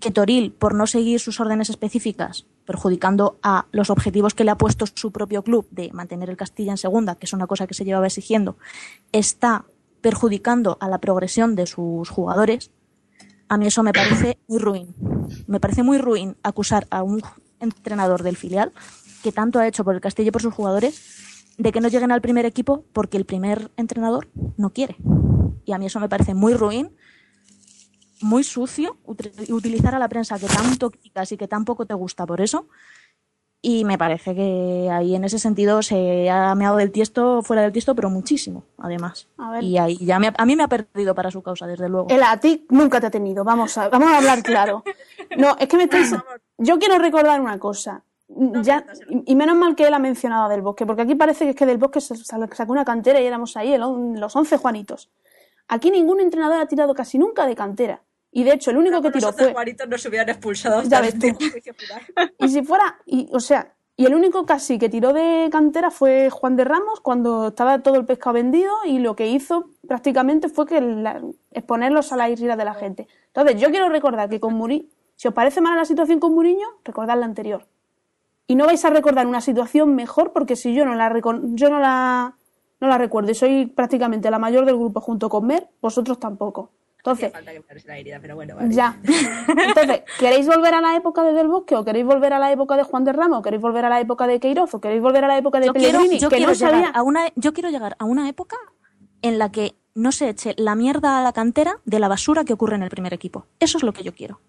que 0.00 0.10
Toril, 0.10 0.52
por 0.52 0.74
no 0.74 0.86
seguir 0.86 1.20
sus 1.20 1.40
órdenes 1.40 1.70
específicas, 1.70 2.46
perjudicando 2.64 3.38
a 3.42 3.66
los 3.70 3.90
objetivos 3.90 4.34
que 4.34 4.44
le 4.44 4.50
ha 4.50 4.58
puesto 4.58 4.86
su 4.86 5.12
propio 5.12 5.42
club 5.42 5.66
de 5.70 5.90
mantener 5.92 6.30
el 6.30 6.36
Castilla 6.36 6.72
en 6.72 6.78
segunda, 6.78 7.16
que 7.16 7.26
es 7.26 7.32
una 7.32 7.46
cosa 7.46 7.66
que 7.66 7.74
se 7.74 7.84
llevaba 7.84 8.06
exigiendo, 8.06 8.56
está 9.12 9.64
perjudicando 10.00 10.78
a 10.80 10.88
la 10.88 10.98
progresión 10.98 11.54
de 11.54 11.66
sus 11.66 12.08
jugadores, 12.08 12.70
a 13.48 13.58
mí 13.58 13.66
eso 13.66 13.82
me 13.82 13.92
parece 13.92 14.38
muy 14.46 14.58
ruin. 14.58 14.94
Me 15.46 15.60
parece 15.60 15.82
muy 15.82 15.98
ruin 15.98 16.36
acusar 16.42 16.86
a 16.90 17.02
un 17.02 17.20
entrenador 17.58 18.22
del 18.22 18.36
filial 18.36 18.72
que 19.22 19.32
tanto 19.32 19.58
ha 19.58 19.66
hecho 19.66 19.84
por 19.84 19.94
el 19.94 20.00
Castilla 20.00 20.28
y 20.28 20.32
por 20.32 20.40
sus 20.40 20.54
jugadores 20.54 21.52
de 21.58 21.72
que 21.72 21.80
no 21.80 21.88
lleguen 21.88 22.12
al 22.12 22.22
primer 22.22 22.46
equipo 22.46 22.84
porque 22.92 23.16
el 23.16 23.26
primer 23.26 23.70
entrenador 23.76 24.28
no 24.56 24.70
quiere. 24.70 24.96
Y 25.70 25.72
a 25.72 25.78
mí 25.78 25.86
eso 25.86 26.00
me 26.00 26.08
parece 26.08 26.34
muy 26.34 26.54
ruin, 26.54 26.90
muy 28.22 28.42
sucio, 28.42 28.96
ut- 29.06 29.50
utilizar 29.52 29.94
a 29.94 30.00
la 30.00 30.08
prensa 30.08 30.36
que 30.36 30.46
tanto 30.46 30.90
criticas 30.90 31.30
y 31.30 31.36
que 31.36 31.46
tan 31.46 31.64
poco 31.64 31.86
te 31.86 31.94
gusta 31.94 32.26
por 32.26 32.40
eso. 32.40 32.66
Y 33.62 33.84
me 33.84 33.96
parece 33.96 34.34
que 34.34 34.88
ahí 34.90 35.14
en 35.14 35.22
ese 35.22 35.38
sentido 35.38 35.80
se 35.82 36.28
ha 36.28 36.52
meado 36.56 36.76
del 36.78 36.90
tiesto, 36.90 37.42
fuera 37.44 37.62
del 37.62 37.70
tiesto, 37.70 37.94
pero 37.94 38.10
muchísimo, 38.10 38.64
además. 38.78 39.28
A 39.38 39.52
ver. 39.52 39.62
Y 39.62 39.78
ahí 39.78 39.96
ya 39.98 40.18
me 40.18 40.26
ha- 40.26 40.34
a 40.36 40.44
mí 40.44 40.56
me 40.56 40.64
ha 40.64 40.68
perdido 40.68 41.14
para 41.14 41.30
su 41.30 41.40
causa, 41.40 41.68
desde 41.68 41.88
luego. 41.88 42.08
El 42.10 42.22
a 42.24 42.36
ti 42.38 42.66
nunca 42.70 43.00
te 43.00 43.06
ha 43.06 43.10
tenido. 43.12 43.44
Vamos 43.44 43.78
a, 43.78 43.88
vamos 43.90 44.08
a 44.10 44.16
hablar 44.18 44.42
claro. 44.42 44.82
No, 45.38 45.56
es 45.60 45.68
que 45.68 45.76
me 45.76 45.84
estáis. 45.84 46.12
Yo 46.58 46.80
quiero 46.80 46.98
recordar 46.98 47.40
una 47.40 47.60
cosa. 47.60 48.02
Ya, 48.62 48.84
y 49.26 49.34
menos 49.34 49.56
mal 49.56 49.74
que 49.76 49.86
él 49.86 49.92
ha 49.94 49.98
mencionado 49.98 50.44
a 50.44 50.48
Del 50.48 50.62
Bosque, 50.62 50.86
porque 50.86 51.02
aquí 51.02 51.14
parece 51.14 51.44
que 51.44 51.50
es 51.50 51.56
que 51.56 51.66
Del 51.66 51.78
Bosque 51.78 52.00
sacó 52.00 52.72
una 52.72 52.84
cantera 52.84 53.20
y 53.20 53.26
éramos 53.26 53.56
ahí, 53.56 53.72
el 53.72 53.80
los 54.20 54.36
11 54.36 54.56
Juanitos. 54.56 55.10
Aquí 55.70 55.90
ningún 55.90 56.20
entrenador 56.20 56.60
ha 56.60 56.66
tirado 56.66 56.94
casi 56.94 57.16
nunca 57.18 57.46
de 57.46 57.54
cantera. 57.54 58.02
Y 58.32 58.44
de 58.44 58.52
hecho, 58.54 58.70
el 58.70 58.76
único 58.76 59.00
que 59.02 59.10
tiró 59.10 59.32
fue. 59.32 59.52
Juanitos 59.52 59.88
no 59.88 59.98
se 59.98 60.08
hubieran 60.08 60.28
expulsado 60.28 60.82
Ya 60.82 61.00
ves 61.00 61.18
tú. 61.18 61.26
Y 62.38 62.48
si 62.48 62.62
fuera, 62.62 62.98
y, 63.06 63.28
o 63.32 63.40
sea, 63.40 63.72
y 63.96 64.06
el 64.06 64.14
único 64.14 64.46
casi 64.46 64.78
que 64.78 64.88
tiró 64.88 65.12
de 65.12 65.48
cantera 65.50 65.90
fue 65.90 66.30
Juan 66.30 66.56
de 66.56 66.64
Ramos 66.64 67.00
cuando 67.00 67.48
estaba 67.48 67.80
todo 67.80 67.96
el 67.96 68.06
pescado 68.06 68.34
vendido 68.34 68.72
y 68.84 68.98
lo 68.98 69.14
que 69.16 69.26
hizo 69.28 69.70
prácticamente 69.86 70.48
fue 70.48 70.66
que 70.66 70.80
la- 70.80 71.20
exponerlos 71.50 72.12
a 72.12 72.16
la 72.16 72.28
ira 72.30 72.56
de 72.56 72.64
la 72.64 72.74
gente. 72.74 73.08
Entonces, 73.26 73.60
yo 73.60 73.70
quiero 73.70 73.88
recordar 73.88 74.28
que 74.28 74.40
con 74.40 74.54
Mourinho, 74.54 74.86
si 75.16 75.28
os 75.28 75.34
parece 75.34 75.60
mala 75.60 75.76
la 75.76 75.84
situación 75.84 76.18
con 76.20 76.34
Mourinho, 76.34 76.66
recordad 76.84 77.18
la 77.18 77.26
anterior. 77.26 77.66
Y 78.46 78.54
no 78.56 78.66
vais 78.66 78.84
a 78.84 78.90
recordar 78.90 79.26
una 79.26 79.40
situación 79.40 79.94
mejor 79.94 80.32
porque 80.32 80.56
si 80.56 80.74
yo 80.74 80.84
no 80.84 80.94
la 80.94 81.12
yo 81.54 81.68
no 81.70 81.78
la 81.78 82.34
no 82.80 82.88
la 82.88 82.98
recuerdo 82.98 83.30
y 83.30 83.34
soy 83.34 83.66
prácticamente 83.66 84.30
la 84.30 84.38
mayor 84.38 84.64
del 84.64 84.76
grupo 84.76 85.00
junto 85.00 85.28
con 85.28 85.46
Mer, 85.46 85.68
vosotros 85.80 86.18
tampoco. 86.18 86.70
Entonces, 86.98 87.32
falta 87.32 87.52
que 87.52 87.60
me 87.60 87.80
la 87.86 87.98
herida, 87.98 88.18
pero 88.20 88.34
bueno, 88.34 88.56
vale. 88.56 88.74
ya. 88.74 88.98
Entonces, 89.48 90.02
¿queréis 90.18 90.46
volver 90.46 90.74
a 90.74 90.82
la 90.82 90.96
época 90.96 91.22
de 91.22 91.32
Del 91.32 91.48
Bosque 91.48 91.74
o 91.74 91.84
queréis 91.84 92.04
volver 92.04 92.34
a 92.34 92.38
la 92.38 92.52
época 92.52 92.76
de 92.76 92.82
Juan 92.82 93.04
de 93.04 93.12
Ramos 93.14 93.38
o 93.38 93.42
queréis 93.42 93.62
volver 93.62 93.86
a 93.86 93.88
la 93.88 94.00
época 94.00 94.26
de 94.26 94.38
Queiroz 94.38 94.74
o 94.74 94.80
queréis 94.80 95.00
volver 95.00 95.24
a 95.24 95.28
la 95.28 95.38
época 95.38 95.60
de 95.60 95.66
yo 95.66 95.72
quiero, 95.72 95.98
Pellegrini? 95.98 96.20
yo 96.20 96.28
que 96.28 96.36
quiero 96.36 96.52
no 96.52 96.58
llegar 96.58 96.72
sabía... 96.72 96.90
a 96.90 97.02
una, 97.02 97.32
yo 97.36 97.54
quiero 97.54 97.70
llegar 97.70 97.96
a 97.98 98.04
una 98.04 98.28
época 98.28 98.56
en 99.22 99.38
la 99.38 99.50
que 99.50 99.76
no 99.94 100.12
se 100.12 100.28
eche 100.28 100.54
la 100.58 100.74
mierda 100.74 101.18
a 101.18 101.22
la 101.22 101.32
cantera 101.32 101.78
de 101.86 102.00
la 102.00 102.08
basura 102.08 102.44
que 102.44 102.52
ocurre 102.52 102.76
en 102.76 102.82
el 102.82 102.90
primer 102.90 103.14
equipo. 103.14 103.46
Eso 103.60 103.78
es 103.78 103.82
lo 103.82 103.94
que 103.94 104.02
yo 104.02 104.14
quiero. 104.14 104.40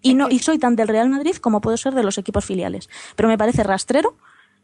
Y, 0.00 0.14
no, 0.14 0.28
y 0.30 0.38
soy 0.38 0.58
tan 0.58 0.76
del 0.76 0.88
Real 0.88 1.10
Madrid 1.10 1.36
como 1.36 1.60
puedo 1.60 1.76
ser 1.76 1.94
de 1.94 2.02
los 2.02 2.16
equipos 2.16 2.44
filiales. 2.44 2.88
Pero 3.16 3.28
me 3.28 3.36
parece 3.36 3.64
rastrero 3.64 4.16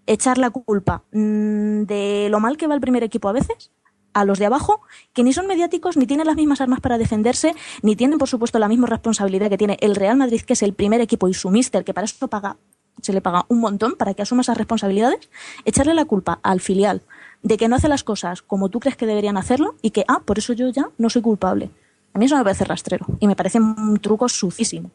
echar 0.06 0.38
la 0.38 0.50
culpa 0.50 1.02
mm, 1.12 1.82
de 1.82 2.28
lo 2.30 2.40
mal 2.40 2.56
que 2.56 2.66
va 2.66 2.74
el 2.74 2.80
primer 2.80 3.02
equipo 3.02 3.28
a 3.28 3.32
veces 3.32 3.70
a 4.14 4.24
los 4.24 4.38
de 4.38 4.46
abajo, 4.46 4.80
que 5.12 5.24
ni 5.24 5.32
son 5.32 5.46
mediáticos, 5.46 5.96
ni 5.96 6.06
tienen 6.06 6.26
las 6.26 6.36
mismas 6.36 6.60
armas 6.60 6.80
para 6.80 6.98
defenderse, 6.98 7.54
ni 7.82 7.96
tienen, 7.96 8.18
por 8.18 8.28
supuesto, 8.28 8.58
la 8.60 8.68
misma 8.68 8.86
responsabilidad 8.86 9.50
que 9.50 9.58
tiene 9.58 9.76
el 9.80 9.96
Real 9.96 10.16
Madrid, 10.16 10.40
que 10.42 10.52
es 10.52 10.62
el 10.62 10.72
primer 10.72 11.00
equipo, 11.00 11.28
y 11.28 11.34
su 11.34 11.50
míster, 11.50 11.84
que 11.84 11.92
para 11.92 12.04
eso 12.04 12.28
paga, 12.28 12.56
se 13.02 13.12
le 13.12 13.20
paga 13.20 13.44
un 13.48 13.58
montón 13.58 13.96
para 13.98 14.14
que 14.14 14.22
asuma 14.22 14.42
esas 14.42 14.56
responsabilidades, 14.56 15.28
echarle 15.64 15.94
la 15.94 16.04
culpa 16.04 16.38
al 16.44 16.60
filial 16.60 17.02
de 17.42 17.56
que 17.58 17.68
no 17.68 17.76
hace 17.76 17.88
las 17.88 18.04
cosas 18.04 18.40
como 18.40 18.68
tú 18.68 18.80
crees 18.80 18.96
que 18.96 19.06
deberían 19.06 19.36
hacerlo 19.36 19.74
y 19.82 19.90
que, 19.90 20.04
ah, 20.08 20.22
por 20.24 20.38
eso 20.38 20.52
yo 20.54 20.68
ya 20.70 20.88
no 20.96 21.10
soy 21.10 21.20
culpable. 21.20 21.70
A 22.14 22.18
mí 22.18 22.24
eso 22.24 22.36
me 22.36 22.44
parece 22.44 22.64
rastrero 22.64 23.06
y 23.20 23.26
me 23.26 23.36
parece 23.36 23.58
un 23.58 23.98
truco 23.98 24.28
sucísimo. 24.28 24.90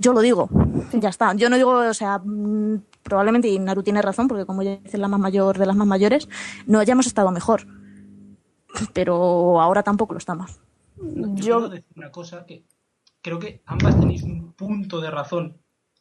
Yo 0.00 0.12
lo 0.12 0.20
digo, 0.20 0.48
ya 0.92 1.10
está. 1.10 1.34
Yo 1.34 1.50
no 1.50 1.56
digo, 1.56 1.72
o 1.72 1.94
sea, 1.94 2.18
mm, 2.18 2.82
probablemente, 3.02 3.48
y 3.48 3.58
Naru 3.58 3.82
tiene 3.82 4.00
razón, 4.02 4.28
porque 4.28 4.46
como 4.46 4.62
ya 4.62 4.76
dice 4.76 4.98
la 4.98 5.08
más 5.08 5.20
mayor 5.20 5.58
de 5.58 5.66
las 5.66 5.76
más 5.76 5.86
mayores, 5.86 6.28
no 6.66 6.78
hayamos 6.78 7.06
estado 7.06 7.30
mejor. 7.30 7.66
Pero 8.92 9.60
ahora 9.60 9.82
tampoco 9.82 10.14
lo 10.14 10.18
estamos. 10.18 10.60
Yo, 10.96 11.26
Yo- 11.26 11.34
quiero 11.34 11.68
decir 11.68 11.86
una 11.96 12.10
cosa 12.10 12.46
que 12.46 12.64
creo 13.22 13.38
que 13.38 13.62
ambas 13.66 13.98
tenéis 13.98 14.22
un 14.22 14.52
punto 14.54 15.00
de 15.00 15.10
razón 15.10 15.58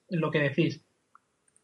en 0.09 0.19
lo 0.21 0.31
que 0.31 0.39
decís. 0.39 0.81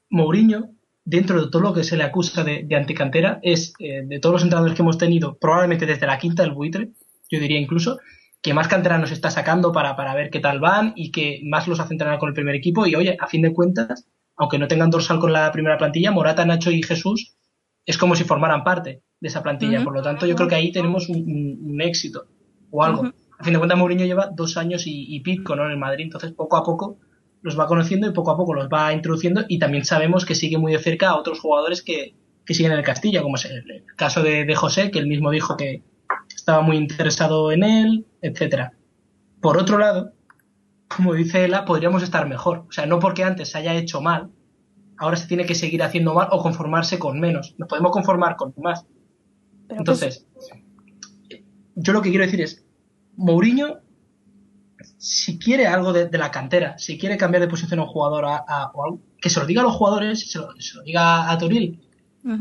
Mourinho, 0.09 0.71
dentro 1.03 1.41
de 1.43 1.49
todo 1.51 1.61
lo 1.61 1.73
que 1.73 1.83
se 1.83 1.97
le 1.97 2.03
acusa 2.03 2.43
de, 2.43 2.63
de 2.63 2.75
anticantera, 2.75 3.39
es 3.43 3.73
eh, 3.79 4.03
de 4.05 4.19
todos 4.19 4.33
los 4.33 4.43
entrenadores 4.43 4.75
que 4.75 4.81
hemos 4.81 4.97
tenido, 4.97 5.37
probablemente 5.37 5.85
desde 5.85 6.07
la 6.07 6.17
quinta 6.17 6.43
del 6.43 6.53
buitre, 6.53 6.91
yo 7.29 7.39
diría 7.39 7.59
incluso, 7.59 7.99
que 8.45 8.53
más 8.53 8.67
canteranos 8.67 9.09
está 9.09 9.31
sacando 9.31 9.71
para, 9.71 9.95
para 9.95 10.13
ver 10.13 10.29
qué 10.29 10.39
tal 10.39 10.59
van 10.59 10.93
y 10.95 11.11
que 11.11 11.41
más 11.45 11.67
los 11.67 11.79
hace 11.79 11.95
entrenar 11.95 12.19
con 12.19 12.29
el 12.29 12.35
primer 12.35 12.53
equipo. 12.53 12.85
Y 12.85 12.93
oye, 12.93 13.17
a 13.19 13.25
fin 13.25 13.41
de 13.41 13.51
cuentas, 13.51 14.07
aunque 14.37 14.59
no 14.59 14.67
tengan 14.67 14.91
dorsal 14.91 15.17
con 15.19 15.33
la 15.33 15.51
primera 15.51 15.79
plantilla, 15.79 16.11
Morata, 16.11 16.45
Nacho 16.45 16.69
y 16.69 16.83
Jesús 16.83 17.35
es 17.87 17.97
como 17.97 18.15
si 18.15 18.23
formaran 18.23 18.63
parte 18.63 19.01
de 19.19 19.27
esa 19.27 19.41
plantilla. 19.41 19.83
Por 19.83 19.93
lo 19.95 20.03
tanto, 20.03 20.27
yo 20.27 20.35
creo 20.35 20.47
que 20.47 20.53
ahí 20.55 20.71
tenemos 20.71 21.09
un, 21.09 21.17
un- 21.17 21.71
un 21.73 21.81
éxito 21.81 22.27
o 22.69 22.83
algo. 22.83 23.01
A 23.39 23.43
fin 23.43 23.53
de 23.53 23.57
cuentas, 23.59 23.79
Mourinho 23.79 24.05
lleva 24.05 24.29
dos 24.31 24.57
años 24.57 24.85
y, 24.85 25.07
y 25.15 25.21
pico 25.21 25.55
¿no? 25.55 25.65
en 25.65 25.71
el 25.71 25.77
Madrid, 25.77 26.03
entonces 26.05 26.31
poco 26.33 26.55
a 26.55 26.63
poco 26.63 26.99
los 27.41 27.59
va 27.59 27.65
conociendo 27.65 28.07
y 28.07 28.13
poco 28.13 28.29
a 28.29 28.37
poco 28.37 28.53
los 28.53 28.67
va 28.69 28.93
introduciendo 28.93 29.43
y 29.47 29.57
también 29.57 29.85
sabemos 29.85 30.23
que 30.23 30.35
sigue 30.35 30.59
muy 30.59 30.71
de 30.71 30.79
cerca 30.79 31.09
a 31.09 31.15
otros 31.17 31.39
jugadores 31.39 31.81
que, 31.81 32.13
que 32.45 32.53
siguen 32.53 32.73
en 32.73 32.77
el 32.77 32.83
Castilla, 32.85 33.23
como 33.23 33.37
es 33.37 33.45
el, 33.45 33.69
el 33.71 33.85
caso 33.95 34.21
de, 34.21 34.45
de 34.45 34.55
José, 34.55 34.91
que 34.91 34.99
él 34.99 35.07
mismo 35.07 35.31
dijo 35.31 35.57
que 35.57 35.81
estaba 36.45 36.61
muy 36.61 36.77
interesado 36.77 37.51
en 37.51 37.63
él, 37.63 38.05
etcétera. 38.21 38.73
Por 39.41 39.57
otro 39.57 39.79
lado, 39.79 40.13
como 40.87 41.15
dice 41.15 41.43
Ela, 41.43 41.65
podríamos 41.65 42.03
estar 42.03 42.27
mejor. 42.27 42.65
O 42.69 42.71
sea, 42.71 42.85
no 42.85 42.99
porque 42.99 43.23
antes 43.23 43.49
se 43.49 43.57
haya 43.57 43.73
hecho 43.73 43.99
mal, 43.99 44.29
ahora 44.97 45.17
se 45.17 45.25
tiene 45.27 45.47
que 45.47 45.55
seguir 45.55 45.81
haciendo 45.81 46.13
mal 46.13 46.27
o 46.29 46.43
conformarse 46.43 46.99
con 46.99 47.19
menos. 47.19 47.55
Nos 47.57 47.67
podemos 47.67 47.91
conformar 47.91 48.35
con 48.35 48.53
más. 48.57 48.85
Pero 49.67 49.79
Entonces, 49.79 50.27
yo 51.75 51.93
lo 51.93 52.03
que 52.03 52.09
quiero 52.11 52.25
decir 52.25 52.41
es, 52.41 52.63
Mourinho, 53.15 53.79
si 54.99 55.39
quiere 55.39 55.65
algo 55.65 55.93
de, 55.93 56.07
de 56.09 56.17
la 56.19 56.29
cantera, 56.29 56.77
si 56.77 56.99
quiere 56.99 57.17
cambiar 57.17 57.41
de 57.41 57.47
posición 57.47 57.79
a 57.79 57.83
un 57.83 57.89
jugador 57.89 58.25
a, 58.25 58.35
a- 58.47 58.71
que 59.19 59.31
se 59.31 59.39
lo 59.39 59.47
diga 59.47 59.61
a 59.61 59.65
los 59.65 59.73
jugadores, 59.73 60.29
se 60.31 60.37
lo, 60.37 60.49
se 60.59 60.77
lo 60.77 60.83
diga 60.83 61.31
a 61.31 61.37
Toril, 61.39 61.84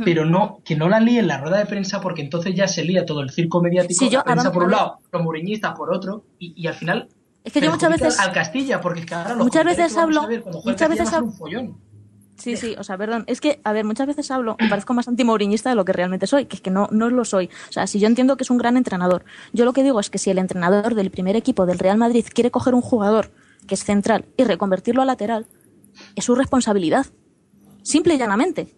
pero 0.05 0.25
no 0.25 0.61
que 0.65 0.77
no 0.77 0.89
la 0.89 0.99
líe 1.01 1.19
en 1.19 1.27
la 1.29 1.39
rueda 1.39 1.59
de 1.59 1.67
prensa 1.67 2.01
porque 2.01 2.23
entonces 2.23 2.55
ya 2.55 2.67
se 2.69 2.85
lía 2.85 3.05
todo 3.05 3.21
el 3.21 3.31
circo 3.31 3.61
mediático, 3.61 4.05
Sí, 4.05 4.11
yo- 4.11 4.19
la 4.21 4.25
prensa 4.25 4.53
por 4.53 4.65
un 4.65 4.71
lado, 4.71 4.99
los 5.13 5.23
mourinhistas 5.23 5.75
por 5.77 5.93
otro, 5.93 6.25
y, 6.39 6.55
y 6.57 6.67
al 6.67 6.75
final 6.75 7.09
Es 7.45 7.53
que 7.53 7.61
yo 7.61 7.71
muchas 7.71 7.91
veces... 7.91 8.19
al 8.19 8.33
Castilla, 8.33 8.81
porque 8.81 9.01
es 9.01 9.07
que 9.07 9.15
ahora 9.15 9.35
los 9.35 9.45
muchas 9.45 9.65
veces 9.65 9.97
hablo- 9.97 10.23
a 10.23 10.27
ver 10.27 10.43
muchas 10.65 10.89
veces 10.89 11.05
va 11.07 11.09
a 11.09 11.13
ser 11.13 11.21
hab- 11.21 11.25
un 11.25 11.33
follón. 11.35 11.79
Sí, 12.37 12.57
sí, 12.57 12.75
o 12.77 12.83
sea, 12.83 12.99
perdón. 12.99 13.23
Es 13.29 13.41
que, 13.41 13.61
a 13.63 13.73
ver, 13.73 13.85
muchas 13.85 14.09
veces 14.09 14.29
hablo 14.33 14.57
y 14.59 14.67
parezco 14.69 14.93
más 14.93 15.07
antimourinista 15.07 15.71
de 15.71 15.77
lo 15.77 15.85
que 15.85 15.93
realmente 15.93 16.27
soy, 16.27 16.47
que 16.47 16.57
es 16.57 16.63
que 16.63 16.71
no, 16.71 16.89
no 16.91 17.09
lo 17.09 17.25
soy. 17.25 17.49
O 17.69 17.73
sea, 17.73 17.87
si 17.87 18.01
yo 18.01 18.09
entiendo 18.09 18.37
que 18.37 18.43
es 18.43 18.51
un 18.51 18.59
gran 18.59 18.77
entrenador, 18.77 19.25
yo 19.53 19.65
lo 19.65 19.73
que 19.73 19.85
digo 19.85 20.01
es 20.01 20.11
que 20.11 20.19
si 20.19 20.31
el 20.31 20.39
entrenador 20.39 20.97
del 20.97 21.13
primer 21.13 21.37
equipo 21.37 21.65
del 21.65 21.79
Real 21.79 21.97
Madrid 21.97 22.27
quiere 22.35 22.51
coger 22.51 22.75
un 22.75 22.81
jugador 22.81 23.31
que 23.69 23.75
es 23.77 23.85
central 23.85 24.25
y 24.37 24.43
reconvertirlo 24.43 25.01
a 25.01 25.05
lateral, 25.05 25.47
es 26.17 26.25
su 26.25 26.35
responsabilidad. 26.35 27.07
Simple 27.83 28.15
y 28.15 28.19
llanamente. 28.19 28.75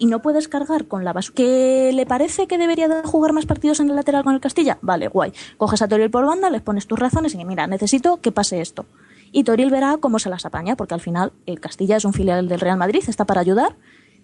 Y 0.00 0.06
no 0.06 0.22
puedes 0.22 0.46
cargar 0.46 0.86
con 0.86 1.04
la 1.04 1.12
basura. 1.12 1.34
¿Que 1.34 1.90
le 1.92 2.06
parece 2.06 2.46
que 2.46 2.56
debería 2.56 2.86
de 2.88 3.02
jugar 3.02 3.32
más 3.32 3.46
partidos 3.46 3.80
en 3.80 3.90
el 3.90 3.96
lateral 3.96 4.22
con 4.22 4.32
el 4.34 4.40
Castilla? 4.40 4.78
Vale, 4.80 5.08
guay. 5.08 5.32
Coges 5.56 5.82
a 5.82 5.88
Toriel 5.88 6.10
por 6.10 6.24
banda, 6.24 6.50
les 6.50 6.62
pones 6.62 6.86
tus 6.86 6.98
razones 6.98 7.34
y 7.34 7.44
mira, 7.44 7.66
necesito 7.66 8.20
que 8.20 8.30
pase 8.30 8.60
esto. 8.60 8.86
Y 9.32 9.44
Toriel 9.44 9.70
verá 9.70 9.96
cómo 9.98 10.18
se 10.20 10.30
las 10.30 10.46
apaña, 10.46 10.76
porque 10.76 10.94
al 10.94 11.00
final 11.00 11.32
el 11.46 11.60
Castilla 11.60 11.96
es 11.96 12.04
un 12.04 12.12
filial 12.12 12.48
del 12.48 12.60
Real 12.60 12.78
Madrid, 12.78 13.02
está 13.08 13.24
para 13.24 13.40
ayudar. 13.40 13.74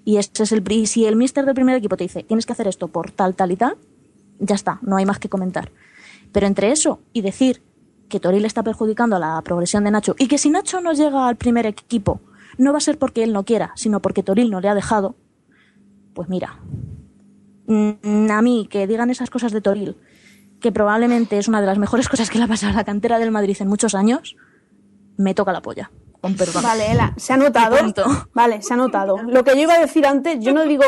Y 0.04 0.18
este 0.18 0.44
es 0.44 0.52
el 0.52 0.62
pri- 0.62 0.86
si 0.86 1.06
el 1.06 1.16
mister 1.16 1.44
del 1.44 1.54
primer 1.54 1.76
equipo 1.76 1.96
te 1.96 2.04
dice, 2.04 2.22
tienes 2.22 2.46
que 2.46 2.52
hacer 2.52 2.68
esto 2.68 2.88
por 2.88 3.10
tal, 3.10 3.34
tal 3.34 3.50
y 3.50 3.56
tal, 3.56 3.76
ya 4.38 4.54
está, 4.54 4.78
no 4.82 4.96
hay 4.96 5.06
más 5.06 5.18
que 5.18 5.28
comentar. 5.28 5.72
Pero 6.30 6.46
entre 6.46 6.70
eso 6.70 7.00
y 7.12 7.22
decir 7.22 7.62
que 8.08 8.20
Toril 8.20 8.44
está 8.44 8.62
perjudicando 8.62 9.16
a 9.16 9.18
la 9.18 9.40
progresión 9.42 9.82
de 9.84 9.90
Nacho 9.90 10.14
y 10.18 10.28
que 10.28 10.38
si 10.38 10.50
Nacho 10.50 10.80
no 10.80 10.92
llega 10.92 11.26
al 11.26 11.36
primer 11.36 11.66
equipo, 11.66 12.20
no 12.58 12.72
va 12.72 12.78
a 12.78 12.80
ser 12.82 12.98
porque 12.98 13.24
él 13.24 13.32
no 13.32 13.44
quiera, 13.44 13.72
sino 13.76 14.00
porque 14.00 14.22
Toril 14.22 14.50
no 14.50 14.60
le 14.60 14.68
ha 14.68 14.74
dejado, 14.74 15.16
pues 16.14 16.28
mira, 16.28 16.60
mm, 17.66 18.30
a 18.30 18.42
mí 18.42 18.66
que 18.70 18.86
digan 18.86 19.10
esas 19.10 19.30
cosas 19.30 19.52
de 19.52 19.60
Toril, 19.60 19.96
que 20.60 20.72
probablemente 20.72 21.38
es 21.38 21.48
una 21.48 21.60
de 21.60 21.66
las 21.66 21.78
mejores 21.78 22.08
cosas 22.12 22.30
que 22.30 22.38
le 22.38 22.44
ha 22.44 22.48
pasado 22.48 22.72
a 22.72 22.76
la 22.76 22.84
cantera 22.84 23.18
del 23.18 23.30
Madrid 23.30 23.56
en 23.60 23.68
muchos 23.68 23.94
años, 23.94 24.36
me 25.16 25.34
toca 25.34 25.52
la 25.52 25.60
polla, 25.62 25.90
con 26.20 26.34
perdón. 26.36 26.62
Vale, 26.62 26.90
Ela, 26.90 27.12
se 27.16 27.32
ha 27.32 27.36
notado. 27.36 27.76
Vale, 28.32 28.62
se 28.62 28.74
ha 28.74 28.76
notado. 28.76 29.18
Lo 29.22 29.44
que 29.44 29.52
yo 29.54 29.62
iba 29.62 29.74
a 29.74 29.80
decir 29.80 30.06
antes, 30.06 30.38
yo 30.40 30.52
no 30.52 30.64
digo 30.64 30.84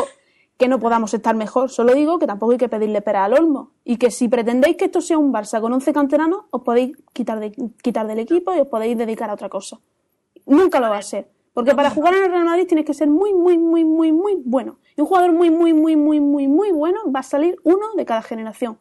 que 0.57 0.67
no 0.67 0.79
podamos 0.79 1.13
estar 1.13 1.35
mejor, 1.35 1.69
solo 1.69 1.93
digo 1.93 2.17
que 2.17 2.25
tampoco 2.25 2.53
hay 2.53 2.57
que 2.57 2.67
pedirle 2.67 3.03
pera 3.03 3.25
al 3.25 3.33
olmo. 3.35 3.73
Y 3.85 3.97
que 3.97 4.09
si 4.09 4.27
pretendéis 4.27 4.75
que 4.75 4.85
esto 4.85 5.01
sea 5.01 5.19
un 5.19 5.31
Barça 5.31 5.61
con 5.61 5.71
11 5.71 5.93
canteranos, 5.93 6.45
os 6.49 6.63
podéis 6.63 6.97
quitar, 7.13 7.39
de- 7.39 7.51
quitar 7.83 8.07
del 8.07 8.17
equipo 8.17 8.55
y 8.55 8.59
os 8.61 8.67
podéis 8.67 8.97
dedicar 8.97 9.29
a 9.29 9.33
otra 9.35 9.49
cosa. 9.49 9.77
Nunca 10.47 10.79
lo 10.79 10.89
va 10.89 10.97
a 10.97 11.01
ser. 11.03 11.29
Porque 11.57 11.73
para 11.73 11.89
jugar 11.89 12.13
en 12.13 12.25
el 12.25 12.29
Real 12.29 12.45
Madrid 12.45 12.67
tienes 12.67 12.85
que 12.85 12.93
ser 12.93 13.07
muy, 13.07 13.33
muy, 13.33 13.57
muy, 13.57 13.83
muy, 13.83 14.11
muy 14.11 14.35
bueno. 14.45 14.77
Y 14.95 15.01
un 15.01 15.07
jugador 15.07 15.31
muy, 15.31 15.49
muy, 15.49 15.73
muy, 15.73 15.95
muy, 15.95 16.19
muy, 16.19 16.47
muy 16.47 16.69
bueno 16.71 16.99
va 17.11 17.21
a 17.21 17.23
salir 17.23 17.55
uno 17.63 17.95
de 17.95 18.05
cada 18.05 18.21
generación. 18.21 18.77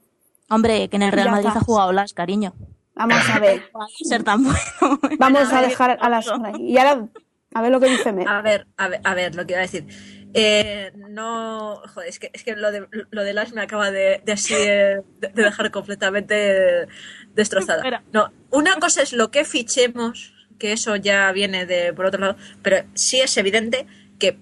Hombre, 0.51 0.87
que 0.91 0.97
en 0.97 1.03
el 1.05 1.11
Real 1.11 1.29
Ya 1.29 1.31
Madrid 1.31 1.47
está. 1.47 1.61
ha 1.61 1.65
jugado 1.65 1.95
las, 1.95 2.13
cariño. 2.13 2.53
Vamos 2.95 3.31
a 3.31 3.39
ver. 3.39 3.63
No 3.73 3.79
va 3.81 3.87
a 3.87 3.89
ser 4.07 4.25
tan 4.25 4.45
bueno. 4.45 5.01
Vamos 5.19 5.51
a 5.55 5.63
dejar 5.63 5.97
a 5.99 6.11
las. 6.11 6.27
Y 6.59 6.77
ahora, 6.77 7.09
a 7.55 7.63
ver 7.63 7.73
lo 7.73 7.81
que 7.81 7.89
dice 7.89 8.13
Mer. 8.13 8.29
A 8.29 8.43
ver, 8.43 8.67
a 8.77 8.89
ver, 8.89 9.01
a 9.05 9.15
ver, 9.15 9.35
lo 9.37 9.47
que 9.47 9.55
iba 9.55 9.61
a 9.61 9.63
decir. 9.63 9.87
Eh, 10.35 10.93
no, 11.09 11.81
joder, 11.95 12.11
es 12.11 12.19
que, 12.19 12.31
es 12.35 12.45
que 12.45 12.57
lo 12.57 12.73
de, 12.73 12.87
lo 13.09 13.25
de 13.25 13.33
Lash 13.33 13.55
me 13.55 13.63
acaba 13.63 13.91
de, 13.91 14.21
de 14.23 14.33
así, 14.33 14.53
eh, 14.53 15.01
de, 15.19 15.29
de 15.29 15.43
dejar 15.45 15.71
completamente 15.71 16.89
destrozada. 17.35 17.79
Espera. 17.79 18.05
No, 18.13 18.31
una 18.51 18.75
cosa 18.79 19.01
es 19.01 19.15
lo 19.15 19.31
que 19.31 19.47
fichemos, 19.47 20.35
que 20.59 20.73
eso 20.73 20.97
ya 20.97 21.31
viene 21.33 21.67
de 21.67 21.93
por 21.93 22.07
otro 22.07 22.21
lado, 22.21 22.37
pero 22.63 22.85
sí 22.95 23.21
es 23.21 23.37
evidente 23.37 23.87
que 24.19 24.39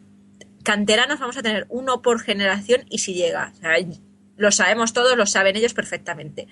canteranos 0.63 1.21
vamos 1.21 1.37
a 1.37 1.43
tener 1.43 1.67
uno 1.69 2.03
por 2.03 2.21
generación 2.21 2.85
y 2.89 2.99
si 2.99 3.15
llega. 3.15 3.53
Lo 4.37 4.51
sabemos 4.51 4.93
todos, 4.93 5.17
lo 5.17 5.27
saben 5.27 5.57
ellos 5.57 5.75
perfectamente. 5.75 6.49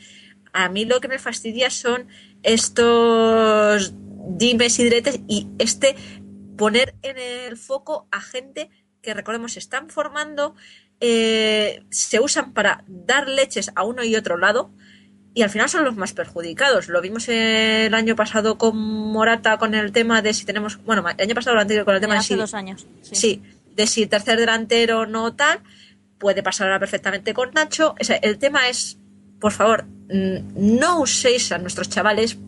A 0.53 0.69
mí 0.69 0.85
lo 0.85 1.01
que 1.01 1.09
me 1.09 1.19
fastidia 1.19 1.71
son 1.71 2.07
estos 2.43 3.95
dimes 4.29 4.79
y 4.79 4.85
diretes 4.85 5.21
y 5.27 5.49
este 5.59 5.97
poner 6.57 6.95
en 7.03 7.19
el 7.19 7.57
foco 7.57 8.07
a 8.13 8.21
gente 8.21 8.71
que 9.01 9.15
recordemos 9.15 9.55
se 9.55 9.59
están 9.59 9.89
formando, 9.89 10.55
eh, 11.01 11.83
se 11.91 12.21
usan 12.21 12.53
para 12.53 12.85
dar 12.87 13.29
leches 13.29 13.73
a 13.75 13.83
uno 13.83 14.05
y 14.05 14.15
otro 14.15 14.37
lado 14.37 14.71
y 15.35 15.43
al 15.43 15.51
final 15.51 15.69
son 15.69 15.85
los 15.85 15.97
más 15.97 16.13
perjudicados. 16.13 16.89
Lo 16.89 17.01
vimos 17.01 17.29
el 17.29 17.95
año 17.95 18.15
pasado 18.17 18.59
con 18.59 18.77
Morata 18.77 19.57
con 19.59 19.75
el 19.75 19.93
tema 19.93 20.21
de 20.23 20.35
si 20.35 20.45
tenemos, 20.45 20.83
bueno, 20.85 21.05
el 21.09 21.21
año 21.25 21.35
pasado 21.35 21.55
lo 21.57 21.63
anterior 21.63 21.85
con 21.85 21.95
el 21.95 22.01
tema 22.01 22.15
de 22.15 22.21
hace 22.21 22.35
si, 22.35 22.41
dos 22.41 22.55
años. 22.55 22.87
Sí. 23.03 23.15
Sí, 23.15 23.43
de 23.75 23.87
si 23.87 24.07
tercer 24.07 24.39
delantero 24.39 25.07
no 25.07 25.35
tal, 25.35 25.61
puede 26.19 26.43
pasar 26.43 26.67
ahora 26.69 26.79
perfectamente 26.81 27.33
con 27.35 27.51
Nacho. 27.53 27.95
O 28.01 28.05
sea, 28.05 28.17
el 28.17 28.39
tema 28.39 28.69
es, 28.69 28.99
por 29.41 29.53
favor, 29.53 29.85
mm, 29.85 30.79
no 30.79 31.01
uséis 31.01 31.51
a 31.53 31.59
nuestros 31.59 31.89
chavales 31.89 32.39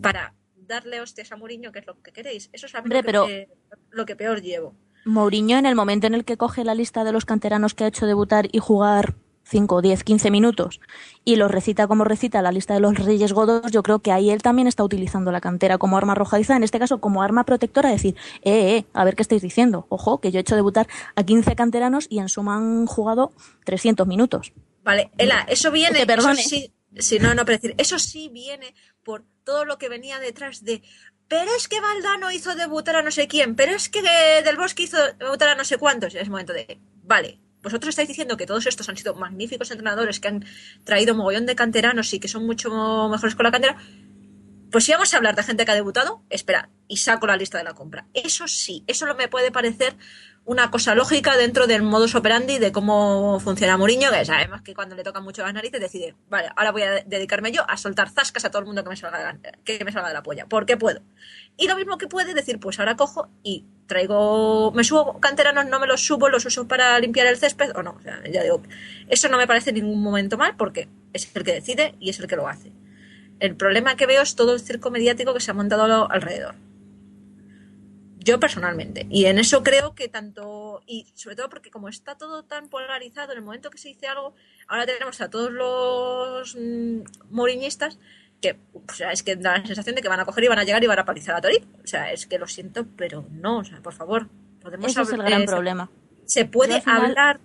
para 0.00 0.34
darle 0.68 1.00
hostias 1.00 1.30
a 1.32 1.36
Mourinho, 1.36 1.72
que 1.72 1.80
es 1.80 1.86
lo 1.86 2.00
que 2.00 2.12
queréis. 2.12 2.48
Eso 2.52 2.66
es 2.66 2.74
Hombre, 2.74 2.98
lo, 2.98 3.02
que, 3.02 3.06
pero- 3.06 3.28
eh, 3.28 3.48
lo 3.90 4.06
que 4.06 4.16
peor 4.16 4.40
llevo. 4.40 4.74
Mourinho, 5.04 5.58
en 5.58 5.66
el 5.66 5.74
momento 5.74 6.06
en 6.06 6.14
el 6.14 6.24
que 6.24 6.38
coge 6.38 6.64
la 6.64 6.74
lista 6.74 7.04
de 7.04 7.12
los 7.12 7.26
canteranos 7.26 7.74
que 7.74 7.84
ha 7.84 7.88
hecho 7.88 8.06
debutar 8.06 8.48
y 8.52 8.58
jugar 8.60 9.14
5, 9.44 9.82
10, 9.82 10.04
15 10.04 10.30
minutos 10.30 10.80
y 11.24 11.36
los 11.36 11.50
recita 11.50 11.86
como 11.86 12.04
recita 12.04 12.42
la 12.42 12.52
lista 12.52 12.74
de 12.74 12.80
los 12.80 12.94
Reyes 12.98 13.32
Godos, 13.32 13.70
yo 13.70 13.82
creo 13.82 14.00
que 14.00 14.12
ahí 14.12 14.30
él 14.30 14.42
también 14.42 14.68
está 14.68 14.84
utilizando 14.84 15.32
la 15.32 15.40
cantera 15.40 15.78
como 15.78 15.96
arma 15.96 16.12
arrojadiza, 16.12 16.56
en 16.56 16.62
este 16.62 16.78
caso 16.78 17.00
como 17.00 17.22
arma 17.22 17.44
protectora, 17.44 17.90
decir, 17.90 18.16
eh, 18.42 18.76
eh, 18.76 18.86
a 18.92 19.04
ver 19.04 19.16
qué 19.16 19.22
estáis 19.22 19.42
diciendo. 19.42 19.86
Ojo, 19.88 20.20
que 20.20 20.30
yo 20.30 20.38
he 20.38 20.40
hecho 20.40 20.56
debutar 20.56 20.86
a 21.14 21.22
15 21.22 21.54
canteranos 21.56 22.06
y 22.10 22.18
en 22.18 22.28
suma 22.28 22.56
han 22.56 22.86
jugado 22.86 23.32
300 23.64 24.06
minutos. 24.06 24.52
Vale, 24.82 25.10
Ela, 25.16 25.46
eso 25.48 25.70
viene, 25.70 26.00
Que 26.00 26.06
perdone. 26.06 26.40
eso 26.40 26.48
sí, 26.50 26.72
sí, 26.98 27.18
no, 27.18 27.34
no, 27.34 27.44
pero 27.44 27.58
decir, 27.58 27.74
eso 27.78 27.98
sí 27.98 28.28
viene 28.28 28.74
por 29.02 29.24
todo 29.44 29.64
lo 29.64 29.78
que 29.78 29.88
venía 29.88 30.18
detrás 30.18 30.64
de, 30.64 30.82
pero 31.28 31.50
es 31.56 31.68
que 31.68 31.80
Valdano 31.80 32.30
hizo 32.30 32.54
debutar 32.54 32.96
a 32.96 33.02
no 33.02 33.10
sé 33.10 33.28
quién, 33.28 33.56
pero 33.56 33.72
es 33.72 33.88
que 33.88 34.02
Del 34.02 34.56
Bosque 34.56 34.82
hizo 34.82 34.98
debutar 35.18 35.48
a 35.48 35.54
no 35.54 35.64
sé 35.64 35.78
cuántos. 35.78 36.14
Es 36.14 36.28
momento 36.28 36.52
de, 36.52 36.78
vale, 37.02 37.40
vosotros 37.64 37.88
estáis 37.88 38.08
diciendo 38.08 38.36
que 38.36 38.46
todos 38.46 38.66
estos 38.66 38.88
han 38.88 38.96
sido 38.96 39.14
magníficos 39.14 39.70
entrenadores 39.70 40.20
que 40.20 40.28
han 40.28 40.44
traído 40.84 41.14
mogollón 41.14 41.46
de 41.46 41.56
canteranos 41.56 42.12
y 42.12 42.20
que 42.20 42.28
son 42.28 42.46
mucho 42.46 43.08
mejores 43.08 43.34
con 43.34 43.44
la 43.44 43.50
cantera. 43.50 43.76
Pues 44.70 44.84
si 44.84 44.92
vamos 44.92 45.14
a 45.14 45.16
hablar 45.16 45.34
de 45.34 45.42
gente 45.42 45.64
que 45.64 45.70
ha 45.70 45.74
debutado, 45.74 46.22
espera, 46.30 46.68
y 46.88 46.98
saco 46.98 47.26
la 47.26 47.36
lista 47.36 47.58
de 47.58 47.64
la 47.64 47.74
compra. 47.74 48.06
Eso 48.12 48.46
sí, 48.46 48.84
eso 48.86 49.12
me 49.14 49.28
puede 49.28 49.50
parecer 49.50 49.96
una 50.46 50.70
cosa 50.70 50.94
lógica 50.94 51.36
dentro 51.38 51.66
del 51.66 51.82
modus 51.82 52.14
operandi 52.14 52.58
de 52.58 52.70
cómo 52.70 53.40
funciona 53.40 53.78
Mourinho, 53.78 54.10
que 54.10 54.24
sabemos 54.26 54.60
que 54.60 54.74
cuando 54.74 54.94
le 54.94 55.02
tocan 55.02 55.24
mucho 55.24 55.42
las 55.42 55.54
narices 55.54 55.80
decide, 55.80 56.14
vale, 56.28 56.50
ahora 56.54 56.70
voy 56.70 56.82
a 56.82 56.90
dedicarme 57.06 57.50
yo 57.50 57.62
a 57.68 57.76
soltar 57.78 58.10
zascas 58.10 58.44
a 58.44 58.50
todo 58.50 58.60
el 58.60 58.66
mundo 58.66 58.82
que 58.84 58.90
me 58.90 58.96
salga, 58.96 59.18
de 59.18 59.24
la- 59.24 59.52
que 59.64 59.82
me 59.84 59.90
salga 59.90 60.08
de 60.08 60.14
la 60.14 60.22
polla, 60.22 60.44
porque 60.46 60.76
puedo. 60.76 61.00
Y 61.56 61.66
lo 61.66 61.76
mismo 61.76 61.96
que 61.96 62.08
puede 62.08 62.34
decir, 62.34 62.60
pues 62.60 62.78
ahora 62.78 62.94
cojo 62.94 63.28
y 63.42 63.64
traigo, 63.86 64.70
me 64.72 64.84
subo 64.84 65.18
canteranos, 65.20 65.66
no 65.66 65.80
me 65.80 65.86
los 65.86 66.04
subo, 66.04 66.28
los 66.28 66.44
uso 66.44 66.68
para 66.68 66.98
limpiar 66.98 67.26
el 67.26 67.38
césped 67.38 67.70
o 67.76 67.82
no. 67.82 67.98
Ya 68.30 68.42
digo, 68.42 68.60
eso 69.08 69.28
no 69.30 69.38
me 69.38 69.46
parece 69.46 69.70
en 69.70 69.76
ningún 69.76 70.02
momento 70.02 70.36
mal 70.36 70.56
porque 70.56 70.88
es 71.14 71.30
el 71.34 71.42
que 71.44 71.52
decide 71.52 71.94
y 72.00 72.10
es 72.10 72.18
el 72.20 72.26
que 72.26 72.36
lo 72.36 72.48
hace. 72.48 72.70
El 73.40 73.56
problema 73.56 73.96
que 73.96 74.06
veo 74.06 74.20
es 74.22 74.36
todo 74.36 74.52
el 74.52 74.60
circo 74.60 74.90
mediático 74.90 75.32
que 75.32 75.40
se 75.40 75.50
ha 75.50 75.54
montado 75.54 76.10
alrededor. 76.10 76.54
Yo 78.24 78.40
personalmente. 78.40 79.06
Y 79.10 79.26
en 79.26 79.38
eso 79.38 79.62
creo 79.62 79.94
que 79.94 80.08
tanto, 80.08 80.82
y 80.86 81.06
sobre 81.14 81.36
todo 81.36 81.48
porque 81.50 81.70
como 81.70 81.88
está 81.90 82.16
todo 82.16 82.42
tan 82.44 82.68
polarizado, 82.68 83.32
en 83.32 83.38
el 83.38 83.44
momento 83.44 83.68
que 83.70 83.76
se 83.78 83.88
dice 83.88 84.06
algo, 84.06 84.34
ahora 84.66 84.86
tenemos 84.86 85.20
a 85.20 85.28
todos 85.28 85.52
los 85.52 86.56
mm, 86.58 87.02
moriñistas 87.30 87.98
que, 88.40 88.58
o 88.72 88.92
sea, 88.92 89.12
es 89.12 89.22
que 89.22 89.36
da 89.36 89.58
la 89.58 89.66
sensación 89.66 89.94
de 89.94 90.02
que 90.02 90.08
van 90.08 90.20
a 90.20 90.24
coger 90.24 90.44
y 90.44 90.48
van 90.48 90.58
a 90.58 90.64
llegar 90.64 90.82
y 90.82 90.86
van 90.86 90.98
a 90.98 91.04
palizar 91.04 91.34
a 91.36 91.40
Toril. 91.40 91.66
O 91.82 91.86
sea, 91.86 92.12
es 92.12 92.26
que 92.26 92.38
lo 92.38 92.46
siento, 92.48 92.86
pero 92.96 93.26
no, 93.30 93.58
o 93.58 93.64
sea, 93.64 93.80
por 93.82 93.92
favor, 93.94 94.28
podemos 94.60 94.86
Ese 94.90 95.02
es 95.02 95.08
el 95.08 95.14
hablar- 95.14 95.28
gran 95.28 95.42
eh, 95.42 95.46
problema. 95.46 95.90
Se 96.24 96.44
puede 96.46 96.80
final- 96.80 97.04
hablar 97.06 97.40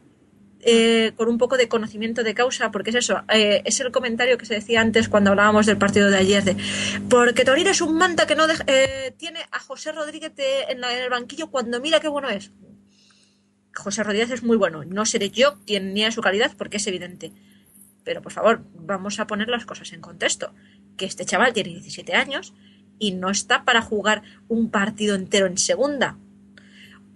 eh, 0.61 1.13
con 1.15 1.29
un 1.29 1.37
poco 1.37 1.55
de 1.55 1.69
conocimiento 1.69 2.23
de 2.23 2.33
causa, 2.33 2.69
porque 2.69 2.89
es 2.89 2.97
eso, 2.97 3.23
eh, 3.33 3.61
es 3.63 3.79
el 3.79 3.91
comentario 3.91 4.37
que 4.37 4.45
se 4.45 4.55
decía 4.55 4.81
antes 4.81 5.07
cuando 5.07 5.29
hablábamos 5.29 5.65
del 5.65 5.77
partido 5.77 6.09
de 6.09 6.17
ayer, 6.17 6.43
de 6.43 6.57
porque 7.09 7.45
Torino 7.45 7.69
es 7.69 7.79
un 7.79 7.97
manta 7.97 8.27
que 8.27 8.35
no 8.35 8.45
eh, 8.67 9.13
tiene 9.17 9.39
a 9.51 9.59
José 9.59 9.93
Rodríguez 9.93 10.33
en, 10.67 10.83
el 10.83 11.09
banquillo 11.09 11.49
cuando 11.49 11.79
mira 11.79 12.01
qué 12.01 12.09
bueno 12.09 12.29
es. 12.29 12.51
José 13.73 14.03
Rodríguez 14.03 14.31
es 14.31 14.43
muy 14.43 14.57
bueno, 14.57 14.83
no 14.83 15.05
seré 15.05 15.29
yo 15.29 15.59
quien 15.65 15.95
su 16.11 16.21
calidad 16.21 16.51
porque 16.57 16.77
es 16.77 16.87
evidente. 16.87 17.31
Pero 18.03 18.21
por 18.21 18.33
favor, 18.33 18.65
vamos 18.73 19.19
a 19.19 19.27
poner 19.27 19.47
las 19.47 19.65
cosas 19.65 19.93
en 19.93 20.01
contexto. 20.01 20.53
Que 20.97 21.05
este 21.05 21.25
chaval 21.25 21.53
tiene 21.53 21.69
17 21.69 22.15
años 22.15 22.53
y 22.97 23.13
no 23.13 23.29
está 23.29 23.63
para 23.63 23.81
jugar 23.81 24.23
un 24.47 24.71
partido 24.71 25.15
entero 25.15 25.45
en 25.45 25.57
segunda. 25.57 26.17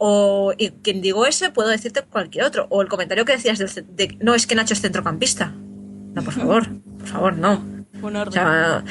O 0.05 0.53
y 0.57 0.71
quien 0.83 1.01
digo 1.01 1.25
ese, 1.25 1.49
puedo 1.49 1.69
decirte 1.69 2.01
cualquier 2.01 2.43
otro. 2.43 2.67
O 2.69 2.81
el 2.81 2.89
comentario 2.89 3.23
que 3.23 3.31
decías 3.33 3.57
ce- 3.59 3.83
de, 3.87 4.17
no 4.19 4.33
es 4.35 4.45
que 4.47 4.53
Nacho 4.55 4.73
es 4.73 4.81
centrocampista. 4.81 5.53
No, 6.13 6.21
por 6.23 6.33
favor, 6.33 6.67
por 6.99 7.07
favor, 7.07 7.37
no. 7.37 7.53
Un 8.01 8.15
O 8.17 8.19
orden. 8.21 8.33
sea, 8.33 8.83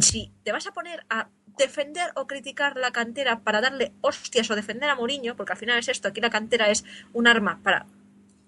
si 0.00 0.30
te 0.44 0.52
vas 0.52 0.64
a 0.68 0.72
poner 0.72 1.04
a 1.10 1.26
defender 1.58 2.12
o 2.14 2.28
criticar 2.28 2.76
la 2.76 2.92
cantera 2.92 3.40
para 3.40 3.60
darle 3.60 3.90
hostias 4.02 4.48
o 4.52 4.54
defender 4.54 4.88
a 4.88 4.94
Mourinho, 4.94 5.34
porque 5.36 5.52
al 5.52 5.58
final 5.58 5.78
es 5.80 5.88
esto, 5.88 6.06
aquí 6.08 6.20
la 6.20 6.30
cantera 6.30 6.70
es 6.70 6.84
un 7.12 7.26
arma 7.26 7.58
para 7.64 7.86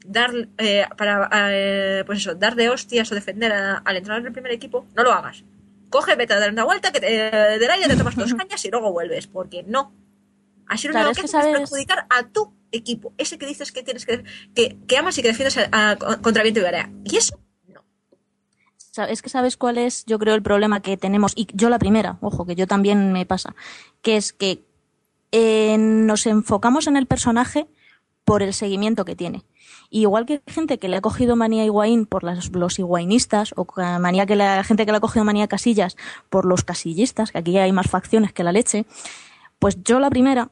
dar 0.07 0.31
eh, 0.59 0.85
para 0.97 1.29
eh, 1.51 2.05
pues 2.07 2.21
eso, 2.21 2.35
dar 2.37 2.55
de 2.55 2.69
hostias 2.69 3.11
o 3.11 3.15
defender 3.17 3.51
a- 3.53 3.79
al 3.85 3.97
entrenador 3.97 4.23
del 4.23 4.33
primer 4.33 4.53
equipo, 4.53 4.87
no 4.95 5.03
lo 5.03 5.13
hagas. 5.13 5.43
Coge, 5.91 6.15
vete 6.15 6.35
a 6.35 6.39
dar 6.39 6.51
una 6.53 6.65
vuelta, 6.65 6.93
que 6.93 7.01
te, 7.01 7.07
del 7.07 7.71
aire 7.71 7.89
te 7.89 7.97
tomas 7.97 8.15
dos 8.15 8.33
cañas 8.39 8.65
y 8.65 8.71
luego 8.71 8.93
vuelves, 8.93 9.27
porque 9.27 9.65
no. 9.67 9.93
Así 10.69 10.87
lo 10.89 10.93
Claro, 10.93 11.09
único 11.11 11.21
es 11.21 11.27
que 11.27 11.31
que 11.33 11.37
haces 11.37 11.49
es 11.49 11.53
sabes- 11.55 11.71
perjudicar 11.71 12.07
a 12.11 12.29
tu 12.29 12.53
equipo, 12.73 13.13
ese 13.19 13.39
que 13.39 13.47
dices 13.47 13.71
que 13.73 13.83
tienes 13.83 14.05
que 14.07 14.25
que, 14.55 14.79
que 14.87 14.97
amas 14.97 15.17
y 15.19 15.23
que 15.23 15.29
defiendes 15.29 15.57
a- 15.59 15.69
a- 15.91 15.97
contra 15.97 16.43
viento 16.43 16.61
y 16.61 16.63
marea. 16.65 16.91
Y 17.05 17.17
eso 17.17 17.39
Es 19.09 19.23
que 19.23 19.29
sabes 19.29 19.57
cuál 19.57 19.77
es, 19.79 20.05
yo 20.07 20.21
creo, 20.21 20.35
el 20.37 20.43
problema 20.43 20.81
que 20.81 20.97
tenemos, 20.97 21.33
y 21.35 21.49
yo 21.53 21.69
la 21.69 21.81
primera, 21.81 22.17
ojo, 22.21 22.47
que 22.47 22.55
yo 22.55 22.69
también 22.69 23.13
me 23.13 23.27
pasa, 23.27 23.57
que 24.03 24.17
es 24.17 24.33
que 24.33 24.63
eh, 25.33 25.77
nos 25.79 26.27
enfocamos 26.27 26.87
en 26.87 26.97
el 26.97 27.07
personaje 27.07 27.67
por 28.25 28.41
el 28.45 28.55
seguimiento 28.55 29.05
que 29.05 29.17
tiene. 29.17 29.43
Y 29.91 30.03
igual 30.03 30.27
que 30.27 30.43
gente 30.47 30.79
que 30.79 30.87
le 30.89 30.97
ha 30.99 31.01
cogido 31.01 31.35
manía 31.35 31.63
a 31.63 31.67
Higuaín 31.67 32.07
por 32.07 32.23
las- 32.23 32.51
los 32.53 32.79
higuainistas, 32.79 33.53
o 33.57 33.67
manía 33.99 34.27
que 34.27 34.37
la 34.37 34.63
gente 34.63 34.87
que 34.87 34.93
le 34.93 34.99
ha 34.99 35.01
cogido 35.01 35.25
manía 35.25 35.45
a 35.45 35.49
Casillas 35.49 35.97
por 36.31 36.45
los 36.45 36.63
casillistas, 36.63 37.33
que 37.33 37.39
aquí 37.39 37.59
hay 37.59 37.73
más 37.73 37.91
facciones 37.91 38.33
que 38.33 38.45
la 38.45 38.53
leche, 38.53 38.87
pues 39.65 39.83
yo 39.83 39.99
la 39.99 40.11
primera, 40.11 40.51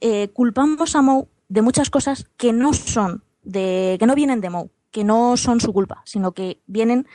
eh, 0.00 0.28
culpamos 0.28 0.94
a 0.94 1.02
Mou 1.02 1.26
de 1.48 1.60
muchas 1.60 1.90
cosas 1.90 2.30
que 2.36 2.52
no 2.52 2.72
son, 2.72 3.24
de, 3.42 3.96
que 3.98 4.06
no 4.06 4.14
vienen 4.14 4.40
de 4.40 4.48
Mou, 4.48 4.70
que 4.92 5.02
no 5.02 5.36
son 5.36 5.60
su 5.60 5.72
culpa, 5.72 6.02
sino 6.04 6.30
que 6.30 6.60
vienen 6.68 7.08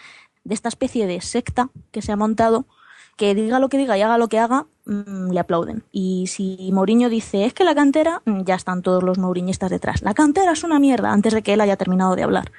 de 0.44 0.54
esta 0.54 0.68
especie 0.68 1.08
de 1.08 1.22
secta 1.22 1.70
que 1.92 2.02
se 2.02 2.12
ha 2.12 2.18
montado, 2.18 2.68
que 3.16 3.36
diga 3.36 3.60
lo 3.60 3.70
que 3.70 3.78
diga 3.78 3.98
y 3.98 4.02
haga 4.02 4.18
lo 4.18 4.28
que 4.28 4.40
haga, 4.40 4.66
mm, 4.86 5.32
le 5.32 5.40
aplauden. 5.40 5.84
Y 5.92 6.28
si 6.28 6.72
Mourinho 6.74 7.10
dice, 7.10 7.46
es 7.46 7.54
que 7.54 7.64
la 7.64 7.76
cantera, 7.76 8.22
mm, 8.26 8.42
ya 8.44 8.56
están 8.56 8.82
todos 8.82 9.04
los 9.04 9.18
mouriñistas 9.20 9.70
detrás. 9.70 10.02
La 10.02 10.14
cantera 10.14 10.52
es 10.54 10.64
una 10.64 10.80
mierda, 10.80 11.12
antes 11.12 11.34
de 11.34 11.42
que 11.44 11.54
él 11.54 11.62
haya 11.62 11.78
terminado 11.78 12.16
de 12.16 12.24
hablar. 12.24 12.52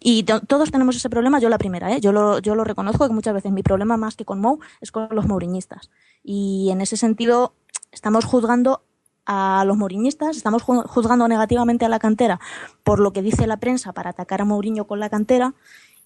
Y 0.00 0.22
to- 0.22 0.40
todos 0.40 0.70
tenemos 0.70 0.96
ese 0.96 1.10
problema, 1.10 1.40
yo 1.40 1.48
la 1.48 1.58
primera, 1.58 1.92
¿eh? 1.92 2.00
yo, 2.00 2.12
lo, 2.12 2.38
yo 2.38 2.54
lo 2.54 2.64
reconozco 2.64 3.06
que 3.06 3.12
muchas 3.14 3.34
veces 3.34 3.52
mi 3.52 3.62
problema 3.62 3.96
más 3.96 4.16
que 4.16 4.24
con 4.24 4.40
Mou 4.40 4.60
es 4.80 4.92
con 4.92 5.08
los 5.10 5.26
mouriñistas. 5.26 5.90
Y 6.22 6.68
en 6.70 6.80
ese 6.80 6.96
sentido 6.96 7.52
estamos 7.92 8.24
juzgando 8.24 8.82
a 9.26 9.64
los 9.66 9.76
mouriñistas, 9.76 10.36
estamos 10.38 10.62
ju- 10.62 10.86
juzgando 10.86 11.28
negativamente 11.28 11.84
a 11.84 11.88
la 11.90 11.98
cantera 11.98 12.40
por 12.82 12.98
lo 12.98 13.12
que 13.12 13.20
dice 13.20 13.46
la 13.46 13.58
prensa 13.58 13.92
para 13.92 14.10
atacar 14.10 14.40
a 14.40 14.44
Mourinho 14.46 14.86
con 14.86 15.00
la 15.00 15.10
cantera 15.10 15.52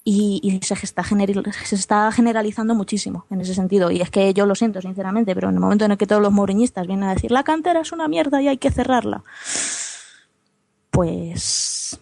y, 0.05 0.41
y 0.43 0.65
se, 0.65 0.75
está 0.75 1.05
se 1.05 1.75
está 1.77 2.11
generalizando 2.13 2.75
muchísimo 2.75 3.27
en 3.31 3.41
ese 3.41 3.55
sentido. 3.55 3.91
Y 3.91 4.01
es 4.01 4.11
que 4.11 4.35
yo 4.35 4.47
lo 4.47 4.55
siento, 4.55 4.81
sinceramente, 4.81 5.35
pero 5.35 5.49
en 5.49 5.55
el 5.55 5.61
momento 5.61 5.85
en 5.85 5.93
el 5.93 5.99
que 5.99 6.07
todos 6.07 6.21
los 6.23 6.33
mouriñistas 6.33 6.87
vienen 6.87 7.09
a 7.09 7.15
decir 7.15 7.31
la 7.31 7.45
cantera 7.45 7.81
es 7.81 7.93
una 7.93 8.09
mierda 8.09 8.43
y 8.43 8.49
hay 8.49 8.59
que 8.59 8.71
cerrarla, 8.71 9.23
pues 10.91 11.99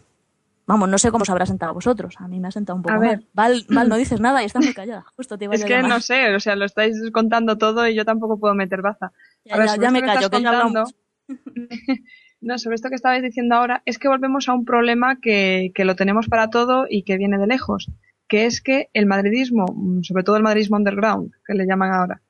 vamos, 0.66 0.88
no 0.88 0.98
sé 0.98 1.10
cómo 1.10 1.22
os 1.22 1.30
habrá 1.30 1.46
sentado 1.46 1.70
a 1.70 1.74
vosotros. 1.74 2.14
A 2.18 2.28
mí 2.28 2.40
me 2.40 2.48
ha 2.48 2.50
sentado 2.50 2.76
un 2.76 2.82
poco 2.82 2.94
A 2.94 2.98
ver. 2.98 3.16
mal. 3.18 3.26
Val, 3.32 3.66
Val, 3.68 3.88
no 3.88 3.96
dices 3.98 4.20
nada 4.20 4.42
y 4.42 4.46
estás 4.46 4.64
muy 4.64 4.74
callada. 4.74 5.04
Justo 5.16 5.36
te 5.38 5.44
iba 5.44 5.54
Es 5.54 5.62
a 5.62 5.66
que 5.66 5.82
no 5.82 6.00
sé, 6.00 6.34
o 6.34 6.40
sea, 6.40 6.56
lo 6.56 6.64
estáis 6.64 6.96
contando 7.12 7.58
todo 7.58 7.86
y 7.86 7.94
yo 7.94 8.04
tampoco 8.04 8.38
puedo 8.38 8.54
meter 8.54 8.82
baza. 8.82 9.12
Ya, 9.44 9.54
A 9.54 9.58
ver, 9.58 9.80
ya- 9.80 9.90
me 9.90 10.02
callo, 10.02 10.30
que 10.30 10.36
contando-. 10.42 10.84
No, 12.40 12.58
sobre 12.58 12.76
esto 12.76 12.88
que 12.88 12.94
estabais 12.94 13.22
diciendo 13.22 13.54
ahora, 13.54 13.82
es 13.84 13.98
que 13.98 14.08
volvemos 14.08 14.48
a 14.48 14.54
un 14.54 14.64
problema 14.64 15.18
que, 15.20 15.72
que 15.74 15.84
lo 15.84 15.94
tenemos 15.94 16.28
para 16.28 16.48
todo 16.48 16.86
y 16.88 17.02
que 17.02 17.18
viene 17.18 17.38
de 17.38 17.46
lejos, 17.46 17.90
que 18.28 18.46
es 18.46 18.62
que 18.62 18.88
el 18.94 19.06
madridismo, 19.06 19.66
mm, 19.74 20.02
sobre 20.02 20.22
todo 20.22 20.36
el 20.36 20.42
madridismo 20.42 20.76
underground, 20.76 21.32
que 21.46 21.54
le 21.54 21.66
llaman 21.66 21.92
ahora, 21.92 22.22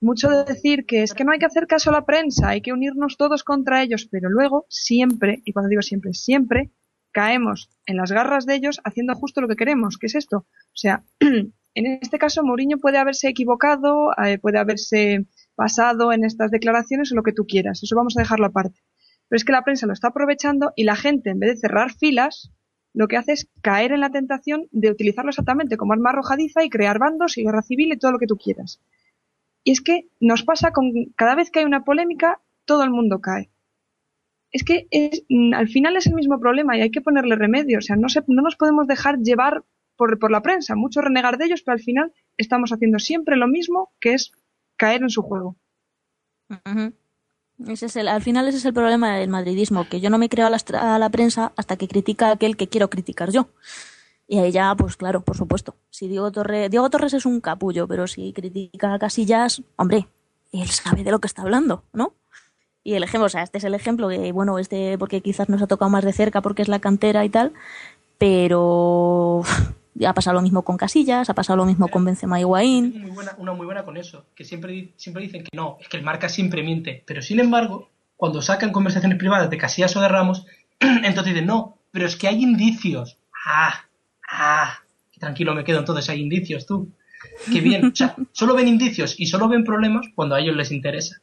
mucho 0.00 0.30
de 0.30 0.44
decir 0.44 0.86
que 0.86 1.02
es 1.02 1.12
que 1.12 1.24
no 1.24 1.32
hay 1.32 1.38
que 1.38 1.46
hacer 1.46 1.66
caso 1.66 1.90
a 1.90 1.92
la 1.92 2.06
prensa, 2.06 2.48
hay 2.48 2.62
que 2.62 2.72
unirnos 2.72 3.16
todos 3.18 3.44
contra 3.44 3.82
ellos, 3.82 4.08
pero 4.10 4.30
luego 4.30 4.64
siempre, 4.68 5.42
y 5.44 5.52
cuando 5.52 5.68
digo 5.68 5.82
siempre, 5.82 6.14
siempre, 6.14 6.70
caemos 7.12 7.68
en 7.86 7.96
las 7.96 8.12
garras 8.12 8.46
de 8.46 8.54
ellos 8.54 8.80
haciendo 8.84 9.14
justo 9.14 9.40
lo 9.40 9.48
que 9.48 9.56
queremos, 9.56 9.98
que 9.98 10.06
es 10.06 10.14
esto. 10.14 10.38
O 10.38 10.74
sea, 10.74 11.04
en 11.20 11.86
este 12.00 12.18
caso 12.18 12.42
Mourinho 12.42 12.78
puede 12.78 12.98
haberse 12.98 13.28
equivocado, 13.28 14.12
eh, 14.24 14.38
puede 14.38 14.58
haberse 14.58 15.26
basado 15.56 16.12
en 16.12 16.24
estas 16.24 16.50
declaraciones 16.50 17.12
o 17.12 17.14
lo 17.14 17.22
que 17.22 17.32
tú 17.32 17.44
quieras, 17.46 17.82
eso 17.82 17.94
vamos 17.94 18.16
a 18.16 18.20
dejarlo 18.20 18.46
aparte. 18.46 18.80
Pero 19.30 19.36
es 19.36 19.44
que 19.44 19.52
la 19.52 19.62
prensa 19.62 19.86
lo 19.86 19.92
está 19.92 20.08
aprovechando 20.08 20.72
y 20.74 20.82
la 20.82 20.96
gente, 20.96 21.30
en 21.30 21.38
vez 21.38 21.54
de 21.54 21.60
cerrar 21.60 21.92
filas, 21.92 22.50
lo 22.92 23.06
que 23.06 23.16
hace 23.16 23.32
es 23.32 23.48
caer 23.62 23.92
en 23.92 24.00
la 24.00 24.10
tentación 24.10 24.66
de 24.72 24.90
utilizarlo 24.90 25.30
exactamente 25.30 25.76
como 25.76 25.92
arma 25.92 26.10
arrojadiza 26.10 26.64
y 26.64 26.68
crear 26.68 26.98
bandos 26.98 27.38
y 27.38 27.44
guerra 27.44 27.62
civil 27.62 27.92
y 27.92 27.96
todo 27.96 28.10
lo 28.10 28.18
que 28.18 28.26
tú 28.26 28.36
quieras. 28.36 28.80
Y 29.62 29.70
es 29.70 29.82
que 29.82 30.08
nos 30.18 30.42
pasa 30.42 30.72
con 30.72 30.92
cada 31.14 31.36
vez 31.36 31.52
que 31.52 31.60
hay 31.60 31.64
una 31.64 31.84
polémica, 31.84 32.40
todo 32.64 32.82
el 32.82 32.90
mundo 32.90 33.20
cae. 33.20 33.52
Es 34.50 34.64
que 34.64 34.88
mm, 35.28 35.54
al 35.54 35.68
final 35.68 35.96
es 35.96 36.08
el 36.08 36.14
mismo 36.14 36.40
problema 36.40 36.76
y 36.76 36.80
hay 36.80 36.90
que 36.90 37.00
ponerle 37.00 37.36
remedio. 37.36 37.78
O 37.78 37.82
sea, 37.82 37.94
no, 37.94 38.08
se, 38.08 38.24
no 38.26 38.42
nos 38.42 38.56
podemos 38.56 38.88
dejar 38.88 39.18
llevar 39.18 39.62
por, 39.94 40.18
por 40.18 40.32
la 40.32 40.42
prensa, 40.42 40.74
mucho 40.74 41.02
renegar 41.02 41.38
de 41.38 41.44
ellos, 41.44 41.62
pero 41.62 41.74
al 41.74 41.82
final 41.84 42.12
estamos 42.36 42.72
haciendo 42.72 42.98
siempre 42.98 43.36
lo 43.36 43.46
mismo, 43.46 43.92
que 44.00 44.14
es 44.14 44.32
caer 44.76 45.02
en 45.02 45.10
su 45.10 45.22
juego. 45.22 45.56
Ese 47.66 47.86
es 47.86 47.96
el, 47.96 48.08
al 48.08 48.22
final 48.22 48.48
ese 48.48 48.58
es 48.58 48.64
el 48.64 48.72
problema 48.72 49.16
del 49.16 49.28
madridismo, 49.28 49.88
que 49.88 50.00
yo 50.00 50.10
no 50.10 50.18
me 50.18 50.28
creo 50.28 50.46
a 50.46 50.98
la, 50.98 51.08
prensa 51.10 51.52
hasta 51.56 51.76
que 51.76 51.88
critica 51.88 52.28
a 52.28 52.32
aquel 52.32 52.56
que 52.56 52.68
quiero 52.68 52.88
criticar 52.88 53.30
yo. 53.30 53.48
Y 54.26 54.38
ahí 54.38 54.52
ya, 54.52 54.74
pues 54.76 54.96
claro, 54.96 55.22
por 55.22 55.36
supuesto. 55.36 55.76
Si 55.90 56.08
Diego 56.08 56.30
Torres, 56.30 56.70
Diego 56.70 56.88
Torres 56.88 57.14
es 57.14 57.26
un 57.26 57.40
capullo, 57.40 57.88
pero 57.88 58.06
si 58.06 58.32
critica 58.32 58.94
a 58.94 58.98
Casillas, 58.98 59.62
hombre, 59.76 60.08
él 60.52 60.68
sabe 60.68 61.02
de 61.04 61.10
lo 61.10 61.18
que 61.18 61.26
está 61.26 61.42
hablando, 61.42 61.84
¿no? 61.92 62.14
Y 62.82 62.94
el 62.94 63.02
ejemplo, 63.02 63.26
o 63.26 63.28
sea, 63.28 63.42
este 63.42 63.58
es 63.58 63.64
el 63.64 63.74
ejemplo 63.74 64.08
que, 64.08 64.32
bueno, 64.32 64.58
este 64.58 64.96
porque 64.96 65.20
quizás 65.20 65.48
nos 65.48 65.60
ha 65.60 65.66
tocado 65.66 65.90
más 65.90 66.04
de 66.04 66.12
cerca 66.12 66.40
porque 66.40 66.62
es 66.62 66.68
la 66.68 66.78
cantera 66.78 67.24
y 67.24 67.28
tal, 67.28 67.52
pero 68.16 69.42
ha 70.04 70.14
pasado 70.14 70.34
lo 70.34 70.42
mismo 70.42 70.62
con 70.62 70.76
Casillas, 70.76 71.28
ha 71.30 71.34
pasado 71.34 71.56
lo 71.58 71.66
mismo 71.66 71.88
con 71.88 72.04
Benzema 72.04 72.38
y 72.38 72.42
Higuaín. 72.42 73.00
muy 73.02 73.10
buena, 73.10 73.34
una 73.38 73.52
muy 73.52 73.66
buena 73.66 73.84
con 73.84 73.96
eso, 73.96 74.26
que 74.34 74.44
siempre 74.44 74.92
dicen 74.96 75.44
que 75.44 75.56
no, 75.56 75.78
es 75.80 75.88
que 75.88 75.96
el 75.96 76.02
marca 76.02 76.28
siempre 76.28 76.62
miente, 76.62 77.02
pero 77.06 77.22
sin 77.22 77.40
embargo, 77.40 77.90
cuando 78.16 78.42
sacan 78.42 78.70
conversaciones 78.70 79.18
privadas 79.18 79.48
de 79.48 79.56
Casillas 79.56 79.96
o 79.96 80.00
de 80.00 80.08
Ramos, 80.08 80.46
entonces 80.80 81.32
dicen, 81.32 81.46
no, 81.46 81.78
pero 81.90 82.06
es 82.06 82.16
que 82.16 82.28
hay 82.28 82.42
indicios. 82.42 83.16
Ah, 83.46 83.86
ah, 84.30 84.78
tranquilo 85.18 85.54
me 85.54 85.64
quedo, 85.64 85.78
entonces 85.78 86.08
hay 86.10 86.20
indicios 86.20 86.66
tú. 86.66 86.90
Qué 87.50 87.60
bien, 87.60 87.86
o 87.86 87.96
sea, 87.96 88.14
solo 88.32 88.54
ven 88.54 88.68
indicios 88.68 89.18
y 89.18 89.26
solo 89.26 89.48
ven 89.48 89.64
problemas 89.64 90.06
cuando 90.14 90.34
a 90.34 90.40
ellos 90.40 90.56
les 90.56 90.70
interesa. 90.70 91.20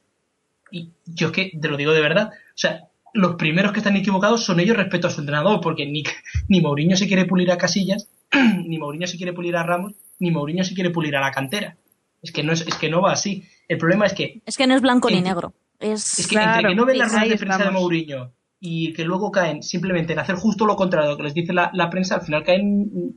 Y 0.72 0.89
yo 1.06 1.27
es 1.27 1.34
que 1.34 1.52
te 1.60 1.68
lo 1.68 1.77
digo 1.77 1.94
de 1.94 2.02
verdad, 2.02 2.30
o 2.30 2.57
sea, 2.57 2.88
los 3.14 3.35
primeros 3.35 3.72
que 3.72 3.80
están 3.80 3.95
equivocados 3.95 4.44
son 4.44 4.60
ellos 4.60 4.77
respecto 4.77 5.07
a 5.07 5.11
su 5.11 5.22
entrenador, 5.22 5.61
porque 5.61 5.85
ni, 5.85 6.03
ni 6.48 6.61
Mourinho 6.61 6.98
se 6.98 7.07
quiere 7.07 7.26
pulir 7.26 7.52
a 7.52 7.57
Casillas, 7.57 8.07
ni 8.66 8.78
Mourinho 8.78 9.08
se 9.08 9.18
quiere 9.18 9.34
pulir 9.34 9.56
a 9.56 9.64
Ramos, 9.64 9.94
ni 10.20 10.32
Mourinho 10.32 10.64
se 10.64 10.74
quiere 10.74 10.90
pulir 10.90 11.16
a 11.16 11.22
la 11.22 11.32
cantera. 11.32 11.78
Es 12.22 12.32
que 12.32 12.44
no 12.44 12.54
es, 12.54 12.62
es 12.62 12.76
que 12.76 12.90
no 12.90 13.02
va 13.02 13.12
así. 13.12 13.44
El 13.68 13.78
problema 13.78 14.06
es 14.06 14.14
que 14.14 14.41
Es 14.45 14.58
que 14.58 14.68
no 14.68 14.76
es 14.76 14.82
blanco 14.82 15.10
ni 15.10 15.22
negro. 15.22 15.54
Es, 15.80 16.20
es 16.20 16.28
que 16.28 16.36
Claro, 16.36 16.56
entre 16.56 16.70
que 16.70 16.76
no 16.76 16.86
ven 16.86 16.98
las 16.98 17.12
ruedas 17.12 17.30
de 17.30 17.38
prensa 17.38 17.64
de. 17.66 17.72
Mourinho 17.72 18.34
y 18.60 18.94
que 18.94 19.06
luego 19.06 19.32
caen 19.32 19.62
simplemente 19.62 20.14
en 20.14 20.20
hacer 20.20 20.36
justo 20.36 20.66
lo 20.66 20.76
contrario 20.76 21.10
de 21.10 21.14
lo 21.14 21.18
que 21.18 21.24
les 21.24 21.34
dice 21.36 21.54
la, 21.54 21.70
la 21.74 21.90
prensa, 21.90 22.16
al 22.16 22.22
final 22.22 22.44
caen 22.44 23.16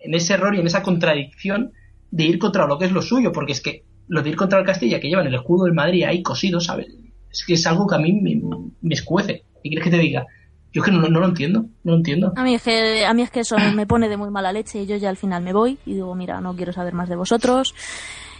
en 0.00 0.14
ese 0.14 0.34
error 0.34 0.54
y 0.54 0.60
en 0.60 0.66
esa 0.66 0.82
contradicción 0.82 1.72
de 2.10 2.24
ir 2.24 2.38
contra 2.38 2.66
lo 2.66 2.78
que 2.78 2.86
es 2.86 2.92
lo 2.92 3.02
suyo, 3.02 3.32
porque 3.32 3.52
es 3.52 3.60
que 3.60 3.84
lo 4.08 4.22
de 4.22 4.30
ir 4.30 4.36
contra 4.36 4.58
el 4.58 4.66
Castilla, 4.66 5.00
que 5.00 5.08
llevan 5.08 5.26
el 5.26 5.34
escudo 5.34 5.64
del 5.64 5.74
Madrid 5.74 6.04
ahí 6.04 6.22
cosido, 6.22 6.60
¿sabes? 6.60 6.88
Es 7.30 7.44
que 7.44 7.54
es 7.54 7.66
algo 7.66 7.86
que 7.86 7.94
a 7.94 7.98
mí 7.98 8.12
me, 8.12 8.40
me 8.80 8.94
escuece. 8.94 9.44
¿Qué 9.62 9.68
quieres 9.68 9.84
que 9.84 9.90
te 9.90 9.98
diga? 9.98 10.26
Yo 10.76 10.82
es 10.82 10.84
que 10.90 10.92
no, 10.92 11.08
lo 11.08 11.24
entiendo, 11.26 11.60
no 11.84 11.92
lo 11.92 11.96
entiendo. 11.96 12.34
A 12.36 12.42
mí, 12.42 12.54
es 12.54 12.62
que, 12.62 13.06
a 13.06 13.14
mí 13.14 13.22
es 13.22 13.30
que 13.30 13.40
eso 13.40 13.56
me 13.74 13.86
pone 13.86 14.10
de 14.10 14.18
muy 14.18 14.28
mala 14.28 14.52
leche 14.52 14.82
y 14.82 14.86
yo 14.86 14.96
ya 14.96 15.08
al 15.08 15.16
final 15.16 15.42
me 15.42 15.54
voy 15.54 15.78
y 15.86 15.94
digo, 15.94 16.14
mira, 16.14 16.38
no 16.42 16.54
quiero 16.54 16.70
saber 16.74 16.92
más 16.92 17.08
de 17.08 17.16
vosotros. 17.16 17.74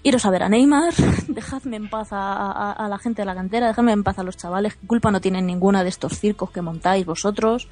Iros 0.03 0.27
a 0.27 0.31
ver 0.31 0.43
a 0.43 0.49
Neymar, 0.51 0.93
dejadme 1.29 1.77
en 1.77 1.89
paz 1.89 2.09
a, 2.13 2.73
a- 2.73 2.89
la 2.89 2.99
gente 2.99 3.23
de 3.23 3.27
la 3.27 3.35
cantera, 3.35 3.69
dejadme 3.69 3.93
en 3.93 4.05
paz 4.05 4.19
a 4.19 4.23
los 4.23 4.37
chavales, 4.37 4.77
culpa 4.87 5.11
no 5.11 5.23
tienen 5.23 5.47
ninguna 5.47 5.83
de 5.83 5.89
estos 5.89 6.19
circos 6.19 6.51
que 6.51 6.61
montáis 6.61 7.07
vosotros. 7.07 7.69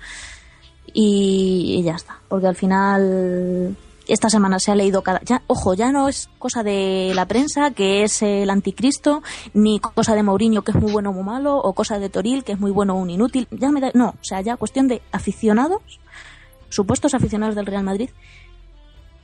y, 0.95 1.77
y 1.79 1.83
ya 1.83 1.97
está. 1.97 2.19
Porque 2.29 2.47
al 2.47 2.57
final 2.57 3.77
esta 4.09 4.29
semana 4.29 4.59
se 4.59 4.71
ha 4.71 4.75
leído 4.75 5.03
cada. 5.03 5.21
Ya, 5.25 5.43
ojo, 5.47 5.75
ya 5.75 5.91
no 5.93 6.09
es 6.09 6.29
cosa 6.39 6.63
de 6.63 7.13
la 7.15 7.27
prensa, 7.27 7.71
que 7.71 8.03
es 8.03 8.23
el 8.23 8.51
anticristo, 8.51 9.23
ni 9.55 9.79
cosa 9.81 10.15
de 10.15 10.23
Mourinho, 10.23 10.63
que 10.63 10.73
es 10.73 10.77
muy 10.81 10.93
bueno 10.93 11.11
o 11.11 11.13
muy 11.13 11.23
malo, 11.25 11.57
o 11.57 11.73
cosa 11.73 11.99
de 11.99 12.09
Toril, 12.11 12.45
que 12.45 12.53
es 12.53 12.61
muy 12.61 12.71
bueno 12.71 12.95
o 12.95 12.99
un 12.99 13.11
inútil. 13.11 13.49
Ya 13.51 13.71
me 13.71 13.81
da- 13.81 13.91
no, 13.95 14.09
o 14.11 14.25
sea, 14.25 14.41
ya 14.41 14.57
cuestión 14.57 14.89
de 14.89 15.01
aficionados, 15.13 15.81
supuestos 16.69 17.15
aficionados 17.15 17.55
del 17.55 17.67
Real 17.67 17.83
Madrid, 17.85 18.11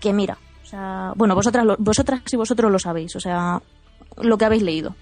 que 0.01 0.13
mira, 0.13 0.39
o 0.63 0.67
sea, 0.67 1.13
bueno, 1.17 1.35
vosotras, 1.35 1.67
vosotras 1.79 2.23
y 2.33 2.37
vosotros 2.37 2.71
lo 2.73 2.79
sabéis, 2.79 3.15
o 3.17 3.21
sea, 3.21 3.61
lo 4.17 4.39
que 4.39 4.45
habéis 4.45 4.63
leído. 4.63 4.95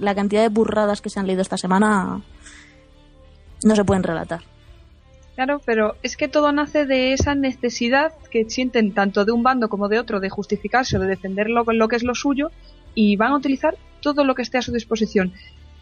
La 0.00 0.14
cantidad 0.14 0.42
de 0.42 0.48
burradas 0.48 1.00
que 1.00 1.10
se 1.10 1.20
han 1.20 1.26
leído 1.26 1.42
esta 1.42 1.56
semana 1.58 2.22
no 3.62 3.76
se 3.76 3.84
pueden 3.84 4.02
relatar. 4.02 4.40
Claro, 5.34 5.60
pero 5.64 5.96
es 6.02 6.16
que 6.16 6.28
todo 6.28 6.52
nace 6.52 6.86
de 6.86 7.12
esa 7.12 7.34
necesidad 7.34 8.12
que 8.30 8.48
sienten 8.50 8.92
tanto 8.92 9.24
de 9.24 9.32
un 9.32 9.42
bando 9.42 9.68
como 9.68 9.88
de 9.88 9.98
otro 9.98 10.20
de 10.20 10.28
justificarse 10.28 10.96
o 10.96 11.00
de 11.00 11.06
defender 11.06 11.48
lo, 11.48 11.64
que 11.88 11.96
es 11.96 12.02
lo 12.02 12.14
suyo 12.14 12.50
y 12.94 13.16
van 13.16 13.32
a 13.32 13.36
utilizar 13.36 13.76
todo 14.00 14.24
lo 14.24 14.34
que 14.34 14.42
esté 14.42 14.58
a 14.58 14.62
su 14.62 14.72
disposición. 14.72 15.32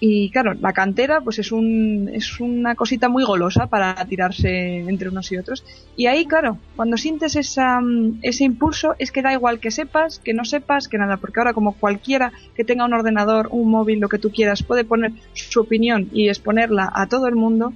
Y 0.00 0.30
claro, 0.30 0.54
la 0.54 0.72
cantera 0.72 1.20
pues 1.20 1.40
es, 1.40 1.50
un, 1.50 2.08
es 2.12 2.38
una 2.38 2.76
cosita 2.76 3.08
muy 3.08 3.24
golosa 3.24 3.66
para 3.66 3.96
tirarse 4.04 4.78
entre 4.78 5.08
unos 5.08 5.32
y 5.32 5.38
otros. 5.38 5.64
Y 5.96 6.06
ahí, 6.06 6.24
claro, 6.24 6.58
cuando 6.76 6.96
sientes 6.96 7.34
esa, 7.34 7.80
ese 8.22 8.44
impulso 8.44 8.94
es 9.00 9.10
que 9.10 9.22
da 9.22 9.32
igual 9.32 9.58
que 9.58 9.72
sepas, 9.72 10.20
que 10.20 10.34
no 10.34 10.44
sepas, 10.44 10.86
que 10.86 10.98
nada, 10.98 11.16
porque 11.16 11.40
ahora 11.40 11.52
como 11.52 11.72
cualquiera 11.72 12.32
que 12.54 12.62
tenga 12.62 12.84
un 12.84 12.94
ordenador, 12.94 13.48
un 13.50 13.70
móvil, 13.70 13.98
lo 13.98 14.08
que 14.08 14.18
tú 14.18 14.30
quieras, 14.30 14.62
puede 14.62 14.84
poner 14.84 15.12
su 15.32 15.60
opinión 15.60 16.08
y 16.12 16.28
exponerla 16.28 16.92
a 16.94 17.08
todo 17.08 17.26
el 17.26 17.34
mundo, 17.34 17.72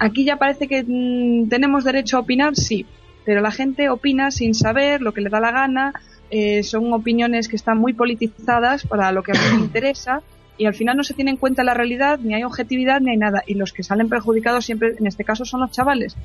Aquí 0.00 0.24
ya 0.24 0.36
parece 0.36 0.66
que 0.66 0.82
mm, 0.82 1.50
tenemos 1.50 1.84
derecho 1.84 2.16
a 2.16 2.20
opinar, 2.20 2.56
sí, 2.56 2.86
pero 3.26 3.42
la 3.42 3.50
gente 3.50 3.90
opina 3.90 4.30
sin 4.30 4.54
saber 4.54 5.02
lo 5.02 5.12
que 5.12 5.20
le 5.20 5.28
da 5.28 5.40
la 5.40 5.52
gana, 5.52 5.92
eh, 6.30 6.62
son 6.62 6.90
opiniones 6.94 7.48
que 7.48 7.56
están 7.56 7.76
muy 7.76 7.92
politizadas 7.92 8.86
para 8.86 9.12
lo 9.12 9.22
que 9.22 9.32
a 9.32 9.34
mí 9.34 9.40
me 9.58 9.60
interesa 9.66 10.22
y 10.56 10.64
al 10.64 10.74
final 10.74 10.96
no 10.96 11.04
se 11.04 11.12
tiene 11.12 11.32
en 11.32 11.36
cuenta 11.36 11.64
la 11.64 11.74
realidad, 11.74 12.18
ni 12.18 12.34
hay 12.34 12.44
objetividad, 12.44 13.02
ni 13.02 13.10
hay 13.10 13.18
nada. 13.18 13.42
Y 13.46 13.54
los 13.54 13.74
que 13.74 13.82
salen 13.82 14.08
perjudicados 14.08 14.64
siempre, 14.64 14.94
en 14.98 15.06
este 15.06 15.22
caso, 15.22 15.44
son 15.44 15.60
los 15.60 15.70
chavales, 15.70 16.16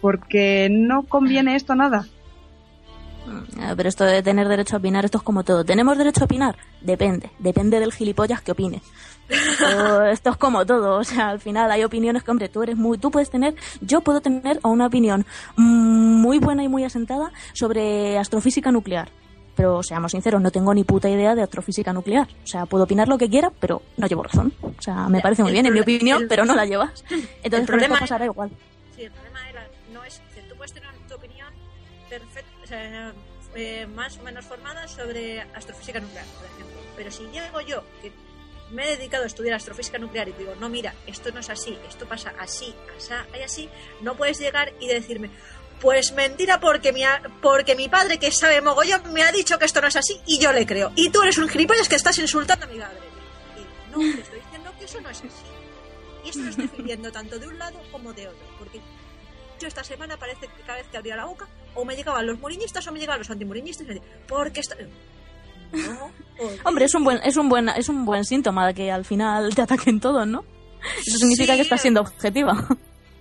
porque 0.00 0.68
no 0.70 1.02
conviene 1.02 1.56
esto 1.56 1.74
nada. 1.74 2.06
Eh, 3.26 3.74
Pero 3.76 3.88
esto 3.88 4.04
de 4.04 4.22
tener 4.22 4.46
derecho 4.46 4.76
a 4.76 4.78
opinar, 4.78 5.04
esto 5.04 5.18
es 5.18 5.24
como 5.24 5.42
todo. 5.42 5.64
¿Tenemos 5.64 5.98
derecho 5.98 6.22
a 6.22 6.24
opinar? 6.26 6.56
Depende. 6.80 7.30
Depende 7.40 7.80
del 7.80 7.92
gilipollas 7.92 8.40
que 8.40 8.52
opine. 8.52 8.82
Esto, 9.28 10.04
esto 10.06 10.30
es 10.30 10.36
como 10.36 10.66
todo. 10.66 10.98
O 10.98 11.04
sea, 11.04 11.28
al 11.30 11.40
final 11.40 11.70
hay 11.70 11.84
opiniones 11.84 12.22
que, 12.22 12.30
hombre, 12.30 12.48
tú 12.48 12.62
eres 12.62 12.76
muy. 12.76 12.98
Tú 12.98 13.10
puedes 13.10 13.30
tener. 13.30 13.54
Yo 13.80 14.00
puedo 14.02 14.20
tener 14.20 14.60
una 14.62 14.86
opinión 14.86 15.24
muy 15.56 16.38
buena 16.38 16.62
y 16.64 16.68
muy 16.68 16.84
asentada 16.84 17.32
sobre 17.52 18.18
astrofísica 18.18 18.70
nuclear. 18.70 19.08
Pero 19.56 19.82
seamos 19.84 20.10
sinceros, 20.12 20.42
no 20.42 20.50
tengo 20.50 20.74
ni 20.74 20.82
puta 20.82 21.08
idea 21.08 21.34
de 21.36 21.42
astrofísica 21.42 21.92
nuclear. 21.92 22.26
O 22.42 22.46
sea, 22.46 22.66
puedo 22.66 22.84
opinar 22.84 23.06
lo 23.08 23.16
que 23.18 23.28
quiera, 23.30 23.52
pero 23.60 23.82
no 23.96 24.06
llevo 24.08 24.24
razón. 24.24 24.52
O 24.62 24.82
sea, 24.82 25.08
me 25.08 25.20
parece 25.20 25.42
muy 25.42 25.50
el 25.50 25.54
bien, 25.54 25.66
en 25.66 25.72
mi 25.74 25.80
opinión, 25.80 26.22
el- 26.22 26.28
pero 26.28 26.44
no 26.44 26.54
la 26.56 26.66
llevas. 26.66 27.04
Entonces, 27.10 27.60
con 27.60 27.66
problema 27.66 27.94
es- 27.94 28.00
pasará 28.00 28.24
igual. 28.24 28.50
Sí, 28.96 29.02
el 29.04 29.12
problema 29.12 29.48
era, 29.48 29.66
no 29.92 30.02
es, 30.02 30.20
tú 30.48 30.56
puedes 30.56 30.72
tener 30.72 30.90
tu 31.08 31.14
opinión 31.14 31.46
perfecta, 32.10 32.50
o 32.62 32.66
sea, 32.66 33.12
eh, 33.54 33.86
más 33.94 34.18
o 34.18 34.22
menos 34.24 34.44
formada 34.44 34.88
sobre 34.88 35.40
astrofísica 35.54 36.00
nuclear, 36.00 36.24
por 36.36 36.46
ejemplo. 36.46 36.80
Pero 36.96 37.10
si 37.12 37.22
llego 37.28 37.60
yo, 37.60 37.84
que 38.02 38.10
me 38.70 38.84
he 38.84 38.96
dedicado 38.96 39.24
a 39.24 39.26
estudiar 39.26 39.54
astrofísica 39.54 39.98
nuclear 39.98 40.28
y 40.28 40.32
digo, 40.32 40.54
no, 40.56 40.68
mira, 40.68 40.94
esto 41.06 41.30
no 41.32 41.40
es 41.40 41.50
así, 41.50 41.78
esto 41.88 42.06
pasa 42.06 42.34
así, 42.38 42.74
asá 42.96 43.26
y 43.38 43.42
así, 43.42 43.68
no 44.00 44.16
puedes 44.16 44.38
llegar 44.38 44.72
y 44.80 44.88
decirme, 44.88 45.30
pues 45.80 46.12
mentira 46.12 46.60
porque 46.60 46.92
mi, 46.92 47.02
porque 47.42 47.74
mi 47.74 47.88
padre 47.88 48.18
que 48.18 48.32
sabe 48.32 48.60
mogollón 48.60 49.12
me 49.12 49.22
ha 49.22 49.32
dicho 49.32 49.58
que 49.58 49.66
esto 49.66 49.80
no 49.80 49.88
es 49.88 49.96
así 49.96 50.20
y 50.26 50.38
yo 50.38 50.52
le 50.52 50.66
creo. 50.66 50.92
Y 50.96 51.10
tú 51.10 51.22
eres 51.22 51.38
un 51.38 51.48
gilipollas 51.48 51.88
que 51.88 51.96
estás 51.96 52.18
insultando 52.18 52.64
a 52.64 52.68
mi 52.68 52.78
padre. 52.78 52.98
Y 53.58 53.90
no, 53.90 54.14
te 54.14 54.22
estoy 54.22 54.40
diciendo 54.40 54.72
que 54.78 54.84
eso 54.84 55.00
no 55.00 55.10
es 55.10 55.18
así. 55.18 55.28
Y 56.24 56.28
esto 56.30 56.40
lo 56.40 56.48
estoy 56.48 56.70
viviendo 56.78 57.12
tanto 57.12 57.38
de 57.38 57.46
un 57.48 57.58
lado 57.58 57.78
como 57.92 58.12
de 58.12 58.28
otro. 58.28 58.46
Porque 58.58 58.80
yo 59.60 59.68
esta 59.68 59.84
semana 59.84 60.16
parece 60.16 60.46
que 60.48 60.62
cada 60.62 60.78
vez 60.78 60.88
que 60.88 60.96
abría 60.96 61.16
la 61.16 61.26
boca, 61.26 61.46
o 61.74 61.84
me 61.84 61.96
llegaban 61.96 62.26
los 62.26 62.38
moriñistas 62.38 62.86
o 62.86 62.92
me 62.92 62.98
llegaban 62.98 63.20
los 63.20 63.28
decían, 63.28 64.02
Porque 64.26 64.60
esto. 64.60 64.74
No, 65.74 66.10
Hombre, 66.64 66.84
es 66.86 66.94
un 66.94 67.04
buen, 67.04 67.20
es 67.24 67.36
un 67.36 67.48
buen, 67.48 67.68
es 67.68 67.88
un 67.88 68.04
buen 68.04 68.24
síntoma 68.24 68.66
de 68.66 68.74
que 68.74 68.90
al 68.90 69.04
final 69.04 69.54
te 69.54 69.62
ataquen 69.62 70.00
todos, 70.00 70.26
¿no? 70.26 70.44
Eso 71.06 71.16
significa 71.18 71.52
Sí, 71.52 71.58
que 71.58 71.62
estás 71.62 71.80
siendo 71.80 72.00
objetiva. 72.00 72.68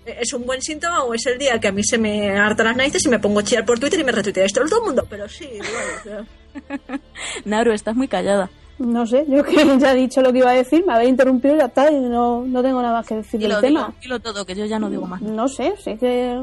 ¿Es 0.05 0.33
un 0.33 0.45
buen 0.45 0.61
síntoma 0.61 1.03
o 1.03 1.13
es 1.13 1.25
el 1.27 1.37
día 1.37 1.59
que 1.59 1.69
a 1.69 1.71
mí 1.71 1.81
se 1.83 1.97
me 1.97 2.37
harta 2.37 2.63
las 2.63 2.75
narices 2.75 3.05
y 3.05 3.09
me 3.09 3.19
pongo 3.19 3.39
a 3.39 3.43
chillar 3.43 3.65
por 3.65 3.79
Twitter 3.79 3.99
y 3.99 4.03
me 4.03 4.11
retuitea 4.11 4.45
esto 4.45 4.61
todo 4.67 4.79
el 4.79 4.85
mundo? 4.87 5.05
Pero 5.09 5.29
sí, 5.29 5.45
igual, 5.45 5.71
o 5.99 6.03
sea. 6.03 6.99
Naru, 7.45 7.71
estás 7.71 7.95
muy 7.95 8.07
callada. 8.07 8.49
No 8.79 9.05
sé, 9.05 9.25
yo 9.29 9.43
que 9.45 9.55
ya 9.79 9.93
he 9.93 9.95
dicho 9.95 10.21
lo 10.21 10.33
que 10.33 10.39
iba 10.39 10.49
a 10.49 10.55
decir, 10.55 10.83
me 10.85 10.93
habéis 10.93 11.11
interrumpido 11.11 11.55
y 11.55 11.59
ya 11.59 11.65
está, 11.65 11.89
y 11.91 11.99
no, 11.99 12.41
no 12.41 12.61
tengo 12.61 12.81
nada 12.81 12.95
más 12.95 13.07
que 13.07 13.15
decir 13.15 13.39
del 13.39 13.51
tema. 13.61 13.85
dilo, 13.87 13.93
dilo 14.01 14.19
todo, 14.19 14.45
que 14.45 14.55
yo 14.55 14.65
ya 14.65 14.79
no 14.79 14.89
digo 14.89 15.05
más. 15.05 15.21
No 15.21 15.47
sé, 15.47 15.73
sé 15.81 15.97
que 15.97 16.37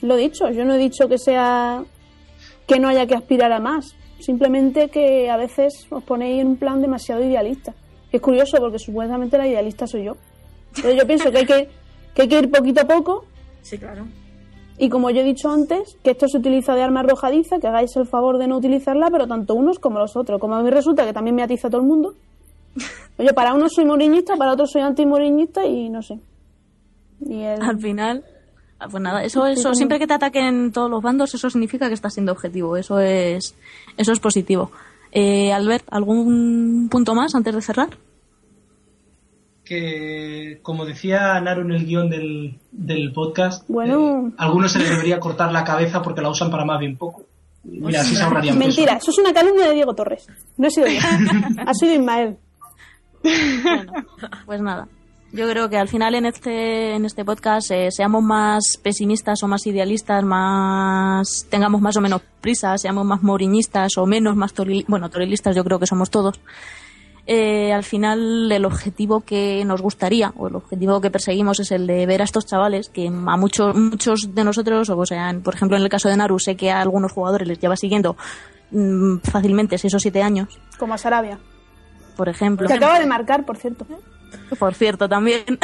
lo 0.00 0.14
he 0.14 0.18
dicho, 0.18 0.48
yo 0.50 0.64
no 0.64 0.74
he 0.74 0.78
dicho 0.78 1.08
que 1.08 1.18
sea 1.18 1.82
que 2.66 2.78
no 2.78 2.88
haya 2.88 3.06
que 3.06 3.14
aspirar 3.16 3.52
a 3.52 3.58
más, 3.60 3.94
simplemente 4.18 4.88
que 4.88 5.30
a 5.30 5.36
veces 5.36 5.86
os 5.90 6.02
ponéis 6.02 6.40
en 6.40 6.48
un 6.48 6.56
plan 6.56 6.80
demasiado 6.80 7.24
idealista. 7.24 7.74
Es 8.12 8.20
curioso 8.20 8.58
porque 8.58 8.78
supuestamente 8.78 9.36
la 9.38 9.46
idealista 9.48 9.86
soy 9.86 10.04
yo. 10.04 10.16
Pero 10.80 10.92
yo 10.94 11.06
pienso 11.06 11.30
que 11.30 11.38
hay 11.38 11.46
que, 11.46 11.68
que 12.14 12.22
hay 12.22 12.28
que 12.28 12.38
ir 12.38 12.50
poquito 12.50 12.80
a 12.82 12.84
poco 12.86 13.24
Sí, 13.62 13.78
claro. 13.78 14.06
y 14.78 14.88
como 14.88 15.10
yo 15.10 15.20
he 15.20 15.24
dicho 15.24 15.50
antes, 15.50 15.96
que 16.04 16.10
esto 16.12 16.28
se 16.28 16.38
utiliza 16.38 16.74
de 16.74 16.82
arma 16.82 17.00
arrojadiza, 17.00 17.58
que 17.58 17.66
hagáis 17.66 17.96
el 17.96 18.06
favor 18.06 18.38
de 18.38 18.46
no 18.46 18.56
utilizarla, 18.58 19.08
pero 19.10 19.26
tanto 19.26 19.54
unos 19.54 19.78
como 19.78 19.98
los 19.98 20.16
otros. 20.16 20.38
Como 20.40 20.54
a 20.54 20.62
mí 20.62 20.70
resulta 20.70 21.04
que 21.04 21.12
también 21.12 21.34
me 21.36 21.42
atiza 21.42 21.68
todo 21.70 21.80
el 21.80 21.86
mundo. 21.86 22.14
Oye, 23.18 23.32
para 23.32 23.54
unos 23.54 23.72
soy 23.74 23.84
moriñista, 23.86 24.36
para 24.36 24.52
otros 24.52 24.70
soy 24.70 24.82
antimoriñista 24.82 25.64
y 25.64 25.88
no 25.88 26.02
sé. 26.02 26.18
Y 27.20 27.40
el- 27.42 27.62
Al 27.62 27.78
final, 27.80 28.24
pues 28.90 29.02
nada, 29.02 29.24
eso, 29.24 29.46
eso, 29.46 29.74
siempre 29.74 29.98
que 29.98 30.06
te 30.06 30.14
ataquen 30.14 30.70
todos 30.72 30.90
los 30.90 31.02
bandos, 31.02 31.32
eso 31.34 31.48
significa 31.50 31.88
que 31.88 31.94
estás 31.94 32.14
siendo 32.14 32.32
objetivo. 32.32 32.76
Eso 32.76 32.98
es, 33.00 33.54
eso 33.96 34.12
es 34.12 34.20
positivo. 34.20 34.70
Eh, 35.12 35.52
Albert, 35.52 35.84
¿algún 35.90 36.88
punto 36.90 37.14
más 37.14 37.34
antes 37.34 37.54
de 37.54 37.62
cerrar? 37.62 37.90
que, 39.64 40.60
como 40.62 40.84
decía 40.86 41.40
Naru 41.40 41.62
en 41.62 41.72
el 41.72 41.84
guion 41.86 42.08
del, 42.08 42.56
del 42.70 43.12
podcast, 43.12 43.68
Bueno. 43.68 44.28
eh, 44.28 44.32
a 44.38 44.44
algunos 44.44 44.70
se 44.72 44.78
les 44.78 44.90
debería 44.90 45.18
cortar 45.18 45.50
la 45.50 45.64
cabeza 45.64 46.02
porque 46.02 46.20
la 46.20 46.30
usan 46.30 46.52
para 46.52 46.64
más 46.64 46.78
bien 46.78 46.96
poco. 46.96 47.24
Mira, 47.64 48.00
así 48.02 48.14
se 48.14 48.22
ahorrarían 48.22 48.56
Mentira, 48.58 48.94
peso. 48.94 49.10
eso 49.10 49.20
es 49.20 49.26
una 49.26 49.34
calumnia 49.34 49.66
de 49.66 49.74
Diego 49.74 49.92
Torres. 49.92 50.28
No 50.56 50.68
he 50.68 50.70
sido 50.70 50.86
yo. 50.86 51.00
ha 51.66 51.74
sido 51.74 51.94
Ismael. 51.94 52.36
Bueno, 53.24 53.92
pues 54.46 54.60
nada. 54.62 54.86
Yo 55.32 55.48
creo 55.50 55.68
que 55.68 55.76
al 55.76 55.88
final 55.88 56.14
en 56.14 56.24
este, 56.26 56.94
en 56.94 57.04
este 57.04 57.24
podcast 57.24 57.70
eh, 57.70 57.88
seamos 57.90 58.22
más 58.22 58.78
pesimistas 58.82 59.42
o 59.42 59.48
más 59.48 59.66
idealistas, 59.66 60.24
más 60.24 61.46
tengamos 61.50 61.80
más 61.80 61.96
o 61.96 62.00
menos 62.00 62.22
prisa, 62.40 62.78
seamos 62.78 63.04
más 63.04 63.22
moriñistas 63.22 63.98
o 63.98 64.06
menos, 64.06 64.36
más 64.36 64.54
toril, 64.54 64.84
bueno, 64.88 65.10
torilistas 65.10 65.54
yo 65.54 65.64
creo 65.64 65.78
que 65.78 65.86
somos 65.86 66.10
todos. 66.10 66.40
Eh, 67.28 67.72
al 67.72 67.82
final 67.82 68.52
el 68.52 68.64
objetivo 68.64 69.22
que 69.22 69.64
nos 69.64 69.82
gustaría 69.82 70.32
o 70.36 70.46
el 70.46 70.54
objetivo 70.54 71.00
que 71.00 71.10
perseguimos 71.10 71.58
es 71.58 71.72
el 71.72 71.88
de 71.88 72.06
ver 72.06 72.20
a 72.20 72.24
estos 72.24 72.46
chavales 72.46 72.88
que 72.88 73.08
a 73.08 73.36
muchos 73.36 73.74
muchos 73.74 74.32
de 74.32 74.44
nosotros 74.44 74.88
o 74.88 75.06
sea 75.06 75.34
por 75.42 75.56
ejemplo 75.56 75.76
en 75.76 75.82
el 75.82 75.88
caso 75.88 76.08
de 76.08 76.16
Naru 76.16 76.38
sé 76.38 76.54
que 76.54 76.70
a 76.70 76.80
algunos 76.80 77.10
jugadores 77.10 77.48
les 77.48 77.58
lleva 77.58 77.74
siguiendo 77.74 78.16
mm, 78.70 79.16
fácilmente 79.24 79.76
6 79.76 79.94
o 79.94 79.98
7 79.98 80.22
años 80.22 80.60
Como 80.78 80.94
a 80.94 80.98
Sarabia. 80.98 81.40
por 82.16 82.28
ejemplo 82.28 82.68
Que 82.68 82.74
acaba 82.74 83.00
de 83.00 83.06
marcar, 83.06 83.44
por 83.44 83.56
cierto. 83.56 83.88
Por 84.58 84.74
cierto 84.74 85.08
también 85.08 85.42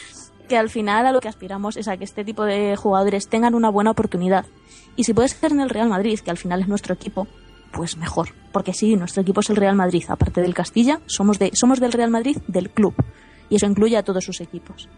que 0.48 0.56
al 0.56 0.68
final 0.70 1.06
a 1.06 1.12
lo 1.12 1.20
que 1.20 1.28
aspiramos 1.28 1.76
es 1.76 1.88
a 1.88 1.96
que 1.96 2.04
este 2.04 2.24
tipo 2.24 2.44
de 2.44 2.76
jugadores 2.76 3.28
tengan 3.28 3.54
una 3.54 3.70
buena 3.70 3.90
oportunidad. 3.92 4.44
Y 4.96 5.04
si 5.04 5.14
puede 5.14 5.28
ser 5.28 5.52
en 5.52 5.60
el 5.60 5.70
Real 5.70 5.88
Madrid 5.88 6.18
que 6.20 6.30
al 6.30 6.36
final 6.38 6.60
es 6.60 6.68
nuestro 6.68 6.94
equipo 6.94 7.26
pues 7.72 7.96
mejor. 7.96 8.28
Porque 8.52 8.74
sí 8.74 8.96
nuestro 8.96 9.22
equipo 9.22 9.40
es 9.40 9.48
el 9.48 9.56
Real 9.56 9.74
Madrid. 9.76 10.04
Aparte 10.08 10.42
del 10.42 10.52
Castilla 10.54 11.00
somos 11.06 11.38
de 11.38 11.50
somos 11.54 11.80
del 11.80 11.92
Real 11.92 12.10
Madrid 12.10 12.36
del 12.48 12.68
club. 12.70 12.94
Y 13.48 13.56
eso 13.56 13.66
incluye 13.66 13.96
a 13.96 14.02
todos 14.02 14.24
sus 14.24 14.40
equipos. 14.42 14.88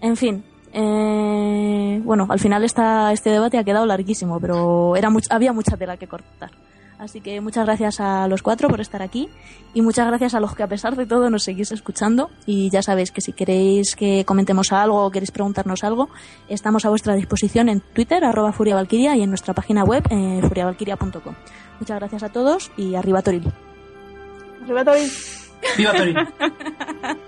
En 0.00 0.16
fin 0.16 0.44
eh, 0.72 2.00
bueno 2.04 2.26
al 2.28 2.38
final 2.40 2.64
esta, 2.64 3.12
este 3.12 3.30
debate 3.30 3.56
ha 3.58 3.64
quedado 3.64 3.86
larguísimo 3.86 4.40
pero 4.40 4.96
era 4.96 5.08
much- 5.10 5.28
había 5.30 5.52
mucha 5.52 5.76
tela 5.76 5.96
que 5.96 6.06
cortar 6.08 6.50
Así 6.98 7.20
que 7.20 7.40
muchas 7.40 7.66
gracias 7.66 8.00
a 8.00 8.26
los 8.26 8.42
cuatro 8.42 8.68
por 8.68 8.80
estar 8.80 9.02
aquí 9.02 9.28
y 9.74 9.82
muchas 9.82 10.06
gracias 10.06 10.34
a 10.34 10.40
los 10.40 10.54
que 10.54 10.62
a 10.62 10.66
pesar 10.66 10.96
de 10.96 11.04
todo 11.04 11.28
nos 11.28 11.44
seguís 11.44 11.70
escuchando 11.70 12.30
y 12.46 12.70
ya 12.70 12.82
sabéis 12.82 13.10
que 13.10 13.20
si 13.20 13.32
queréis 13.32 13.96
que 13.96 14.24
comentemos 14.24 14.72
algo 14.72 15.04
o 15.04 15.10
queréis 15.10 15.30
preguntarnos 15.30 15.84
algo, 15.84 16.08
estamos 16.48 16.86
a 16.86 16.88
vuestra 16.88 17.14
disposición 17.14 17.68
en 17.68 17.80
Twitter, 17.80 18.24
arroba 18.24 18.52
Furia 18.52 18.76
Valkyria 18.76 19.14
y 19.14 19.22
en 19.22 19.28
nuestra 19.28 19.52
página 19.52 19.84
web, 19.84 20.04
eh, 20.10 20.40
furiavalkyria.com. 20.42 21.34
Muchas 21.80 21.98
gracias 21.98 22.22
a 22.22 22.30
todos 22.30 22.72
y 22.76 22.94
arriba 22.94 23.20
Toril. 23.20 23.52
Arriba, 24.62 24.84
Toby. 24.84 25.12
¡Viva 25.76 25.92
Torino! 25.92 26.26